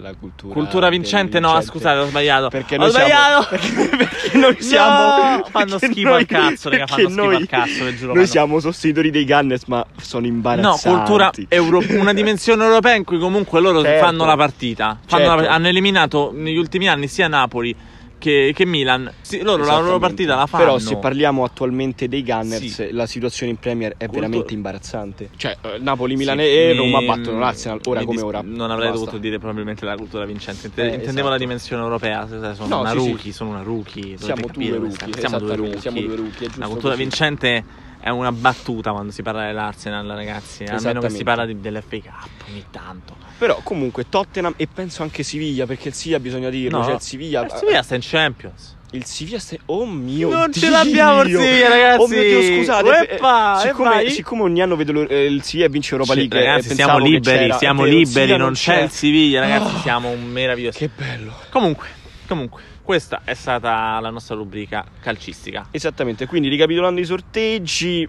La 0.00 0.14
cultura, 0.14 0.54
cultura 0.54 0.88
vincente, 0.90 1.40
no, 1.40 1.60
scusate, 1.60 1.98
ho 1.98 2.06
sbagliato. 2.06 2.48
Perché 2.50 2.76
ho 2.76 2.78
noi 2.78 2.90
siamo, 2.92 3.42
sbagliato. 3.42 3.48
perché, 3.50 3.96
perché 3.96 4.38
noi 4.38 4.56
siamo 4.62 5.36
No, 5.38 5.44
fanno 5.50 5.78
schifo 5.78 6.08
noi- 6.08 6.20
al 6.20 6.26
cazzo, 6.26 6.68
raga, 6.70 6.86
fanno 6.86 7.08
schifo 7.08 7.22
noi- 7.24 7.34
al 7.34 7.46
cazzo, 7.48 7.84
ve 7.84 7.96
giuro. 7.96 8.14
Noi 8.14 8.26
siamo 8.28 8.60
sostenitori 8.60 9.10
dei 9.10 9.24
Gunners, 9.26 9.64
ma 9.66 9.84
sono 10.00 10.26
No, 10.26 10.32
imbarazzanti. 10.32 10.88
cultura 10.88 11.30
euro- 11.48 11.82
una 11.88 12.12
dimensione 12.12 12.62
europea 12.64 12.94
in 12.94 13.02
cui 13.02 13.18
comunque 13.18 13.60
loro 13.60 13.82
Certo. 13.82 14.04
fanno 14.04 14.24
la 14.24 14.36
partita. 14.36 14.98
Fanno 15.04 15.24
Certo. 15.24 15.40
la- 15.42 15.50
hanno 15.52 15.66
eliminato 15.66 16.30
negli 16.32 16.56
ultimi 16.58 16.88
anni 16.88 17.08
sia 17.08 17.26
Napoli 17.26 17.74
che, 18.18 18.52
che 18.54 18.64
Milan. 18.66 19.10
Sì, 19.20 19.40
loro 19.42 19.64
la 19.64 19.78
loro 19.78 19.98
partita 19.98 20.34
la 20.36 20.46
fanno. 20.46 20.64
Però 20.64 20.78
se 20.78 20.96
parliamo 20.96 21.44
attualmente 21.44 22.08
dei 22.08 22.22
Gunners, 22.22 22.64
Sì. 22.66 22.88
la 22.92 23.06
situazione 23.06 23.52
in 23.52 23.58
Premier 23.58 23.92
è 23.92 24.04
Cultura- 24.06 24.20
veramente 24.26 24.54
imbarazzante. 24.54 25.30
Cioè, 25.36 25.56
eh, 25.62 25.78
Napoli, 25.78 26.16
Milan 26.16 26.38
Sì, 26.38 26.44
e 26.44 26.70
mi- 26.72 26.78
Roma 26.92 27.00
battono 27.02 27.38
l'Arsenal, 27.38 27.80
ora 27.86 28.00
mi 28.00 28.04
come 28.06 28.16
dis- 28.16 28.26
ora. 28.26 28.40
Non 28.42 28.70
avrei 28.70 28.88
Basta. 28.88 29.04
dovuto 29.04 29.18
dire 29.18 29.38
probabilmente 29.38 29.84
la 29.84 29.96
cultura 29.96 30.24
vincente. 30.24 30.66
Eh, 30.66 30.84
intendevo 30.86 31.10
esatto. 31.10 31.28
la 31.28 31.38
dimensione 31.38 31.82
europea. 31.82 32.26
Sono 32.54 32.66
No, 32.68 32.80
una 32.80 32.90
sì, 32.90 32.98
sì. 33.00 33.08
rookie, 33.10 33.32
sono 33.32 33.50
una 33.50 33.62
rookie. 33.62 34.16
Siamo 34.18 34.46
due 34.52 34.68
rookie, 34.76 35.12
Siamo 35.18 35.38
due 35.38 35.56
rookie. 35.56 35.80
siamo 35.80 36.00
due 36.00 36.16
rookie, 36.16 36.48
La 36.56 36.66
cultura 36.66 36.92
così. 36.92 37.02
vincente 37.02 37.64
è 38.00 38.10
una 38.10 38.30
battuta 38.32 38.92
quando 38.92 39.12
si 39.12 39.22
parla 39.22 39.46
dell'Arsenal, 39.46 40.06
ragazzi. 40.06 40.64
Almeno 40.64 41.00
che 41.00 41.10
si 41.10 41.22
parla 41.24 41.44
di- 41.46 41.60
dell'FA 41.60 41.96
Cup 41.96 42.48
ogni 42.48 42.64
tanto. 42.70 43.16
Però 43.38 43.60
comunque 43.62 44.08
Tottenham 44.08 44.54
e 44.56 44.66
penso 44.66 45.02
anche 45.02 45.22
Siviglia, 45.22 45.64
perché 45.64 45.88
il 45.88 45.94
Siviglia 45.94 46.18
bisogna 46.18 46.50
dirlo, 46.50 46.78
No, 46.78 46.84
cioè 46.84 46.94
il 46.94 47.00
Siviglia... 47.00 47.44
Il 47.44 47.52
Sevilla 47.56 47.82
sta 47.82 47.94
in 47.94 48.00
Champions. 48.02 48.76
Il 48.90 49.04
Siviglia 49.04 49.38
sta... 49.38 49.54
Oh 49.66 49.86
mio 49.86 50.28
Non 50.30 50.50
Dio! 50.50 50.60
ce 50.60 50.70
l'abbiamo 50.70 51.20
il 51.22 51.28
Siviglia, 51.28 51.68
ragazzi! 51.68 52.00
Oh 52.02 52.06
mio 52.08 52.22
Dio, 52.22 52.56
scusate. 52.56 53.08
Eppa, 53.10 53.62
eh, 53.62 53.68
siccome, 53.68 54.00
eppa. 54.00 54.10
siccome 54.10 54.42
ogni 54.42 54.60
anno 54.62 54.74
vedo 54.76 55.08
eh, 55.08 55.26
il 55.26 55.42
Siviglia 55.42 55.68
vince 55.68 55.92
Europa 55.92 56.14
League 56.14 56.36
ragazzi, 56.38 56.70
e 56.72 56.74
siamo 56.74 56.98
liberi, 56.98 57.52
siamo 57.52 57.84
liberi, 57.84 58.06
Siviglia 58.06 58.36
non 58.38 58.52
c'è 58.54 58.82
il 58.82 58.90
Siviglia, 58.90 59.40
ragazzi, 59.40 59.74
Ah. 59.76 59.80
siamo 59.80 60.08
un 60.08 60.24
meraviglioso. 60.24 60.78
Che 60.78 60.90
bello. 60.96 61.32
Comunque, 61.50 61.86
comunque, 62.26 62.62
questa 62.82 63.20
è 63.24 63.34
stata 63.34 64.00
la 64.00 64.10
nostra 64.10 64.34
rubrica 64.34 64.84
calcistica. 65.00 65.68
Esattamente, 65.70 66.26
quindi 66.26 66.48
ricapitolando 66.48 67.00
i 67.00 67.04
sorteggi, 67.04 68.08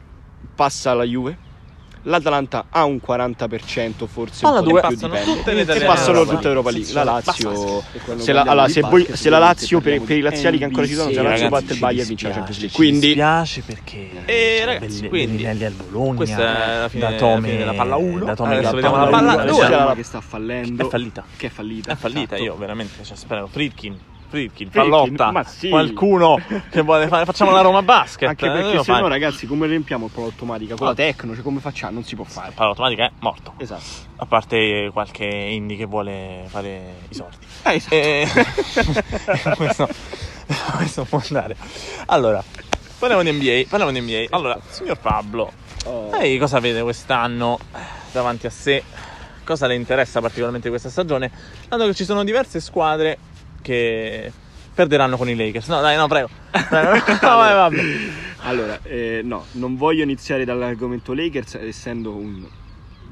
passa 0.55 0.93
la 0.93 1.03
Juve. 1.03 1.37
L'Atalanta 2.03 2.65
ha 2.69 2.85
un 2.85 2.99
40%, 3.05 4.05
forse 4.07 4.41
Palla 4.41 4.59
un 4.59 4.63
po' 4.63 4.69
due, 4.71 4.81
di 4.81 4.87
più 4.87 4.95
passano 4.97 5.13
dipende. 5.13 5.37
tutte 5.37 5.53
le 5.53 5.59
e 5.59 5.63
italiane 5.63 5.85
passano 5.87 6.25
tutta 6.25 6.47
Europa 6.47 6.71
League. 6.71 6.93
La. 6.93 7.03
Lazio, 7.03 7.83
E 7.91 8.19
se 8.21 8.31
la, 8.31 8.41
allora, 8.43 8.67
se, 8.69 8.81
voi- 8.81 9.07
se 9.11 9.29
la 9.29 9.37
Lazio, 9.37 9.81
per, 9.81 10.01
per 10.01 10.17
i 10.17 10.21
laziali 10.21 10.57
che 10.57 10.63
ancora 10.63 10.87
ci 10.87 10.93
sono, 10.93 11.09
se 11.11 11.21
la 11.21 11.29
Lazio 11.29 11.49
batte 11.49 11.73
il 11.73 11.79
Bayern 11.79 12.07
vince 12.07 12.27
la 12.27 12.33
Champions 12.33 12.59
League. 12.59 12.75
Quindi, 12.75 13.07
dispiace 13.07 13.61
perché 13.65 14.09
Eh, 14.25 14.55
cioè, 14.57 14.65
ragazzi, 14.65 14.95
Belli- 14.97 15.09
quindi- 15.09 15.27
Bellinelli 15.43 15.65
al 15.65 15.73
Bologna. 15.73 16.15
Questa 16.15 16.37
è 16.37 16.79
la 16.79 16.89
fine, 16.89 17.03
Eh, 17.03 17.05
la 17.05 17.09
fine 17.09 17.15
Tome- 17.17 17.57
della 17.57 17.73
palla 17.73 17.95
1. 17.97 18.25
da 18.25 18.35
Tome 18.35 18.49
Adesso 18.55 18.69
la 18.69 18.75
vediamo 18.75 18.95
palla 18.95 19.05
la 19.09 19.11
palla 19.17 19.31
uno, 19.31 19.31
2. 19.33 19.41
adesso 19.51 19.69
Roma 19.77 19.85
la- 19.85 19.95
che 19.95 20.03
sta 20.03 20.21
fallendo. 20.21 20.85
È 20.85 20.89
fallita. 20.89 21.23
Che 21.37 21.47
è 21.47 21.49
fallita. 21.49 21.91
È 21.91 21.95
fallita, 21.95 22.37
io 22.37 22.55
veramente 22.55 23.03
cioè, 23.03 23.17
spero. 23.17 23.47
Fritkin, 23.51 23.97
Fritkin, 24.29 24.69
pallotta. 24.69 25.43
sì. 25.43 25.69
Qualcuno 25.69 26.39
che 26.69 26.81
vuole 26.81 27.07
fare. 27.07 27.25
Facciamo 27.25 27.51
la 27.51 27.61
Roma 27.61 27.81
Basket. 27.81 28.29
anche 28.29 28.45
eh, 28.45 28.51
perché 28.51 28.69
devo 28.71 28.83
se 28.83 28.91
no, 28.91 29.07
ragazzi, 29.07 29.47
come 29.47 29.65
riempiamo 29.67 30.05
il 30.05 30.11
palla 30.11 30.27
automatica? 30.27 30.75
Con 30.75 30.85
Ah. 30.85 30.89
la 30.91 30.95
Tecno, 30.95 31.33
cioè 31.33 31.43
come 31.43 31.59
facciamo? 31.59 31.93
Non 31.93 32.03
si 32.03 32.15
può 32.15 32.25
fare. 32.25 32.51
Palla 32.53 32.69
automatica 32.69 33.05
è 33.05 33.11
morto. 33.19 33.53
Esatto. 33.57 33.81
A 34.17 34.25
parte 34.25 34.89
qualche 34.93 35.25
indie 35.25 35.77
che 35.77 35.85
vuole 35.85 36.43
fare 36.47 36.81
i 37.09 37.13
sordi. 37.15 37.37
Eh, 37.63 37.73
esatto. 37.75 37.95
E... 37.95 38.27
questo, 39.57 39.87
questo 40.75 41.03
può 41.05 41.21
andare. 41.27 41.55
Allora, 42.07 42.43
parliamo 42.99 43.23
di 43.23 43.31
NBA. 43.31 43.63
Parliamo 43.69 43.91
di 43.91 43.99
NBA. 44.01 44.35
Allora, 44.35 44.59
signor 44.69 44.97
Pablo, 44.99 45.51
Oh. 45.85 46.09
lei 46.11 46.37
cosa 46.37 46.59
vede 46.59 46.81
quest'anno 46.81 47.57
davanti 48.11 48.45
a 48.47 48.49
sé? 48.49 48.83
Cosa 49.45 49.65
le 49.65 49.75
interessa 49.75 50.19
particolarmente 50.19 50.67
questa 50.69 50.89
stagione? 50.89 51.31
Dato 51.69 51.85
che 51.85 51.95
ci 51.95 52.03
sono 52.03 52.23
diverse 52.25 52.59
squadre 52.59 53.17
che 53.61 54.31
perderanno 54.73 55.17
con 55.17 55.29
i 55.29 55.35
Lakers. 55.35 55.67
No, 55.67 55.81
dai, 55.81 55.97
no, 55.97 56.07
prego. 56.07 56.29
prego. 56.49 56.91
No, 57.21 57.35
vai. 57.35 58.11
Allora, 58.43 58.79
eh, 58.83 59.21
no, 59.23 59.45
non 59.53 59.75
voglio 59.75 60.03
iniziare 60.03 60.45
dall'argomento 60.45 61.13
Lakers, 61.13 61.55
essendo 61.55 62.13
un, 62.13 62.47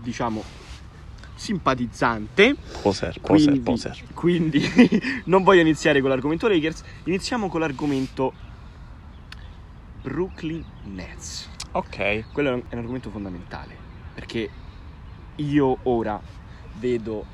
diciamo, 0.01 0.43
simpatizzante. 1.35 2.55
Poser, 2.81 3.19
Quindi, 3.21 3.59
poser, 3.59 3.91
poser. 3.91 4.13
quindi 4.13 4.61
non 5.25 5.43
voglio 5.43 5.61
iniziare 5.61 6.01
con 6.01 6.09
l'argomento 6.09 6.47
Lakers, 6.47 6.83
iniziamo 7.03 7.49
con 7.49 7.59
l'argomento 7.59 8.33
Brooklyn 10.01 10.63
Nets. 10.83 11.49
Ok. 11.71 12.31
Quello 12.31 12.49
è 12.49 12.53
un, 12.53 12.61
è 12.69 12.73
un 12.73 12.79
argomento 12.79 13.09
fondamentale, 13.09 13.75
perché 14.13 14.49
io 15.35 15.77
ora 15.83 16.19
vedo 16.79 17.25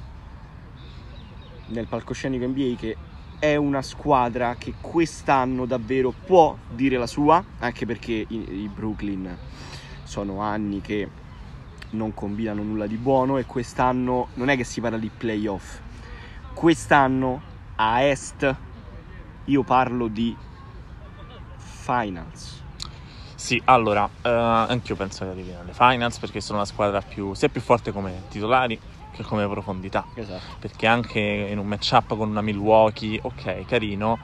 nel 1.73 1.87
palcoscenico 1.87 2.45
NBA 2.45 2.75
che 2.77 2.97
è 3.39 3.55
una 3.57 3.81
squadra 3.81 4.55
che 4.57 4.75
quest'anno 4.79 5.65
davvero 5.65 6.13
può 6.25 6.55
dire 6.69 6.97
la 6.97 7.07
sua, 7.07 7.43
anche 7.59 7.85
perché 7.85 8.25
i, 8.25 8.61
i 8.61 8.69
Brooklyn 8.73 9.37
sono 10.03 10.39
anni 10.39 10.79
che 10.79 11.09
non 11.89 12.13
combinano 12.13 12.63
nulla 12.63 12.87
di 12.87 12.95
buono 12.95 13.37
e 13.37 13.45
quest'anno 13.45 14.29
non 14.35 14.49
è 14.49 14.55
che 14.55 14.63
si 14.63 14.79
parla 14.79 14.97
di 14.97 15.11
playoff, 15.15 15.79
quest'anno 16.53 17.41
a 17.75 18.01
est 18.03 18.55
io 19.45 19.63
parlo 19.63 20.07
di 20.07 20.33
finals. 21.57 22.61
Sì, 23.35 23.61
allora, 23.65 24.09
eh, 24.21 24.29
anch'io 24.29 24.95
penso 24.95 25.25
che 25.25 25.31
arrivino 25.31 25.59
alle 25.59 25.73
finals 25.73 26.17
perché 26.17 26.39
sono 26.39 26.59
la 26.59 26.65
squadra 26.65 27.01
più, 27.01 27.33
sia 27.33 27.49
più 27.49 27.59
forte 27.59 27.91
come 27.91 28.23
titolari 28.29 28.79
che 29.13 29.23
come 29.23 29.47
profondità. 29.47 30.05
Esatto. 30.13 30.55
Perché 30.59 30.87
anche 30.87 31.19
in 31.19 31.57
un 31.57 31.67
matchup 31.67 32.15
con 32.17 32.29
una 32.29 32.41
Milwaukee, 32.41 33.19
ok, 33.21 33.65
carino, 33.65 34.17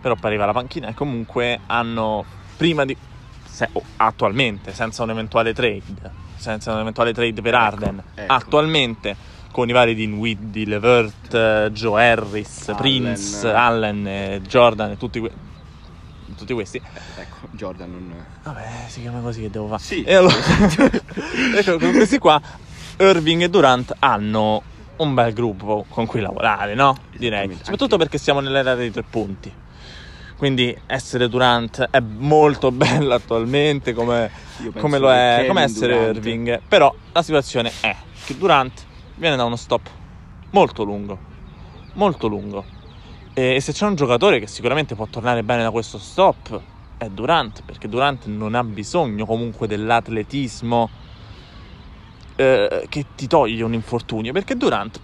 però 0.00 0.14
pareva 0.16 0.46
la 0.46 0.52
panchina 0.52 0.88
e 0.88 0.94
comunque 0.94 1.60
hanno 1.66 2.24
prima 2.56 2.84
di 2.84 2.96
se- 3.44 3.68
oh, 3.72 3.82
attualmente, 3.96 4.72
senza 4.72 5.02
un 5.02 5.10
eventuale 5.10 5.52
trade, 5.52 5.82
senza 6.36 6.72
un 6.72 6.80
eventuale 6.80 7.12
trade 7.12 7.40
per 7.42 7.54
Ecco, 7.54 7.62
Arden, 7.64 8.02
ecco. 8.14 8.32
attualmente 8.32 9.16
con 9.50 9.68
i 9.68 9.72
vari 9.72 9.94
Dinwiddie, 9.94 10.64
Levert, 10.64 11.34
eh, 11.34 11.68
Joe 11.72 12.10
Harris, 12.10 12.68
Allen. 12.68 12.76
Prince, 12.80 13.52
Allen, 13.52 14.06
eh, 14.06 14.40
Jordan 14.42 14.92
e 14.92 14.96
tutti, 14.96 15.18
que- 15.20 15.32
tutti 16.36 16.52
questi 16.54 16.80
Ecco, 17.16 17.48
Jordan 17.50 17.90
non... 17.90 18.24
Vabbè, 18.44 18.84
si 18.86 19.00
chiama 19.00 19.20
così 19.20 19.42
che 19.42 19.50
devo 19.50 19.66
fare. 19.66 19.82
Sì. 19.82 20.02
E 20.04 20.14
allora, 20.14 20.34
ecco, 21.58 21.78
con 21.78 21.90
questi 21.92 22.18
qua, 22.18 22.40
Irving 23.00 23.40
e 23.40 23.48
Durant 23.48 23.96
hanno 23.98 24.62
un 24.96 25.14
bel 25.14 25.32
gruppo 25.32 25.86
con 25.88 26.04
cui 26.04 26.20
lavorare, 26.20 26.74
no? 26.74 26.94
Direi. 27.16 27.50
Soprattutto 27.56 27.96
perché 27.96 28.18
siamo 28.18 28.40
nell'era 28.40 28.74
dei 28.74 28.90
tre 28.90 29.02
punti. 29.08 29.50
Quindi 30.36 30.76
essere 30.86 31.30
Durant 31.30 31.88
è 31.90 32.00
molto 32.00 32.70
bello 32.72 33.14
attualmente 33.14 33.94
come, 33.94 34.30
come 34.78 34.98
lo 34.98 35.10
è, 35.10 35.44
come 35.48 35.62
essere 35.62 35.94
Durant- 35.94 36.16
Irving. 36.16 36.60
Però 36.68 36.94
la 37.12 37.22
situazione 37.22 37.72
è 37.80 37.96
che 38.26 38.36
Durant 38.36 38.84
viene 39.14 39.36
da 39.36 39.44
uno 39.44 39.56
stop 39.56 39.88
molto 40.50 40.82
lungo. 40.82 41.18
Molto 41.94 42.26
lungo. 42.26 42.64
E 43.32 43.62
se 43.62 43.72
c'è 43.72 43.86
un 43.86 43.94
giocatore 43.94 44.38
che 44.38 44.46
sicuramente 44.46 44.94
può 44.94 45.06
tornare 45.06 45.42
bene 45.42 45.62
da 45.62 45.70
questo 45.70 45.96
stop 45.96 46.60
è 46.98 47.08
Durant, 47.08 47.62
perché 47.64 47.88
Durant 47.88 48.26
non 48.26 48.54
ha 48.54 48.62
bisogno 48.62 49.24
comunque 49.24 49.66
dell'atletismo 49.66 50.90
eh, 52.40 52.86
che 52.88 53.04
ti 53.14 53.26
toglie 53.26 53.62
un 53.62 53.74
infortunio, 53.74 54.32
perché 54.32 54.56
Durant 54.56 54.98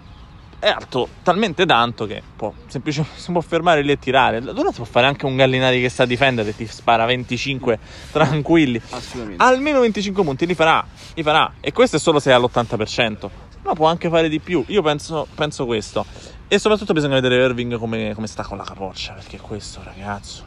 è 0.59 0.69
alto 0.69 1.07
talmente 1.23 1.67
tanto 1.67 2.07
che 2.07 2.23
può 2.35 2.51
semplicemente 2.67 3.21
si 3.21 3.31
può 3.31 3.43
fermare 3.43 3.83
lì 3.83 3.93
e 3.93 3.99
tirare. 3.99 4.41
Durant 4.41 4.75
può 4.75 4.87
fare 4.87 5.07
anche 5.07 5.27
un 5.27 5.37
Gallinari 5.37 5.83
che 5.83 5.91
sa 5.91 6.07
difendere 6.07 6.49
e 6.51 6.57
ti 6.57 6.67
spara 6.67 7.05
25 7.05 7.79
tranquilli. 8.11 8.81
Assolutamente. 8.89 9.45
Almeno 9.45 9.81
25 9.81 10.25
punti 10.25 10.47
li 10.47 10.55
farà, 10.55 10.85
li 11.15 11.23
farà. 11.23 11.53
E 11.61 11.73
questo 11.73 11.97
è 11.97 11.99
solo 11.99 12.21
se 12.21 12.31
è 12.31 12.33
all'80%. 12.33 13.29
Ma 13.65 13.75
può 13.75 13.87
anche 13.87 14.09
fare 14.09 14.31
di 14.31 14.39
più. 14.39 14.65
Io 14.69 14.81
penso, 14.81 15.27
penso 15.35 15.67
questo. 15.67 16.07
E 16.49 16.59
soprattutto 16.59 16.95
bisogna 16.95 17.15
vedere 17.21 17.45
Irving 17.45 17.77
come, 17.77 18.15
come 18.15 18.29
sta 18.29 18.45
con 18.45 18.57
la 18.57 18.65
capoccia. 18.65 19.13
Perché 19.13 19.39
questo 19.39 19.83
ragazzo. 19.85 20.45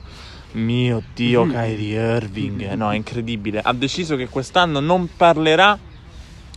Mio 0.54 1.04
Dio, 1.14 1.46
Kyrie 1.46 2.16
Irving. 2.16 2.72
No, 2.74 2.92
è 2.92 2.96
incredibile. 2.96 3.60
Ha 3.62 3.74
deciso 3.74 4.16
che 4.16 4.28
quest'anno 4.28 4.80
non 4.80 5.08
parlerà 5.16 5.78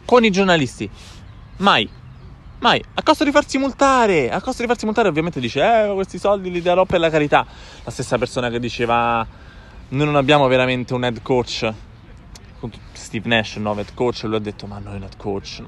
con 0.05 0.25
i 0.25 0.31
giornalisti. 0.31 0.89
Mai. 1.59 1.89
Mai. 2.59 2.83
A 2.95 3.03
costo 3.03 3.25
di 3.25 3.31
farsi 3.31 3.59
multare. 3.59 4.31
A 4.31 4.41
costo 4.41 4.63
di 4.63 4.69
farsi 4.69 4.85
multare, 4.85 5.09
ovviamente 5.09 5.41
dice: 5.41 5.61
Eh, 5.61 5.93
questi 5.95 6.19
soldi 6.19 6.51
li 6.51 6.63
darò 6.63 6.85
per 6.85 7.01
la 7.01 7.11
carità. 7.11 7.45
La 7.83 7.91
stessa 7.91 8.19
persona 8.19 8.51
che 8.51 8.61
diceva: 8.61 9.27
Noi 9.89 10.07
non 10.07 10.17
abbiamo 10.17 10.47
veramente 10.47 10.95
un 10.95 11.05
head 11.05 11.23
coach. 11.23 11.73
Steve 12.93 13.29
Nash, 13.29 13.57
no, 13.57 13.75
head 13.77 13.95
coach. 13.95 14.23
Lui 14.25 14.37
ha 14.37 14.41
detto: 14.41 14.67
Ma 14.67 14.79
noi, 14.79 14.97
un 14.97 15.03
head 15.03 15.17
coach. 15.17 15.63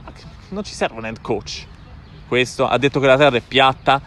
Non 0.50 0.62
ci 0.62 0.74
serve 0.74 0.98
un 0.98 1.06
head 1.06 1.20
coach. 1.20 1.66
Questo 2.28 2.66
ha 2.66 2.78
detto 2.78 3.00
che 3.00 3.06
la 3.06 3.16
terra 3.16 3.36
è 3.36 3.42
piatta. 3.42 4.00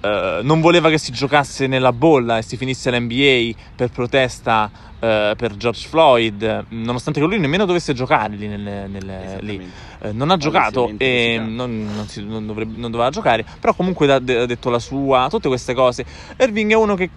Eh, 0.00 0.40
non 0.42 0.60
voleva 0.60 0.88
che 0.90 0.98
si 0.98 1.12
giocasse 1.12 1.66
nella 1.66 1.92
bolla 1.92 2.38
e 2.38 2.42
si 2.42 2.56
finisse 2.56 2.90
l'NBA 2.90 3.58
per 3.74 3.90
protesta 3.90 4.70
eh, 5.00 5.34
per 5.36 5.56
George 5.56 5.86
Floyd, 5.88 6.64
nonostante 6.70 7.20
che 7.20 7.26
lui 7.26 7.38
nemmeno 7.38 7.64
dovesse 7.66 7.92
giocare 7.94 8.34
lì, 8.34 8.48
nelle- 8.48 8.88
nelle- 8.88 9.38
lì. 9.40 9.70
Eh, 10.00 10.12
non 10.12 10.30
ha 10.30 10.36
giocato 10.36 10.86
e 11.04 11.38
non, 11.56 11.90
non 11.94 12.08
si- 12.08 12.24
non 12.24 12.46
dovrebbe- 12.46 12.78
non 12.80 12.90
doveva 12.90 13.10
giocare, 13.10 13.44
però 13.60 13.74
comunque 13.74 14.10
ha, 14.12 14.18
de- 14.18 14.38
ha 14.38 14.46
detto 14.46 14.70
la 14.70 14.78
sua, 14.80 15.28
tutte 15.30 15.46
queste 15.48 15.72
cose. 15.74 16.04
Irving 16.38 16.72
è 16.72 16.74
uno 16.76 16.94
che 16.96 17.10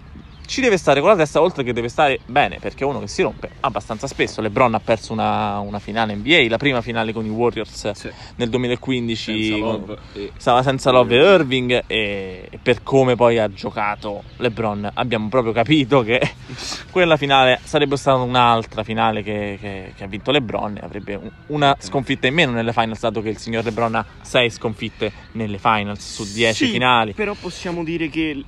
ci 0.46 0.60
deve 0.60 0.76
stare 0.76 1.00
con 1.00 1.08
la 1.10 1.16
testa, 1.16 1.40
oltre 1.40 1.62
che 1.64 1.72
deve 1.72 1.88
stare 1.88 2.20
bene, 2.26 2.58
perché 2.60 2.84
è 2.84 2.86
uno 2.86 3.00
che 3.00 3.08
si 3.08 3.22
rompe 3.22 3.50
abbastanza 3.60 4.06
spesso. 4.06 4.40
LeBron 4.40 4.74
ha 4.74 4.80
perso 4.80 5.12
una, 5.12 5.58
una 5.60 5.78
finale 5.78 6.14
NBA, 6.14 6.46
la 6.48 6.56
prima 6.58 6.80
finale 6.82 7.12
con 7.12 7.24
i 7.24 7.28
Warriors 7.30 7.90
Sì. 7.92 8.10
nel 8.36 8.48
2015. 8.50 9.44
Senza 9.44 9.58
con- 9.64 9.70
Love 9.80 9.96
e- 10.14 10.32
Stava 10.36 10.62
senza 10.62 10.90
Love 10.90 11.16
e 11.16 11.34
Irving 11.34 11.84
e, 11.86 12.48
e 12.50 12.58
per 12.62 12.82
come 12.82 13.14
poi 13.16 13.38
ha 13.38 13.50
giocato 13.52 14.24
LeBron 14.38 14.90
abbiamo 14.94 15.28
proprio 15.28 15.52
capito 15.52 16.02
che 16.02 16.20
quella 16.90 17.16
finale 17.16 17.60
sarebbe 17.64 17.96
stata 17.96 18.18
un'altra 18.20 18.82
finale 18.84 19.22
che, 19.22 19.56
che- 19.60 19.92
che 19.96 20.04
ha 20.04 20.06
vinto 20.06 20.30
LeBron 20.30 20.76
e 20.76 20.80
avrebbe 20.84 21.14
un- 21.14 21.30
una 21.48 21.74
sconfitta 21.78 22.26
in 22.26 22.34
meno 22.34 22.52
nelle 22.52 22.72
finals 22.72 23.00
dato 23.00 23.22
che 23.22 23.28
il 23.30 23.38
signor 23.38 23.64
LeBron 23.64 23.94
ha 23.94 24.04
6 24.20 24.50
sconfitte 24.50 25.12
nelle 25.32 25.58
finals 25.58 26.12
su 26.14 26.30
10 26.30 26.66
Sì, 26.66 26.72
finali. 26.72 27.12
Però 27.14 27.34
possiamo 27.34 27.82
dire 27.84 28.08
che 28.08 28.44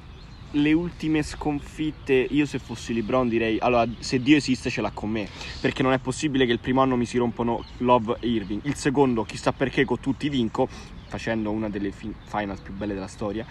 le 0.56 0.72
ultime 0.72 1.22
sconfitte, 1.22 2.12
io 2.30 2.46
se 2.46 2.58
fossi 2.58 2.94
LeBron 2.94 3.28
direi, 3.28 3.58
allora 3.60 3.86
se 3.98 4.20
Dio 4.20 4.36
esiste 4.36 4.70
ce 4.70 4.80
l'ha 4.80 4.90
con 4.92 5.10
me, 5.10 5.26
perché 5.60 5.82
non 5.82 5.92
è 5.92 5.98
possibile 5.98 6.46
che 6.46 6.52
il 6.52 6.60
primo 6.60 6.80
anno 6.80 6.96
mi 6.96 7.06
si 7.06 7.18
rompono 7.18 7.64
Love 7.78 8.16
e 8.20 8.28
Irving, 8.28 8.60
il 8.64 8.74
secondo 8.74 9.24
chissà 9.24 9.52
perché 9.52 9.84
con 9.84 9.98
tutti 10.00 10.28
vinco, 10.28 10.68
facendo 11.08 11.50
una 11.50 11.68
delle 11.68 11.90
fi- 11.90 12.12
finals 12.24 12.60
più 12.60 12.72
belle 12.72 12.94
della 12.94 13.06
storia. 13.08 13.44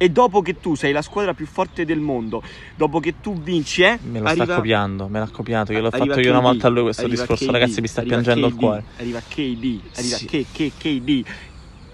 E 0.00 0.10
dopo 0.10 0.42
che 0.42 0.60
tu 0.60 0.76
sei 0.76 0.92
la 0.92 1.02
squadra 1.02 1.34
più 1.34 1.44
forte 1.46 1.84
del 1.84 1.98
mondo, 1.98 2.40
dopo 2.76 3.00
che 3.00 3.14
tu 3.20 3.34
vinci, 3.34 3.82
eh, 3.82 3.98
Me 4.00 4.20
lo 4.20 4.26
arriva- 4.26 4.44
sta 4.44 4.54
copiando, 4.54 5.08
me 5.08 5.18
l'ha 5.18 5.28
copiato. 5.28 5.72
Io 5.72 5.80
l'ho 5.80 5.88
arriva 5.88 6.14
fatto 6.14 6.20
io 6.20 6.30
una 6.30 6.40
volta 6.40 6.68
a 6.68 6.70
lui 6.70 6.82
questo 6.82 7.08
discorso, 7.08 7.46
KD, 7.46 7.50
ragazzi, 7.50 7.80
mi 7.80 7.88
sta 7.88 8.02
piangendo 8.02 8.46
il 8.46 8.52
KD, 8.52 8.58
cuore. 8.58 8.84
Arriva 8.98 9.18
KD, 9.20 9.80
arriva 9.96 10.16
Sì. 10.16 10.26
K- 10.26 10.46
K- 10.52 10.72
KD. 10.78 11.24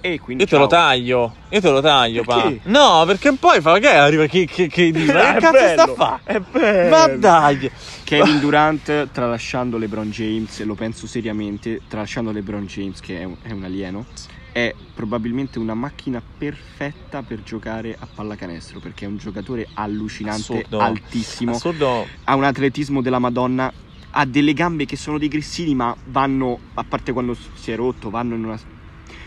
E 0.04 0.20
quindi 0.20 0.42
Io 0.42 0.48
te 0.50 0.58
lo 0.58 0.66
taglio, 0.66 1.34
io 1.48 1.60
te 1.62 1.70
lo 1.70 1.80
taglio, 1.80 2.24
Perché? 2.24 2.60
pa. 2.62 2.70
No, 2.70 3.04
perché 3.06 3.32
poi 3.40 3.62
fa 3.62 3.78
che 3.78 3.88
arriva 3.88 4.26
chi, 4.26 4.44
chi, 4.44 4.68
chi 4.68 4.92
dice, 4.92 5.10
ma 5.14 5.32
che 5.32 5.40
cazzo 5.40 5.56
sta 5.56 5.56
a 5.56 5.76
bello, 5.76 5.94
fa? 5.94 6.20
È 6.22 6.38
bello. 6.40 6.88
Ma 6.90 7.06
dai! 7.16 7.70
Kevin 8.04 8.38
Durant, 8.38 9.10
tralasciando 9.10 9.78
LeBron 9.78 10.10
James, 10.10 10.62
lo 10.64 10.74
penso 10.74 11.06
seriamente, 11.06 11.80
tralasciando 11.88 12.32
LeBron 12.32 12.66
James, 12.66 13.00
che 13.00 13.20
è 13.20 13.24
un, 13.24 13.34
è 13.40 13.50
un 13.52 13.64
alieno, 13.64 14.04
è 14.52 14.74
probabilmente 14.92 15.58
una 15.58 15.72
macchina 15.72 16.22
perfetta 16.36 17.22
per 17.22 17.42
giocare 17.42 17.96
a 17.98 18.06
pallacanestro, 18.14 18.80
perché 18.80 19.06
è 19.06 19.08
un 19.08 19.16
giocatore 19.16 19.68
allucinante, 19.72 20.52
Assurdo. 20.52 20.78
altissimo, 20.80 21.52
Assurdo. 21.52 22.06
ha 22.24 22.34
un 22.34 22.44
atletismo 22.44 23.00
della 23.00 23.18
Madonna, 23.18 23.72
ha 24.10 24.24
delle 24.26 24.52
gambe 24.52 24.84
che 24.84 24.96
sono 24.96 25.16
dei 25.16 25.28
grissini, 25.28 25.74
ma 25.74 25.96
vanno, 26.04 26.58
a 26.74 26.84
parte 26.84 27.12
quando 27.12 27.34
si 27.54 27.72
è 27.72 27.74
rotto, 27.74 28.10
vanno 28.10 28.34
in 28.34 28.44
una... 28.44 28.60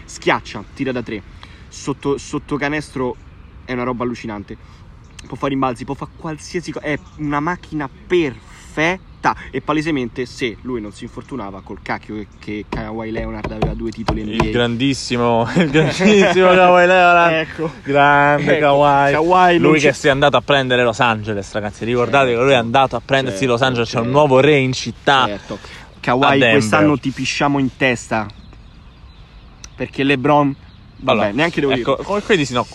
schiaccia, 0.07 0.63
tira 0.73 0.91
da 0.91 1.03
tre, 1.03 1.21
sotto, 1.67 2.17
sotto 2.17 2.55
canestro 2.55 3.15
è 3.65 3.73
una 3.73 3.83
roba 3.83 4.03
allucinante, 4.03 4.57
può 5.27 5.35
fare 5.35 5.49
rimbalzi, 5.49 5.85
può 5.85 5.93
fare 5.93 6.11
qualsiasi 6.15 6.71
cosa, 6.71 6.85
è 6.85 6.97
una 7.17 7.39
macchina 7.39 7.89
perfetta 7.89 9.35
e 9.51 9.61
palesemente 9.61 10.25
se 10.25 10.55
lui 10.61 10.79
non 10.79 10.93
si 10.93 11.03
infortunava 11.03 11.61
col 11.61 11.79
cacchio 11.81 12.15
che, 12.15 12.27
che 12.39 12.65
Kawhi 12.69 13.11
Leonard 13.11 13.51
aveva 13.51 13.73
due 13.73 13.91
titoli 13.91 14.23
NBA. 14.23 14.45
Il 14.45 14.51
grandissimo, 14.51 15.49
il 15.57 15.69
grandissimo 15.69 16.47
Kawhi 16.53 16.85
Leonard. 16.85 17.33
Ecco. 17.33 17.71
Grande 17.83 18.57
Ecco, 18.57 18.79
Kawhi. 18.79 19.11
Kawhi 19.11 19.57
lui 19.57 19.79
che 19.79 19.91
si 19.91 20.07
è 20.07 20.11
andato 20.11 20.37
a 20.37 20.41
prendere 20.41 20.83
Los 20.83 20.99
Angeles, 21.01 21.51
ragazzi. 21.51 21.83
Ricordate 21.83 22.31
che 22.31 22.41
lui 22.41 22.51
è 22.51 22.55
andato 22.55 22.95
a 22.95 23.01
prendersi 23.03 23.39
Certo, 23.39 23.53
Los 23.53 23.61
Angeles. 23.61 23.89
C'è 23.89 23.97
un 23.97 24.03
certo. 24.03 24.17
nuovo 24.17 24.39
re 24.39 24.57
in 24.57 24.71
città. 24.71 25.25
Certo. 25.25 25.59
Kawhi 25.99 26.39
quest'anno 26.39 26.97
ti 26.97 27.09
pisciamo 27.09 27.59
in 27.59 27.75
testa. 27.75 28.27
Perché 29.77 30.03
LeBron 30.03 30.55
Vabbè, 30.99 31.11
Allora, 31.19 31.31
neanche 31.35 31.59
devo 31.59 31.73
ecco, 31.73 31.95
dire. 32.03 32.21
quindi 32.23 32.43
sì, 32.45 32.53
no, 32.53 32.65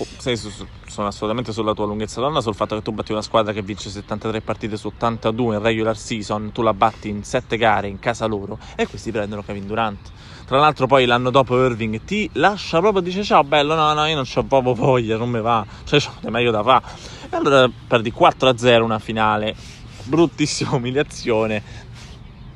sono 0.87 1.09
assolutamente 1.09 1.53
sulla 1.53 1.75
tua 1.75 1.87
lunghezza 1.87 2.21
d'onda 2.21 2.41
sul 2.41 2.55
fatto 2.55 2.77
che 2.77 2.83
tu 2.83 2.93
batti 2.93 3.11
una 3.11 3.21
squadra 3.21 3.53
che 3.53 3.63
vince 3.63 3.91
73 3.91 4.41
partite 4.43 4.77
su 4.77 4.87
82 4.87 5.57
in 5.57 5.63
regular 5.63 5.97
season, 5.97 6.53
tu 6.53 6.63
la 6.63 6.73
batti 6.73 7.09
in 7.09 7.25
7 7.25 7.57
gare 7.57 7.89
in 7.89 7.99
casa 7.99 8.27
loro 8.27 8.59
e 8.77 8.87
questi 8.87 9.11
prendono 9.11 9.43
Kevin 9.43 9.67
Durant. 9.67 10.11
Tra 10.47 10.61
l'altro 10.61 10.87
poi 10.87 11.05
l'anno 11.05 11.31
dopo 11.31 11.61
Irving 11.65 12.05
ti 12.05 12.31
lascia 12.35 12.79
proprio, 12.79 13.03
dice 13.03 13.25
ciao 13.25 13.43
bello, 13.43 13.75
no 13.75 13.93
no 13.93 14.07
io 14.07 14.15
non 14.15 14.25
c'ho 14.25 14.45
proprio 14.45 14.75
voglia, 14.75 15.17
non 15.17 15.29
mi 15.29 15.41
va, 15.41 15.67
cioè 15.83 15.99
c'ho 15.99 16.31
meglio 16.31 16.53
da 16.53 16.63
fa. 16.63 16.81
E 17.29 17.35
allora 17.35 17.69
perdi 17.89 18.13
4-0 18.17 18.83
una 18.83 19.01
finale, 19.01 19.57
bruttissima 20.05 20.75
umiliazione. 20.77 21.63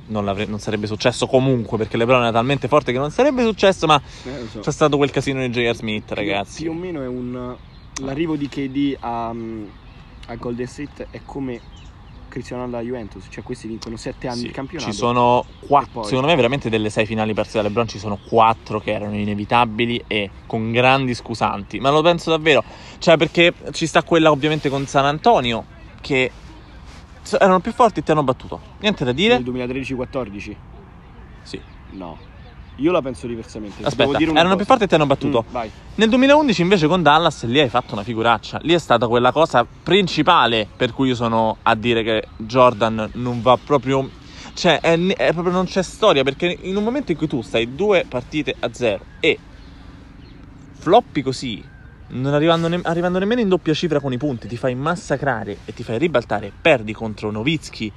Non, 0.09 0.25
non 0.47 0.59
sarebbe 0.61 0.87
successo 0.87 1.27
comunque 1.27 1.77
perché 1.79 1.97
LeBron 1.97 2.23
era 2.23 2.33
talmente 2.33 2.69
forte 2.69 2.93
che 2.93 2.99
non 2.99 3.11
sarebbe 3.11 3.43
successo, 3.45 3.87
ma 3.87 4.01
Eh, 4.25 4.47
so. 4.51 4.61
c'è 4.61 4.71
stato 4.71 4.97
quel 4.97 5.11
casino 5.11 5.41
di 5.41 5.51
J.R. 5.51 5.75
Smith, 5.75 6.13
ragazzi. 6.13 6.63
Più 6.63 6.71
o 6.71 6.75
meno 6.75 7.03
è 7.03 7.07
un. 7.07 7.57
L'arrivo 8.03 8.37
di 8.37 8.49
KD 8.49 8.97
a, 9.01 9.29
a 9.31 10.35
Golden 10.37 10.67
State 10.67 11.09
è 11.11 11.21
come 11.25 11.59
Cristiano 12.29 12.65
alla 12.65 12.81
Juventus, 12.81 13.25
cioè 13.31 13.43
questi 13.43 13.67
vincono 13.67 13.97
7 13.97 14.29
anni 14.29 14.41
Sì, 14.41 14.47
il 14.47 14.53
campionato. 14.53 14.91
Ci 14.91 14.97
sono 14.97 15.45
quattro, 15.67 15.89
E 15.89 15.93
poi- 15.95 16.05
secondo 16.05 16.27
me 16.29 16.35
veramente 16.37 16.69
delle 16.69 16.91
sei 16.91 17.07
finali 17.07 17.33
perse 17.33 17.57
da 17.57 17.63
LeBron 17.63 17.89
ci 17.89 17.99
sono 17.99 18.19
quattro 18.29 18.79
che 18.81 18.93
erano 18.93 19.17
inevitabili 19.17 20.05
e 20.07 20.31
con 20.47 20.71
grandi 20.73 21.15
scusanti, 21.15 21.81
ma 21.81 21.91
lo 21.91 22.03
penso 22.03 22.29
davvero, 22.31 22.63
cioè 22.99 23.17
perché 23.17 23.55
ci 23.73 23.87
sta 23.87 24.03
quella 24.03 24.31
ovviamente 24.31 24.69
con 24.69 24.87
San 24.87 25.07
Antonio 25.07 25.65
che 26.03 26.31
erano 27.33 27.61
più 27.61 27.73
forti 27.73 28.01
e 28.01 28.03
ti 28.03 28.11
hanno 28.11 28.23
battuto. 28.23 28.61
Niente 28.81 29.05
da 29.05 29.13
dire. 29.13 29.39
Nel 29.39 29.53
2013-14? 29.53 30.57
Sì. 31.43 31.61
No. 31.91 32.35
Io 32.77 32.93
la 32.93 33.01
penso 33.01 33.27
diversamente. 33.27 33.83
Aspetta, 33.83 34.19
erano 34.19 34.57
più 34.57 34.57
cosa. 34.57 34.65
forti 34.65 34.85
e 34.85 34.87
ti 34.87 34.95
hanno 34.95 35.07
battuto. 35.07 35.45
Mm, 35.49 35.53
vai. 35.53 35.71
Nel 35.95 36.09
2011 36.11 36.61
invece 36.63 36.87
con 36.87 37.03
Dallas 37.03 37.45
lì 37.45 37.59
hai 37.59 37.69
fatto 37.69 37.95
una 37.95 38.03
figuraccia. 38.03 38.59
Lì 38.63 38.75
è 38.75 38.79
stata 38.79 39.09
quella 39.09 39.33
cosa 39.33 39.67
principale 39.83 40.69
per 40.77 40.93
cui 40.93 41.09
io 41.09 41.15
sono 41.15 41.57
a 41.63 41.75
dire 41.75 42.03
che 42.03 42.25
Jordan 42.37 43.11
non 43.15 43.41
va 43.41 43.59
proprio... 43.63 44.09
Cioè, 44.53 44.81
è, 44.81 44.99
è 44.99 45.33
proprio 45.33 45.53
non 45.53 45.67
c'è 45.67 45.83
storia 45.83 46.23
perché 46.23 46.59
in 46.63 46.77
un 46.77 46.85
momento 46.85 47.13
in 47.13 47.19
cui 47.19 47.27
tu 47.27 47.43
stai 47.43 47.75
due 47.75 48.07
partite 48.09 48.55
a 48.59 48.73
zero 48.73 49.05
e 49.21 49.39
floppi 50.79 51.21
così, 51.21 51.63
non 52.09 52.35
arrivando, 52.35 52.69
ne- 52.69 52.81
arrivando 52.83 53.19
nemmeno 53.19 53.41
in 53.41 53.49
doppia 53.49 53.75
cifra 53.75 54.01
con 54.01 54.13
i 54.13 54.17
punti, 54.19 54.49
ti 54.49 54.57
fai 54.57 54.75
massacrare 54.75 55.59
e 55.65 55.75
ti 55.75 55.83
fai 55.83 55.99
ribaltare, 55.99 56.53
perdi 56.61 56.93
contro 56.93 57.31
Novitsky, 57.31 57.91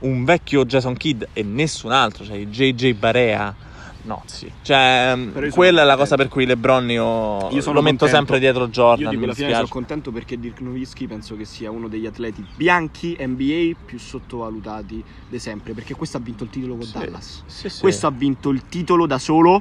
un 0.00 0.24
vecchio 0.24 0.64
Jason 0.64 0.96
Kidd 0.96 1.22
e 1.32 1.42
nessun 1.42 1.90
altro, 1.92 2.24
cioè 2.24 2.38
JJ 2.46 2.92
Barea. 2.92 3.54
No, 4.02 4.22
sì. 4.26 4.48
Cioè, 4.62 5.14
sono 5.32 5.48
quella 5.50 5.82
è 5.82 5.84
la 5.84 5.96
cosa 5.96 6.14
per 6.14 6.28
cui 6.28 6.46
LeBron 6.46 6.88
io, 6.90 7.48
Io 7.50 7.72
lo 7.72 7.82
metto 7.82 8.06
contento. 8.06 8.06
sempre 8.06 8.38
dietro 8.38 8.68
Jordan. 8.68 9.00
Io 9.02 9.08
di 9.08 9.14
mi 9.16 9.18
quella 9.22 9.34
finale 9.34 9.54
sono 9.54 9.66
contento 9.68 10.12
perché 10.12 10.38
Dirk 10.38 10.60
Nowitzki 10.60 11.08
penso 11.08 11.34
che 11.34 11.44
sia 11.44 11.72
uno 11.72 11.88
degli 11.88 12.06
atleti 12.06 12.46
bianchi 12.54 13.16
NBA 13.18 13.78
più 13.84 13.98
sottovalutati 13.98 15.02
di 15.26 15.38
sempre, 15.40 15.72
perché 15.72 15.94
questo 15.94 16.18
ha 16.18 16.20
vinto 16.20 16.44
il 16.44 16.50
titolo 16.50 16.76
con 16.76 16.84
Sì. 16.86 16.92
Dallas. 16.92 17.42
Sì, 17.46 17.68
sì. 17.68 17.80
Questo 17.80 18.06
ha 18.06 18.12
vinto 18.12 18.50
il 18.50 18.62
titolo 18.68 19.06
da 19.06 19.18
solo 19.18 19.60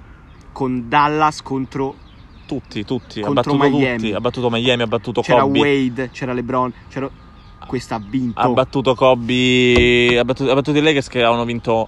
con 0.52 0.88
Dallas 0.88 1.42
contro 1.42 1.96
tutti, 2.46 2.84
tutti. 2.86 3.22
Ha 3.22 3.30
battuto 3.32 3.58
Miami. 3.58 3.98
tutti. 3.98 4.14
Ha 4.14 4.22
battuto 4.22 4.50
Miami, 4.50 4.82
ha 4.84 4.88
battuto 4.88 5.22
c'era 5.22 5.42
Kobe. 5.42 5.60
Wade, 5.60 6.10
c'era 6.12 6.34
LeBron, 6.34 6.74
c'era 6.90 7.10
questo 7.66 7.94
ha 7.96 8.02
vinto. 8.06 8.40
Ha 8.40 8.48
battuto 8.50 8.94
Kobe. 8.96 10.18
Ha 10.20 10.24
battuto, 10.24 10.52
ha 10.52 10.54
battuto 10.54 10.78
i 10.78 10.82
Lakers 10.82 11.08
che 11.08 11.20
avevano 11.20 11.46
vinto 11.46 11.88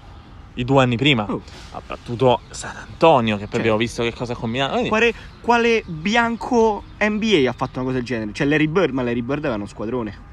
i 0.56 0.64
due 0.64 0.82
anni 0.82 0.98
prima. 0.98 1.26
Oh. 1.30 1.42
Ha 1.72 1.82
battuto 1.86 2.40
San 2.50 2.76
Antonio, 2.76 3.36
che 3.36 3.42
poi 3.44 3.52
Cioè. 3.52 3.60
abbiamo 3.60 3.78
visto 3.78 4.04
che 4.04 4.14
cosa 4.14 4.34
ha 4.34 4.36
combinato. 4.36 4.72
Quindi- 4.72 4.90
Quale, 4.90 5.14
quale 5.42 5.84
bianco 5.86 6.84
NBA 7.00 7.48
ha 7.48 7.54
fatto 7.54 7.74
una 7.80 7.84
cosa 7.84 7.98
del 7.98 8.06
genere? 8.06 8.32
Cioè 8.34 8.48
Larry 8.48 8.68
Bird, 8.68 8.94
ma 8.94 9.04
Larry 9.04 9.22
Bird 9.22 9.40
aveva 9.40 9.56
uno 9.56 9.68
squadrone. 9.68 10.26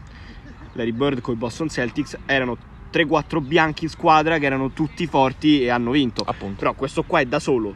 Larry 0.73 0.93
Bird 0.93 1.21
con 1.21 1.35
i 1.35 1.37
Boston 1.37 1.69
Celtics 1.69 2.17
erano 2.27 2.57
3-4 2.91 3.41
bianchi 3.41 3.85
in 3.85 3.91
squadra 3.91 4.39
che 4.39 4.47
erano 4.47 4.71
tutti 4.71 5.07
forti 5.07 5.63
e 5.63 5.69
hanno 5.69 5.91
vinto. 5.91 6.23
Appunto. 6.27 6.59
Però 6.61 6.73
questo 6.75 7.03
qua 7.03 7.21
è 7.21 7.27
da 7.27 7.39
solo. 7.39 7.75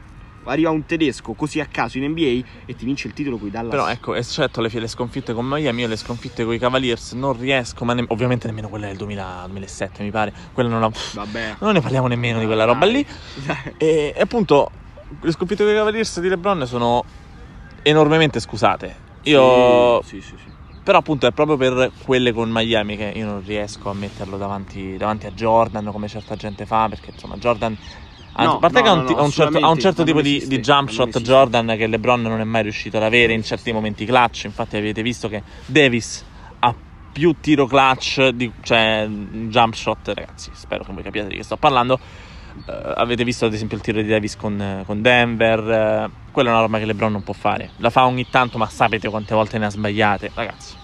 Arriva 0.48 0.70
un 0.70 0.84
tedesco 0.84 1.34
così 1.34 1.60
a 1.60 1.66
caso 1.66 1.98
in 1.98 2.10
NBA 2.10 2.48
e 2.66 2.74
ti 2.74 2.84
vince 2.84 3.06
il 3.08 3.14
titolo 3.14 3.38
con 3.38 3.48
i 3.48 3.50
Dallas. 3.50 3.70
Però 3.70 3.88
ecco, 3.88 4.14
eccetto 4.14 4.60
le, 4.60 4.70
le 4.72 4.88
sconfitte 4.88 5.32
con 5.32 5.46
Miami, 5.46 5.82
io 5.82 5.88
le 5.88 5.96
sconfitte 5.96 6.44
con 6.44 6.54
i 6.54 6.58
Cavaliers 6.58 7.12
non 7.12 7.38
riesco, 7.38 7.84
ma 7.84 7.94
ne- 7.94 8.04
ovviamente 8.08 8.46
nemmeno 8.46 8.68
quella 8.68 8.86
del 8.86 8.96
2000 8.96 9.46
2007 9.46 10.02
mi 10.02 10.10
pare. 10.10 10.32
Quella 10.52 10.68
non 10.68 10.80
la... 10.80 10.90
Vabbè. 11.12 11.56
Non 11.60 11.72
ne 11.72 11.80
parliamo 11.80 12.06
nemmeno 12.06 12.38
di 12.38 12.46
quella 12.46 12.64
roba 12.64 12.86
lì. 12.86 13.04
E, 13.76 14.12
e 14.16 14.20
appunto, 14.20 14.70
le 15.20 15.32
sconfitte 15.32 15.64
con 15.64 15.72
i 15.72 15.76
Cavaliers 15.76 16.20
di 16.20 16.28
LeBron 16.28 16.66
sono 16.66 17.04
enormemente 17.82 18.40
scusate. 18.40 19.06
Io... 19.24 20.02
Sì, 20.02 20.20
sì, 20.20 20.36
sì. 20.36 20.56
Però 20.82 20.98
appunto 20.98 21.26
è 21.26 21.32
proprio 21.32 21.58
per 21.58 21.92
quelle 22.02 22.32
con 22.32 22.48
Miami 22.50 22.96
che 22.96 23.12
io 23.14 23.26
non 23.26 23.44
riesco 23.44 23.90
a 23.90 23.94
metterlo 23.94 24.38
davanti, 24.38 24.96
davanti 24.96 25.26
a 25.26 25.30
Jordan 25.30 25.90
come 25.92 26.08
certa 26.08 26.34
gente 26.34 26.64
fa, 26.64 26.88
perché 26.88 27.10
insomma 27.10 27.36
Jordan... 27.36 27.76
No, 28.44 28.54
a 28.54 28.58
parte 28.58 28.78
no, 28.78 28.84
che 28.84 28.88
ha 28.88 28.92
un, 28.92 29.04
no, 29.04 29.22
un 29.24 29.30
certo, 29.30 29.58
ha 29.58 29.68
un 29.68 29.78
certo 29.78 30.02
ma 30.02 30.06
tipo 30.06 30.20
di, 30.20 30.36
esiste, 30.36 30.56
di 30.56 30.62
jump 30.62 30.90
shot. 30.90 31.20
Jordan 31.20 31.74
che 31.76 31.86
LeBron 31.86 32.22
non 32.22 32.40
è 32.40 32.44
mai 32.44 32.62
riuscito 32.62 32.96
ad 32.96 33.02
avere 33.02 33.32
in 33.32 33.42
certi 33.42 33.72
momenti 33.72 34.04
clutch. 34.04 34.44
Infatti 34.44 34.76
avete 34.76 35.02
visto 35.02 35.28
che 35.28 35.42
Davis 35.66 36.24
ha 36.60 36.74
più 37.12 37.34
tiro 37.40 37.66
clutch, 37.66 38.28
di, 38.28 38.50
cioè 38.62 39.08
jump 39.08 39.74
shot, 39.74 40.12
ragazzi, 40.14 40.50
spero 40.52 40.84
che 40.84 40.92
voi 40.92 41.02
capiate 41.02 41.28
di 41.28 41.36
che 41.36 41.42
sto 41.42 41.56
parlando. 41.56 41.98
Eh, 42.66 42.92
avete 42.96 43.24
visto 43.24 43.46
ad 43.46 43.54
esempio 43.54 43.76
il 43.76 43.82
tiro 43.82 44.00
di 44.00 44.08
Davis 44.08 44.36
con, 44.36 44.82
con 44.86 45.02
Denver, 45.02 45.58
eh, 45.58 46.10
quella 46.30 46.50
è 46.50 46.52
una 46.52 46.62
roba 46.62 46.78
che 46.78 46.84
LeBron 46.84 47.10
non 47.10 47.24
può 47.24 47.34
fare. 47.34 47.70
La 47.78 47.90
fa 47.90 48.06
ogni 48.06 48.28
tanto, 48.30 48.56
ma 48.56 48.68
sapete 48.68 49.08
quante 49.08 49.34
volte 49.34 49.58
ne 49.58 49.66
ha 49.66 49.70
sbagliate, 49.70 50.30
ragazzi. 50.34 50.74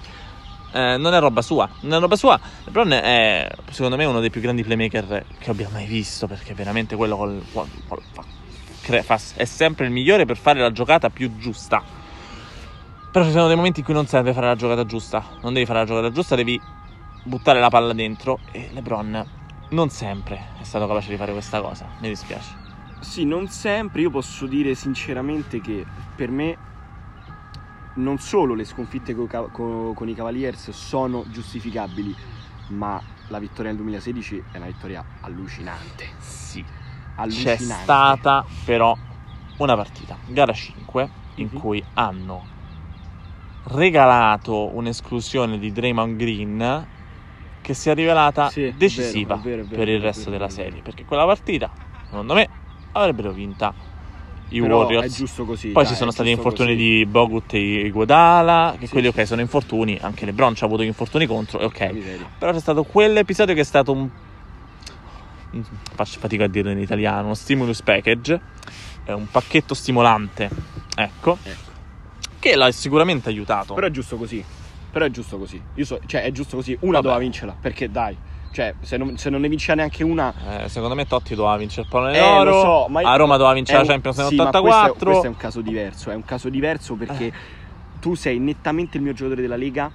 Eh, 0.75 0.97
non 0.97 1.15
è 1.15 1.21
roba 1.21 1.41
sua. 1.41 1.69
Non 1.83 1.99
è 1.99 2.01
roba 2.01 2.17
sua. 2.17 2.39
LeBron 2.65 2.91
è, 2.95 3.49
secondo 3.71 3.95
me, 3.97 4.05
uno 4.07 4.19
dei 4.19 4.31
più 4.31 4.41
grandi 4.41 4.65
playmaker 4.65 5.25
che 5.39 5.51
abbia 5.51 5.69
mai 5.71 5.87
visto. 5.87 6.27
Perché 6.27 6.53
veramente 6.53 6.97
quello 6.97 7.17
col, 7.17 7.41
col, 7.53 7.69
col, 7.87 8.03
fa, 8.13 9.03
fa, 9.03 9.21
è 9.37 9.45
sempre 9.45 9.85
il 9.85 9.93
migliore 9.93 10.25
per 10.25 10.37
fare 10.37 10.59
la 10.59 10.73
giocata 10.73 11.11
più 11.11 11.37
giusta. 11.39 11.81
Però 13.13 13.25
ci 13.25 13.31
sono 13.31 13.47
dei 13.47 13.55
momenti 13.55 13.79
in 13.79 13.85
cui 13.85 13.95
non 13.95 14.09
serve 14.09 14.33
fare 14.33 14.47
la 14.47 14.57
giocata 14.57 14.85
giusta. 14.85 15.25
Non 15.43 15.53
devi 15.53 15.65
fare 15.65 15.79
la 15.79 15.85
giocata 15.85 16.11
giusta, 16.11 16.35
devi 16.35 16.61
buttare 17.23 17.61
la 17.61 17.69
palla 17.69 17.93
dentro. 17.93 18.41
E 18.51 18.71
LeBron 18.73 19.25
non 19.71 19.91
sempre 19.91 20.49
è 20.61 20.65
stato 20.65 20.89
capace 20.89 21.11
di 21.11 21.17
fare 21.17 21.31
questa 21.31 21.61
cosa. 21.61 21.87
Mi 22.01 22.09
dispiace. 22.09 22.63
Sì, 22.99 23.25
non 23.25 23.47
sempre. 23.47 24.01
Io 24.01 24.11
posso 24.11 24.47
dire 24.47 24.75
sinceramente 24.75 25.61
che 25.61 25.85
per 26.17 26.31
me 26.31 26.57
non 27.95 28.19
solo 28.19 28.55
le 28.55 28.65
sconfitte 28.65 29.15
con, 29.15 29.29
con, 29.53 29.95
con, 29.95 30.09
i 30.09 30.15
Cavaliers 30.15 30.71
sono 30.71 31.25
giustificabili, 31.29 32.15
ma 32.69 33.01
la 33.29 33.39
vittoria 33.39 33.71
nel 33.71 33.77
2016 33.81 34.45
è 34.53 34.57
una 34.57 34.67
vittoria 34.67 35.05
allucinante. 35.21 36.09
Sì. 36.19 36.65
Allucinante. 37.17 37.65
C'è 37.65 37.83
stata 37.83 38.45
però 38.65 38.97
una 39.59 39.77
partita, 39.77 40.17
gara 40.27 40.53
5, 40.53 41.11
in 41.37 41.47
mm-hmm. 41.47 41.61
cui 41.61 41.85
hanno 41.95 42.53
regalato 43.65 44.75
un'esclusione 44.75 45.59
di 45.59 45.73
Draymond 45.73 46.17
Green 46.17 46.87
che 47.61 47.73
si 47.73 47.89
è 47.89 47.95
rivelata 47.95 48.51
sì, 48.51 48.75
decisiva 48.77 49.37
è 49.37 49.39
vero, 49.39 49.39
è 49.39 49.41
vero, 49.41 49.63
è 49.63 49.65
vero, 49.65 49.77
per 49.77 49.89
il 49.89 50.01
resto 50.01 50.29
della 50.29 50.51
serie, 50.51 50.83
perché 50.83 51.05
quella 51.05 51.25
partita, 51.25 51.71
secondo 52.05 52.35
me, 52.35 52.49
avrebbero 52.93 53.33
vinta 53.33 53.73
i 54.57 54.61
Però 54.61 54.79
Warriors. 54.79 55.07
È 55.07 55.17
giusto 55.17 55.45
così. 55.45 55.69
Poi 55.69 55.83
dai, 55.83 55.93
ci 55.93 55.99
sono 55.99 56.11
stati 56.11 56.31
infortuni 56.31 56.73
così. 56.73 56.83
di 56.83 57.07
Bogut 57.07 57.55
e 57.55 57.91
Guadala, 57.91 58.77
che 58.79 58.87
sì, 58.87 58.93
quelli 58.93 59.09
ok 59.09 59.27
sono 59.27 59.41
infortuni, 59.41 59.99
anche 60.01 60.25
LeBron 60.25 60.55
ci 60.55 60.65
ha 60.65 60.67
avuto 60.67 60.83
gli 60.83 60.87
infortuni 60.87 61.27
contro, 61.27 61.61
ok. 61.61 61.93
Però 62.39 62.53
c'è 62.53 62.61
stato 62.61 62.85
quell'episodio 62.85 63.55
che 63.55 63.61
è 63.61 63.65
stato 63.65 63.93
un 63.93 64.09
faccio 65.95 66.19
fatica 66.19 66.45
a 66.45 66.49
dirlo 66.49 66.71
in 66.71 66.79
italiano, 66.79 67.27
uno 67.27 67.35
stimulus 67.35 67.83
package, 67.83 68.41
è 69.05 69.13
un 69.13 69.29
pacchetto 69.31 69.75
stimolante, 69.75 70.51
ecco, 70.97 71.39
ecco. 71.43 71.71
che 72.39 72.57
l'ha 72.57 72.71
sicuramente 72.73 73.29
aiutato. 73.29 73.75
Però 73.75 73.87
è 73.87 73.91
giusto 73.91 74.17
così, 74.17 74.45
però 74.91 75.05
è 75.05 75.11
giusto 75.11 75.39
così, 75.39 75.61
so, 75.83 76.01
cioè 76.07 76.23
è 76.23 76.33
giusto 76.33 76.57
così, 76.57 76.73
una 76.81 76.93
Vabbè. 76.93 77.03
doveva 77.03 77.19
vincerla, 77.19 77.57
perché 77.61 77.91
dai, 77.91 78.17
cioè, 78.55 78.73
se 78.83 78.97
non, 78.97 79.17
se 79.17 79.31
non 79.31 79.41
ne 79.41 79.49
vince 79.49 79.75
neanche 79.75 80.05
una. 80.05 80.63
Eh, 80.63 80.69
secondo 80.69 80.95
me 80.95 81.07
Totti 81.07 81.35
doveva 81.35 81.57
vincere 81.57 81.83
il 81.83 81.89
pallone 81.89 82.17
d'oro. 82.17 82.51
Eh, 82.51 82.63
so, 82.63 82.87
ma 82.89 83.01
a 83.01 83.17
Roma 83.17 83.37
doveva 83.37 83.53
vincere 83.53 83.79
la 83.79 83.85
Champions 83.85 84.17
nel 84.19 84.29
sì, 84.29 84.35
84. 84.39 84.63
Questo 84.63 84.93
è, 84.93 85.05
questo 85.05 85.25
è, 85.25 85.29
un 85.29 85.37
caso 85.37 85.61
diverso. 85.61 86.11
È 86.13 86.15
un 86.15 86.25
caso 86.25 86.49
diverso 86.49 86.95
perché 86.95 87.27
eh. 87.27 87.33
tu 87.99 88.15
sei 88.15 88.39
nettamente 88.39 88.97
il 88.97 89.03
mio 89.03 89.13
giocatore 89.13 89.43
della 89.43 89.57
Lega. 89.57 89.91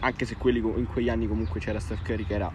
Anche 0.00 0.26
se 0.26 0.36
quelli, 0.36 0.58
in 0.58 0.86
quegli 0.92 1.08
anni 1.08 1.26
comunque 1.26 1.58
c'era 1.58 1.80
Steph 1.80 2.02
Curry 2.04 2.26
che 2.26 2.34
era 2.34 2.52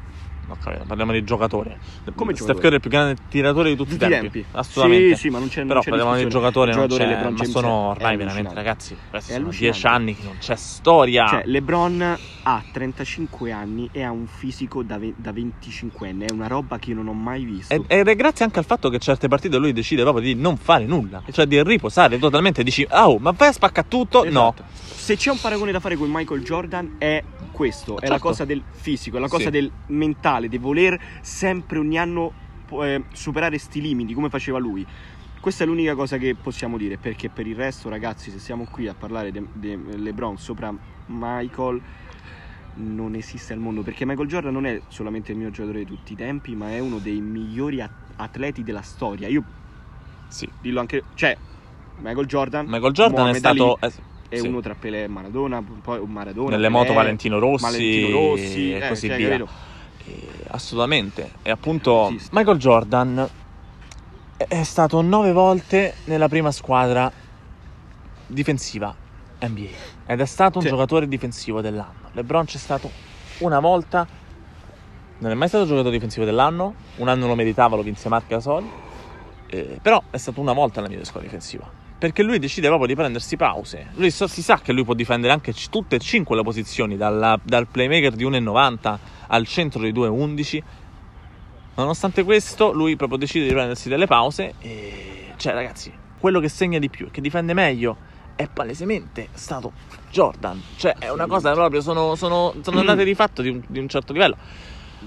No, 0.48 0.58
parliamo 0.86 1.12
di 1.12 1.24
giocatore. 1.24 1.78
Come 2.16 2.36
Steph 2.36 2.58
Curry 2.58 2.72
è 2.72 2.74
il 2.76 2.80
più 2.82 2.90
grande 2.90 3.16
tiratore 3.30 3.70
di 3.70 3.76
tutti, 3.76 3.96
i 3.96 3.98
tempi. 3.98 4.16
tempi. 4.16 4.46
Assolutamente. 4.52 5.16
Sì, 5.16 5.22
sì, 5.22 5.30
ma 5.30 5.40
non 5.40 5.48
c'è 5.48 5.62
Però 5.62 5.74
non 5.74 5.82
c'è 5.84 5.90
parliamo 5.90 6.16
di 6.16 6.30
giocatore, 6.30 6.72
giocatore 6.72 7.06
non 7.06 7.34
c'è, 7.36 7.46
ma 7.46 7.46
sono 7.46 7.72
ormai 7.72 8.18
veramente 8.18 8.54
ragazzi, 8.54 8.96
sono 9.20 9.50
10 9.50 9.88
anni 9.88 10.16
che 10.16 10.24
non 10.24 10.38
c'è 10.40 10.56
storia. 10.56 11.28
Cioè, 11.28 11.44
LeBron 11.46 12.18
ha 12.44 12.64
35 12.72 13.52
anni 13.52 13.90
e 13.92 14.04
ha 14.04 14.12
un 14.12 14.28
fisico 14.28 14.84
da, 14.84 14.98
ve- 14.98 15.14
da 15.16 15.32
25 15.32 16.10
anni, 16.10 16.26
è 16.26 16.32
una 16.32 16.48
roba 16.48 16.78
che 16.78 16.90
io 16.90 16.96
non 16.96 17.08
ho 17.08 17.14
mai 17.14 17.46
visto. 17.46 17.74
Ed, 17.74 17.86
ed 17.88 18.08
è 18.08 18.16
grazie 18.16 18.44
anche 18.44 18.60
al 18.60 18.66
fatto 18.66 18.90
che 18.90 19.00
certe 19.00 19.28
partite 19.28 19.58
lui 19.58 19.72
decide 19.72 20.02
proprio 20.02 20.24
di 20.24 20.36
non 20.36 20.58
fare 20.58 20.86
nulla, 20.86 21.24
cioè 21.32 21.46
di 21.46 21.62
riposare 21.64 22.20
totalmente, 22.20 22.64
dici 22.64 22.86
"Oh, 22.92 23.18
ma 23.18 23.32
vai 23.32 23.48
a 23.48 23.54
spaccare 23.54 23.88
tutto?" 23.88 24.26
Esatto. 24.26 24.62
No. 24.62 24.68
Se 25.04 25.16
c'è 25.16 25.32
un 25.32 25.40
paragone 25.40 25.72
da 25.72 25.80
fare 25.80 25.96
con 25.96 26.10
Michael 26.10 26.44
Jordan 26.44 26.96
è 26.98 27.22
questo, 27.54 27.92
certo. 27.92 28.06
è 28.06 28.08
la 28.08 28.14
certo. 28.16 28.28
cosa 28.28 28.46
del 28.46 28.62
fisico, 28.72 29.18
è 29.18 29.20
la 29.20 29.28
cosa 29.30 29.46
sì. 29.46 29.50
del 29.52 29.72
mentale, 29.88 30.33
di 30.42 30.58
voler 30.58 31.00
sempre 31.22 31.80
ogni 31.80 31.98
anno 31.98 32.34
eh, 32.82 33.04
superare 33.14 33.58
sti 33.58 33.82
limiti 33.82 34.14
come 34.14 34.30
faceva 34.30 34.58
lui. 34.58 34.86
Questa 35.40 35.66
è 35.66 35.68
l'unica 35.68 35.94
cosa 35.94 36.18
che 36.18 36.36
possiamo 36.36 36.78
dire, 36.78 36.98
perché 36.98 37.30
per 37.30 37.46
il 37.46 37.56
resto, 37.56 37.90
ragazzi, 37.90 38.32
se 38.32 38.40
siamo 38.40 38.66
qui 38.72 38.88
a 38.88 38.94
parlare 38.94 39.30
di 39.30 39.46
LeBron 39.98 40.38
sopra 40.38 40.74
Michael, 41.08 41.82
non 42.76 43.14
esiste 43.16 43.52
al 43.52 43.60
mondo. 43.60 43.82
Perché 43.82 44.06
Michael 44.06 44.30
Jordan 44.30 44.54
non 44.54 44.66
è 44.66 44.82
solamente 44.88 45.34
il 45.34 45.38
mio 45.38 45.52
giocatore 45.52 45.80
di 45.80 45.86
tutti 45.86 46.14
i 46.14 46.16
tempi, 46.16 46.56
ma 46.56 46.72
è 46.72 46.80
uno 46.80 46.98
dei 46.98 47.20
migliori 47.20 47.84
atleti 48.16 48.64
della 48.64 48.84
storia. 48.84 49.28
Io, 49.28 49.44
sì, 50.30 50.50
dillo 50.62 50.80
anche, 50.80 51.04
cioè, 51.16 51.38
Michael 51.98 52.26
Jordan. 52.26 52.66
Michael 52.66 52.94
Jordan 52.94 53.28
è 53.28 53.34
stato. 53.34 53.78
Ali, 53.82 53.94
è 54.30 54.38
sì. 54.38 54.48
uno 54.48 54.62
tra 54.62 54.76
Pelé 54.76 55.04
e 55.04 55.08
Maradona, 55.08 55.62
poi 55.62 56.02
Maradona. 56.08 56.52
Nelle 56.52 56.70
Pelé, 56.70 56.80
moto 56.80 56.94
Valentino 56.94 57.38
Rossi, 57.38 57.64
Valentino 57.64 58.12
Rossi 58.12 58.72
e 58.72 58.76
eh, 58.78 58.88
così 58.88 59.08
cioè, 59.08 59.18
via. 59.18 59.46
E, 60.06 60.28
assolutamente. 60.48 61.34
E 61.42 61.52
appunto 61.52 62.14
sì, 62.18 62.28
Michael 62.32 62.58
Jordan 62.58 63.30
è 64.36 64.64
stato 64.64 65.02
nove 65.02 65.32
volte 65.32 65.96
nella 66.06 66.28
prima 66.28 66.52
squadra 66.52 67.12
difensiva 68.26 68.94
NBA 69.40 69.70
ed 70.06 70.20
è 70.20 70.26
stato 70.26 70.58
un 70.58 70.64
sì. 70.64 70.70
giocatore 70.70 71.08
difensivo 71.08 71.62
dell'anno. 71.62 72.10
LeBron 72.12 72.46
c'è 72.46 72.58
stato 72.58 72.90
una 73.40 73.60
volta, 73.60 74.06
non 75.20 75.32
è 75.32 75.34
mai 75.34 75.48
stato 75.48 75.66
giocatore 75.66 75.92
difensivo 75.92 76.26
dell'anno, 76.26 76.74
un 76.98 77.08
anno 77.08 77.28
lo 77.28 77.36
meritava, 77.36 77.76
lo 77.76 77.82
vinse 77.82 78.10
Marc 78.10 78.28
Gasol, 78.28 78.66
eh, 79.48 79.80
però 79.82 80.02
è 80.10 80.18
stato 80.18 80.40
una 80.40 80.54
volta 80.54 80.82
nella 80.82 80.94
mia 80.94 81.06
squadra 81.06 81.30
difensiva 81.30 81.83
perché 81.98 82.24
lui 82.24 82.40
decide 82.40 82.68
proprio 82.68 82.88
di 82.88 82.96
prendersi 82.96 83.38
pause. 83.38 83.88
Lui 83.96 84.12
so, 84.12 84.28
si 84.28 84.42
sa 84.42 84.60
che 84.60 84.74
lui 84.74 84.84
può 84.84 84.94
difendere 84.94 85.32
anche 85.32 85.54
c- 85.54 85.70
tutte 85.70 85.96
e 85.96 86.00
cinque 86.00 86.36
le 86.36 86.44
posizioni, 86.44 86.98
dalla, 86.98 87.40
dal 87.42 87.68
playmaker 87.68 88.14
di 88.14 88.26
1,90 88.26 88.98
al 89.28 89.48
centro 89.48 89.82
di 89.82 89.94
2,11. 89.94 90.62
Nonostante 91.76 92.24
questo, 92.24 92.72
lui 92.72 92.96
proprio 92.96 93.18
decide 93.18 93.48
di 93.48 93.54
prendersi 93.54 93.90
delle 93.90 94.06
pause 94.06 94.54
e... 94.60 95.34
Cioè, 95.38 95.54
ragazzi, 95.54 95.92
quello 96.20 96.40
che 96.40 96.50
segna 96.50 96.80
di 96.80 96.90
più 96.90 97.08
e 97.08 97.12
che 97.12 97.22
difende 97.22 97.54
meglio 97.54 97.98
è 98.36 98.48
palesemente 98.48 99.30
stato 99.34 99.72
Jordan. 100.10 100.62
Cioè, 100.76 100.96
è 100.98 101.10
una 101.10 101.28
cosa 101.28 101.54
proprio, 101.54 101.82
sono, 101.82 102.16
sono, 102.16 102.54
sono 102.62 102.80
andate 102.80 103.04
di 103.04 103.16
fatto 103.16 103.42
di 103.42 103.50
un, 103.50 103.62
di 103.68 103.80
un 103.80 103.88
certo 103.88 104.14
livello. 104.14 104.38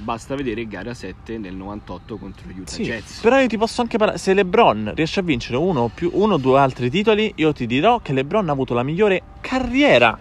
Basta 0.03 0.35
vedere 0.35 0.67
gara 0.67 0.95
7 0.95 1.39
nel 1.39 1.55
98 1.55 2.17
contro 2.17 2.49
gli 2.49 2.61
Utah 2.61 2.73
sì, 2.73 2.83
Jets. 2.83 3.21
Però 3.21 3.41
io 3.41 3.47
ti 3.47 3.57
posso 3.57 3.81
anche 3.81 3.99
parlare. 3.99 4.19
Se 4.19 4.35
LeBron 4.35 4.93
riesce 4.95 5.21
a 5.21 5.23
vincere 5.23 5.57
uno 5.57 5.81
o, 5.81 5.91
più, 5.93 6.11
uno 6.15 6.35
o 6.35 6.37
due 6.39 6.59
altri 6.59 6.91
titoli, 6.91 7.33
io 7.37 7.53
ti 7.53 7.67
dirò 7.67 8.01
che 8.01 8.13
LeBron 8.13 8.49
ha 8.49 8.53
avuto 8.53 8.75
la 8.75 8.83
migliore 8.83 9.23
carriera 9.41 10.19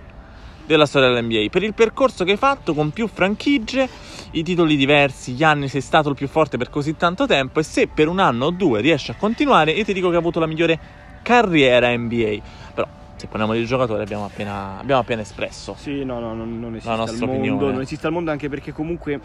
della 0.65 0.85
storia 0.85 1.09
dell'NBA. 1.09 1.49
Per 1.49 1.63
il 1.63 1.73
percorso 1.73 2.23
che 2.23 2.31
hai 2.31 2.37
fatto 2.37 2.73
con 2.73 2.91
più 2.91 3.07
franchigie, 3.07 3.87
i 4.31 4.43
titoli 4.43 4.75
diversi, 4.75 5.33
gli 5.33 5.43
anni 5.43 5.67
sei 5.67 5.81
stato 5.81 6.09
il 6.09 6.15
più 6.15 6.27
forte 6.27 6.57
per 6.57 6.69
così 6.69 6.95
tanto 6.95 7.25
tempo. 7.25 7.59
E 7.59 7.63
se 7.63 7.87
per 7.87 8.07
un 8.07 8.19
anno 8.19 8.45
o 8.45 8.49
due 8.51 8.81
riesci 8.81 9.11
a 9.11 9.15
continuare, 9.15 9.71
io 9.71 9.83
ti 9.83 9.93
dico 9.93 10.09
che 10.09 10.15
ha 10.15 10.19
avuto 10.19 10.39
la 10.39 10.47
migliore 10.47 10.79
carriera 11.21 11.95
NBA. 11.95 12.37
Però 12.73 12.87
se 13.15 13.27
parliamo 13.27 13.53
di 13.53 13.65
giocatori 13.65 14.01
abbiamo 14.01 14.25
appena, 14.25 14.79
abbiamo 14.79 15.01
appena 15.01 15.21
espresso. 15.21 15.75
Sì, 15.77 16.03
no, 16.03 16.19
no, 16.19 16.33
non, 16.33 16.59
non 16.59 16.75
esiste 16.75 16.89
al 16.89 16.97
mondo. 16.97 17.25
Opinione. 17.25 17.71
Non 17.71 17.81
esiste 17.81 18.07
al 18.07 18.13
mondo 18.13 18.31
anche 18.31 18.49
perché 18.49 18.73
comunque 18.73 19.19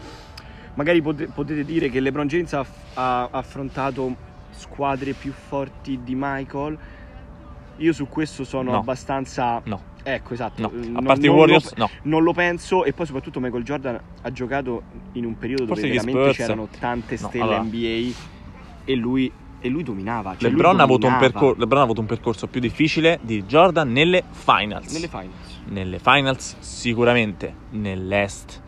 magari 0.75 1.01
pot- 1.01 1.27
potete 1.33 1.63
dire 1.63 1.89
che 1.89 1.99
LeBron 1.99 2.27
James 2.27 2.53
ha, 2.53 2.65
ha 2.93 3.29
affrontato 3.31 4.15
squadre 4.51 5.13
più 5.13 5.31
forti 5.31 5.99
di 6.03 6.13
Michael. 6.15 6.77
Io 7.77 7.93
su 7.93 8.07
questo 8.07 8.43
sono 8.43 8.71
no. 8.71 8.77
abbastanza. 8.77 9.61
No. 9.65 9.89
Ecco, 10.03 10.33
esatto. 10.33 10.61
No. 10.73 10.99
A 10.99 11.01
parte 11.01 11.25
i 11.25 11.29
Warriors, 11.29 11.75
lo, 11.75 11.85
no. 11.85 11.89
Non 12.03 12.23
lo 12.23 12.33
penso. 12.33 12.83
E 12.85 12.93
poi, 12.93 13.05
soprattutto, 13.05 13.39
Michael 13.39 13.63
Jordan 13.63 13.99
ha 14.21 14.31
giocato 14.31 14.83
in 15.13 15.25
un 15.25 15.37
periodo 15.37 15.65
Forse 15.67 15.81
dove 15.83 15.93
veramente 15.93 16.21
Spurs. 16.33 16.37
c'erano 16.37 16.67
tante 16.79 17.17
stelle 17.17 17.43
allora. 17.43 17.61
NBA 17.61 18.11
e 18.85 18.95
lui, 18.95 19.31
e 19.59 19.69
lui 19.69 19.83
dominava. 19.83 20.35
Cioè 20.37 20.49
LeBron, 20.49 20.75
lui 20.75 20.85
dominava. 20.87 21.15
Ha 21.15 21.19
percor- 21.19 21.57
LeBron, 21.57 21.81
ha 21.81 21.83
avuto 21.83 22.01
un 22.01 22.07
percorso 22.07 22.47
più 22.47 22.59
difficile 22.59 23.19
di 23.21 23.43
Jordan 23.45 23.91
nelle 23.91 24.23
finals. 24.29 24.91
Nelle 24.91 25.07
finals. 25.07 25.61
Nelle 25.65 25.99
finals, 25.99 26.55
sicuramente. 26.59 27.53
Nell'est 27.71 28.61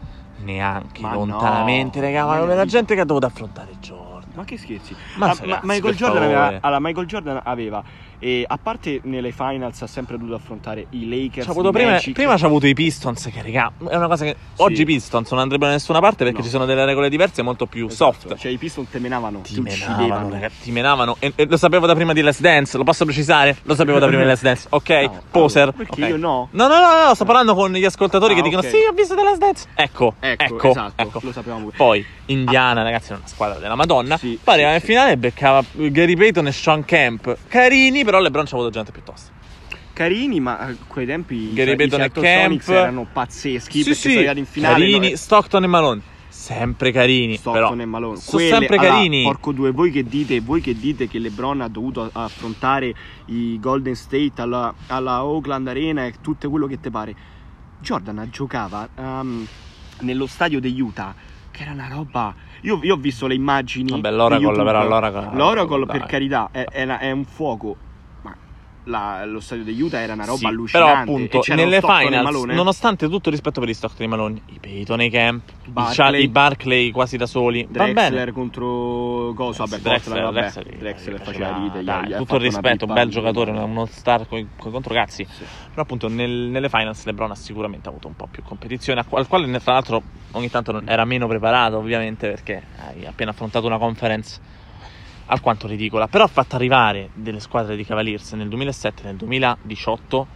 neanche 0.43 1.01
ma 1.01 1.13
lontanamente, 1.13 1.99
no, 1.99 2.05
raga. 2.05 2.25
Ma 2.25 2.37
non 2.37 2.51
era 2.51 2.65
gente 2.65 2.95
che 2.95 3.01
ha 3.01 3.05
dovuto 3.05 3.25
affrontare 3.25 3.71
Jordan. 3.79 4.31
Ma 4.33 4.43
che 4.45 4.57
scherzi? 4.57 4.95
Ma, 5.15 5.29
ah, 5.29 5.37
ma 5.45 5.59
Michael, 5.63 5.95
Jordan 5.95 6.23
aveva, 6.23 6.57
allora, 6.59 6.79
Michael 6.79 7.05
Jordan 7.05 7.41
aveva 7.43 7.83
e 8.23 8.45
a 8.47 8.57
parte 8.57 9.01
nelle 9.03 9.33
finals 9.33 9.81
ha 9.81 9.87
sempre 9.87 10.17
dovuto 10.17 10.35
affrontare 10.35 10.85
i 10.91 11.09
Lakers. 11.09 11.45
C'ha 11.45 11.71
prima, 11.71 11.99
prima 12.13 12.37
c'ha 12.37 12.45
avuto 12.45 12.67
i 12.67 12.73
Pistons, 12.73 13.29
che 13.33 13.41
raga, 13.41 13.69
è 13.89 13.97
una 13.97 14.07
cosa 14.07 14.23
che 14.23 14.37
sì. 14.53 14.61
oggi 14.61 14.81
i 14.83 14.85
Pistons 14.85 15.29
non 15.31 15.41
andrebbero 15.41 15.71
da 15.71 15.75
nessuna 15.75 15.99
parte 15.99 16.23
perché 16.23 16.37
no. 16.37 16.43
ci 16.45 16.49
sono 16.49 16.63
delle 16.63 16.85
regole 16.85 17.09
diverse 17.09 17.41
molto 17.41 17.65
più 17.65 17.87
esatto. 17.87 18.13
soft. 18.13 18.37
Cioè 18.37 18.49
i 18.49 18.57
Pistons 18.57 18.89
te 18.89 18.99
menavano, 18.99 19.39
ti, 19.39 19.55
ti 19.55 19.59
menavano, 19.59 20.29
raga, 20.29 20.49
ti 20.61 20.71
menavano. 20.71 21.17
E, 21.19 21.33
e, 21.35 21.45
lo 21.45 21.57
sapevo 21.57 21.85
da 21.85 21.95
prima 21.95 22.13
di 22.13 22.21
Last 22.21 22.39
Dance, 22.39 22.77
lo 22.77 22.85
posso 22.85 23.03
precisare? 23.03 23.57
Lo 23.63 23.75
sapevo 23.75 23.99
da 23.99 24.07
prima 24.07 24.21
di 24.21 24.27
Last 24.29 24.43
Dance, 24.43 24.67
ok? 24.71 24.89
No, 24.89 25.21
Poser. 25.29 25.73
Perché 25.73 25.91
okay. 25.91 26.09
io 26.11 26.17
no? 26.17 26.47
No, 26.51 26.67
no, 26.67 26.79
no, 26.79 27.07
no, 27.07 27.13
sto 27.15 27.25
parlando 27.25 27.53
con 27.55 27.73
gli 27.73 27.83
ascoltatori 27.83 28.31
ah, 28.31 28.35
che 28.37 28.41
dicono 28.41 28.59
okay. 28.59 28.71
sì, 28.71 28.77
ho 28.89 28.93
visto 28.93 29.15
The 29.15 29.23
Last 29.23 29.37
Dance. 29.39 29.67
Ecco, 29.75 30.13
ecco, 30.21 30.43
ecco, 30.43 30.69
esatto, 30.69 31.01
ecco. 31.01 31.19
lo 31.21 31.31
sapevamo 31.33 31.63
pure. 31.65 31.75
Poi 31.75 32.05
Indiana, 32.27 32.83
ragazzi, 32.83 33.11
è 33.11 33.15
una 33.15 33.27
squadra 33.27 33.59
della 33.59 33.75
Madonna. 33.75 34.15
Sì, 34.15 34.39
Poi 34.41 34.59
sì, 34.59 34.61
in 34.61 34.81
finale 34.81 35.17
beccava 35.17 35.61
Gary 35.73 36.15
Payton 36.15 36.47
e 36.47 36.51
Sean 36.53 36.85
Kemp. 36.85 37.37
Carini, 37.49 38.05
però 38.05 38.12
LeBron 38.21 38.45
ci 38.45 38.53
ha 38.53 38.57
avuto 38.57 38.71
gente 38.71 38.91
piuttosto. 38.91 39.31
carini, 39.93 40.39
ma 40.39 40.57
a 40.57 40.73
quei 40.87 41.05
tempi 41.05 41.53
Gary 41.53 41.75
cioè, 41.77 41.85
i 41.85 41.89
Sonics 42.11 42.65
Kemp. 42.65 42.77
erano 42.77 43.07
pazzeschi 43.11 43.77
Sì, 43.79 43.83
perché 43.83 44.33
sì, 44.33 44.39
in 44.39 44.45
finale. 44.45 44.73
carini, 44.79 45.09
no? 45.11 45.15
Stockton 45.15 45.63
e 45.63 45.67
Malone, 45.67 46.01
sempre 46.29 46.91
carini, 46.91 47.35
Stockton 47.37 47.69
però 47.69 47.81
e 47.81 47.85
Malone. 47.85 48.15
sono 48.17 48.37
Quelle- 48.37 48.49
sempre 48.57 48.77
allora, 48.77 48.91
carini. 48.93 49.23
porco 49.23 49.51
due, 49.51 49.71
voi 49.71 49.91
che 49.91 50.03
dite, 50.03 50.39
voi 50.39 50.61
che 50.61 50.73
dite 50.75 51.07
che 51.07 51.19
LeBron 51.19 51.61
ha 51.61 51.67
dovuto 51.67 52.09
affrontare 52.11 52.93
i 53.27 53.59
Golden 53.59 53.95
State 53.95 54.31
alla, 54.41 54.73
alla 54.87 55.23
Oakland 55.25 55.67
Arena 55.67 56.05
e 56.07 56.13
tutto 56.21 56.49
quello 56.49 56.65
che 56.65 56.79
te 56.79 56.89
pare. 56.89 57.15
Jordan 57.79 58.27
giocava 58.31 58.87
ehm, 58.97 59.45
nello 59.99 60.25
stadio 60.25 60.59
degli 60.59 60.79
Utah, 60.81 61.13
che 61.51 61.61
era 61.61 61.71
una 61.71 61.87
roba. 61.87 62.33
Io, 62.61 62.79
io 62.81 62.95
ho 62.95 62.97
visto 62.97 63.27
le 63.27 63.35
immagini. 63.35 63.91
Vabbè, 63.91 64.09
l'Oracle, 64.11 64.63
però, 64.63 64.87
l'Oracle- 64.87 65.29
L'Oracle, 65.37 65.85
per 65.85 66.05
carità, 66.05 66.49
è, 66.51 66.63
è 66.63 66.83
una- 66.83 66.97
è 66.99 67.11
un 67.11 67.25
fuoco. 67.25 67.75
La- 68.87 69.23
lo 69.25 69.39
stadio 69.39 69.63
degli 69.63 69.81
Utah 69.81 69.99
era 70.01 70.11
una 70.13 70.25
roba 70.25 70.39
Sì, 70.39 70.45
allucinante. 70.47 70.89
Però 70.91 71.01
appunto 71.01 71.55
nelle 71.55 71.79
finals, 71.79 72.43
nonostante 72.43 73.07
tutto 73.07 73.29
il 73.29 73.35
rispetto 73.35 73.61
per 73.61 73.69
gli 73.69 73.73
Stockton 73.73 74.05
e 74.05 74.09
Malone, 74.09 74.41
i 74.47 74.59
Peyton 74.59 74.99
e 74.99 75.05
i 75.05 75.09
Camp. 75.09 75.43
Cha- 75.93 76.15
i 76.17 76.27
Barclay 76.27 76.91
quasi 76.91 77.15
da 77.15 77.25
soli. 77.25 77.65
Drexler 77.69 78.31
contro 78.33 79.31
Coso, 79.35 79.63
vabbè, 79.65 79.81
Drexler, 79.81 80.21
vabbè, 80.23 80.39
Drexler, 80.39 80.77
Drexler 80.77 81.21
faceva 81.21 81.57
gli- 81.59 81.83
dai, 81.83 82.07
gli 82.07 82.15
tutto 82.15 82.35
il 82.35 82.41
rispetto, 82.41 82.85
bel 82.85 83.05
di- 83.07 83.13
giocatore, 83.13 83.51
uno 83.51 83.85
star 83.85 84.27
con 84.27 84.37
i 84.39 84.47
controcazzi. 84.57 85.25
Sì. 85.29 85.43
Però 85.69 85.81
appunto 85.81 86.09
nel- 86.09 86.29
nelle 86.29 86.67
finals 86.69 87.05
LeBron 87.05 87.31
ha 87.31 87.35
sicuramente 87.35 87.87
avuto 87.87 88.07
un 88.07 88.15
po' 88.15 88.27
più 88.29 88.43
competizione, 88.43 88.99
al 89.09 89.27
quale 89.27 89.59
tra 89.61 89.73
l'altro 89.73 90.01
ogni 90.31 90.49
tanto 90.49 90.81
era 90.85 91.05
meno 91.05 91.27
preparato 91.27 91.77
ovviamente 91.77 92.27
perché 92.27 92.61
hai 92.85 93.05
appena 93.05 93.31
affrontato 93.31 93.65
una 93.65 93.77
conference 93.77 94.39
alquanto 95.27 95.67
ridicola, 95.67 96.07
però 96.07 96.23
ha 96.23 96.27
fatto 96.27 96.55
arrivare 96.55 97.09
delle 97.13 97.39
squadre 97.39 97.75
di 97.75 97.85
Cavaliers 97.85 98.33
nel 98.33 98.47
2007 98.47 99.01
e 99.01 99.05
nel 99.05 99.15
2018 99.15 100.27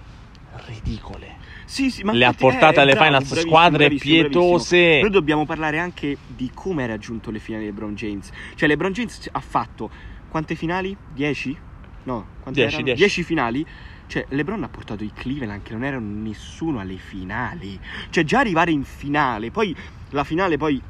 ridicole. 0.65 1.35
Sì, 1.65 1.91
sì, 1.91 2.03
ma 2.03 2.13
Le 2.13 2.23
ha 2.23 2.33
portate 2.33 2.77
eh, 2.77 2.81
alle 2.81 2.91
bravo, 2.93 3.05
finals 3.05 3.25
bravissimo, 3.25 3.51
squadre 3.51 3.77
bravissimo, 3.87 4.17
bravissimo. 4.19 4.41
pietose. 4.43 4.99
Noi 5.01 5.09
dobbiamo 5.09 5.45
parlare 5.45 5.79
anche 5.79 6.17
di 6.25 6.49
come 6.53 6.83
ha 6.83 6.87
raggiunto 6.87 7.29
le 7.29 7.39
finali 7.39 7.65
LeBron 7.65 7.93
James. 7.93 8.29
Cioè, 8.55 8.69
LeBron 8.69 8.91
James 8.93 9.27
ha 9.29 9.39
fatto 9.41 9.89
quante 10.29 10.55
finali? 10.55 10.95
10? 11.13 11.57
No, 12.03 12.25
quante 12.39 12.61
10, 12.61 12.67
erano? 12.67 12.83
10. 12.83 12.97
10 12.97 13.23
finali. 13.23 13.65
Cioè, 14.07 14.25
LeBron 14.29 14.63
ha 14.63 14.69
portato 14.69 15.03
i 15.03 15.11
Cleveland 15.13 15.61
che 15.63 15.73
non 15.73 15.83
erano 15.83 16.21
nessuno 16.21 16.79
alle 16.79 16.95
finali. 16.95 17.77
Cioè, 18.09 18.23
già 18.23 18.39
arrivare 18.39 18.71
in 18.71 18.85
finale, 18.85 19.51
poi 19.51 19.75
la 20.11 20.23
finale 20.23 20.55
poi 20.55 20.81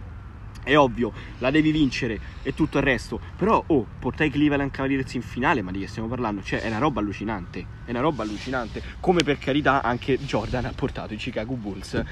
è 0.67 0.77
ovvio, 0.77 1.13
la 1.39 1.49
devi 1.49 1.71
vincere 1.71 2.19
e 2.43 2.53
tutto 2.53 2.77
il 2.77 2.83
resto. 2.83 3.19
Però, 3.35 3.63
oh, 3.65 3.87
portare 3.99 4.29
i 4.29 4.31
Cleveland 4.31 4.71
Cavaliers 4.71 5.13
in 5.13 5.21
finale, 5.21 5.61
ma 5.61 5.71
di 5.71 5.79
che 5.79 5.87
stiamo 5.87 6.07
parlando? 6.07 6.43
Cioè, 6.43 6.61
è 6.61 6.67
una 6.67 6.79
roba 6.79 6.99
allucinante. 6.99 7.65
È 7.85 7.91
una 7.91 8.01
roba 8.01 8.23
allucinante. 8.23 8.83
Come 8.99 9.23
per 9.23 9.37
carità 9.37 9.81
anche 9.81 10.17
Jordan 10.19 10.65
ha 10.65 10.73
portato 10.75 11.13
i 11.13 11.17
Chicago 11.17 11.55
Bulls 11.55 12.03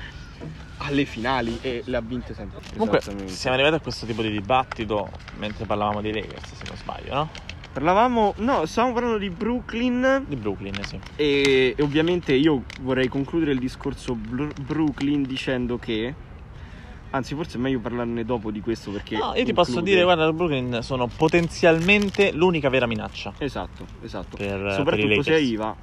alle 0.78 1.06
finali 1.06 1.58
e 1.62 1.82
le 1.86 1.98
ha 1.98 2.02
vinte 2.02 2.34
sempre. 2.34 2.60
Comunque 2.76 3.02
siamo 3.02 3.56
arrivati 3.56 3.76
a 3.76 3.80
questo 3.80 4.06
tipo 4.06 4.22
di 4.22 4.30
dibattito 4.30 5.10
mentre 5.38 5.66
parlavamo 5.66 6.02
dei 6.02 6.14
Lakers, 6.14 6.56
se 6.56 6.64
non 6.68 6.76
sbaglio, 6.76 7.14
no? 7.14 7.30
Parlavamo, 7.72 8.36
no, 8.38 8.66
stavamo 8.66 8.94
parlando 8.94 9.18
di 9.18 9.30
Brooklyn 9.30 10.24
Di 10.26 10.38
Brooklyn, 10.38 10.82
sì. 10.86 10.98
e, 11.18 11.74
e 11.76 11.84
ovviamente 11.84 12.34
io 12.34 12.64
vorrei 12.80 13.10
concludere 13.10 13.52
il 13.52 13.60
discorso 13.60 14.16
Bru- 14.16 14.54
Brooklyn 14.62 15.24
dicendo 15.24 15.78
che, 15.78 16.14
anzi 17.16 17.34
forse 17.36 17.58
è 17.58 17.60
meglio 17.62 17.80
parlarne 17.80 18.24
dopo 18.26 18.52
di 18.52 18.62
questo 18.62 18.92
perché... 18.92 19.18
No, 19.18 19.34
io 19.36 19.44
ti 19.44 19.54
posso 19.54 19.74
conclude- 19.74 19.92
dire, 19.92 20.04
guarda, 20.04 20.28
i 20.28 20.34
Brooklyn 20.34 20.80
sono 20.82 21.08
potenzialmente 21.08 22.32
l'unica 22.32 22.70
vera 22.70 22.86
minaccia. 22.86 23.34
Esatto, 23.38 23.86
esatto. 24.02 24.38
Per- 24.38 24.62
per 24.62 24.74
Soprattutto 24.74 25.08
se 25.08 25.16
Lakers. 25.16 25.28
arriva... 25.36 25.76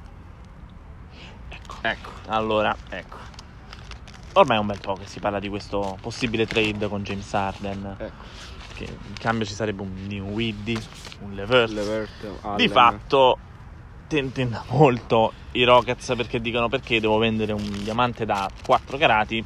Ecco. 1.49 1.77
Ecco, 1.83 2.11
Allora, 2.29 2.75
ecco, 2.91 3.17
ormai 4.35 4.57
è 4.57 4.61
un 4.61 4.67
bel 4.67 4.81
po' 4.81 4.95
che 4.95 5.07
si 5.07 5.21
parla 5.21 5.39
di 5.41 5.49
questo 5.49 5.99
possibile 6.01 6.47
trade 6.47 6.89
con 6.89 7.03
James 7.03 7.33
Harden. 7.35 7.97
ecco. 7.99 8.41
Che 8.75 8.85
in 8.85 9.15
cambio 9.19 9.45
ci 9.47 9.53
sarebbe 9.55 9.83
un 9.83 10.07
New 10.09 10.29
Widdy, 10.29 10.79
un 11.21 11.33
Levert. 11.35 11.71
Levert, 11.73 12.57
Di 12.57 12.69
fatto 12.69 13.39
tentenda 14.07 14.65
molto 14.69 15.33
i 15.53 15.65
Rockets 15.65 16.15
perché 16.17 16.41
dicono 16.41 16.69
perché 16.69 17.01
devo 17.01 17.19
vendere 17.19 17.53
un 17.53 17.83
diamante 17.83 18.25
da 18.27 18.49
4 18.65 18.97
carati 18.99 19.45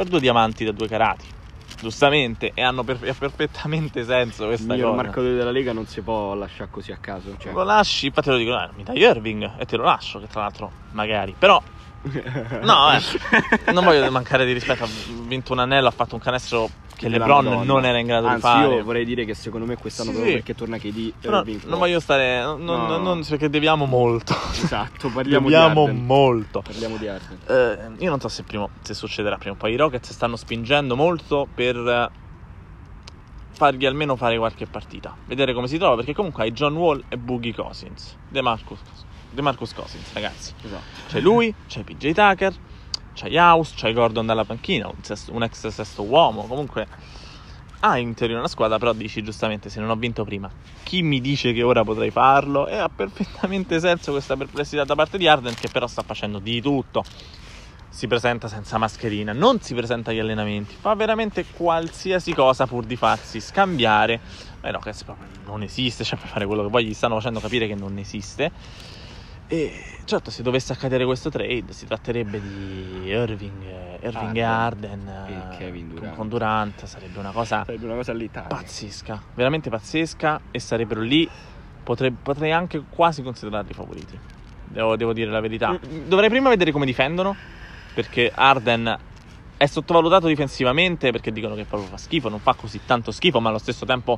per 0.00 0.08
due 0.08 0.20
diamanti 0.20 0.64
da 0.64 0.72
2 0.72 0.88
carati. 0.88 1.26
Giustamente, 1.78 2.52
e 2.54 2.62
hanno 2.62 2.84
per- 2.84 2.98
perfettamente 3.18 4.02
senso 4.04 4.42
Il 4.42 4.48
questa 4.48 4.72
miglior 4.72 4.90
cosa. 4.90 5.02
marcatore 5.02 5.34
della 5.34 5.50
Lega 5.50 5.72
non 5.72 5.86
si 5.86 6.00
può 6.00 6.34
lasciare 6.34 6.70
così 6.70 6.90
a 6.92 6.96
caso. 6.98 7.36
Cioè. 7.38 7.52
Lo 7.52 7.62
lasci, 7.62 8.06
infatti 8.06 8.30
lo 8.30 8.36
dico, 8.36 8.54
"Ah, 8.54 8.70
mi 8.74 8.82
dai 8.82 8.98
Irving 8.98 9.58
e 9.58 9.64
te 9.66 9.76
lo 9.76 9.84
lascio, 9.84 10.18
che 10.18 10.26
tra 10.26 10.40
l'altro 10.42 10.72
magari. 10.92 11.34
Però, 11.38 11.62
no, 12.62 12.92
eh, 12.92 13.72
non 13.72 13.84
voglio 13.84 14.10
mancare 14.10 14.44
di 14.46 14.52
rispetto, 14.52 14.84
ha 14.84 14.88
vinto 15.26 15.52
un 15.52 15.58
anello, 15.58 15.88
ha 15.88 15.92
fatto 15.92 16.14
un 16.14 16.20
canestro 16.20 16.68
che 17.00 17.08
LeBron 17.08 17.44
Madonna. 17.44 17.64
non 17.64 17.84
era 17.86 17.98
in 17.98 18.06
grado 18.06 18.26
Anzi, 18.26 18.36
di 18.46 18.52
fare. 18.52 18.74
io 18.76 18.84
vorrei 18.84 19.04
dire 19.06 19.24
che 19.24 19.34
secondo 19.34 19.64
me 19.66 19.76
quest'anno 19.76 20.10
Sì, 20.10 20.14
proprio 20.16 20.36
sì. 20.36 20.42
perché 20.42 20.54
torna 20.58 20.76
KD 20.78 21.12
Però 21.20 21.38
Irving 21.38 21.64
non 21.64 21.78
voglio 21.78 21.98
stare, 22.00 22.42
non, 22.42 22.62
No. 22.62 22.86
non- 22.86 23.02
non- 23.02 23.24
perché 23.26 23.48
deviamo 23.48 23.86
molto. 23.86 24.34
Esatto, 24.52 25.08
parliamo 25.12 25.48
Deviamo 25.48 25.84
di 25.84 25.88
Harden. 25.88 26.04
molto. 26.04 26.60
Parliamo 26.62 26.96
di 26.96 27.06
Harden. 27.08 27.38
Eh, 27.98 28.04
io 28.04 28.10
non 28.10 28.20
so 28.20 28.28
se, 28.28 28.42
prima, 28.42 28.68
se 28.82 28.92
succederà 28.94 29.36
prima 29.38 29.54
o 29.54 29.58
poi. 29.58 29.72
I 29.72 29.76
Rockets 29.76 30.10
stanno 30.12 30.36
spingendo 30.36 30.94
molto 30.96 31.46
per 31.54 31.76
eh, 31.76 32.10
fargli 33.52 33.86
almeno 33.86 34.16
fare 34.16 34.36
qualche 34.38 34.66
partita. 34.66 35.14
Vedere 35.26 35.52
come 35.54 35.68
si 35.68 35.78
trova. 35.78 35.96
Perché 35.96 36.12
comunque 36.14 36.44
hai 36.44 36.52
John 36.52 36.76
Wall 36.76 37.02
e 37.08 37.16
Boogie 37.16 37.54
Cousins. 37.54 38.16
De 38.28 38.40
Marcus, 38.42 38.78
De 39.30 39.42
Marcus 39.42 39.72
Cousins, 39.74 40.12
ragazzi. 40.12 40.52
Esatto. 40.64 40.82
C'è 41.08 41.20
lui, 41.20 41.52
c'è 41.68 41.82
PJ 41.82 42.12
Tucker, 42.12 42.54
c'è 43.20 43.36
House, 43.36 43.74
c'è 43.76 43.92
Gordon 43.92 44.24
dalla 44.24 44.44
panchina, 44.44 44.86
un, 44.86 45.02
sesto- 45.02 45.34
un 45.34 45.42
ex 45.42 45.66
sesto 45.68 46.04
uomo. 46.04 46.46
Comunque 46.46 46.86
hai 47.80 48.00
in 48.02 48.14
teoria 48.14 48.38
una 48.38 48.48
squadra, 48.48 48.78
però 48.78 48.92
dici 48.92 49.22
giustamente 49.22 49.68
se 49.68 49.80
non 49.80 49.90
ho 49.90 49.96
vinto 49.96 50.24
prima, 50.24 50.50
chi 50.84 51.02
mi 51.02 51.20
dice 51.20 51.52
che 51.52 51.62
ora 51.62 51.84
potrei 51.84 52.10
farlo? 52.10 52.66
E 52.66 52.76
ha 52.76 52.88
perfettamente 52.88 53.78
senso 53.78 54.12
questa 54.12 54.36
perplessità 54.36 54.84
da 54.84 54.94
parte 54.94 55.18
di 55.18 55.28
Arden 55.28 55.54
che 55.54 55.68
però 55.68 55.86
sta 55.86 56.02
facendo 56.02 56.38
di 56.38 56.60
tutto. 56.62 57.04
Si 57.92 58.06
presenta 58.06 58.46
senza 58.46 58.78
mascherina, 58.78 59.32
non 59.32 59.60
si 59.60 59.74
presenta 59.74 60.12
agli 60.12 60.20
allenamenti, 60.20 60.76
fa 60.78 60.94
veramente 60.94 61.44
qualsiasi 61.50 62.32
cosa 62.32 62.64
pur 62.64 62.84
di 62.84 62.94
farsi 62.96 63.40
scambiare. 63.40 64.20
Eh 64.62 64.70
no, 64.70 64.78
che 64.78 64.92
non 65.44 65.62
esiste, 65.62 66.04
cioè 66.04 66.18
per 66.18 66.28
fare 66.28 66.46
quello 66.46 66.62
che 66.62 66.70
poi 66.70 66.84
gli 66.84 66.94
stanno 66.94 67.16
facendo 67.16 67.40
capire 67.40 67.66
che 67.66 67.74
non 67.74 67.98
esiste. 67.98 68.52
E 69.52 69.72
certo, 70.04 70.30
se 70.30 70.44
dovesse 70.44 70.72
accadere 70.72 71.04
questo 71.04 71.28
trade, 71.28 71.72
si 71.72 71.84
tratterebbe 71.84 72.40
di 72.40 73.06
Irving, 73.06 73.98
Irving 74.00 74.36
e 74.36 74.42
Arden 74.42 75.08
E 75.26 75.32
eh, 75.32 75.56
Kevin 75.58 75.88
con- 75.88 75.96
Durant. 75.96 76.14
con 76.16 76.28
Durant, 76.28 76.84
sarebbe 76.84 77.18
una 77.18 77.32
cosa 77.32 77.64
Sarebbe 77.64 77.86
una 77.86 77.96
cosa 77.96 78.14
pazzesca, 78.46 79.20
veramente 79.34 79.68
pazzesca 79.68 80.40
e 80.52 80.60
sarebbero 80.60 81.00
lì, 81.00 81.28
potrei, 81.82 82.12
potrei 82.12 82.52
anche 82.52 82.80
quasi 82.88 83.22
considerarli 83.22 83.72
favoriti, 83.72 84.16
devo, 84.68 84.94
devo 84.94 85.12
dire 85.12 85.32
la 85.32 85.40
verità. 85.40 85.72
Mm. 85.72 86.06
Dovrei 86.06 86.28
prima 86.28 86.48
vedere 86.48 86.70
come 86.70 86.86
difendono, 86.86 87.34
perché 87.92 88.30
Arden 88.32 88.98
è 89.56 89.66
sottovalutato 89.66 90.28
difensivamente, 90.28 91.10
perché 91.10 91.32
dicono 91.32 91.56
che 91.56 91.64
proprio 91.64 91.90
fa 91.90 91.96
schifo, 91.96 92.28
non 92.28 92.38
fa 92.38 92.54
così 92.54 92.82
tanto 92.86 93.10
schifo, 93.10 93.40
ma 93.40 93.48
allo 93.48 93.58
stesso 93.58 93.84
tempo 93.84 94.16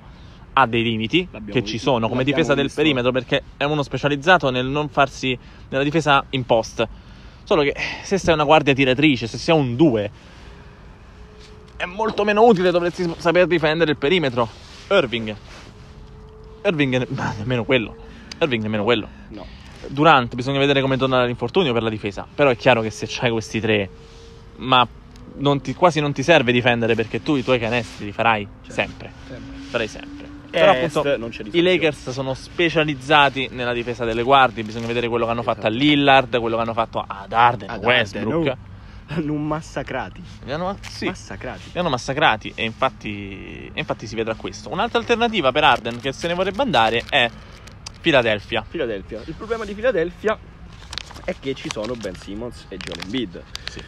ha 0.54 0.66
dei 0.66 0.82
limiti 0.82 1.26
L'abbiamo 1.30 1.52
che 1.60 1.64
ci 1.66 1.72
visto- 1.74 1.90
sono 1.92 2.08
come 2.08 2.24
difesa 2.24 2.54
del 2.54 2.64
visto. 2.66 2.80
perimetro, 2.80 3.10
perché 3.12 3.42
è 3.56 3.64
uno 3.64 3.82
specializzato 3.82 4.50
nel 4.50 4.66
non 4.66 4.88
farsi 4.88 5.36
nella 5.68 5.82
difesa 5.84 6.24
in 6.30 6.44
post. 6.44 6.86
Solo 7.44 7.62
che 7.62 7.74
se 8.02 8.18
sei 8.18 8.34
una 8.34 8.44
guardia 8.44 8.72
tiratrice, 8.74 9.26
se 9.26 9.38
sei 9.38 9.54
un 9.56 9.74
2, 9.76 10.10
è 11.76 11.84
molto 11.84 12.22
meno 12.24 12.44
utile, 12.44 12.70
dovresti 12.70 13.12
saper 13.18 13.46
difendere 13.46 13.90
il 13.90 13.96
perimetro. 13.96 14.48
Irving. 14.90 15.34
Irving, 16.64 17.06
ma 17.08 17.34
nemmeno 17.38 17.64
quello. 17.64 17.96
Irving 18.40 18.62
nemmeno 18.62 18.84
quello. 18.84 19.08
No. 19.28 19.44
Durant, 19.88 20.34
bisogna 20.36 20.58
vedere 20.60 20.80
come 20.80 20.96
torna 20.96 21.18
dall'infortunio 21.18 21.72
per 21.72 21.82
la 21.82 21.88
difesa. 21.90 22.26
Però 22.32 22.50
è 22.50 22.56
chiaro 22.56 22.82
che 22.82 22.90
se 22.90 23.06
c'hai 23.08 23.30
questi 23.32 23.58
tre, 23.60 23.88
ma 24.58 24.86
non 25.36 25.60
ti- 25.60 25.74
quasi 25.74 25.98
non 26.00 26.12
ti 26.12 26.22
serve 26.22 26.52
difendere 26.52 26.94
perché 26.94 27.20
tu 27.22 27.34
i 27.34 27.42
tuoi 27.42 27.58
canestri 27.58 28.04
li 28.04 28.12
farai 28.12 28.46
Certo. 28.60 28.72
sempre. 28.72 29.12
Sempre. 29.26 29.56
Farai 29.70 29.88
sempre. 29.88 30.11
Però 30.52 30.72
appunto 30.72 31.30
i. 31.52 31.62
Lakers 31.62 32.10
sono 32.10 32.34
specializzati 32.34 33.48
nella 33.52 33.72
difesa 33.72 34.04
delle 34.04 34.22
guardie. 34.22 34.62
Bisogna 34.62 34.86
vedere 34.86 35.08
quello 35.08 35.24
che 35.24 35.30
hanno 35.30 35.42
fatto 35.42 35.66
a 35.66 35.70
Lillard, 35.70 36.38
quello 36.38 36.56
che 36.56 36.62
hanno 36.62 36.74
fatto 36.74 37.02
ad 37.06 37.32
Arden, 37.32 37.70
Ad 37.70 37.82
Westbrook. 37.82 38.46
Arden, 38.48 38.64
oh. 38.64 38.70
Hanno 39.14 39.34
massacrati. 39.34 40.22
Li 40.44 40.52
hanno, 40.52 40.78
sì, 40.88 41.06
Massacrati. 41.06 41.70
li 41.72 41.78
hanno 41.78 41.88
massacrati 41.88 42.52
e 42.54 42.64
infatti, 42.64 43.70
e 43.72 43.78
infatti 43.78 44.06
si 44.06 44.14
vedrà 44.14 44.34
questo. 44.34 44.70
Un'altra 44.70 44.98
alternativa 44.98 45.52
per 45.52 45.64
Arden 45.64 46.00
che 46.00 46.12
se 46.12 46.28
ne 46.28 46.34
vorrebbe 46.34 46.62
andare 46.62 47.02
è 47.08 47.28
Philadelphia. 48.00 48.64
Philadelphia. 48.68 49.20
Il 49.24 49.34
problema 49.34 49.64
di 49.64 49.74
Philadelphia 49.74 50.38
è 51.24 51.34
che 51.38 51.54
ci 51.54 51.68
sono 51.70 51.94
Ben 51.94 52.14
Simmons 52.14 52.66
e 52.68 52.76
Joel 52.76 53.00
Embiid. 53.04 53.42
Sì. 53.70 53.82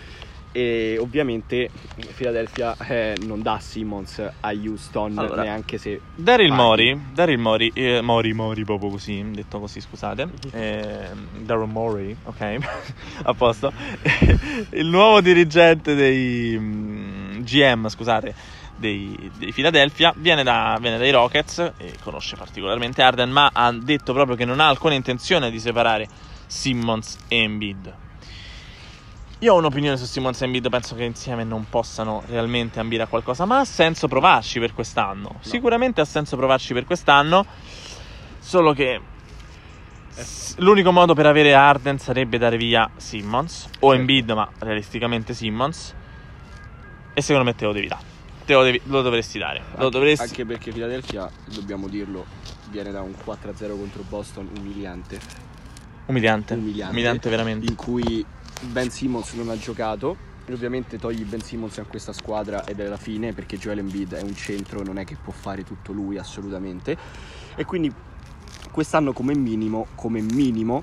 E 0.57 0.99
ovviamente 1.01 1.69
Philadelphia 2.15 2.77
eh, 2.87 3.17
non 3.23 3.43
dà 3.43 3.59
Simmons 3.59 4.21
a 4.21 4.53
Houston 4.53 5.19
Allora, 5.19 5.43
neanche 5.43 5.79
se 5.79 6.01
Daryl. 6.15 6.53
Mori, 6.53 6.97
Daryl 7.13 7.39
Mori, 7.39 7.73
eh, 7.75 8.01
Mori, 8.01 8.33
Mori 8.35 8.65
proprio 8.65 8.91
così, 8.91 9.21
detto 9.33 9.59
così, 9.59 9.81
scusate. 9.81 10.29
Eh, 10.53 11.09
Daryl 11.39 11.69
Mori, 11.69 12.17
ok, 12.23 12.59
a 13.25 13.35
posto. 13.35 13.73
Il 14.71 14.87
nuovo 14.87 15.21
dirigente 15.21 15.97
dei 15.97 16.57
mm, 16.57 17.41
GM, 17.41 17.89
scusate, 17.89 18.33
dei, 18.77 19.33
dei 19.37 19.53
Philadelphia 19.53 20.13
viene, 20.17 20.45
da- 20.45 20.79
viene 20.81 20.99
dai 20.99 21.11
Rockets 21.11 21.73
e 21.77 21.95
conosce 22.01 22.37
particolarmente 22.37 23.03
Arden, 23.03 23.29
ma 23.29 23.51
ha 23.53 23.73
detto 23.73 24.13
proprio 24.13 24.37
che 24.37 24.45
non 24.45 24.61
ha 24.61 24.69
alcuna 24.69 24.95
intenzione 24.95 25.51
di 25.51 25.59
separare 25.59 26.07
Simmons 26.47 27.19
e 27.27 27.39
Embiid. 27.39 28.03
Io 29.45 29.53
ho 29.53 29.59
un'opinione 29.59 29.99
su 29.99 30.07
Simmons 30.07 30.41
e 30.41 30.47
Embiid, 30.47 30.71
penso 30.71 30.95
che 30.95 31.05
insieme 31.05 31.45
non 31.45 31.67
possano 31.69 32.23
realmente 32.29 32.81
ambire 32.81 33.03
a 33.03 33.07
qualcosa, 33.07 33.45
ma 33.45 33.59
ha 33.59 33.65
senso 33.67 34.09
provarci 34.09 34.59
per 34.59 34.73
quest'anno. 34.73 35.37
Sicuramente 35.41 36.01
ha 36.01 36.07
senso 36.07 36.39
provarci 36.39 36.73
per 36.73 36.87
quest'anno, 36.87 37.45
solo 38.39 38.73
che 38.73 38.99
s- 40.15 40.55
l'unico 40.61 40.93
modo 40.93 41.13
per 41.13 41.27
avere 41.27 41.53
Arden 41.53 41.99
sarebbe 41.99 42.39
dare 42.39 42.57
via 42.57 42.91
Simmons 42.97 43.65
o 43.81 43.89
Certo. 43.89 43.93
Embiid, 43.93 44.31
ma 44.31 44.49
realisticamente 44.61 45.35
Simmons. 45.35 45.95
E 47.13 47.21
secondo 47.21 47.47
me 47.47 47.55
te 47.55 47.67
lo 47.67 47.73
devi 47.75 47.87
dare. 47.89 48.03
Te 48.47 48.55
lo, 48.55 48.63
devi- 48.63 48.81
lo 48.85 49.03
dovresti 49.03 49.39
dare. 49.39 49.59
Lo 49.77 49.85
Anche- 49.85 49.91
dovresti... 49.91 50.25
Anche 50.25 50.47
perché 50.47 50.73
Philadelphia, 50.73 51.31
dobbiamo 51.53 51.89
dirlo, 51.89 52.25
viene 52.71 52.91
da 52.91 53.03
un 53.03 53.13
4-0 53.13 53.77
contro 53.77 54.03
Boston 54.09 54.49
umiliante. 54.59 55.21
Umiliante. 56.07 56.55
Umiliante. 56.55 56.93
Umiliante 56.95 57.29
veramente. 57.29 57.67
In 57.67 57.75
cui 57.77 58.25
Ben 58.61 58.91
Simmons 58.91 59.33
non 59.35 59.49
ha 59.51 59.57
giocato. 59.59 60.33
E 60.47 60.53
ovviamente 60.53 60.99
togli 60.99 61.25
Ben 61.25 61.41
Simmons 61.41 61.79
a 61.79 61.85
questa 61.85 62.13
squadra 62.13 62.65
ed 62.67 62.79
è 62.79 62.87
la 62.87 62.99
fine 62.99 63.33
perché 63.33 63.57
Joel 63.57 63.79
Embiid 63.79 64.13
è 64.15 64.21
un 64.23 64.35
centro, 64.37 64.83
non 64.83 64.99
è 64.99 65.05
che 65.05 65.17
può 65.23 65.33
fare 65.33 65.65
tutto 65.65 65.93
lui 65.93 66.19
assolutamente. 66.19 66.95
E 67.57 67.65
quindi 67.65 67.91
quest'anno 68.71 69.13
come 69.15 69.35
minimo, 69.35 69.87
come 69.95 70.21
minimo, 70.21 70.83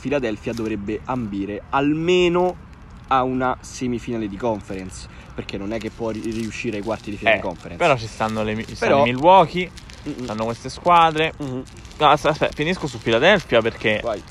Philadelphia 0.00 0.52
dovrebbe 0.52 1.00
ambire 1.04 1.62
almeno 1.70 2.70
a 3.08 3.22
una 3.24 3.56
semifinale 3.60 4.28
di 4.28 4.36
conference. 4.36 5.08
Perché 5.34 5.56
non 5.58 5.72
è 5.72 5.78
che 5.78 5.90
può 5.90 6.10
ri- 6.10 6.20
riuscire 6.30 6.76
ai 6.76 6.82
quarti 6.84 7.10
di 7.10 7.16
finale 7.16 7.36
Eh, 7.38 7.40
di 7.40 7.46
conference. 7.46 7.78
però 7.82 7.96
ci 7.96 8.06
stanno, 8.06 8.42
le, 8.44 8.64
ci 8.64 8.76
Però- 8.78 9.00
i 9.00 9.02
Milwaukee, 9.04 9.68
Mm-mm. 10.08 10.22
stanno 10.24 10.44
queste 10.44 10.68
squadre. 10.68 11.32
Mhm. 11.38 11.62
No, 11.98 12.06
aspetta, 12.08 12.28
aspetta, 12.34 12.52
finisco 12.54 12.86
su 12.86 12.98
Philadelphia 12.98 13.60
perché 13.60 14.00
Vai. 14.02 14.22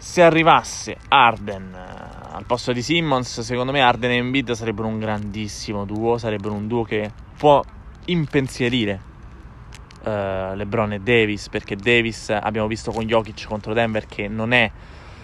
Se 0.00 0.22
arrivasse 0.22 0.96
Arden 1.08 1.74
eh, 1.74 2.34
al 2.34 2.44
posto 2.46 2.72
di 2.72 2.80
Simmons, 2.80 3.40
secondo 3.40 3.70
me 3.70 3.82
Arden 3.82 4.10
e 4.12 4.16
Embiid 4.16 4.52
sarebbero 4.52 4.88
un 4.88 4.98
grandissimo 4.98 5.84
duo, 5.84 6.16
sarebbero 6.16 6.54
un 6.54 6.66
duo 6.66 6.84
che 6.84 7.10
può 7.36 7.62
impensierire 8.06 9.00
eh, 10.02 10.56
LeBron 10.56 10.94
e 10.94 11.00
Davis, 11.00 11.50
perché 11.50 11.76
Davis 11.76 12.30
abbiamo 12.30 12.66
visto 12.66 12.90
con 12.92 13.04
Jokic 13.04 13.46
contro 13.46 13.74
Denver 13.74 14.06
che 14.06 14.26
non 14.26 14.52
è 14.52 14.70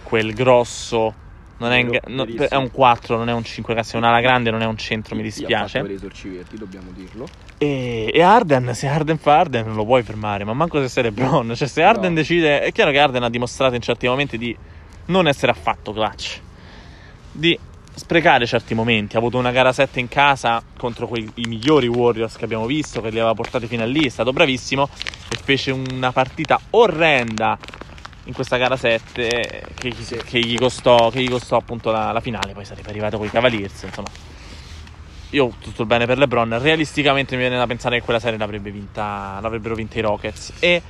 quel 0.03 0.33
grosso 0.33 1.25
non 1.57 1.71
è, 1.71 1.77
in 1.77 1.99
no, 2.09 2.23
è 2.23 2.55
un 2.55 2.69
4, 2.69 3.17
non 3.17 3.29
è 3.29 3.33
un 3.33 3.43
5, 3.43 3.73
ragazzi, 3.73 3.95
è 3.95 3.97
un'ala 3.97 4.21
grande, 4.21 4.51
non 4.51 4.61
è 4.61 4.65
un 4.65 4.77
centro, 4.77 5.15
mi 5.15 5.23
Io 5.23 5.27
ho 5.27 5.31
fatto 5.31 5.41
dispiace. 5.41 5.81
vedere 5.81 5.95
i 5.95 5.99
sorci 5.99 6.29
verdi, 6.29 6.55
dobbiamo 6.55 6.91
dirlo. 6.91 7.27
E, 7.59 8.11
e 8.13 8.21
Arden, 8.21 8.75
se 8.75 8.87
Arden 8.87 9.17
fa 9.17 9.39
Arden 9.39 9.65
non 9.65 9.75
lo 9.75 9.85
puoi 9.85 10.03
fermare, 10.03 10.43
ma 10.43 10.53
manco 10.53 10.79
se 10.79 10.89
sei 10.89 11.03
LeBron. 11.03 11.53
Cioè, 11.55 11.67
se 11.67 11.81
Arden 11.83 12.09
No. 12.11 12.15
decide. 12.15 12.61
È 12.61 12.71
chiaro 12.71 12.91
che 12.91 12.99
Arden 12.99 13.23
ha 13.23 13.29
dimostrato 13.29 13.75
in 13.75 13.81
certi 13.81 14.07
momenti 14.07 14.37
di 14.37 14.55
non 15.05 15.27
essere 15.27 15.51
affatto 15.51 15.91
clutch, 15.91 16.39
di 17.31 17.57
sprecare 17.95 18.45
certi 18.45 18.75
momenti. 18.75 19.15
Ha 19.15 19.19
avuto 19.19 19.37
una 19.39 19.51
gara 19.51 19.71
7 19.73 19.99
in 19.99 20.07
casa 20.07 20.61
contro 20.77 21.07
quei, 21.07 21.27
i 21.35 21.45
migliori 21.47 21.87
Warriors 21.87 22.35
che 22.35 22.45
abbiamo 22.45 22.67
visto, 22.67 23.01
che 23.01 23.09
li 23.09 23.17
aveva 23.17 23.33
portati 23.33 23.65
fino 23.65 23.81
a 23.83 23.87
lì. 23.87 24.05
È 24.05 24.09
stato 24.09 24.31
bravissimo 24.33 24.87
e 25.29 25.37
fece 25.43 25.71
una 25.71 26.11
partita 26.11 26.59
orrenda 26.71 27.57
in 28.25 28.33
questa 28.33 28.57
gara 28.57 28.75
7 28.75 29.63
che, 29.73 29.89
gli- 29.89 30.17
che 30.17 30.39
gli, 30.39 30.57
costò, 30.57 31.09
che 31.09 31.21
gli 31.23 31.29
costò 31.29 31.57
appunto 31.57 31.89
la, 31.89 32.11
la 32.11 32.19
finale. 32.19 32.53
Poi 32.53 32.65
sarebbe 32.65 32.89
arrivato 32.89 33.17
con 33.17 33.25
i 33.25 33.31
Cavaliers, 33.31 33.81
insomma. 33.81 34.26
Io 35.31 35.53
tutto 35.59 35.81
il 35.81 35.87
bene 35.87 36.05
per 36.05 36.17
LeBron. 36.17 36.57
Realisticamente 36.61 37.35
mi 37.35 37.41
viene 37.41 37.57
da 37.57 37.67
pensare 37.67 37.99
che 37.99 38.03
quella 38.05 38.19
serie 38.19 38.37
l'avrebbe 38.37 38.71
vinta, 38.71 39.39
l'avrebbero 39.41 39.75
vinta 39.75 39.97
i 39.97 40.01
Rockets. 40.01 40.53
E 40.59 40.81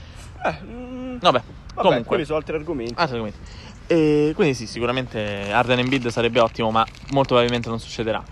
Eh, 0.43 0.55
mm, 0.63 1.17
vabbè, 1.19 1.41
vabbè, 1.41 1.41
comunque. 1.73 2.03
quelli 2.05 2.25
sono 2.25 2.37
altri 2.37 2.55
argomenti. 2.55 2.93
Altri 2.95 3.15
argomenti. 3.15 3.39
E 3.87 4.33
quindi 4.35 4.53
sì, 4.53 4.67
sicuramente 4.67 5.51
Arden 5.51 5.79
e 5.79 5.83
Bid 5.83 6.07
sarebbe 6.09 6.39
ottimo, 6.39 6.69
ma 6.71 6.85
molto 7.11 7.29
probabilmente 7.29 7.69
non 7.69 7.79
succederà. 7.79 8.23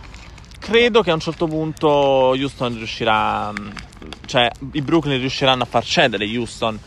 Credo 0.60 1.02
che 1.02 1.12
a 1.12 1.14
un 1.14 1.20
certo 1.20 1.48
punto 1.48 1.90
Houston 1.90 2.76
riuscirà, 2.76 3.52
mh, 3.52 3.74
cioè 4.26 4.50
i 4.74 4.82
Brooklyn 4.82 5.20
riusciranno 5.20 5.64
a 5.64 5.66
far 5.66 5.84
cedere 5.84 6.26
Houston 6.26 6.78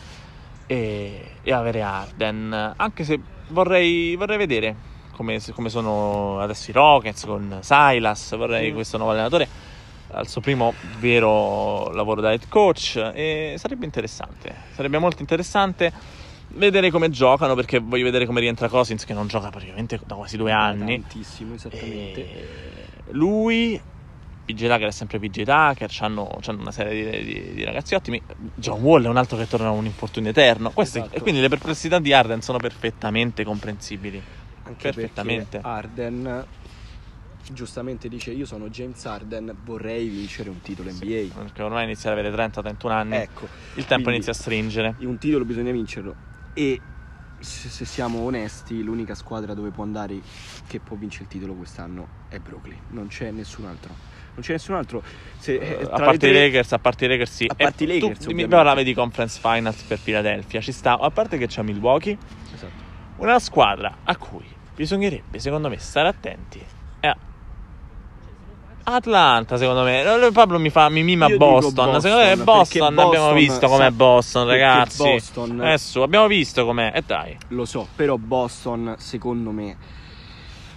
e, 0.67 1.31
e 1.43 1.53
avere 1.53 1.83
Arden. 1.83 2.75
Anche 2.77 3.05
se 3.05 3.19
vorrei, 3.49 4.15
vorrei 4.17 4.37
vedere 4.37 4.75
come, 5.19 5.41
come 5.53 5.69
sono 5.69 6.41
adesso 6.41 6.71
i 6.71 6.73
Rockets 6.73 7.25
con 7.27 7.59
Silas, 7.61 8.37
vorrei 8.37 8.71
Mm. 8.71 8.75
questo 8.75 8.97
nuovo 8.97 9.13
allenatore 9.13 9.47
al 10.13 10.27
suo 10.29 10.41
primo 10.41 10.73
vero 11.01 11.91
lavoro 11.93 12.21
da 12.23 12.31
head 12.33 12.49
coach 12.49 12.97
e 13.15 13.57
sarebbe 13.59 13.85
interessante, 13.85 14.55
sarebbe 14.75 14.99
molto 14.99 15.21
interessante 15.21 15.93
vedere 16.55 16.91
come 16.91 17.11
giocano 17.11 17.55
perché 17.55 17.79
voglio 17.79 18.05
vedere 18.05 18.25
come 18.25 18.41
rientra 18.41 18.69
Cousins 18.69 19.05
che 19.05 19.13
non 19.13 19.27
gioca 19.27 19.51
praticamente 19.51 20.01
da 20.07 20.15
quasi 20.15 20.37
due 20.39 20.53
anni. 20.53 21.01
Tantissimo, 21.01 21.55
esattamente. 21.55 22.21
E 22.21 22.49
lui, 23.11 23.79
PJ 24.47 24.63
Tucker 24.67 24.89
è 24.89 24.91
sempre 24.93 25.19
PJ 25.19 25.43
Tucker, 25.43 25.89
c'hanno, 25.91 26.39
c'hanno 26.41 26.63
una 26.63 26.73
serie 26.73 27.21
di, 27.21 27.25
di- 27.25 27.53
di 27.55 27.65
ragazzi 27.65 27.95
ottimi. 27.95 28.21
John 28.55 28.81
Wall 28.81 29.05
è 29.05 29.09
un 29.09 29.19
altro 29.19 29.37
che 29.37 29.47
torna 29.47 29.69
a 29.69 29.73
un 29.73 29.85
infortunio 29.85 30.31
eterno. 30.31 30.71
Queste- 30.71 31.01
Esatto. 31.01 31.17
E 31.17 31.21
quindi 31.21 31.43
le 31.43 31.49
perplessità 31.51 31.99
di 31.99 32.15
Arden 32.15 32.41
sono 32.41 32.57
perfettamente 32.57 33.45
comprensibili. 33.45 34.23
Anche 34.69 34.93
perfettamente. 34.93 35.59
Arden 35.63 36.47
giustamente 37.51 38.09
dice 38.09 38.31
io 38.33 38.45
sono 38.45 38.69
James 38.69 39.05
Arden, 39.07 39.57
vorrei 39.65 40.07
vincere 40.09 40.51
un 40.51 40.61
titolo 40.61 40.91
NBA. 40.91 41.35
Perché 41.35 41.63
ormai 41.63 41.85
inizia 41.85 42.13
ad 42.13 42.19
avere 42.19 42.35
30-31 42.35 42.91
anni. 42.91 43.17
Ecco, 43.17 43.49
il 43.75 43.87
tempo 43.87 44.11
inizia 44.11 44.33
a 44.33 44.35
stringere. 44.35 44.95
un 45.01 45.19
titolo 45.19 45.45
bisogna 45.45 45.73
vincerlo 45.73 46.15
e 46.53 46.81
se, 47.39 47.69
se 47.69 47.85
siamo 47.85 48.19
onesti 48.21 48.83
l'unica 48.83 49.15
squadra 49.15 49.55
dove 49.55 49.71
può 49.71 49.85
andare 49.85 50.21
che 50.67 50.81
può 50.81 50.97
vincere 50.97 51.25
il 51.25 51.29
titolo 51.31 51.55
quest'anno 51.55 52.07
è 52.29 52.39
Brooklyn, 52.39 52.79
non 52.91 53.07
c'è 53.09 53.31
nessun 53.31 53.65
altro. 53.67 53.95
Non 54.35 54.47
c'è 54.47 54.53
nessun 54.53 54.75
altro. 54.77 55.03
Se, 55.39 55.55
eh, 55.55 55.79
Eh, 55.81 55.83
a 55.85 55.99
parte 55.99 56.15
i 56.29 56.31
tre- 56.31 56.33
Lakers, 56.47 56.73
a 56.73 56.79
parte 56.79 57.05
i 57.07 57.09
Lakers, 57.09 57.33
sì. 57.33 57.45
A 57.49 57.55
parte 57.55 57.85
E 57.85 57.87
i 57.87 57.89
Lakers, 57.99 58.19
tu 58.21 58.27
dimmi, 58.29 58.43
ovviamente. 58.43 58.55
parlavi 58.55 58.85
di 58.85 58.95
conference 58.95 59.41
finals 59.41 59.83
per 59.83 59.99
Philadelphia. 59.99 60.61
Ci 60.61 60.71
sta, 60.73 60.99
a 60.99 61.11
parte 61.11 61.39
che 61.39 61.47
c'è 61.49 61.63
Milwaukee, 61.63 62.17
Esatto. 62.55 62.73
una 63.17 63.39
squadra 63.41 63.97
a 64.05 64.17
cui 64.17 64.45
bisognerebbe, 64.79 65.41
secondo 65.41 65.69
me, 65.69 65.77
stare 65.79 66.07
attenti 66.07 66.65
è 67.01 67.13
Atlanta, 68.85 69.57
secondo 69.57 69.83
me. 69.83 70.31
Pablo 70.33 70.59
mi 70.61 70.71
fa 70.71 70.89
mi 70.89 71.03
mima 71.03 71.27
dico 71.27 71.39
Boston. 71.39 72.01
Secondo 72.01 72.25
me 72.25 72.37
Boston, 72.37 72.45
Boston, 72.45 72.95
perché 72.95 73.07
abbiamo 73.07 73.11
Boston 73.27 73.35
visto 73.35 73.69
com'è 73.69 73.91
Boston, 73.91 74.47
ragazzi. 74.47 75.03
Boston- 75.03 75.61
Adesso 75.61 76.03
abbiamo 76.05 76.27
visto 76.29 76.65
com'è. 76.65 76.93
E 76.95 77.03
dai. 77.05 77.37
Lo 77.49 77.65
so, 77.65 77.89
però 77.97 78.17
Boston, 78.17 78.95
secondo 78.99 79.51
me, 79.51 79.77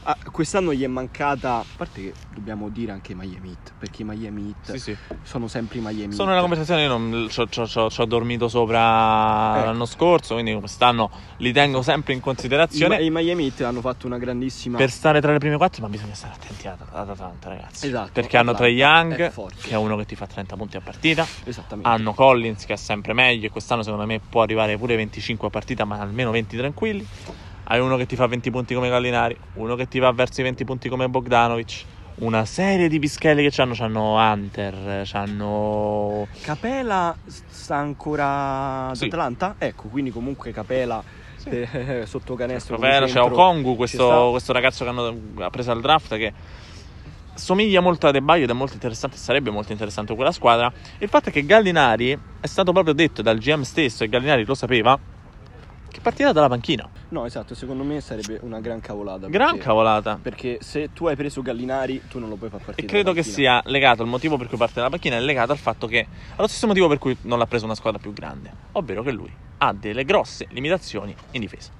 ah, 0.03 0.17
quest'anno 0.31 0.73
gli 0.73 0.83
è 0.83 0.87
mancata. 0.87 1.55
A 1.57 1.65
parte 1.75 2.01
che 2.01 2.13
dobbiamo 2.29 2.69
dire 2.69 2.91
anche 2.91 3.13
Miami 3.15 3.49
Heat, 3.49 3.73
perché 3.77 4.01
i 4.01 4.05
Miami 4.05 4.47
Heat 4.47 4.77
Sì, 4.77 4.79
sì. 4.79 4.97
sono 5.23 5.47
sempre 5.47 5.79
i 5.79 5.81
Miami 5.81 6.13
Sono 6.13 6.29
nella 6.29 6.41
conversazione, 6.41 6.83
io 6.83 6.87
non 6.97 7.27
ci 7.29 7.39
ho- 7.41 8.05
dormito 8.05 8.47
sopra 8.47 9.57
Ecco. 9.57 9.65
l'anno 9.65 9.85
scorso, 9.85 10.33
quindi 10.33 10.53
quest'anno 10.59 11.09
li 11.37 11.51
tengo 11.51 11.81
sempre 11.81 12.13
in 12.13 12.19
I, 12.19 12.21
considerazione. 12.21 12.97
Ma- 12.97 13.01
i 13.01 13.09
Miami 13.09 13.45
Heat 13.45 13.61
hanno 13.61 13.81
fatto 13.81 14.07
una 14.07 14.17
grandissima. 14.17 14.77
Per 14.77 14.89
stare 14.89 15.21
tra 15.21 15.31
le 15.31 15.37
prime 15.39 15.57
quattro, 15.57 15.81
ma 15.83 15.89
bisogna 15.89 16.13
stare 16.13 16.33
attenti 16.33 16.67
ad, 16.67 16.79
Atlanta, 16.91 17.49
ragazzi. 17.49 17.87
Esatto, 17.87 18.11
Perché 18.13 18.37
hanno 18.37 18.53
Trae 18.53 18.69
Young, 18.71 19.13
è 19.13 19.31
che 19.61 19.69
è 19.69 19.75
uno 19.75 19.95
che 19.97 20.05
ti 20.05 20.15
fa 20.15 20.27
30 20.27 20.55
punti 20.55 20.77
a 20.77 20.81
partita. 20.81 21.25
Esattamente. 21.43 21.89
Hanno 21.89 22.13
Collins, 22.13 22.65
che 22.65 22.73
è 22.73 22.77
sempre 22.77 23.13
meglio. 23.13 23.47
E 23.47 23.49
quest'anno, 23.49 23.83
secondo 23.83 24.05
me, 24.05 24.19
può 24.19 24.41
arrivare 24.41 24.77
pure 24.77 24.95
25 24.95 25.47
a 25.47 25.51
partita, 25.51 25.85
ma 25.85 25.99
almeno 25.99 26.31
20 26.31 26.57
tranquilli. 26.57 27.07
Hai 27.63 27.79
uno 27.79 27.95
che 27.97 28.05
ti 28.05 28.15
fa 28.15 28.27
20 28.27 28.51
punti 28.51 28.73
come 28.73 28.89
Gallinari, 28.89 29.35
uno 29.53 29.75
che 29.75 29.87
ti 29.87 29.99
va 29.99 30.11
verso 30.11 30.41
i 30.41 30.43
20 30.43 30.65
punti 30.65 30.89
come 30.89 31.07
Bogdanovic. 31.07 31.83
Una 32.15 32.45
serie 32.45 32.87
di 32.89 32.99
pischelli 32.99 33.41
che 33.41 33.49
c'hanno. 33.51 33.73
C'hanno 33.73 34.15
Hunter, 34.15 35.01
c'hanno. 35.05 36.27
Capela 36.41 37.15
sta 37.25 37.77
ancora 37.77 38.89
ad 38.89 38.95
Sì. 38.95 39.05
Atlanta? 39.05 39.55
Ecco, 39.57 39.87
quindi 39.87 40.11
comunque 40.11 40.51
Capela 40.51 41.01
eh, 41.45 42.03
sotto 42.05 42.35
canestro. 42.35 42.75
come 42.75 42.89
Favela, 42.89 43.05
c'è 43.07 43.19
Okongu, 43.21 43.75
questo, 43.75 44.27
questo 44.31 44.53
ragazzo 44.53 44.83
che 44.83 44.89
hanno 44.89 45.15
ha 45.39 45.49
preso 45.49 45.71
al 45.71 45.81
draft 45.81 46.15
che 46.17 46.33
somiglia 47.33 47.79
molto 47.79 48.07
a 48.07 48.11
De 48.11 48.21
Baio 48.21 48.43
ed 48.43 48.49
è 48.49 48.53
molto 48.53 48.73
interessante, 48.73 49.17
sarebbe 49.17 49.49
molto 49.49 49.71
interessante 49.71 50.13
quella 50.13 50.33
squadra. 50.33 50.71
Il 50.99 51.07
fatto 51.09 51.29
è 51.29 51.31
che 51.31 51.43
Gallinari 51.45 52.11
è 52.39 52.47
stato 52.47 52.71
proprio 52.73 52.93
detto 52.93 53.21
dal 53.23 53.37
GM 53.39 53.61
stesso 53.61 54.03
e 54.03 54.09
Gallinari 54.09 54.45
lo 54.45 54.53
sapeva 54.53 54.99
che 55.91 55.99
partirà 56.01 56.31
dalla 56.31 56.47
panchina. 56.47 56.87
No, 57.09 57.25
esatto, 57.25 57.53
secondo 57.53 57.83
me 57.83 58.01
sarebbe 58.01 58.39
una 58.41 58.59
gran 58.59 58.79
cavolata. 58.79 59.27
Gran 59.27 59.51
perché- 59.51 59.63
cavolata. 59.65 60.19
Perché 60.21 60.57
se 60.61 60.89
tu 60.93 61.07
hai 61.07 61.15
preso 61.15 61.41
Gallinari, 61.41 62.03
tu 62.09 62.19
non 62.19 62.29
lo 62.29 62.35
puoi 62.35 62.49
far 62.49 62.61
partire. 62.61 62.87
E 62.87 62.89
credo 62.89 63.13
che 63.13 63.23
sia 63.23 63.61
legato 63.65 64.01
il 64.01 64.09
motivo 64.09 64.37
per 64.37 64.47
cui 64.47 64.57
parte 64.57 64.75
dalla 64.75 64.89
panchina 64.89 65.17
è 65.17 65.19
legato 65.19 65.51
al 65.51 65.57
fatto 65.57 65.87
che 65.87 66.07
allo 66.35 66.47
stesso 66.47 66.67
motivo 66.67 66.87
per 66.87 66.97
cui 66.97 67.15
non 67.21 67.37
l'ha 67.37 67.45
preso 67.45 67.65
una 67.65 67.75
squadra 67.75 67.99
più 67.99 68.13
grande, 68.13 68.51
ovvero 68.73 69.03
che 69.03 69.11
lui 69.11 69.31
ha 69.57 69.73
delle 69.73 70.05
grosse 70.05 70.47
limitazioni 70.49 71.13
in 71.31 71.41
difesa. 71.41 71.71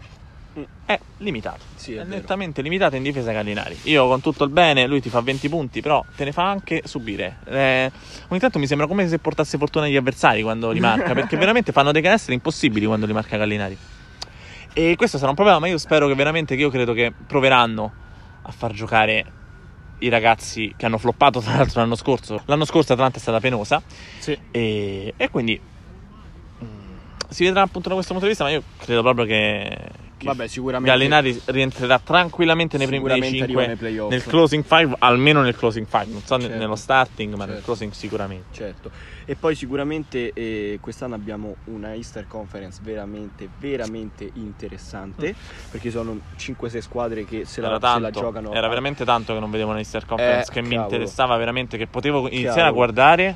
Mm. 0.60 0.64
È 0.86 1.00
limitato. 1.20 1.60
Sì, 1.76 1.94
è 1.94 2.02
è 2.02 2.04
nettamente 2.04 2.62
limitato 2.62 2.98
in 2.98 3.04
difesa 3.04 3.32
Gallinari. 3.32 3.78
Io 3.84 4.06
con 4.08 4.20
tutto 4.20 4.44
il 4.44 4.50
bene, 4.50 4.86
lui 4.86 5.00
ti 5.00 5.10
fa 5.10 5.22
20 5.22 5.48
punti, 5.48 5.82
però 5.82 6.04
te 6.16 6.26
ne 6.26 6.34
fa 6.34 6.50
anche 6.50 6.82
subire. 6.84 7.38
Eh, 7.46 7.92
ogni 8.28 8.40
tanto 8.40 8.60
mi 8.60 8.68
sembra 8.68 8.86
come 8.86 9.08
se 9.08 9.18
portasse 9.18 9.58
fortuna 9.58 9.86
agli 9.86 9.96
avversari 9.96 10.42
quando 10.42 10.72
li 10.72 10.82
marca, 10.82 11.14
perché 11.16 11.38
veramente 11.38 11.72
fanno 11.72 11.94
dei 11.94 12.02
canestri 12.02 12.34
impossibili 12.34 12.86
quando 12.86 13.06
li 13.06 13.14
marca 13.14 13.38
Gallinari. 13.38 13.78
E 14.74 14.96
questo 14.96 15.18
sarà 15.18 15.30
un 15.30 15.36
problema, 15.36 15.60
ma 15.60 15.68
io 15.68 15.78
spero 15.78 16.08
che 16.08 16.16
veramente, 16.16 16.56
che 16.56 16.62
io 16.62 16.70
credo 16.70 16.94
che 16.94 17.12
proveranno 17.28 17.92
a 18.44 18.52
far 18.52 18.72
giocare 18.72 19.26
i 20.00 20.10
ragazzi 20.10 20.74
che 20.78 20.86
hanno 20.86 20.98
floppato 20.98 21.40
tra 21.42 21.56
l'altro 21.58 21.82
l'anno 21.82 21.96
scorso. 21.96 22.42
L'anno 22.46 22.66
scorso 22.66 22.94
Atlanta 22.94 23.18
è 23.18 23.22
stata 23.22 23.40
penosa 23.40 23.82
Sì. 24.20 24.38
e, 24.50 25.14
e 25.16 25.30
quindi 25.30 25.60
mm, 26.64 26.68
si 27.30 27.44
vedrà 27.44 27.62
appunto 27.62 27.90
da 27.90 27.96
questo 27.96 28.14
punto 28.14 28.28
di 28.28 28.34
vista, 28.34 28.46
ma 28.46 28.52
io 28.52 28.64
credo 28.78 29.02
proprio 29.02 29.26
che, 29.26 29.78
che 30.22 30.28
Vabbè, 30.28 30.48
sicuramente. 30.48 30.90
Gallinari 30.92 31.42
rientrerà 31.46 31.98
tranquillamente 32.00 32.78
nei 32.78 32.86
primi 32.86 33.02
Sicuramente 33.02 33.44
arriva 33.44 33.62
5 33.62 33.68
nei 33.68 33.76
playoff. 33.76 34.10
nel 34.12 34.24
closing 34.24 34.64
5, 34.66 34.96
almeno 35.00 35.42
nel 35.42 35.56
closing 35.58 35.88
5, 35.90 36.12
non 36.12 36.22
so 36.22 36.40
Certo. 36.40 36.56
nello 36.58 36.76
starting, 36.76 37.34
ma 37.34 37.46
nel 37.46 37.56
Certo. 37.56 37.64
closing 37.66 37.92
sicuramente. 37.92 38.46
Certo. 38.52 38.92
E 39.26 39.36
poi 39.36 39.56
sicuramente 39.56 40.32
eh, 40.34 40.78
quest'anno 40.80 41.16
abbiamo 41.16 41.56
una 41.66 41.96
Easter 41.96 42.28
Conference 42.28 42.80
veramente, 42.84 43.50
veramente 43.58 44.30
interessante. 44.34 45.34
Perché 45.72 45.90
sono 45.90 46.20
5-6 46.38 46.78
squadre 46.82 47.26
che 47.26 47.46
se 47.46 47.62
la, 47.62 47.68
Era, 47.68 47.76
se 47.80 48.00
la 48.00 48.10
tanto, 48.12 48.20
giocano. 48.20 48.54
era 48.54 48.68
veramente 48.68 49.04
tanto 49.06 49.34
che 49.34 49.40
non 49.40 49.50
vedevo 49.50 49.70
una 49.72 49.80
Easter 49.80 50.06
Conference 50.06 50.50
Eh, 50.52 50.54
che 50.54 50.62
mi 50.62 50.76
cavolo. 50.76 50.84
interessava 50.94 51.38
veramente, 51.38 51.78
che 51.78 51.88
potevo 51.88 52.28
iniziare 52.28 52.56
Cavolo. 52.56 52.68
a 52.70 52.72
guardare 52.74 53.36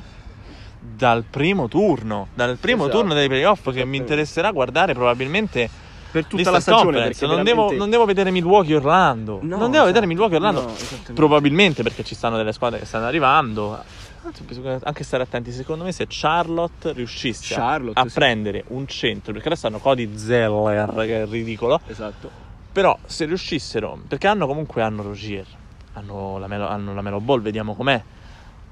dal 0.78 1.24
primo 1.28 1.68
turno, 1.68 2.28
dal 2.34 2.58
primo 2.58 2.84
Esatto. 2.84 2.98
turno 2.98 3.14
dei 3.14 3.26
playoff 3.28 3.72
che 3.72 3.84
mi 3.84 3.96
interesserà 3.96 4.50
guardare 4.52 4.92
probabilmente 4.92 5.68
per 6.16 6.24
tutta 6.24 6.50
la 6.50 6.60
stagione. 6.60 7.02
Perché 7.02 7.26
non, 7.26 7.36
devo, 7.36 7.44
veramente- 7.44 7.76
non 7.76 7.90
devo 7.90 8.04
vedere 8.06 8.30
Milwaukee 8.30 8.76
Orlando. 8.76 9.40
No, 9.42 9.48
non 9.48 9.58
devo 9.58 9.66
esatto. 9.68 9.84
vedere 9.84 10.06
Milwaukee 10.06 10.36
Orlando. 10.36 10.62
No. 10.62 10.74
Probabilmente 11.12 11.82
perché 11.82 12.04
ci 12.04 12.14
stanno 12.14 12.36
delle 12.38 12.52
squadre 12.52 12.78
che 12.78 12.86
stanno 12.86 13.04
arrivando. 13.04 13.78
Anzi, 14.24 14.42
bisogna 14.42 14.78
anche 14.82 15.04
stare 15.04 15.22
attenti. 15.22 15.52
Secondo 15.52 15.84
me, 15.84 15.92
se 15.92 16.06
Charlotte 16.08 16.92
riuscisse 16.92 17.54
a- 17.54 17.58
Charlotte, 17.58 18.00
a 18.00 18.08
sì. 18.08 18.14
prendere 18.14 18.64
un 18.68 18.86
centro, 18.86 19.32
perché 19.32 19.48
adesso 19.48 19.66
hanno 19.66 19.78
Cody 19.78 20.16
Zeller, 20.16 20.90
che 20.94 21.22
è 21.22 21.26
ridicolo. 21.26 21.80
Esatto. 21.86 22.30
Però 22.72 22.96
se 23.04 23.24
riuscissero, 23.26 23.98
perché 24.08 24.26
hanno 24.26 24.46
comunque 24.46 24.82
hanno 24.82 25.02
Rogier, 25.02 25.46
hanno 25.92 26.38
la 26.38 26.46
Melo, 26.46 26.66
hanno 26.66 26.94
la 26.94 27.02
Melo 27.02 27.20
Ball, 27.20 27.40
vediamo 27.42 27.74
com'è. 27.74 28.02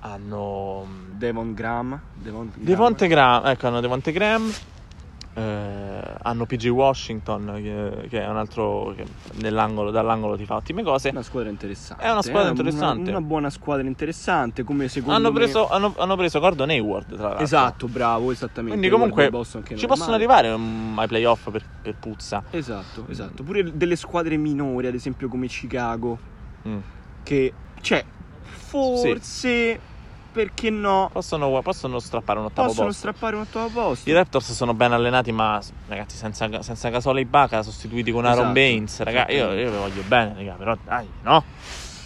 Hanno 0.00 0.86
mm, 0.86 1.10
Devon 1.18 1.54
Graham. 1.54 2.00
Devon 2.14 2.48
Graham. 2.48 2.64
Devonte 2.64 3.06
Graham, 3.06 3.46
ecco, 3.46 3.66
hanno 3.66 3.80
Devonte 3.80 4.12
Graham. 4.12 4.52
Eh, 5.34 6.14
hanno 6.22 6.46
PJ 6.46 6.68
Washington, 6.68 7.52
che, 7.56 8.08
che 8.08 8.22
è 8.22 8.28
un 8.28 8.36
altro 8.36 8.94
che 8.96 9.04
nell'angolo, 9.34 9.90
dall'angolo 9.90 10.36
ti 10.36 10.44
fa 10.44 10.56
ottime 10.56 10.82
cose. 10.82 11.08
Una 11.08 11.22
squadra 11.22 11.50
interessante. 11.50 12.04
È 12.04 12.10
una 12.10 12.22
squadra 12.22 12.48
eh, 12.48 12.50
interessante. 12.50 13.10
Una, 13.10 13.20
buona 13.20 13.50
squadra 13.50 13.86
interessante. 13.86 14.62
Come 14.62 14.88
secondo 14.88 15.16
Hanno 15.16 15.32
me- 15.32 15.38
preso, 15.38 15.68
hanno, 15.68 15.94
hanno 15.98 16.16
preso 16.16 16.38
Gordon 16.38 16.70
Hayward, 16.70 17.14
tra 17.14 17.22
l'altro. 17.28 17.42
Esatto, 17.42 17.88
bravo, 17.88 18.30
esattamente. 18.30 18.78
Quindi 18.78 18.88
comunque 18.88 19.30
ci 19.76 19.84
è 19.84 19.86
possono 19.88 20.14
arrivare 20.14 20.56
mm, 20.56 20.98
ai 20.98 21.08
playoff 21.08 21.50
per, 21.50 21.64
per 21.82 21.96
puzza. 21.96 22.44
Esatto, 22.50 23.06
esatto. 23.08 23.42
Pure 23.42 23.76
delle 23.76 23.96
squadre 23.96 24.36
minori, 24.36 24.86
ad 24.86 24.94
esempio 24.94 25.28
come 25.28 25.48
Chicago, 25.48 26.32
Mm. 26.66 26.78
che 27.22 27.52
cioè 27.82 28.02
forse 28.42 29.78
perché 30.34 30.68
no 30.68 31.08
Possono, 31.12 31.62
possono 31.62 32.00
strappare 32.00 32.40
un 32.40 32.46
ottavo 32.46 32.66
possono 32.66 32.86
posto. 32.88 33.00
strappare 33.00 33.36
un 33.36 33.42
ottavo 33.42 33.68
posto. 33.68 34.10
I 34.10 34.12
Raptors 34.12 34.52
sono 34.52 34.74
ben 34.74 34.92
allenati, 34.92 35.30
ma 35.30 35.60
ragazzi, 35.88 36.16
senza, 36.16 36.60
senza 36.62 36.88
Gasol 36.88 37.18
e 37.18 37.20
Ibaka 37.20 37.62
sostituiti 37.62 38.10
con 38.10 38.24
Aaron 38.24 38.38
Esatto. 38.40 38.52
Baines, 38.52 39.00
raga, 39.02 39.30
io, 39.30 39.52
io 39.52 39.70
vi 39.70 39.76
voglio 39.76 40.02
bene, 40.06 40.34
raga, 40.34 40.52
però 40.54 40.76
dai, 40.84 41.08
no? 41.22 41.44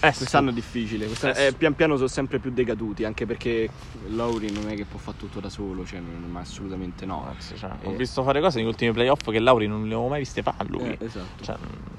Eh, 0.00 0.12
Quest'anno 0.14 0.50
è 0.50 0.52
difficile, 0.52 1.06
quest'anno- 1.06 1.34
Eh, 1.34 1.46
eh, 1.46 1.52
pian 1.54 1.74
piano 1.74 1.96
sono 1.96 2.06
sempre 2.06 2.38
più 2.38 2.52
decaduti, 2.52 3.02
anche 3.02 3.26
perché 3.26 3.68
Lowry 4.10 4.48
non 4.52 4.68
è 4.68 4.76
che 4.76 4.84
può 4.84 4.96
fare 4.98 5.16
tutto 5.16 5.40
da 5.40 5.48
solo, 5.48 5.84
cioè, 5.84 5.98
non- 5.98 6.30
ma 6.30 6.38
assolutamente 6.40 7.04
no. 7.04 7.26
Anzi, 7.26 7.56
cioè, 7.56 7.70
Eh. 7.82 7.88
Ho 7.88 7.96
visto 7.96 8.22
fare 8.22 8.40
cose 8.40 8.58
negli 8.58 8.68
ultimi 8.68 8.92
playoff 8.92 9.28
che 9.28 9.40
Lauri 9.40 9.66
non 9.66 9.82
le 9.88 9.94
avevo 9.94 10.06
mai 10.08 10.20
viste 10.20 10.42
fare 10.42 10.68
lui. 10.68 10.82
Eh, 10.90 10.98
esatto. 11.00 11.42
Cioè, 11.42 11.56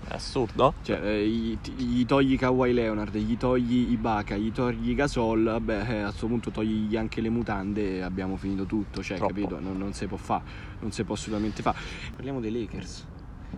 è 0.07 0.13
assurdo. 0.13 0.75
Cioè, 0.81 0.97
eh, 1.03 1.27
gli, 1.27 1.57
gli 1.75 2.05
togli 2.05 2.37
Kawhi 2.37 2.71
Leonard, 2.71 3.17
gli 3.17 3.35
togli 3.37 3.91
Ibaka, 3.91 4.37
gli 4.37 4.51
togli 4.53 4.95
Gasol, 4.95 5.43
vabbè, 5.43 5.85
eh, 5.89 5.99
a 5.99 6.07
questo 6.07 6.27
punto 6.27 6.51
togli 6.51 6.95
anche 6.95 7.19
le 7.19 7.29
mutande 7.29 7.97
e 7.97 8.01
abbiamo 8.01 8.37
finito 8.37 8.65
tutto, 8.65 9.03
cioè, 9.03 9.17
Troppo. 9.17 9.33
capito? 9.33 9.59
Non, 9.59 9.77
non 9.77 9.91
si 9.93 10.07
può 10.07 10.15
fare, 10.17 10.43
non 10.79 10.93
si 10.93 11.03
può 11.03 11.15
assolutamente 11.15 11.61
fare. 11.61 11.77
Parliamo 12.15 12.39
dei 12.39 12.51
Lakers. 12.61 13.05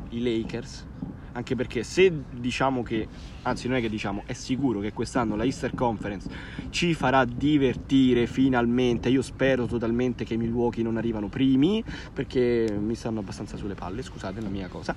I 0.10 0.22
Lakers, 0.42 0.86
anche 1.34 1.56
perché 1.56 1.84
se 1.84 2.12
diciamo 2.30 2.84
che, 2.84 3.08
anzi 3.44 3.68
non 3.68 3.78
è 3.78 3.82
che 3.82 3.90
diciamo, 3.90 4.24
è 4.26 4.34
sicuro 4.34 4.80
che 4.80 4.92
quest'anno 4.92 5.36
la 5.36 5.44
Easter 5.46 5.74
Conference 5.74 6.28
ci 6.70 6.94
farà 6.94 7.24
divertire 7.26 8.26
finalmente, 8.28 9.10
io 9.10 9.22
spero 9.22 9.66
totalmente 9.66 10.26
che 10.26 10.34
i 10.34 10.38
Milwaukee 10.38 10.84
non 10.84 10.98
arrivano 10.98 11.28
primi, 11.28 11.84
perché 12.14 12.68
mi 12.78 12.96
stanno 12.96 13.20
abbastanza 13.20 13.56
sulle 13.58 13.76
palle, 13.76 14.02
scusate 14.02 14.42
la 14.42 14.50
mia 14.50 14.68
cosa. 14.68 14.94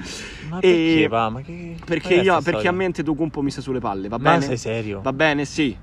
Ma 0.49 0.59
E- 0.59 0.61
perché 0.61 1.09
va? 1.09 1.29
Ma 1.31 1.41
che. 1.43 1.77
Perché, 1.85 2.15
io, 2.15 2.41
perché 2.41 2.69
a 2.69 2.73
me 2.73 2.85
Antetokounmpo 2.87 3.41
mi 3.43 3.51
sta 3.51 3.61
sulle 3.61 3.81
palle, 3.81 4.09
va 4.09 4.19
Ma 4.19 4.31
bene? 4.33 4.43
sei 4.47 4.57
serio? 4.57 5.01
Va 5.03 5.13
bene, 5.13 5.45
sì. 5.45 5.77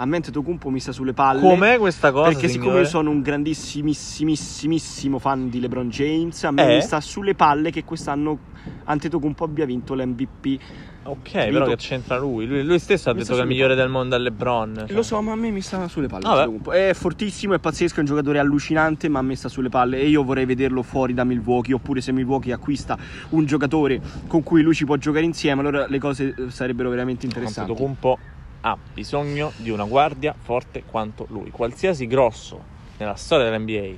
A 0.00 0.06
me 0.06 0.16
Antetokounmpo 0.16 0.70
mi 0.70 0.78
sta 0.80 0.92
sulle 0.92 1.12
palle. 1.12 1.40
Com'è 1.40 1.76
questa 1.78 2.12
cosa? 2.12 2.30
Perché 2.30 2.46
siccome 2.48 2.64
signore? 2.66 2.82
io 2.82 2.88
sono 2.88 3.10
un 3.10 3.20
grandissimissimo 3.20 5.18
fan 5.18 5.48
di 5.48 5.60
LeBron 5.60 5.88
James, 5.88 6.44
a 6.44 6.50
me 6.50 6.70
Eh? 6.70 6.74
mi 6.76 6.82
sta 6.82 7.00
sulle 7.00 7.34
palle 7.34 7.70
che 7.70 7.82
quest'anno 7.84 8.38
Antetokounmpo 8.84 9.44
abbia 9.44 9.64
vinto 9.66 9.94
l'MVP. 9.94 10.58
Ok, 11.04 11.30
Capito? 11.30 11.52
però 11.52 11.66
che 11.66 11.76
c'entra 11.76 12.18
lui? 12.18 12.46
Lui, 12.46 12.62
lui 12.64 12.78
stesso 12.78 13.08
ha 13.08 13.12
Mi 13.14 13.20
detto 13.20 13.32
che 13.32 13.38
è 13.38 13.42
il 13.42 13.48
migliore 13.48 13.74
del 13.74 13.88
mondo 13.88 14.14
è 14.14 14.18
LeBron. 14.18 14.84
cioè. 14.86 14.94
Lo 14.94 15.02
so, 15.02 15.20
ma 15.22 15.32
a 15.32 15.36
me 15.36 15.50
mi 15.50 15.62
sta 15.62 15.88
sulle 15.88 16.06
palle. 16.06 16.26
Antetokounmpo. 16.26 16.72
È 16.72 16.92
fortissimo, 16.94 17.54
è 17.54 17.58
pazzesco, 17.58 17.96
è 17.96 18.00
un 18.00 18.04
giocatore 18.06 18.38
allucinante, 18.38 19.08
ma 19.08 19.20
a 19.20 19.22
me 19.22 19.34
sta 19.34 19.48
sulle 19.48 19.70
palle. 19.70 19.98
E 19.98 20.06
io 20.08 20.22
vorrei 20.22 20.44
vederlo 20.44 20.82
fuori 20.82 21.14
da 21.14 21.24
Milwaukee. 21.24 21.72
Oppure 21.74 22.00
se 22.02 22.12
Milwaukee 22.12 22.52
acquista 22.52 22.98
un 23.30 23.46
giocatore 23.46 24.00
con 24.26 24.42
cui 24.42 24.60
lui 24.62 24.74
ci 24.74 24.84
può 24.84 24.96
giocare 24.96 25.24
insieme, 25.24 25.60
allora 25.60 25.86
le 25.86 25.98
cose 25.98 26.34
eh, 26.36 26.50
sarebbero 26.50 26.90
veramente 26.90 27.24
interessanti. 27.24 27.70
Antetokounmpo 27.70 28.18
ha 28.62 28.76
bisogno 28.92 29.52
di 29.56 29.70
una 29.70 29.84
guardia 29.84 30.34
forte 30.36 30.82
quanto 30.84 31.26
lui. 31.30 31.50
Qualsiasi 31.50 32.06
grosso 32.06 32.76
nella 32.98 33.14
storia 33.14 33.48
dell'NBA, 33.48 33.96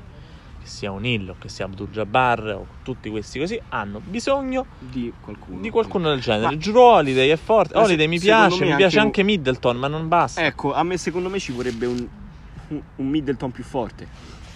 che 0.60 0.66
sia 0.66 0.90
un 0.90 1.04
Hill 1.04 1.28
o 1.30 1.36
che 1.38 1.48
sia 1.48 1.64
Abdul 1.64 1.88
Jabbar 1.88 2.40
o 2.56 2.66
tutti 2.82 3.08
questi 3.08 3.38
così, 3.38 3.60
hanno 3.70 4.00
bisogno 4.04 4.66
Di 4.78 5.12
qualcuno. 5.20 5.60
di 5.60 5.70
qualcuno 5.70 6.08
del 6.10 6.20
genere. 6.20 6.54
Ma- 6.54 6.56
Drew 6.56 6.76
Holiday 6.78 7.28
è 7.30 7.36
forte. 7.36 7.74
Ma 7.74 7.80
se- 7.80 7.86
Holiday 7.86 8.06
mi 8.06 8.18
piace, 8.18 8.64
mi 8.64 8.74
piace 8.76 8.98
anche 8.98 9.20
anche 9.20 9.22
Middleton, 9.22 9.76
ma 9.76 9.88
non 9.88 10.08
basta. 10.08 10.44
Ecco, 10.44 10.72
a 10.74 10.82
me 10.82 10.96
secondo 10.98 11.28
me 11.30 11.38
ci 11.38 11.52
vorrebbe 11.52 11.86
un, 11.86 12.06
un, 12.68 12.82
un 12.96 13.08
Middleton 13.08 13.50
più 13.50 13.64
forte 13.64 14.06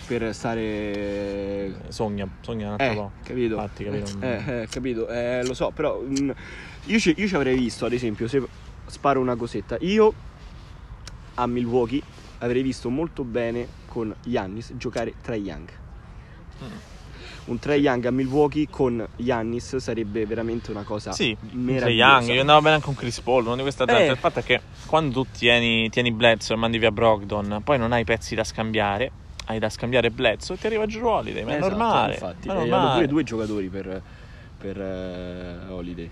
per 0.06 0.34
stare 0.34 1.86
Sogna, 1.88 2.28
sogna 2.42 2.70
un 2.74 2.76
Eh, 2.78 2.94
po'. 2.94 3.10
capito? 3.22 3.54
Infatti, 3.54 3.84
capito? 3.84 4.10
Eh, 4.20 4.60
eh, 4.62 4.66
capito, 4.68 5.08
eh, 5.08 5.42
lo 5.44 5.54
so, 5.54 5.70
però 5.70 6.00
mm, 6.02 6.30
io, 6.84 6.98
ci, 6.98 7.14
io 7.16 7.26
ci 7.26 7.34
avrei 7.34 7.56
visto, 7.56 7.86
ad 7.86 7.92
esempio, 7.94 8.28
se 8.28 8.42
sparo 8.86 9.20
una 9.20 9.34
cosetta, 9.36 9.78
io 9.80 10.12
a 11.36 11.46
Milwaukee 11.46 12.02
avrei 12.38 12.60
visto 12.62 12.90
molto 12.90 13.24
bene 13.24 13.66
con 13.86 14.14
Giannis 14.22 14.72
giocare 14.76 15.14
tra 15.22 15.34
Young. 15.34 15.68
Mm. 16.62 16.66
Un 17.46 17.58
Trae 17.58 17.76
Young 17.76 18.06
a 18.06 18.10
Milwaukee 18.10 18.68
con 18.70 19.06
Giannis 19.16 19.76
sarebbe 19.76 20.24
veramente 20.24 20.70
una 20.70 20.82
cosa 20.82 21.12
Sì, 21.12 21.36
meravigliosa. 21.50 21.80
Trae 21.84 21.92
Young, 21.94 22.28
io 22.30 22.40
andavo 22.40 22.60
bene 22.62 22.74
anche 22.76 22.86
con 22.86 22.94
Chris 22.94 23.20
Paul, 23.20 23.44
uno 23.44 23.56
di 23.56 23.62
questa 23.62 23.84
gente. 23.84 24.06
Eh. 24.06 24.10
Il 24.12 24.16
fatto 24.16 24.38
è 24.38 24.42
che 24.42 24.60
quando 24.86 25.12
tu 25.24 25.26
tieni, 25.30 25.90
tieni 25.90 26.10
Bledsoe 26.10 26.56
e 26.56 26.58
mandi 26.58 26.78
via 26.78 26.90
Brogdon, 26.90 27.60
poi 27.62 27.76
non 27.78 27.92
hai 27.92 28.04
pezzi 28.04 28.34
da 28.34 28.44
scambiare, 28.44 29.10
hai 29.46 29.58
da 29.58 29.68
scambiare 29.68 30.10
Bledsoe 30.10 30.56
e 30.56 30.58
ti 30.58 30.66
arriva 30.66 30.86
Drew 30.86 31.06
Holiday, 31.06 31.44
ma 31.44 31.50
è 31.52 31.56
Esatto, 31.56 31.68
normale. 31.68 32.12
Infatti, 32.14 32.46
ma 32.48 32.54
è 32.54 32.56
e 32.56 32.60
hanno 32.60 32.68
normale. 32.70 32.94
pure 32.94 33.06
due 33.08 33.22
giocatori 33.24 33.68
per, 33.68 34.02
per 34.58 34.80
eh, 34.80 35.56
Holiday. 35.68 36.10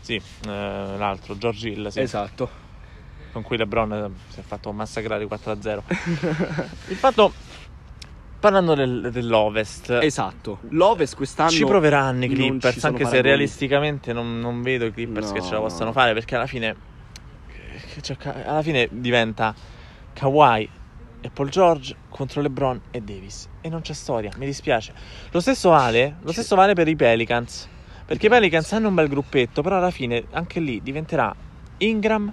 Sì, 0.00 0.14
eh, 0.14 0.22
l'altro, 0.46 1.36
George 1.38 1.68
Hill, 1.70 1.88
sì, 1.88 1.98
Esatto. 2.00 2.48
con 3.32 3.42
cui 3.42 3.56
LeBron 3.56 3.92
eh, 3.92 4.10
si 4.32 4.38
è 4.38 4.42
fatto 4.44 4.70
massacrare 4.70 5.26
4-0. 5.26 5.80
Il 6.88 6.96
fatto, 6.96 7.32
parlando 8.42 8.74
del- 8.74 9.10
dell'Ovest, 9.12 9.90
Esatto. 10.02 10.58
L'Ovest 10.70 11.14
quest'anno 11.14 11.50
ci 11.50 11.64
proveranno 11.64 12.24
i 12.24 12.28
Clippers, 12.28 12.82
anche 12.84 12.98
se 12.98 13.04
paragoni. 13.04 13.22
realisticamente 13.22 14.12
non, 14.12 14.40
non 14.40 14.62
vedo 14.62 14.84
i 14.84 14.92
Clippers 14.92 15.28
No, 15.28 15.32
che 15.34 15.42
ce 15.42 15.52
la 15.52 15.60
possano 15.60 15.84
no. 15.86 15.92
fare, 15.92 16.12
perché 16.12 16.34
alla 16.34 16.46
fine, 16.48 16.74
cioè, 18.00 18.16
alla 18.44 18.62
fine 18.62 18.88
diventa 18.90 19.54
Kawhi 20.12 20.68
e 21.20 21.30
Paul 21.30 21.48
George 21.50 21.94
contro 22.08 22.40
LeBron 22.42 22.80
e 22.90 23.00
Davis. 23.00 23.48
E 23.60 23.68
non 23.68 23.80
c'è 23.80 23.92
storia, 23.92 24.32
mi 24.38 24.46
dispiace. 24.46 24.92
Lo 25.30 25.38
stesso 25.38 25.70
vale, 25.70 26.16
lo 26.20 26.32
stesso 26.32 26.56
vale 26.56 26.74
per 26.74 26.88
i 26.88 26.96
Pelicans. 26.96 27.68
Perché 28.04 28.26
i 28.26 28.28
Pelicans 28.28 28.72
hanno 28.72 28.88
un 28.88 28.94
bel 28.94 29.06
gruppetto, 29.08 29.62
però 29.62 29.76
alla 29.76 29.92
fine 29.92 30.24
anche 30.32 30.58
lì 30.58 30.82
diventerà 30.82 31.32
Ingram 31.78 32.32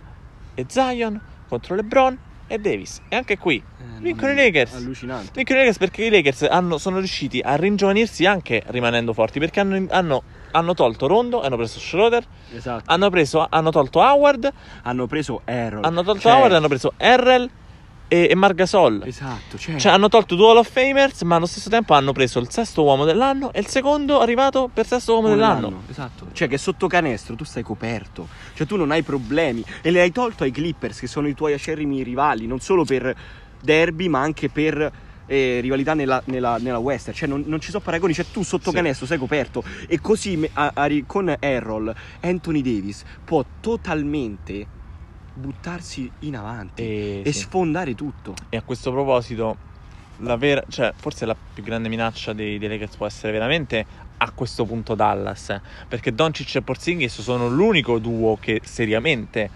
e 0.56 0.66
Zion 0.68 1.22
contro 1.48 1.76
LeBron 1.76 2.18
e 2.50 2.58
Davis. 2.58 3.00
E 3.08 3.16
anche 3.16 3.38
qui 3.38 3.56
Eh, 3.58 4.02
vincono 4.02 4.32
i 4.32 4.36
Lakers. 4.36 4.74
Allucinante. 4.74 5.32
Vincono 5.34 5.60
i 5.60 5.62
Lakers 5.62 5.78
perché 5.78 6.04
i 6.06 6.10
Lakers 6.10 6.42
hanno- 6.44 6.78
sono 6.78 6.98
riusciti 6.98 7.40
a 7.40 7.56
ringiovanirsi 7.56 8.26
anche 8.26 8.64
rimanendo 8.68 9.14
forti 9.14 9.40
perché 9.40 9.60
hanno, 9.62 9.86
hanno- 9.90 10.24
hanno 10.52 10.74
tolto 10.74 11.06
Rondo, 11.08 11.42
hanno 11.42 11.56
preso 11.56 11.80
Schroeder, 11.80 12.24
Esatto. 12.54 12.84
hanno, 12.88 13.10
preso, 13.12 13.46
hanno 13.50 13.70
tolto 13.70 14.00
Howard, 14.00 14.52
Hanno 14.84 15.06
preso 15.08 15.42
Errol. 15.46 15.84
hanno 15.86 16.04
tolto 16.04 16.22
Cioè, 16.22 16.34
Howard, 16.34 16.54
hanno 16.54 16.68
preso 16.68 16.94
Errel 16.98 17.50
e, 18.10 18.28
e 18.30 18.36
Margasol. 18.36 19.04
Esatto, 19.06 19.58
cioè, 19.58 19.78
Cioè 19.78 19.94
hanno 19.94 20.10
tolto 20.10 20.36
due 20.36 20.50
Hall 20.50 20.58
of 20.58 20.70
Famers 20.70 21.22
ma 21.22 21.36
allo 21.38 21.46
stesso 21.46 21.70
tempo 21.70 21.94
hanno 21.94 22.12
preso 22.12 22.40
il 22.40 22.50
sesto 22.52 22.84
uomo 22.84 23.06
dell'anno 23.06 23.54
e 23.54 23.60
il 23.62 23.68
secondo 23.68 24.20
arrivato 24.20 24.70
per 24.74 24.86
sesto 24.86 25.14
uomo 25.14 25.28
come 25.28 25.38
dell'anno. 25.40 25.84
Esatto. 25.90 26.28
Cioè 26.34 26.50
che 26.50 26.58
sotto 26.58 26.88
canestro 26.88 27.36
tu 27.36 27.46
stai 27.46 27.64
coperto. 27.64 28.28
Cioè 28.54 28.68
tu 28.68 28.76
non 28.76 28.92
hai 28.92 29.04
problemi. 29.04 29.64
E 29.82 29.92
le 29.92 30.02
hai 30.02 30.12
tolto 30.12 30.44
ai 30.44 30.52
Clippers 30.52 31.00
che 31.00 31.08
sono 31.08 31.28
i 31.30 31.34
tuoi 31.36 31.54
acerrimi 31.54 32.04
rivali, 32.04 32.48
non 32.48 32.60
solo 32.60 32.84
per 32.84 33.16
derby 33.62 34.08
ma 34.08 34.20
anche 34.20 34.50
per 34.50 34.92
eh, 35.32 35.60
rivalità 35.62 35.94
nella, 35.94 36.20
nella, 36.26 36.58
nella 36.58 36.80
Western. 36.80 37.16
Cioè 37.16 37.28
non, 37.30 37.44
non 37.46 37.60
ci 37.62 37.70
sono 37.70 37.84
paragoni. 37.84 38.14
Cioè 38.16 38.26
tu 38.32 38.42
sotto 38.42 38.72
Sì. 38.72 38.76
canestro 38.76 39.06
sei 39.06 39.20
coperto. 39.20 39.64
E 39.88 40.02
così 40.02 40.50
a- 40.54 40.72
a 40.74 40.88
con 41.06 41.36
Errol, 41.40 41.94
Anthony 42.22 42.62
Davis 42.64 43.04
può 43.24 43.46
totalmente 43.62 44.66
buttarsi 45.40 46.12
in 46.20 46.36
avanti 46.36 46.82
E, 46.82 47.22
e 47.26 47.32
sì. 47.32 47.40
sfondare 47.40 47.96
tutto. 47.96 48.34
E 48.50 48.58
a 48.58 48.62
questo 48.62 48.92
proposito, 48.92 49.58
la 50.18 50.36
vera, 50.36 50.64
cioè, 50.70 50.94
forse 50.96 51.26
la 51.26 51.36
più 51.54 51.64
grande 51.64 51.90
minaccia 51.90 52.34
dei, 52.34 52.58
dei 52.58 52.70
Lakers 52.70 52.96
può 52.96 53.06
essere 53.06 53.32
veramente 53.32 53.86
a 54.18 54.32
questo 54.32 54.66
punto 54.66 54.96
Dallas. 54.96 55.50
eh, 55.50 55.62
Perché 55.88 56.14
Doncic 56.14 56.56
e 56.56 56.62
Porzingis 56.62 57.22
sono 57.22 57.48
l'unico 57.48 58.00
duo 58.00 58.38
che 58.40 58.62
seriamente 58.64 59.50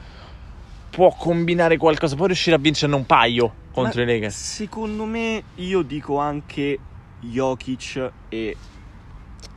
può 0.89 1.13
combinare 1.15 1.77
qualcosa, 1.77 2.15
può 2.15 2.27
riuscire 2.27 2.55
a 2.55 2.59
vincerne 2.59 2.95
un 2.95 3.05
paio 3.05 3.53
contro 3.71 4.03
Ma 4.03 4.11
i 4.11 4.13
Lakers. 4.13 4.35
Secondo 4.35 5.05
me 5.05 5.43
io 5.55 5.81
dico 5.81 6.17
anche 6.17 6.79
Jokic 7.19 8.11
e 8.29 8.55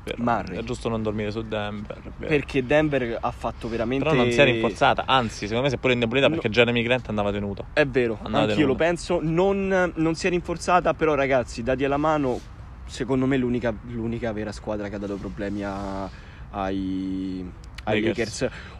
Vero. 0.06 0.22
Murray. 0.22 0.56
È 0.58 0.62
giusto 0.62 0.88
non 0.88 1.02
dormire 1.02 1.32
su 1.32 1.42
Denver. 1.42 1.98
perché 2.16 2.64
Denver 2.64 3.18
ha 3.20 3.30
fatto 3.32 3.68
veramente 3.68 4.04
Però 4.04 4.14
non 4.16 4.30
si 4.30 4.38
è 4.40 4.44
rinforzata, 4.44 5.02
anzi, 5.04 5.46
secondo 5.46 5.62
me 5.64 5.68
si 5.68 5.74
è 5.74 5.78
pure 5.78 5.94
indebolita 5.94 6.28
No. 6.28 6.34
perché 6.34 6.48
Jeremy 6.48 6.80
Grant 6.82 7.08
andava 7.08 7.32
tenuto. 7.32 7.66
È 7.72 7.84
vero, 7.84 8.16
Andate 8.22 8.52
anch'io 8.52 8.66
lo 8.66 8.76
penso. 8.76 9.18
Non, 9.20 9.92
non 9.96 10.14
si 10.14 10.28
è 10.28 10.30
rinforzata, 10.30 10.94
però, 10.94 11.14
ragazzi, 11.14 11.64
dati 11.64 11.84
alla 11.84 11.96
mano, 11.96 12.38
secondo 12.84 13.26
me 13.26 13.36
l'unica, 13.36 13.74
l'unica 13.88 14.32
vera 14.32 14.52
squadra 14.52 14.88
che 14.88 14.94
ha 14.94 14.98
dato 14.98 15.16
problemi 15.16 15.64
a- 15.64 16.08
ai, 16.50 17.44
ai 17.84 18.00
Lakers. 18.00 18.40
Lakers. 18.42 18.76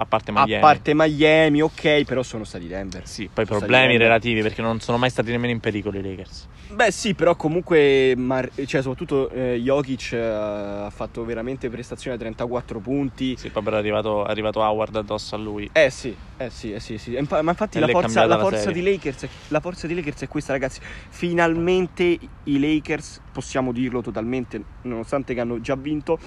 A 0.00 0.06
parte 0.06 0.30
Miami. 0.30 0.54
A 0.54 0.60
parte 0.60 0.94
Miami, 0.94 1.60
ok, 1.60 2.04
però 2.04 2.22
sono 2.22 2.44
stati 2.44 2.68
Denver. 2.68 3.06
Sì, 3.06 3.28
poi 3.32 3.44
Sono 3.46 3.58
problemi 3.58 3.96
relativi 3.96 4.42
perché 4.42 4.62
non 4.62 4.78
sono 4.78 4.96
mai 4.96 5.10
stati 5.10 5.30
nemmeno 5.32 5.52
in 5.52 5.58
pericolo 5.58 5.98
i 5.98 6.02
Lakers. 6.02 6.46
Beh, 6.70 6.92
sì, 6.92 7.14
però 7.14 7.34
comunque, 7.34 8.14
Mar- 8.16 8.50
cioè, 8.66 8.80
soprattutto 8.80 9.28
eh, 9.30 9.58
Jokic 9.60 10.12
eh, 10.12 10.18
ha 10.18 10.90
fatto 10.90 11.24
veramente 11.24 11.68
prestazioni 11.68 12.14
a 12.14 12.18
34 12.20 12.78
punti. 12.78 13.36
Sì, 13.36 13.48
poi 13.50 13.62
però 13.62 13.76
è 13.76 13.78
arrivato, 13.80 14.24
è 14.24 14.30
arrivato 14.30 14.60
Howard 14.60 14.94
addosso 14.96 15.34
a 15.34 15.38
lui. 15.38 15.68
Eh 15.72 15.90
sì, 15.90 16.14
eh 16.36 16.50
sì, 16.50 16.72
eh 16.72 16.80
sì, 16.80 16.96
sì. 16.98 17.16
Infa- 17.16 17.42
Ma 17.42 17.50
infatti 17.50 17.80
la 17.80 17.88
forza, 17.88 18.24
la 18.26 18.38
forza 18.38 18.70
Lakers, 18.70 19.26
la 19.48 19.60
forza 19.60 19.86
di 19.86 19.94
Lakers 19.94 20.22
è 20.22 20.28
questa, 20.28 20.52
ragazzi. 20.52 20.80
Finalmente 21.08 22.18
i 22.44 22.58
Lakers, 22.60 23.20
possiamo 23.32 23.72
dirlo 23.72 24.00
totalmente, 24.00 24.62
nonostante 24.82 25.34
che 25.34 25.40
hanno 25.40 25.60
già 25.60 25.74
vinto, 25.74 26.18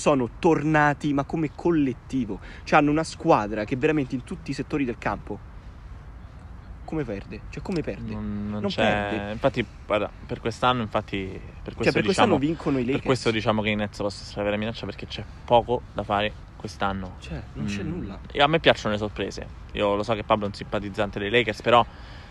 sono 0.00 0.30
tornati, 0.38 1.12
ma 1.12 1.24
come 1.24 1.50
collettivo. 1.54 2.40
Cioè 2.64 2.78
hanno 2.78 2.90
una 2.90 3.04
squadra 3.04 3.64
che 3.64 3.76
veramente 3.76 4.14
in 4.14 4.24
tutti 4.24 4.50
i 4.50 4.54
settori 4.54 4.84
del 4.86 4.96
campo 4.98 5.38
come 6.84 7.04
perde? 7.04 7.42
Cioè 7.50 7.62
come 7.62 7.82
perde? 7.82 8.12
Non, 8.14 8.48
non 8.48 8.60
Non 8.62 8.70
c'è. 8.70 9.06
perde. 9.08 9.32
Infatti, 9.32 9.64
guarda, 9.86 10.10
per 10.26 10.40
quest'anno, 10.40 10.82
infatti, 10.82 11.40
per 11.62 11.74
questo 11.74 11.82
cioè 11.84 11.92
per 11.92 12.02
quest'anno 12.02 12.36
diciamo, 12.36 12.38
vincono 12.38 12.78
i 12.78 12.80
Lakers. 12.80 12.98
per 12.98 13.06
questo 13.06 13.30
diciamo 13.30 13.62
che 13.62 13.68
i 13.68 13.74
Nets 13.76 13.98
possono 13.98 14.24
essere 14.28 14.44
vera 14.44 14.56
minaccia 14.56 14.86
perché 14.86 15.06
c'è 15.06 15.24
poco 15.44 15.82
da 15.92 16.02
fare 16.02 16.32
quest'anno. 16.56 17.16
Cioè, 17.20 17.42
non 17.52 17.66
c'è 17.66 17.82
Mm, 17.84 17.88
nulla. 17.88 18.20
e 18.32 18.40
a 18.42 18.46
me 18.48 18.58
piacciono 18.58 18.92
le 18.94 18.98
sorprese. 18.98 19.46
Io 19.72 19.94
lo 19.94 20.02
so 20.02 20.14
che 20.14 20.24
Pablo 20.24 20.44
è 20.46 20.48
un 20.48 20.54
simpatizzante 20.54 21.18
dei 21.20 21.30
Lakers, 21.30 21.62
però 21.62 21.86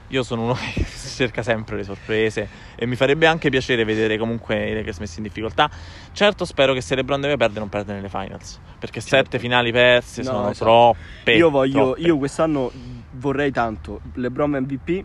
io 0.09 0.23
sono 0.23 0.43
uno 0.43 0.53
che 0.73 0.85
cerca 0.85 1.41
sempre 1.41 1.75
le 1.77 1.83
sorprese 1.83 2.47
e 2.75 2.85
mi 2.85 2.95
farebbe 2.95 3.25
anche 3.25 3.49
piacere 3.49 3.83
vedere 3.83 4.17
comunque 4.17 4.69
i 4.69 4.73
Lakers 4.73 4.99
messi 4.99 5.17
in 5.17 5.23
difficoltà. 5.23 5.69
Certo, 6.11 6.45
spero 6.45 6.73
che 6.73 6.81
se 6.81 6.95
LeBron 6.95 7.21
deve 7.21 7.37
perdere 7.37 7.59
non 7.59 7.69
perde 7.69 7.93
nelle 7.93 8.09
finals, 8.09 8.59
perché 8.79 9.01
Certo. 9.01 9.15
sette 9.31 9.39
finali 9.39 9.71
perse 9.71 10.21
No, 10.21 10.27
sono 10.29 10.49
esatto. 10.49 10.65
troppe. 10.65 11.33
Io 11.33 11.49
voglio, 11.49 11.83
troppe. 11.93 12.01
io 12.01 12.17
quest'anno 12.17 12.71
vorrei 13.11 13.51
tanto 13.51 14.01
LeBron 14.13 14.51
MVP, 14.51 15.03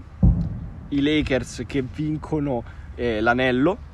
i 0.90 1.00
Lakers 1.02 1.64
che 1.66 1.82
vincono 1.82 2.62
eh, 2.94 3.20
l'anello. 3.20 3.92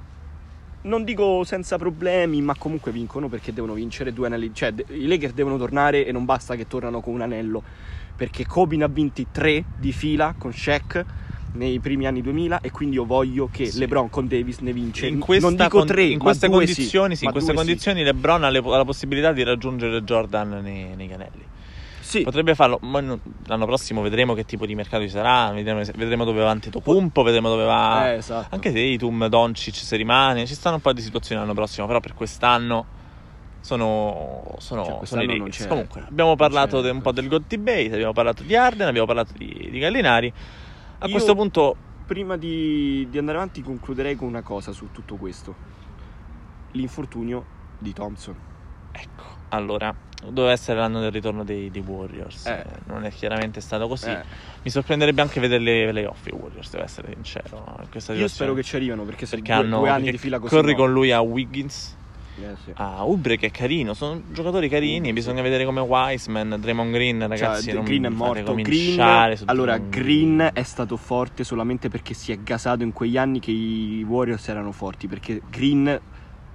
Non 0.82 1.04
dico 1.04 1.44
senza 1.44 1.76
problemi, 1.76 2.40
ma 2.40 2.54
comunque 2.56 2.90
vincono 2.90 3.28
perché 3.28 3.52
devono 3.52 3.74
vincere 3.74 4.14
due 4.14 4.26
anelli. 4.28 4.50
Cioè, 4.54 4.72
i 4.88 5.06
Lakers 5.06 5.34
devono 5.34 5.58
tornare 5.58 6.06
e 6.06 6.12
non 6.12 6.24
basta 6.24 6.56
che 6.56 6.66
tornano 6.66 7.00
con 7.02 7.12
un 7.12 7.20
anello. 7.20 7.62
Perché 8.20 8.44
Kobe 8.44 8.76
ne 8.76 8.84
ha 8.84 8.88
vinti 8.88 9.28
tre 9.32 9.64
di 9.78 9.92
fila 9.92 10.34
con 10.36 10.52
Shaq 10.52 11.04
nei 11.52 11.80
primi 11.80 12.06
anni 12.06 12.20
2000 12.20 12.60
e 12.60 12.70
quindi 12.70 12.96
io 12.96 13.06
voglio 13.06 13.48
che 13.50 13.64
Sì. 13.64 13.78
LeBron 13.78 14.10
con 14.10 14.28
Davis 14.28 14.58
ne 14.58 14.74
vince. 14.74 15.06
in, 15.06 15.20
questa 15.20 15.46
non 15.48 15.56
dico 15.56 15.78
con- 15.78 15.86
tre, 15.86 16.02
in 16.02 16.18
queste 16.18 16.50
condizioni, 16.50 17.16
sì, 17.16 17.24
in 17.24 17.30
queste 17.30 17.52
due 17.52 17.60
sì. 17.62 17.66
condizioni 17.66 18.02
LeBron 18.02 18.44
ha, 18.44 18.50
le- 18.50 18.58
ha 18.58 18.76
la 18.76 18.84
possibilità 18.84 19.32
di 19.32 19.42
raggiungere 19.42 20.02
Jordan 20.02 20.60
nei, 20.62 20.94
nei 20.96 21.08
canelli. 21.08 21.42
Sì, 22.02 22.20
Potrebbe 22.20 22.54
farlo, 22.54 22.78
ma 22.82 23.00
non- 23.00 23.18
l'anno 23.46 23.64
prossimo 23.64 24.02
vedremo 24.02 24.34
che 24.34 24.44
tipo 24.44 24.66
di 24.66 24.74
mercato 24.74 25.02
ci 25.04 25.08
sarà, 25.08 25.50
vedremo, 25.52 25.82
se- 25.82 25.94
vedremo 25.96 26.26
dove 26.26 26.42
va 26.42 26.50
Antetokounmpo, 26.50 27.22
vedremo 27.22 27.48
dove 27.48 27.64
va 27.64 28.10
eh, 28.12 28.16
esatto. 28.16 28.54
anche 28.54 28.70
Tatum, 28.70 29.28
Doncic 29.28 29.76
se 29.76 29.96
rimane, 29.96 30.44
ci 30.44 30.52
stanno 30.54 30.74
un 30.74 30.82
po' 30.82 30.92
di 30.92 31.00
situazioni 31.00 31.40
l'anno 31.40 31.54
prossimo, 31.54 31.86
però 31.86 32.00
per 32.00 32.12
quest'anno 32.12 32.98
sono, 33.60 34.54
sono, 34.58 35.04
Cioè, 35.04 35.22
i 35.22 35.50
c'è- 35.50 35.66
Comunque, 35.68 36.04
abbiamo 36.08 36.34
parlato 36.36 36.80
de- 36.80 36.90
un 36.90 37.02
po' 37.02 37.12
del 37.12 37.28
God 37.28 37.44
Debate, 37.46 37.92
abbiamo 37.92 38.12
parlato 38.12 38.42
di 38.42 38.56
Arden, 38.56 38.88
abbiamo 38.88 39.06
parlato 39.06 39.32
di, 39.36 39.68
di 39.70 39.78
Gallinari. 39.78 40.32
A 40.98 41.06
Io- 41.06 41.12
questo 41.12 41.34
punto 41.34 41.76
Prima 42.06 42.36
di, 42.36 43.06
di 43.08 43.18
andare 43.18 43.38
avanti 43.38 43.62
concluderei 43.62 44.16
con 44.16 44.26
una 44.26 44.42
cosa 44.42 44.72
su 44.72 44.88
tutto 44.90 45.14
questo. 45.14 45.54
L'infortunio 46.72 47.44
di 47.78 47.92
Thompson. 47.92 48.34
Ecco, 48.90 49.22
allora, 49.50 49.94
doveva 50.28 50.52
essere 50.52 50.80
l'anno 50.80 50.98
del 51.00 51.12
ritorno 51.12 51.44
dei, 51.44 51.70
dei 51.70 51.82
Warriors. 51.82 52.46
Eh. 52.46 52.64
Non 52.86 53.04
è 53.04 53.10
chiaramente 53.10 53.60
stato 53.60 53.86
così. 53.86 54.10
Eh, 54.10 54.24
Mi 54.62 54.70
sorprenderebbe 54.70 55.20
anche 55.22 55.38
vederli 55.38 55.86
playoff 55.88 56.26
i 56.26 56.32
Warriors, 56.32 56.70
devo 56.70 56.82
essere 56.82 57.12
sincero. 57.14 57.78
Io 58.14 58.26
spero 58.26 58.54
che 58.54 58.64
ci 58.64 58.74
arrivano 58.74 59.04
perché 59.04 59.26
se 59.26 59.36
perché 59.36 59.52
due, 59.54 59.62
hanno 59.62 59.78
due 59.78 59.90
anni 59.90 60.10
di 60.10 60.18
fila 60.18 60.40
così 60.40 60.52
corri 60.52 60.72
no. 60.72 60.78
con 60.78 60.92
lui 60.92 61.12
a 61.12 61.20
Wiggins. 61.20 61.98
A 62.74 63.04
Ubre 63.04 63.36
che 63.36 63.46
è 63.46 63.50
carino, 63.50 63.94
sono 63.94 64.22
giocatori 64.32 64.68
carini, 64.68 65.10
Mm, 65.10 65.14
bisogna 65.14 65.42
vedere 65.42 65.64
come 65.64 65.80
Wiseman, 65.80 66.56
Draymond 66.60 66.92
Green, 66.92 67.26
ragazzi, 67.26 67.64
Cioè, 67.64 67.74
non 67.74 67.84
Green 67.84 68.04
è 68.04 68.08
morto. 68.08 68.54
Green, 68.54 69.00
allora, 69.46 69.78
Green 69.78 70.50
è 70.52 70.62
stato 70.62 70.96
forte 70.96 71.44
solamente 71.44 71.88
perché 71.88 72.14
si 72.14 72.32
è 72.32 72.38
gasato 72.38 72.82
in 72.82 72.92
quegli 72.92 73.16
anni 73.16 73.40
che 73.40 73.50
i 73.50 74.04
Warriors 74.06 74.48
erano 74.48 74.72
forti. 74.72 75.06
Perché 75.08 75.40
Green 75.50 76.00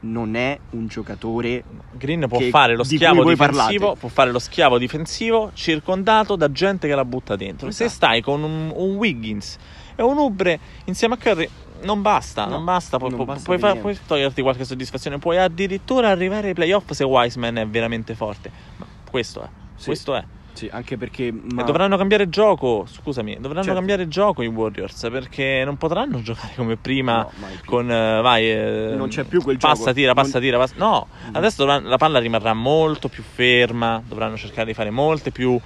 non 0.01 0.35
è 0.35 0.59
un 0.71 0.87
giocatore. 0.87 1.63
Green 1.93 2.25
può 2.27 2.37
che- 2.37 2.49
fare 2.49 2.75
lo 2.75 2.83
di 2.83 2.95
schiavo 2.95 3.23
voi 3.23 3.33
difensivo, 3.33 3.79
parlate. 3.79 3.99
può 3.99 4.09
fare 4.09 4.31
lo 4.31 4.39
schiavo 4.39 4.77
difensivo 4.77 5.49
circondato 5.53 6.35
da 6.35 6.51
gente 6.51 6.87
che 6.87 6.93
la 6.95 7.05
butta 7.05 7.35
dentro. 7.35 7.71
Se 7.71 7.85
Esatto. 7.85 8.05
stai 8.05 8.21
con 8.21 8.43
un, 8.43 8.71
un 8.75 8.95
Wiggins 8.97 9.57
e 9.95 10.03
un 10.03 10.17
Ubre 10.17 10.59
insieme 10.85 11.15
a 11.15 11.17
Curry 11.17 11.49
non 11.85 12.01
basta, 12.01 12.45
No, 12.45 12.51
non 12.51 12.65
basta, 12.65 12.97
pu- 12.97 13.07
non 13.07 13.17
pu- 13.19 13.25
basta 13.25 13.43
puoi, 13.43 13.57
fa- 13.59 13.75
puoi 13.75 13.97
toglierti 14.05 14.41
qualche 14.41 14.65
soddisfazione, 14.65 15.17
puoi 15.19 15.37
addirittura 15.37 16.09
arrivare 16.09 16.49
ai 16.49 16.53
playoff 16.53 16.91
se 16.91 17.03
Wiseman 17.03 17.57
è 17.57 17.67
veramente 17.67 18.15
forte. 18.15 18.51
Ma 18.77 18.85
questo 19.09 19.41
è, 19.43 19.47
Sì. 19.75 19.85
questo 19.85 20.15
è. 20.15 20.23
Sì, 20.53 20.69
anche 20.71 20.95
perché. 20.95 21.33
Ma... 21.33 21.63
Dovranno 21.63 21.97
cambiare 21.97 22.29
gioco, 22.29 22.85
scusami, 22.89 23.33
dovranno 23.41 23.63
Certo. 23.63 23.77
cambiare 23.77 24.07
gioco 24.07 24.41
i 24.41 24.47
Warriors 24.47 25.07
perché 25.11 25.63
non 25.65 25.75
potranno 25.75 26.21
giocare 26.21 26.53
come 26.55 26.77
prima 26.77 27.17
No, 27.23 27.31
con 27.65 27.91
eh, 27.91 28.21
vai 28.21 28.49
eh, 28.49 28.93
Non 28.95 29.09
c'è 29.09 29.25
più 29.25 29.41
quel 29.41 29.57
passa 29.57 29.79
gioco. 29.87 29.93
tira 29.93 30.13
passa 30.13 30.31
Non- 30.39 30.41
tira 30.41 30.57
passa 30.57 30.75
no 30.77 31.07
Mhm. 31.27 31.35
adesso 31.35 31.55
dovranno- 31.65 31.89
la 31.89 31.97
palla 31.97 32.19
rimarrà 32.19 32.53
molto 32.53 33.09
più 33.09 33.21
ferma 33.21 34.01
dovranno 34.07 34.37
cercare 34.37 34.67
di 34.67 34.73
fare 34.73 34.91
molte 34.91 35.31
più 35.31 35.59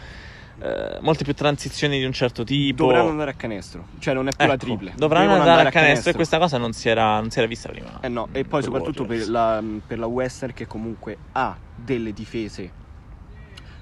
eh, 0.61 0.97
molte 1.01 1.23
più 1.23 1.33
transizioni 1.33 1.99
di 1.99 2.05
un 2.05 2.11
certo 2.11 2.43
tipo 2.43 2.85
Dovranno 2.85 3.09
andare 3.09 3.31
a 3.31 3.33
canestro. 3.33 3.85
Cioè, 3.99 4.13
non 4.13 4.27
è 4.27 4.31
più 4.35 4.45
la 4.47 4.53
Ecco, 4.53 4.65
triple. 4.65 4.93
dovranno 4.95 5.27
Devono 5.33 5.49
andare 5.49 5.67
a 5.67 5.71
canestro 5.71 6.11
e 6.11 6.13
questa 6.13 6.37
cosa 6.37 6.57
non 6.57 6.73
si 6.73 6.89
era, 6.89 7.19
non 7.19 7.29
si 7.29 7.39
era 7.39 7.47
vista 7.47 7.69
prima 7.69 7.99
Eh 8.01 8.07
no, 8.09 8.27
e 8.31 8.43
poi 8.45 8.61
soprattutto 8.63 9.05
per 9.05 9.29
la, 9.29 9.63
per 9.85 9.99
la 9.99 10.05
Western 10.07 10.53
che 10.53 10.67
comunque 10.67 11.17
ha 11.33 11.55
delle 11.75 12.11
difese 12.13 12.77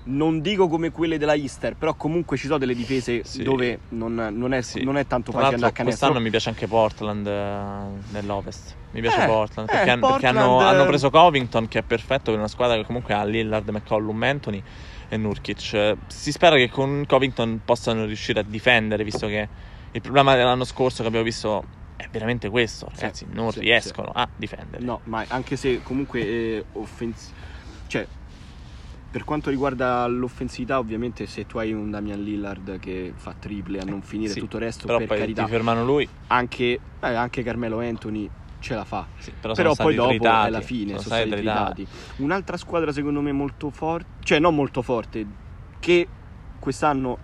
non 0.09 0.39
dico 0.39 0.69
come 0.69 0.89
quelle 0.91 1.17
della 1.17 1.33
Easter, 1.35 1.75
però 1.75 1.93
comunque 1.95 2.37
ci 2.37 2.45
sono 2.47 2.57
delle 2.57 2.73
difese 2.73 3.25
Sì. 3.25 3.43
dove 3.43 3.77
non, 3.89 4.13
non 4.31 4.53
è, 4.53 4.61
Sì. 4.61 4.81
non 4.83 4.95
è 4.97 5.05
tanto 5.05 5.33
facile 5.33 5.55
andare 5.55 5.71
a 5.71 5.75
canestro. 5.75 5.83
quest'anno 6.07 6.23
mi 6.23 6.29
piace 6.29 6.47
anche 6.47 6.65
Portland 6.65 7.27
eh, 7.27 8.11
nell'Ovest. 8.13 8.75
Mi 8.91 9.01
piace 9.01 9.23
Eh, 9.23 9.25
Portland 9.25 9.67
eh, 9.67 9.73
perché, 9.73 9.89
han- 9.89 9.99
perché 9.99 10.27
hanno, 10.27 10.45
Portland, 10.47 10.75
hanno 10.77 10.85
preso 10.85 11.09
Covington 11.09 11.67
che 11.67 11.79
è 11.79 11.81
perfetto 11.81 12.31
per 12.31 12.35
una 12.39 12.47
squadra 12.47 12.77
che 12.77 12.85
comunque 12.85 13.15
ha 13.15 13.23
Lillard, 13.25 13.67
McCollum, 13.67 14.23
Anthony 14.23 14.63
e 15.07 15.17
Nurkic. 15.17 15.73
Eh, 15.73 15.95
Si 16.07 16.31
spera 16.31 16.55
che 16.55 16.69
con 16.69 17.03
Covington 17.05 17.61
possano 17.63 18.05
riuscire 18.05 18.39
a 18.41 18.43
difendere 18.43 19.03
visto 19.03 19.27
che 19.27 19.49
il 19.91 20.01
problema 20.01 20.35
dell'anno 20.35 20.65
scorso 20.65 21.01
che 21.01 21.07
abbiamo 21.07 21.25
visto 21.25 21.63
è 21.95 22.07
veramente 22.11 22.49
questo, 22.49 22.87
Sì, 22.93 22.99
ragazzi, 22.99 23.25
non 23.29 23.51
sì, 23.51 23.59
riescono 23.59 24.09
a 24.13 24.29
difendere. 24.35 24.83
No, 24.83 25.01
ma 25.05 25.25
anche 25.27 25.55
se 25.55 25.81
comunque 25.81 26.21
eh, 26.21 26.67
offens- 26.73 27.31
cioè 27.87 28.07
per 29.09 29.23
quanto 29.23 29.49
riguarda 29.49 30.05
l'offensività, 30.07 30.79
ovviamente 30.79 31.25
se 31.25 31.45
tu 31.45 31.57
hai 31.57 31.73
un 31.73 31.89
Damian 31.89 32.21
Lillard 32.21 32.79
che 32.79 33.13
fa 33.15 33.33
triple 33.37 33.79
a 33.79 33.83
non 33.85 34.01
finire 34.01 34.33
Sì, 34.33 34.39
tutto 34.39 34.57
il 34.57 34.63
resto, 34.63 34.87
Però 34.87 34.97
per 34.99 35.07
poi 35.07 35.19
carità, 35.19 35.43
ti 35.43 35.49
fermano 35.49 35.85
lui, 35.85 36.07
anche, 36.27 36.63
eh, 36.99 37.07
anche 37.13 37.43
Carmelo 37.43 37.79
Anthony 37.79 38.29
ce 38.59 38.73
la 38.75 38.83
fa. 38.85 39.05
sì, 39.19 39.31
però, 39.39 39.53
Però 39.53 39.75
poi 39.75 39.95
dopo 39.95 40.09
tritati, 40.09 40.47
è 40.47 40.51
la 40.51 40.61
fine, 40.61 40.87
sono 40.97 41.01
sono 41.01 41.15
stati 41.15 41.27
stati 41.27 41.41
tritati. 41.41 41.83
tritati. 41.85 42.21
Un'altra 42.23 42.57
squadra 42.57 42.91
secondo 42.91 43.21
me 43.21 43.31
molto 43.31 43.69
forte, 43.69 44.05
cioè 44.23 44.39
non 44.39 44.55
molto 44.55 44.81
forte, 44.81 45.25
che 45.79 46.07
quest'anno 46.59 47.17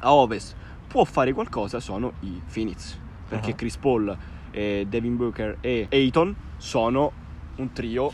a 0.00 0.12
Ovest 0.14 0.54
può 0.86 1.04
fare 1.04 1.32
qualcosa 1.32 1.80
sono 1.80 2.12
i 2.20 2.40
Phoenix. 2.52 2.96
Perché 3.28 3.50
Ah. 3.50 3.54
Chris 3.54 3.76
Paul, 3.76 4.16
eh, 4.50 4.86
Devin 4.88 5.16
Booker 5.16 5.58
e 5.60 5.86
Ayton 5.90 6.34
sono 6.56 7.12
un 7.56 7.72
trio 7.72 8.10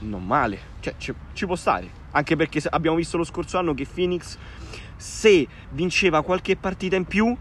non 0.00 0.24
male, 0.24 0.58
cioè 0.80 0.94
ci, 0.96 1.12
ci 1.32 1.46
può 1.46 1.54
stare. 1.56 2.00
Anche 2.12 2.36
perché 2.36 2.60
abbiamo 2.70 2.96
visto 2.96 3.16
lo 3.16 3.24
scorso 3.24 3.58
anno 3.58 3.72
che 3.74 3.86
Phoenix, 3.86 4.36
se 4.96 5.46
vinceva 5.70 6.22
qualche 6.22 6.56
partita 6.56 6.96
in 6.96 7.04
più, 7.04 7.36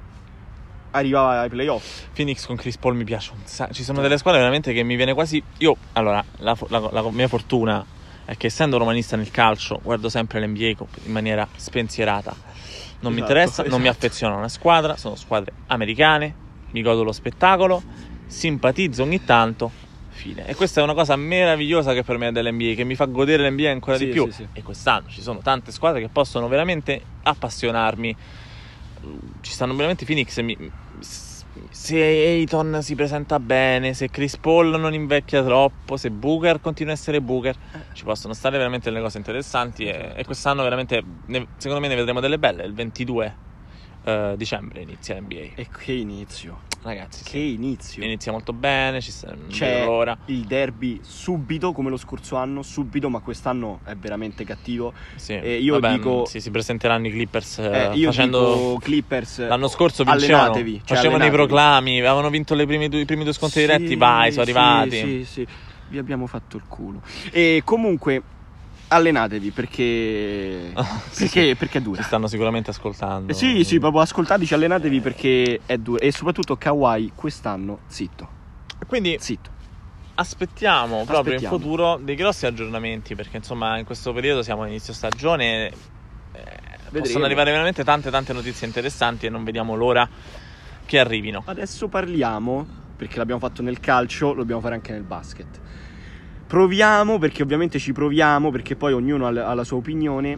arrivava 0.91 1.41
ai 1.41 1.49
playoff. 1.49 2.07
Phoenix 2.13 2.45
con 2.45 2.55
Chris 2.55 2.77
Paul 2.77 2.95
mi 2.95 3.03
piace 3.03 3.31
un 3.33 3.41
sacco. 3.45 3.73
Ci 3.73 3.83
sono 3.83 4.01
delle 4.01 4.17
squadre 4.17 4.39
veramente 4.39 4.73
che 4.73 4.83
mi 4.83 4.95
viene 4.95 5.13
quasi. 5.13 5.41
Io, 5.59 5.75
allora, 5.93 6.23
la, 6.37 6.55
la- 6.69 6.89
la 6.91 7.09
mia 7.11 7.27
fortuna 7.27 7.83
è 8.25 8.37
che 8.37 8.47
essendo 8.47 8.77
romanista 8.77 9.15
nel 9.15 9.31
calcio, 9.31 9.79
guardo 9.83 10.09
sempre 10.09 10.39
l'NBA 10.39 10.85
in 11.05 11.11
maniera 11.11 11.47
spensierata. 11.55 12.35
Non 12.99 13.13
mi 13.13 13.19
Esatto, 13.19 13.33
interessa, 13.33 13.63
non 13.63 13.81
mi 13.81 13.87
esatto. 13.87 14.05
affeziono 14.05 14.35
a 14.35 14.37
una 14.37 14.47
squadra, 14.49 14.95
sono 14.95 15.15
squadre 15.15 15.51
americane, 15.67 16.33
mi 16.71 16.81
godo 16.83 17.03
lo 17.03 17.11
spettacolo, 17.11 17.81
simpatizzo 18.27 19.03
ogni 19.03 19.23
tanto. 19.25 19.71
Fine. 20.13 20.45
E 20.45 20.53
questa 20.55 20.81
è 20.81 20.83
una 20.83 20.93
cosa 20.93 21.15
meravigliosa 21.15 21.93
che 21.93 22.03
per 22.03 22.17
me 22.17 22.27
è 22.27 22.31
dell'NBA, 22.31 22.75
che 22.75 22.83
mi 22.83 22.93
fa 22.95 23.05
godere 23.05 23.49
l'NBA 23.49 23.71
ancora 23.71 23.97
Sì, 23.97 24.05
di 24.05 24.11
più. 24.11 24.25
sì, 24.25 24.43
sì. 24.43 24.47
E 24.53 24.61
quest'anno 24.61 25.07
ci 25.07 25.21
sono 25.21 25.39
tante 25.39 25.71
squadre 25.71 25.99
che 25.99 26.09
possono 26.09 26.47
veramente 26.47 27.01
appassionarmi. 27.23 28.15
Ci 29.41 29.51
stanno 29.51 29.75
veramente 29.75 30.05
Phoenix. 30.05 30.39
mi- 30.39 30.57
se 31.69 32.01
Ayton 32.01 32.79
si 32.81 32.95
presenta 32.95 33.39
bene, 33.39 33.93
se 33.93 34.09
Chris 34.09 34.37
Paul 34.37 34.79
non 34.79 34.93
invecchia 34.93 35.43
troppo, 35.43 35.97
se 35.97 36.09
Booker 36.09 36.61
continua 36.61 36.93
a 36.93 36.95
essere 36.95 37.21
Booker, 37.21 37.55
ci 37.93 38.03
possono 38.03 38.33
stare 38.33 38.57
veramente 38.57 38.89
delle 38.89 39.01
cose 39.01 39.17
interessanti. 39.17 39.85
E, 39.85 40.13
e 40.15 40.23
quest'anno 40.23 40.63
veramente, 40.63 41.01
ne- 41.27 41.47
secondo 41.57 41.81
me, 41.81 41.87
ne 41.87 41.95
vedremo 41.95 42.19
delle 42.19 42.37
belle. 42.39 42.63
Il 42.63 42.73
22 42.73 43.37
eh, 44.03 44.33
dicembre 44.37 44.81
inizia 44.81 45.15
l'NBA. 45.19 45.53
E 45.55 45.67
che 45.77 45.91
inizio, 45.93 46.59
Ragazzi, 46.83 47.23
che 47.23 47.29
sì. 47.31 47.53
inizio. 47.53 48.03
inizia 48.03 48.31
molto 48.31 48.53
bene. 48.53 49.01
Ci 49.01 49.11
sta, 49.11 49.35
C'è 49.49 49.85
l'ora. 49.85 50.17
il 50.25 50.45
derby 50.45 50.99
subito 51.03 51.71
come 51.73 51.89
lo 51.89 51.97
scorso 51.97 52.35
anno, 52.35 52.63
subito, 52.63 53.09
ma 53.09 53.19
quest'anno 53.19 53.79
è 53.85 53.95
veramente 53.95 54.43
cattivo. 54.43 54.93
Sì. 55.15 55.33
Eh, 55.33 55.57
io 55.59 55.79
Vabbè, 55.79 55.95
dico- 55.95 56.25
sì, 56.25 56.39
si 56.39 56.49
presenteranno 56.49 57.07
i 57.07 57.11
Clippers 57.11 57.59
eh, 57.59 57.89
Eh, 57.91 57.95
io 57.95 58.07
facendo. 58.07 58.77
Clippers 58.81 59.47
L'anno 59.47 59.67
scorso 59.67 60.03
vincevano, 60.03 60.43
allenatevi, 60.43 60.71
cioè, 60.77 60.95
facevano 60.97 61.23
i 61.23 61.27
allenatevi. 61.27 61.35
proclami, 61.35 61.99
avevano 61.99 62.29
vinto 62.29 62.55
le 62.55 62.65
primi 62.65 62.89
due- 62.89 63.01
i 63.01 63.05
primi 63.05 63.23
due 63.23 63.33
scontri 63.33 63.59
Sì, 63.61 63.65
diretti, 63.67 63.95
vai, 63.95 64.31
sono 64.31 64.43
arrivati. 64.43 64.97
Sì, 64.97 65.25
sì, 65.25 65.47
vi 65.89 65.97
abbiamo 65.99 66.25
fatto 66.25 66.57
il 66.57 66.63
culo. 66.67 67.01
E 67.31 67.61
comunque 67.63 68.23
allenatevi 68.91 69.51
perché 69.51 70.71
Sì, 71.09 71.23
perché, 71.23 71.47
sì. 71.49 71.55
perché 71.55 71.77
è 71.79 71.81
dura. 71.81 72.01
Ci 72.01 72.07
stanno 72.07 72.27
sicuramente 72.27 72.69
ascoltando. 72.71 73.31
Eh, 73.31 73.35
Sì, 73.35 73.63
sì, 73.63 73.79
proprio 73.79 74.01
ascoltateci, 74.01 74.53
allenatevi 74.53 74.99
perché 75.01 75.61
è 75.65 75.77
dura 75.77 75.99
e 76.03 76.11
soprattutto 76.11 76.55
Kawhi 76.57 77.11
quest'anno 77.15 77.79
zitto, 77.87 78.29
Quindi 78.87 79.17
zitto. 79.19 79.49
aspettiamo 80.15 81.03
proprio 81.05 81.33
Aspettiamo. 81.35 81.55
in 81.55 81.61
futuro 81.61 81.99
dei 82.01 82.15
grossi 82.15 82.45
aggiornamenti 82.45 83.15
perché 83.15 83.37
insomma 83.37 83.77
in 83.77 83.85
questo 83.85 84.11
periodo 84.13 84.43
siamo 84.43 84.63
a 84.63 84.67
inizio 84.67 84.93
stagione. 84.93 85.67
eh, 85.67 85.73
Vedremo. 86.85 87.05
possono 87.05 87.25
arrivare 87.25 87.51
veramente 87.51 87.83
tante 87.85 88.09
tante 88.11 88.33
notizie 88.33 88.67
interessanti 88.67 89.25
e 89.25 89.29
non 89.29 89.43
vediamo 89.45 89.75
l'ora 89.75 90.07
che 90.85 90.99
arrivino. 90.99 91.41
Adesso 91.45 91.87
parliamo, 91.87 92.67
perché 92.97 93.17
l'abbiamo 93.17 93.39
fatto 93.39 93.61
nel 93.61 93.79
calcio, 93.79 94.27
lo 94.33 94.41
dobbiamo 94.41 94.59
fare 94.59 94.75
anche 94.75 94.91
nel 94.91 95.03
basket. 95.03 95.59
Proviamo, 96.51 97.17
perché 97.17 97.43
ovviamente 97.43 97.79
ci 97.79 97.93
proviamo, 97.93 98.51
perché 98.51 98.75
poi 98.75 98.91
ognuno 98.91 99.25
ha 99.25 99.31
la- 99.31 99.47
ha 99.47 99.53
la 99.53 99.63
sua 99.63 99.77
opinione, 99.77 100.37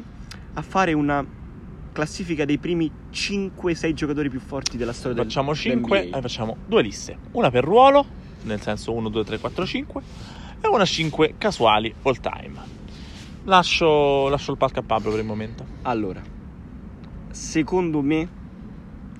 a 0.53 0.61
fare 0.61 0.93
una 0.93 1.25
classifica 1.91 2.45
dei 2.45 2.59
primi 2.59 2.91
5-6 3.09 3.93
giocatori 3.95 4.29
più 4.29 4.39
forti 4.39 4.77
della 4.77 4.93
storia 4.93 5.15
del 5.15 5.25
Facciamo 5.25 5.55
5 5.55 5.97
dell'NBA. 6.01 6.17
e 6.19 6.21
facciamo 6.21 6.57
due 6.67 6.83
liste. 6.83 7.17
Una 7.31 7.49
per 7.49 7.63
ruolo, 7.63 8.05
nel 8.43 8.61
senso 8.61 8.93
1, 8.93 9.09
2, 9.09 9.23
3, 9.23 9.39
4, 9.39 9.65
5 9.65 10.03
e 10.61 10.67
una 10.67 10.85
5 10.85 11.33
casuali 11.39 11.91
all 12.03 12.19
time. 12.19 12.59
Lascio, 13.45 14.29
lascio 14.29 14.51
il 14.51 14.57
palco 14.57 14.81
a 14.81 14.83
Pablo 14.83 15.09
per 15.09 15.19
il 15.21 15.25
momento. 15.25 15.65
Allora, 15.81 16.21
secondo 17.31 18.01
me 18.03 18.29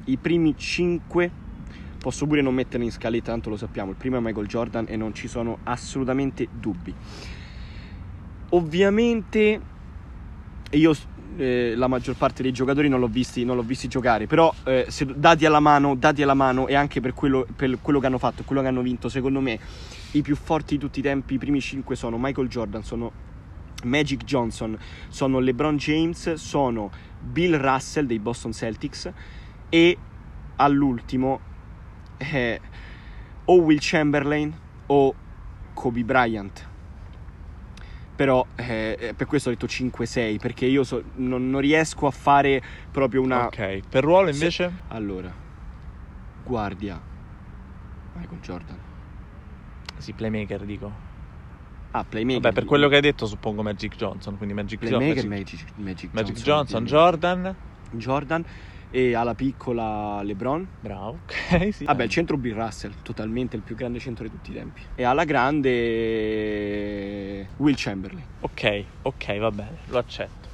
i 0.04 0.18
primi 0.18 0.56
5 0.56 1.32
posso 2.04 2.28
pure 2.28 2.42
non 2.42 2.54
metterli 2.54 2.84
in 2.84 2.92
scaletta, 2.92 3.32
tanto 3.32 3.50
lo 3.50 3.56
sappiamo. 3.56 3.92
Il 3.92 3.96
primo 3.96 4.18
è 4.18 4.20
Michael 4.20 4.46
Jordan 4.46 4.88
e 4.90 4.98
non 4.98 5.14
ci 5.14 5.30
sono 5.30 5.60
assolutamente 5.64 6.50
dubbi. 6.52 6.94
Ovviamente 8.50 9.62
io 10.72 10.94
eh, 11.38 11.76
la 11.78 11.88
maggior 11.88 12.18
parte 12.18 12.44
dei 12.44 12.52
giocatori 12.52 12.90
non 12.90 13.00
l'ho 13.00 13.08
visti, 13.08 13.46
non 13.46 13.56
l'ho 13.56 13.64
visti 13.64 13.88
giocare, 13.88 14.28
però 14.28 14.54
eh, 14.66 14.88
se 14.90 15.06
dati 15.16 15.46
alla 15.46 15.62
mano, 15.62 15.96
dati 15.96 16.22
alla 16.22 16.34
mano 16.34 16.68
e 16.68 16.76
anche 16.76 17.00
per 17.00 17.14
quello, 17.14 17.48
per 17.56 17.78
quello 17.80 18.02
che 18.02 18.08
hanno 18.08 18.18
fatto, 18.18 18.44
quello 18.44 18.62
che 18.62 18.68
hanno 18.68 18.82
vinto, 18.82 19.08
secondo 19.08 19.40
me 19.40 19.58
i 20.12 20.22
più 20.22 20.36
forti 20.36 20.76
di 20.76 20.82
tutti 20.82 21.00
i 21.00 21.04
tempi, 21.04 21.36
i 21.36 21.38
primi 21.38 21.62
5 21.62 21.96
sono 21.96 22.18
Michael 22.20 22.50
Jordan, 22.50 22.84
sono 22.84 23.12
Magic 23.86 24.26
Johnson, 24.26 24.78
sono 25.08 25.40
LeBron 25.40 25.78
James, 25.78 26.34
sono 26.34 26.92
Bill 27.18 27.56
Russell 27.56 28.08
dei 28.08 28.20
Boston 28.20 28.52
Celtics 28.52 29.10
e 29.70 29.98
all'ultimo 30.58 31.52
eh, 32.32 32.62
o 33.46 33.56
Will 33.62 33.80
Chamberlain 33.82 34.56
o 34.88 35.16
Kobe 35.74 36.04
Bryant. 36.04 36.70
Però 38.16 38.46
eh, 38.56 39.14
per 39.16 39.26
questo 39.26 39.50
ho 39.50 39.52
detto 39.52 39.66
5-6 39.66 40.38
perché 40.38 40.66
io 40.66 40.84
so- 40.84 41.04
non, 41.16 41.50
non 41.50 41.62
riesco 41.62 42.06
a 42.06 42.12
fare 42.12 42.62
proprio 42.92 43.22
una... 43.22 43.48
Ok, 43.48 43.80
per 43.90 44.04
ruolo 44.04 44.28
Se- 44.28 44.34
invece? 44.34 44.72
Allora, 44.90 45.34
guardia 46.44 47.02
Michael 48.16 48.40
Jordan. 48.40 48.78
Sì, 49.98 50.14
playmaker 50.14 50.64
dico. 50.64 50.92
Ah, 51.92 52.04
playmaker. 52.04 52.42
Vabbè, 52.42 52.54
per 52.54 52.66
quello 52.66 52.88
che 52.88 52.96
hai 52.96 53.02
detto 53.02 53.26
suppongo 53.26 53.64
Magic 53.64 53.96
Johnson, 53.96 54.38
quindi 54.38 54.54
Magic, 54.54 54.80
Playmaker 54.80 55.28
Magic, 55.28 55.28
Magic, 55.28 55.68
Magic, 55.76 56.14
Magic 56.14 56.36
Johnson, 56.36 56.84
Johnson, 56.84 56.84
ovviamente. 56.84 56.92
Jordan. 56.92 57.56
Jordan 57.92 58.46
e 58.96 59.16
alla 59.16 59.34
piccola 59.34 60.22
LeBron. 60.22 60.70
Bravo, 60.80 61.22
ok, 61.26 61.74
sì. 61.74 61.84
Vabbè, 61.86 62.04
il 62.04 62.10
centro 62.12 62.38
Bill 62.38 62.54
Russell, 62.54 62.94
totalmente 63.02 63.56
il 63.56 63.64
più 63.64 63.74
grande 63.74 64.00
centro 64.00 64.24
di 64.24 64.30
tutti 64.30 64.52
i 64.52 64.54
tempi. 64.54 64.82
E 64.94 65.04
alla 65.04 65.24
grande 65.24 67.50
Will 67.58 67.74
Chamberlain. 67.76 68.24
Ok, 68.42 68.86
ok, 69.02 69.38
va 69.40 69.50
bene, 69.50 69.80
lo 69.86 69.98
accetto. 69.98 70.50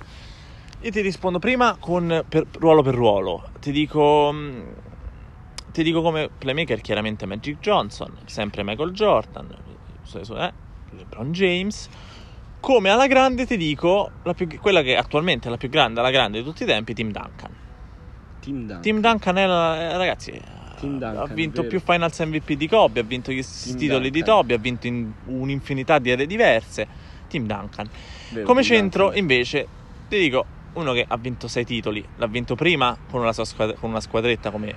Io 0.81 0.91
ti 0.91 1.01
rispondo 1.01 1.39
prima 1.39 1.75
con 1.77 2.23
per- 2.29 2.47
ruolo 2.53 2.81
per 2.81 2.95
ruolo. 2.95 3.49
Ti 3.59 3.73
dico. 3.73 4.29
mm, 4.31 4.71
Ti 5.71 5.83
dico 5.83 6.01
come 6.01 6.29
playmaker 6.35 6.79
chiaramente 6.81 7.25
Magic 7.25 7.59
Johnson, 7.59 8.17
sempre 8.25 8.63
Michael 8.63 8.91
Jordan, 8.91 9.49
eh, 9.51 10.53
LeBron 10.91 11.31
James. 11.33 11.89
Come 12.61 12.89
alla 12.89 13.07
grande 13.07 13.45
ti 13.45 13.57
dico 13.57 14.11
la 14.23 14.33
più- 14.33 14.47
quella 14.57 14.81
che 14.81 14.95
attualmente 14.95 15.47
è 15.47 15.51
la 15.51 15.57
più 15.57 15.69
grande, 15.69 15.99
alla 15.99 16.11
grande 16.11 16.39
di 16.39 16.43
tutti 16.45 16.63
i 16.63 16.65
tempi, 16.65 16.93
Tim 16.93 17.11
Duncan. 17.11 17.53
Tim 18.49 18.59
Duncan. 18.65 18.81
Tim 18.81 18.99
Duncan 19.01 19.37
è 19.37 19.45
la- 19.45 19.79
eh, 19.91 19.97
ragazzi, 19.97 20.41
Duncan, 20.81 21.17
ha 21.17 21.25
vinto 21.25 21.63
più 21.65 21.79
finals 21.79 22.19
MVP 22.19 22.53
di 22.53 22.67
Kobe, 22.67 23.01
ha 23.01 23.03
vinto 23.03 23.31
gli 23.31 23.43
Tim 23.43 23.75
titoli 23.75 24.09
di 24.09 24.19
Duncan. 24.19 24.35
Toby, 24.35 24.53
ha 24.53 24.57
vinto 24.57 24.87
in 24.87 25.11
un'infinità 25.25 25.99
di 25.99 26.11
aree 26.11 26.25
diverse. 26.25 26.87
Tim 27.27 27.45
Duncan. 27.45 27.87
Vero, 28.31 28.45
Come 28.45 28.61
Tim 28.61 28.69
centro, 28.71 29.03
Duncan. 29.03 29.19
invece, 29.19 29.67
ti 30.07 30.17
dico 30.19 30.45
uno 30.73 30.93
che 30.93 31.05
ha 31.07 31.17
vinto 31.17 31.47
sei 31.47 31.65
titoli. 31.65 32.03
L'ha 32.17 32.27
vinto 32.27 32.55
prima 32.55 32.97
con 33.09 33.21
una, 33.21 33.33
sua 33.33 33.45
squad- 33.45 33.75
con 33.77 33.89
una 33.89 33.99
squadretta 34.01 34.49
come 34.51 34.73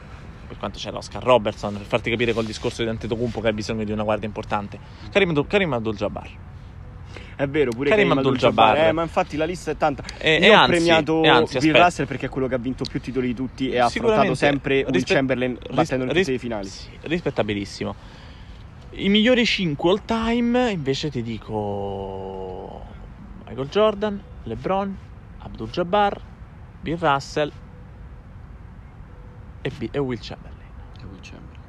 per 0.48 0.58
quanto 0.58 0.78
c'era 0.78 0.98
Oscar 0.98 1.22
Robertson, 1.22 1.72
per 1.74 1.86
farti 1.86 2.10
capire 2.10 2.32
col 2.34 2.44
discorso 2.44 2.82
di 2.82 2.88
Antetokounmpo 2.90 3.40
che 3.40 3.48
ha 3.48 3.52
bisogno 3.54 3.84
di 3.84 3.92
una 3.92 4.02
guardia 4.02 4.26
importante. 4.26 4.78
Karim, 5.10 5.46
Karim 5.46 5.72
Abdul-Jabbar. 5.72 6.28
È 7.34 7.46
vero, 7.48 7.70
pure 7.70 7.88
Karim 7.90 8.12
Abdul-Jabbar. 8.12 8.76
Eh, 8.78 8.92
ma 8.92 9.02
infatti 9.02 9.36
la 9.36 9.44
lista 9.44 9.70
è 9.70 9.76
tanta. 9.76 10.04
E- 10.18 10.36
Io 10.36 10.44
e 10.44 10.50
ho 10.50 10.59
anzi- 10.59 10.70
premiato 10.70 11.22
e 11.22 11.28
anzi, 11.28 11.59
Bill 11.59 11.68
aspetta. 11.70 11.84
Russell 11.86 12.06
perché 12.06 12.26
è 12.26 12.28
quello 12.28 12.46
che 12.46 12.54
ha 12.54 12.59
vinto 12.59 12.84
più 12.84 13.00
titoli 13.00 13.28
di 13.28 13.34
tutti 13.34 13.70
e 13.70 13.78
ha 13.78 13.86
affrontato 13.86 14.34
sempre 14.34 14.82
Will 14.82 14.92
rispe- 14.92 15.14
Chamberlain 15.14 15.59
battendo 15.72 16.12
ris- 16.12 16.26
semifinali. 16.26 16.68
sì, 16.68 16.90
rispettabilissimo. 17.02 17.94
I 18.94 19.09
migliori 19.09 19.46
5 19.46 19.90
all 19.90 20.02
time, 20.04 20.70
invece 20.70 21.10
ti 21.10 21.22
dico 21.22 22.84
Michael 23.46 23.68
Jordan, 23.68 24.22
LeBron, 24.44 24.96
Abdul 25.38 25.70
Jabbar, 25.70 26.20
Bill 26.80 26.98
Russell 26.98 27.50
e, 29.62 29.70
B- 29.70 29.88
e 29.90 29.98
Will 29.98 30.18
Chamberlain. 30.20 30.68
E 31.00 31.04
Will 31.06 31.20
Chamberlain. 31.22 31.60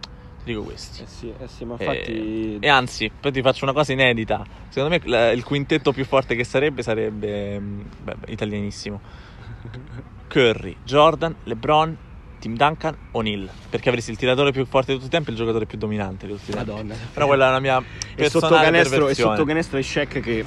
Ti 0.00 0.31
dico 0.44 0.62
questi. 0.62 1.02
Eh 1.02 1.06
sì, 1.06 1.32
eh 1.38 1.48
sì, 1.48 1.64
ma 1.64 1.76
E- 1.78 1.84
infatti... 1.84 2.58
E, 2.60 2.68
anzi, 2.68 3.10
poi 3.20 3.32
ti 3.32 3.42
faccio 3.42 3.64
una 3.64 3.72
cosa 3.72 3.92
inedita. 3.92 4.44
Secondo 4.68 4.96
me 4.96 5.00
la- 5.10 5.30
il 5.32 5.44
quintetto 5.44 5.92
più 5.92 6.04
forte 6.04 6.34
che 6.34 6.44
sarebbe 6.44 6.82
sarebbe 6.82 7.58
mm, 7.60 7.80
beh, 8.02 8.14
italianissimo. 8.26 9.00
Curry, 10.28 10.76
Jordan, 10.82 11.34
LeBron, 11.44 11.96
Tim 12.38 12.56
Duncan, 12.56 12.96
O'Neal. 13.12 13.48
Perché 13.68 13.88
avresti 13.88 14.10
il 14.10 14.16
tiratore 14.16 14.50
più 14.50 14.64
forte 14.66 14.92
di 14.92 14.98
tutti 14.98 15.08
i 15.08 15.10
tempi 15.10 15.28
e 15.28 15.32
il 15.32 15.38
giocatore 15.38 15.66
più 15.66 15.78
dominante 15.78 16.26
di 16.26 16.32
tutti 16.32 16.50
i 16.50 16.54
tempi. 16.54 16.70
Madonna. 16.70 16.94
Però 17.12 17.26
quella 17.26 17.48
è 17.48 17.50
la 17.52 17.60
mia 17.60 17.78
E 17.78 18.28
sotto 18.28 18.48
personale 18.48 18.80
e 19.10 19.14
sotto 19.14 19.44
canestro 19.44 19.78
è 19.78 19.82
Shaq 19.82 20.20
che 20.20 20.44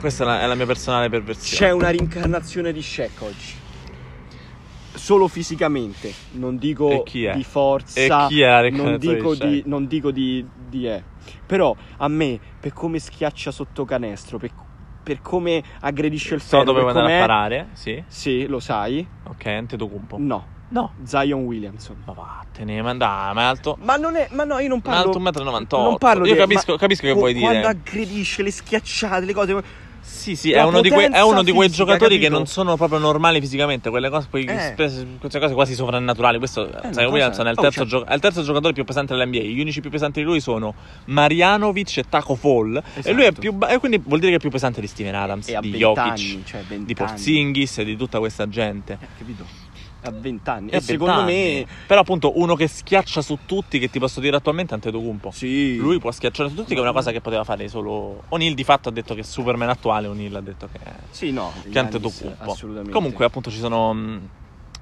Questa 0.00 0.24
è 0.24 0.26
la, 0.26 0.40
è 0.42 0.46
la 0.46 0.54
mia 0.54 0.66
personale 0.66 1.08
perversione. 1.08 1.66
c'è 1.66 1.70
una 1.70 1.90
rincarnazione 1.90 2.72
di 2.72 2.82
Shaq 2.82 3.22
oggi. 3.22 3.66
Solo 5.08 5.26
fisicamente, 5.26 6.12
non 6.32 6.58
dico 6.58 7.02
di 7.32 7.42
forza, 7.42 8.28
non 8.70 8.98
dico 8.98 9.34
di 9.34 9.62
non 9.64 9.86
dico 9.86 10.10
di, 10.10 10.46
di 10.68 10.84
è. 10.84 11.02
Però 11.46 11.74
a 11.96 12.08
me, 12.08 12.38
per 12.60 12.74
come 12.74 12.98
schiaccia 12.98 13.50
sotto 13.50 13.86
canestro, 13.86 14.36
per, 14.36 14.50
per 15.02 15.22
come 15.22 15.64
aggredisce 15.80 16.34
il 16.34 16.42
So 16.42 16.58
ferro, 16.58 16.64
dove 16.64 16.82
per 16.82 16.90
vuoi 16.92 17.02
andare 17.02 17.16
a 17.22 17.26
parare, 17.26 17.68
sì. 17.72 18.04
Sì, 18.06 18.44
lo 18.48 18.60
sai. 18.60 19.08
Ok, 19.28 19.46
Antetokounmpo. 19.46 20.16
No, 20.18 20.46
No. 20.68 20.92
Zion 21.02 21.44
Williamson. 21.44 22.02
Ma 22.04 22.12
vattene, 22.12 22.82
ma 22.82 22.94
dai, 22.94 23.32
ma 23.32 23.40
è 23.40 23.44
alto. 23.44 23.78
Ma 23.80 23.96
non 23.96 24.14
è, 24.14 24.28
ma 24.32 24.44
no, 24.44 24.58
io 24.58 24.68
non 24.68 24.76
Un 24.76 24.82
parlo 24.82 25.10
alto 25.10 25.18
1,98 25.20 25.78
m. 25.78 25.82
Non 25.84 25.96
parlo 25.96 26.26
Io 26.26 26.34
di- 26.34 26.38
capisco, 26.38 26.72
ma 26.72 26.76
capisco 26.78 27.06
che 27.06 27.12
vuoi 27.14 27.32
dire. 27.32 27.46
Quando 27.46 27.68
aggredisce 27.68 28.42
le 28.42 28.50
schiacciate, 28.50 29.24
le 29.24 29.32
cose 29.32 29.62
Sì, 30.08 30.34
sì, 30.36 30.52
è 30.52 30.62
uno, 30.62 30.80
di 30.80 30.90
quei, 30.90 31.06
è 31.06 31.20
uno 31.22 31.42
di 31.42 31.52
quei 31.52 31.68
fisica, 31.68 31.84
giocatori 31.84 32.14
che 32.16 32.22
capito? 32.24 32.38
non 32.38 32.46
sono 32.46 32.76
proprio 32.76 32.98
normali 32.98 33.40
fisicamente, 33.40 33.88
quelle 33.90 34.08
cose, 34.10 34.26
quei- 34.30 34.44
Eh. 34.46 34.58
spes- 34.72 35.06
queste 35.20 35.38
cose 35.38 35.54
quasi 35.54 35.74
sovrannaturali. 35.74 36.38
Questo, 36.38 36.68
una 36.70 36.92
sai, 36.92 37.04
Williamson 37.06 37.46
è 37.46 37.50
il, 37.50 37.58
oh, 37.58 37.62
terzo 37.62 37.78
cioè- 37.80 37.88
gio- 37.88 38.04
è 38.06 38.14
il 38.14 38.20
terzo 38.20 38.42
giocatore 38.42 38.72
più 38.72 38.84
pesante 38.84 39.14
dell'NBA. 39.14 39.38
Gli 39.38 39.60
unici 39.60 39.80
più 39.80 39.90
pesanti 39.90 40.20
di 40.20 40.24
lui 40.26 40.40
sono 40.40 40.74
Marianovic 41.04 41.98
e 41.98 42.04
Taco 42.08 42.34
Fall. 42.34 42.76
E 43.02 43.12
lui 43.12 43.22
è 43.22 43.26
Esatto. 43.26 43.40
più 43.40 43.52
ba- 43.52 43.68
e 43.68 43.78
quindi 43.78 44.00
vuol 44.04 44.18
dire 44.18 44.32
che 44.32 44.36
è 44.38 44.40
più 44.40 44.50
pesante 44.50 44.80
di 44.80 44.86
Steven 44.86 45.14
Adams, 45.14 45.48
e 45.48 45.58
di 45.60 45.70
20 45.70 45.78
Jokic, 45.78 46.02
anni, 46.02 46.42
cioè 46.44 46.62
20 46.66 46.84
di. 46.86 46.94
Porzingis 46.94 47.78
e 47.78 47.84
di 47.84 47.96
tutta 47.96 48.18
questa 48.18 48.48
gente. 48.48 48.98
Eh, 49.00 49.06
capito? 49.18 49.44
A 50.08 50.12
20 50.12 50.50
anni. 50.50 50.70
E 50.70 50.74
E, 50.74 50.76
a 50.78 50.80
secondo 50.80 51.24
20 51.24 51.32
me. 51.32 51.66
Però 51.86 52.00
appunto 52.00 52.38
uno 52.38 52.54
che 52.54 52.66
schiaccia 52.68 53.22
su 53.22 53.38
tutti, 53.46 53.78
che 53.78 53.90
ti 53.90 53.98
posso 53.98 54.20
dire 54.20 54.36
attualmente, 54.36 54.72
è 54.72 54.74
Antetokounmpo. 54.74 55.30
sì. 55.30 55.76
Lui 55.76 55.98
può 55.98 56.10
schiacciare 56.10 56.48
su 56.48 56.54
tutti, 56.54 56.74
che 56.74 56.78
è 56.78 56.82
una 56.82 56.92
cosa 56.92 57.12
che 57.12 57.20
poteva 57.20 57.44
fare 57.44 57.68
solo 57.68 58.22
O'Neal. 58.28 58.54
Di 58.54 58.64
fatto 58.64 58.88
ha 58.88 58.92
detto 58.92 59.14
che 59.14 59.20
è 59.20 59.24
Superman 59.24 59.68
attuale. 59.68 60.06
O'Neal 60.08 60.34
ha 60.36 60.40
detto 60.40 60.68
che 60.70 60.78
Sì, 61.10 61.30
no, 61.32 61.52
che 61.70 61.78
Antetokounmpo. 61.78 62.50
Assolutamente. 62.50 62.92
Comunque, 62.92 63.24
appunto, 63.24 63.50
ci 63.50 63.58
sono 63.58 63.92
mh, 63.92 64.28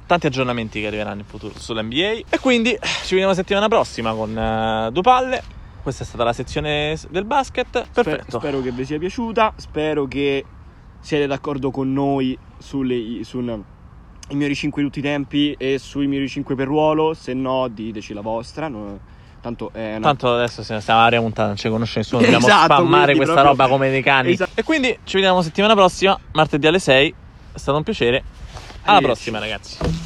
tanti 0.06 0.26
aggiornamenti 0.26 0.80
che 0.80 0.86
arriveranno 0.86 1.20
in 1.20 1.26
futuro 1.26 1.52
sull'NBA. 1.58 2.20
E 2.30 2.38
quindi 2.40 2.72
eh, 2.72 2.80
ci 3.04 3.14
vediamo 3.14 3.34
settimana 3.34 3.68
prossima 3.68 4.12
con 4.12 4.36
eh, 4.36 4.90
due 4.92 5.02
palle. 5.02 5.42
Questa 5.82 6.02
è 6.02 6.06
stata 6.06 6.24
la 6.24 6.32
sezione 6.32 6.98
del 7.10 7.24
basket. 7.24 7.88
Perfetto. 7.92 8.38
spero 8.38 8.60
che 8.60 8.72
vi 8.72 8.84
sia 8.84 8.98
piaciuta. 8.98 9.52
Spero 9.56 10.06
che 10.06 10.44
siete 10.98 11.28
d'accordo 11.28 11.70
con 11.70 11.92
noi 11.92 12.36
sulle, 12.58 13.22
su 13.22 13.38
i 14.28 14.34
migliori 14.34 14.54
5 14.54 14.82
di 14.82 14.88
tutti 14.88 14.98
i 15.00 15.02
tempi 15.02 15.52
e 15.58 15.78
sui 15.78 16.06
migliori 16.06 16.28
5 16.28 16.54
per 16.54 16.66
ruolo. 16.66 17.14
Se 17.14 17.32
no, 17.34 17.68
diteci 17.68 18.12
la 18.14 18.20
vostra. 18.22 18.68
no- 18.68 18.98
tanto 19.40 19.70
è 19.72 19.90
una 19.96 20.00
Tanto 20.00 20.32
adesso 20.34 20.64
se- 20.64 20.80
stiamo 20.80 21.00
a 21.00 21.08
puntata, 21.20 21.46
non 21.46 21.56
ci 21.56 21.68
conosce 21.68 22.00
nessuno. 22.00 22.22
Dobbiamo 22.22 22.46
Esatto, 22.46 22.64
spammare 22.74 23.14
questa 23.14 23.34
proprio- 23.34 23.52
roba 23.52 23.68
come 23.68 23.90
dei 23.90 24.02
cani. 24.02 24.32
Esatto. 24.32 24.50
E 24.54 24.62
quindi 24.64 24.98
ci 25.04 25.14
vediamo 25.16 25.40
settimana 25.42 25.74
prossima, 25.74 26.18
martedì 26.32 26.66
alle 26.66 26.78
6. 26.80 27.14
È 27.52 27.58
stato 27.58 27.76
un 27.78 27.84
piacere. 27.84 28.24
Alla 28.82 28.96
Arrivederci. 28.98 29.30
prossima, 29.30 29.38
ragazzi. 29.38 30.05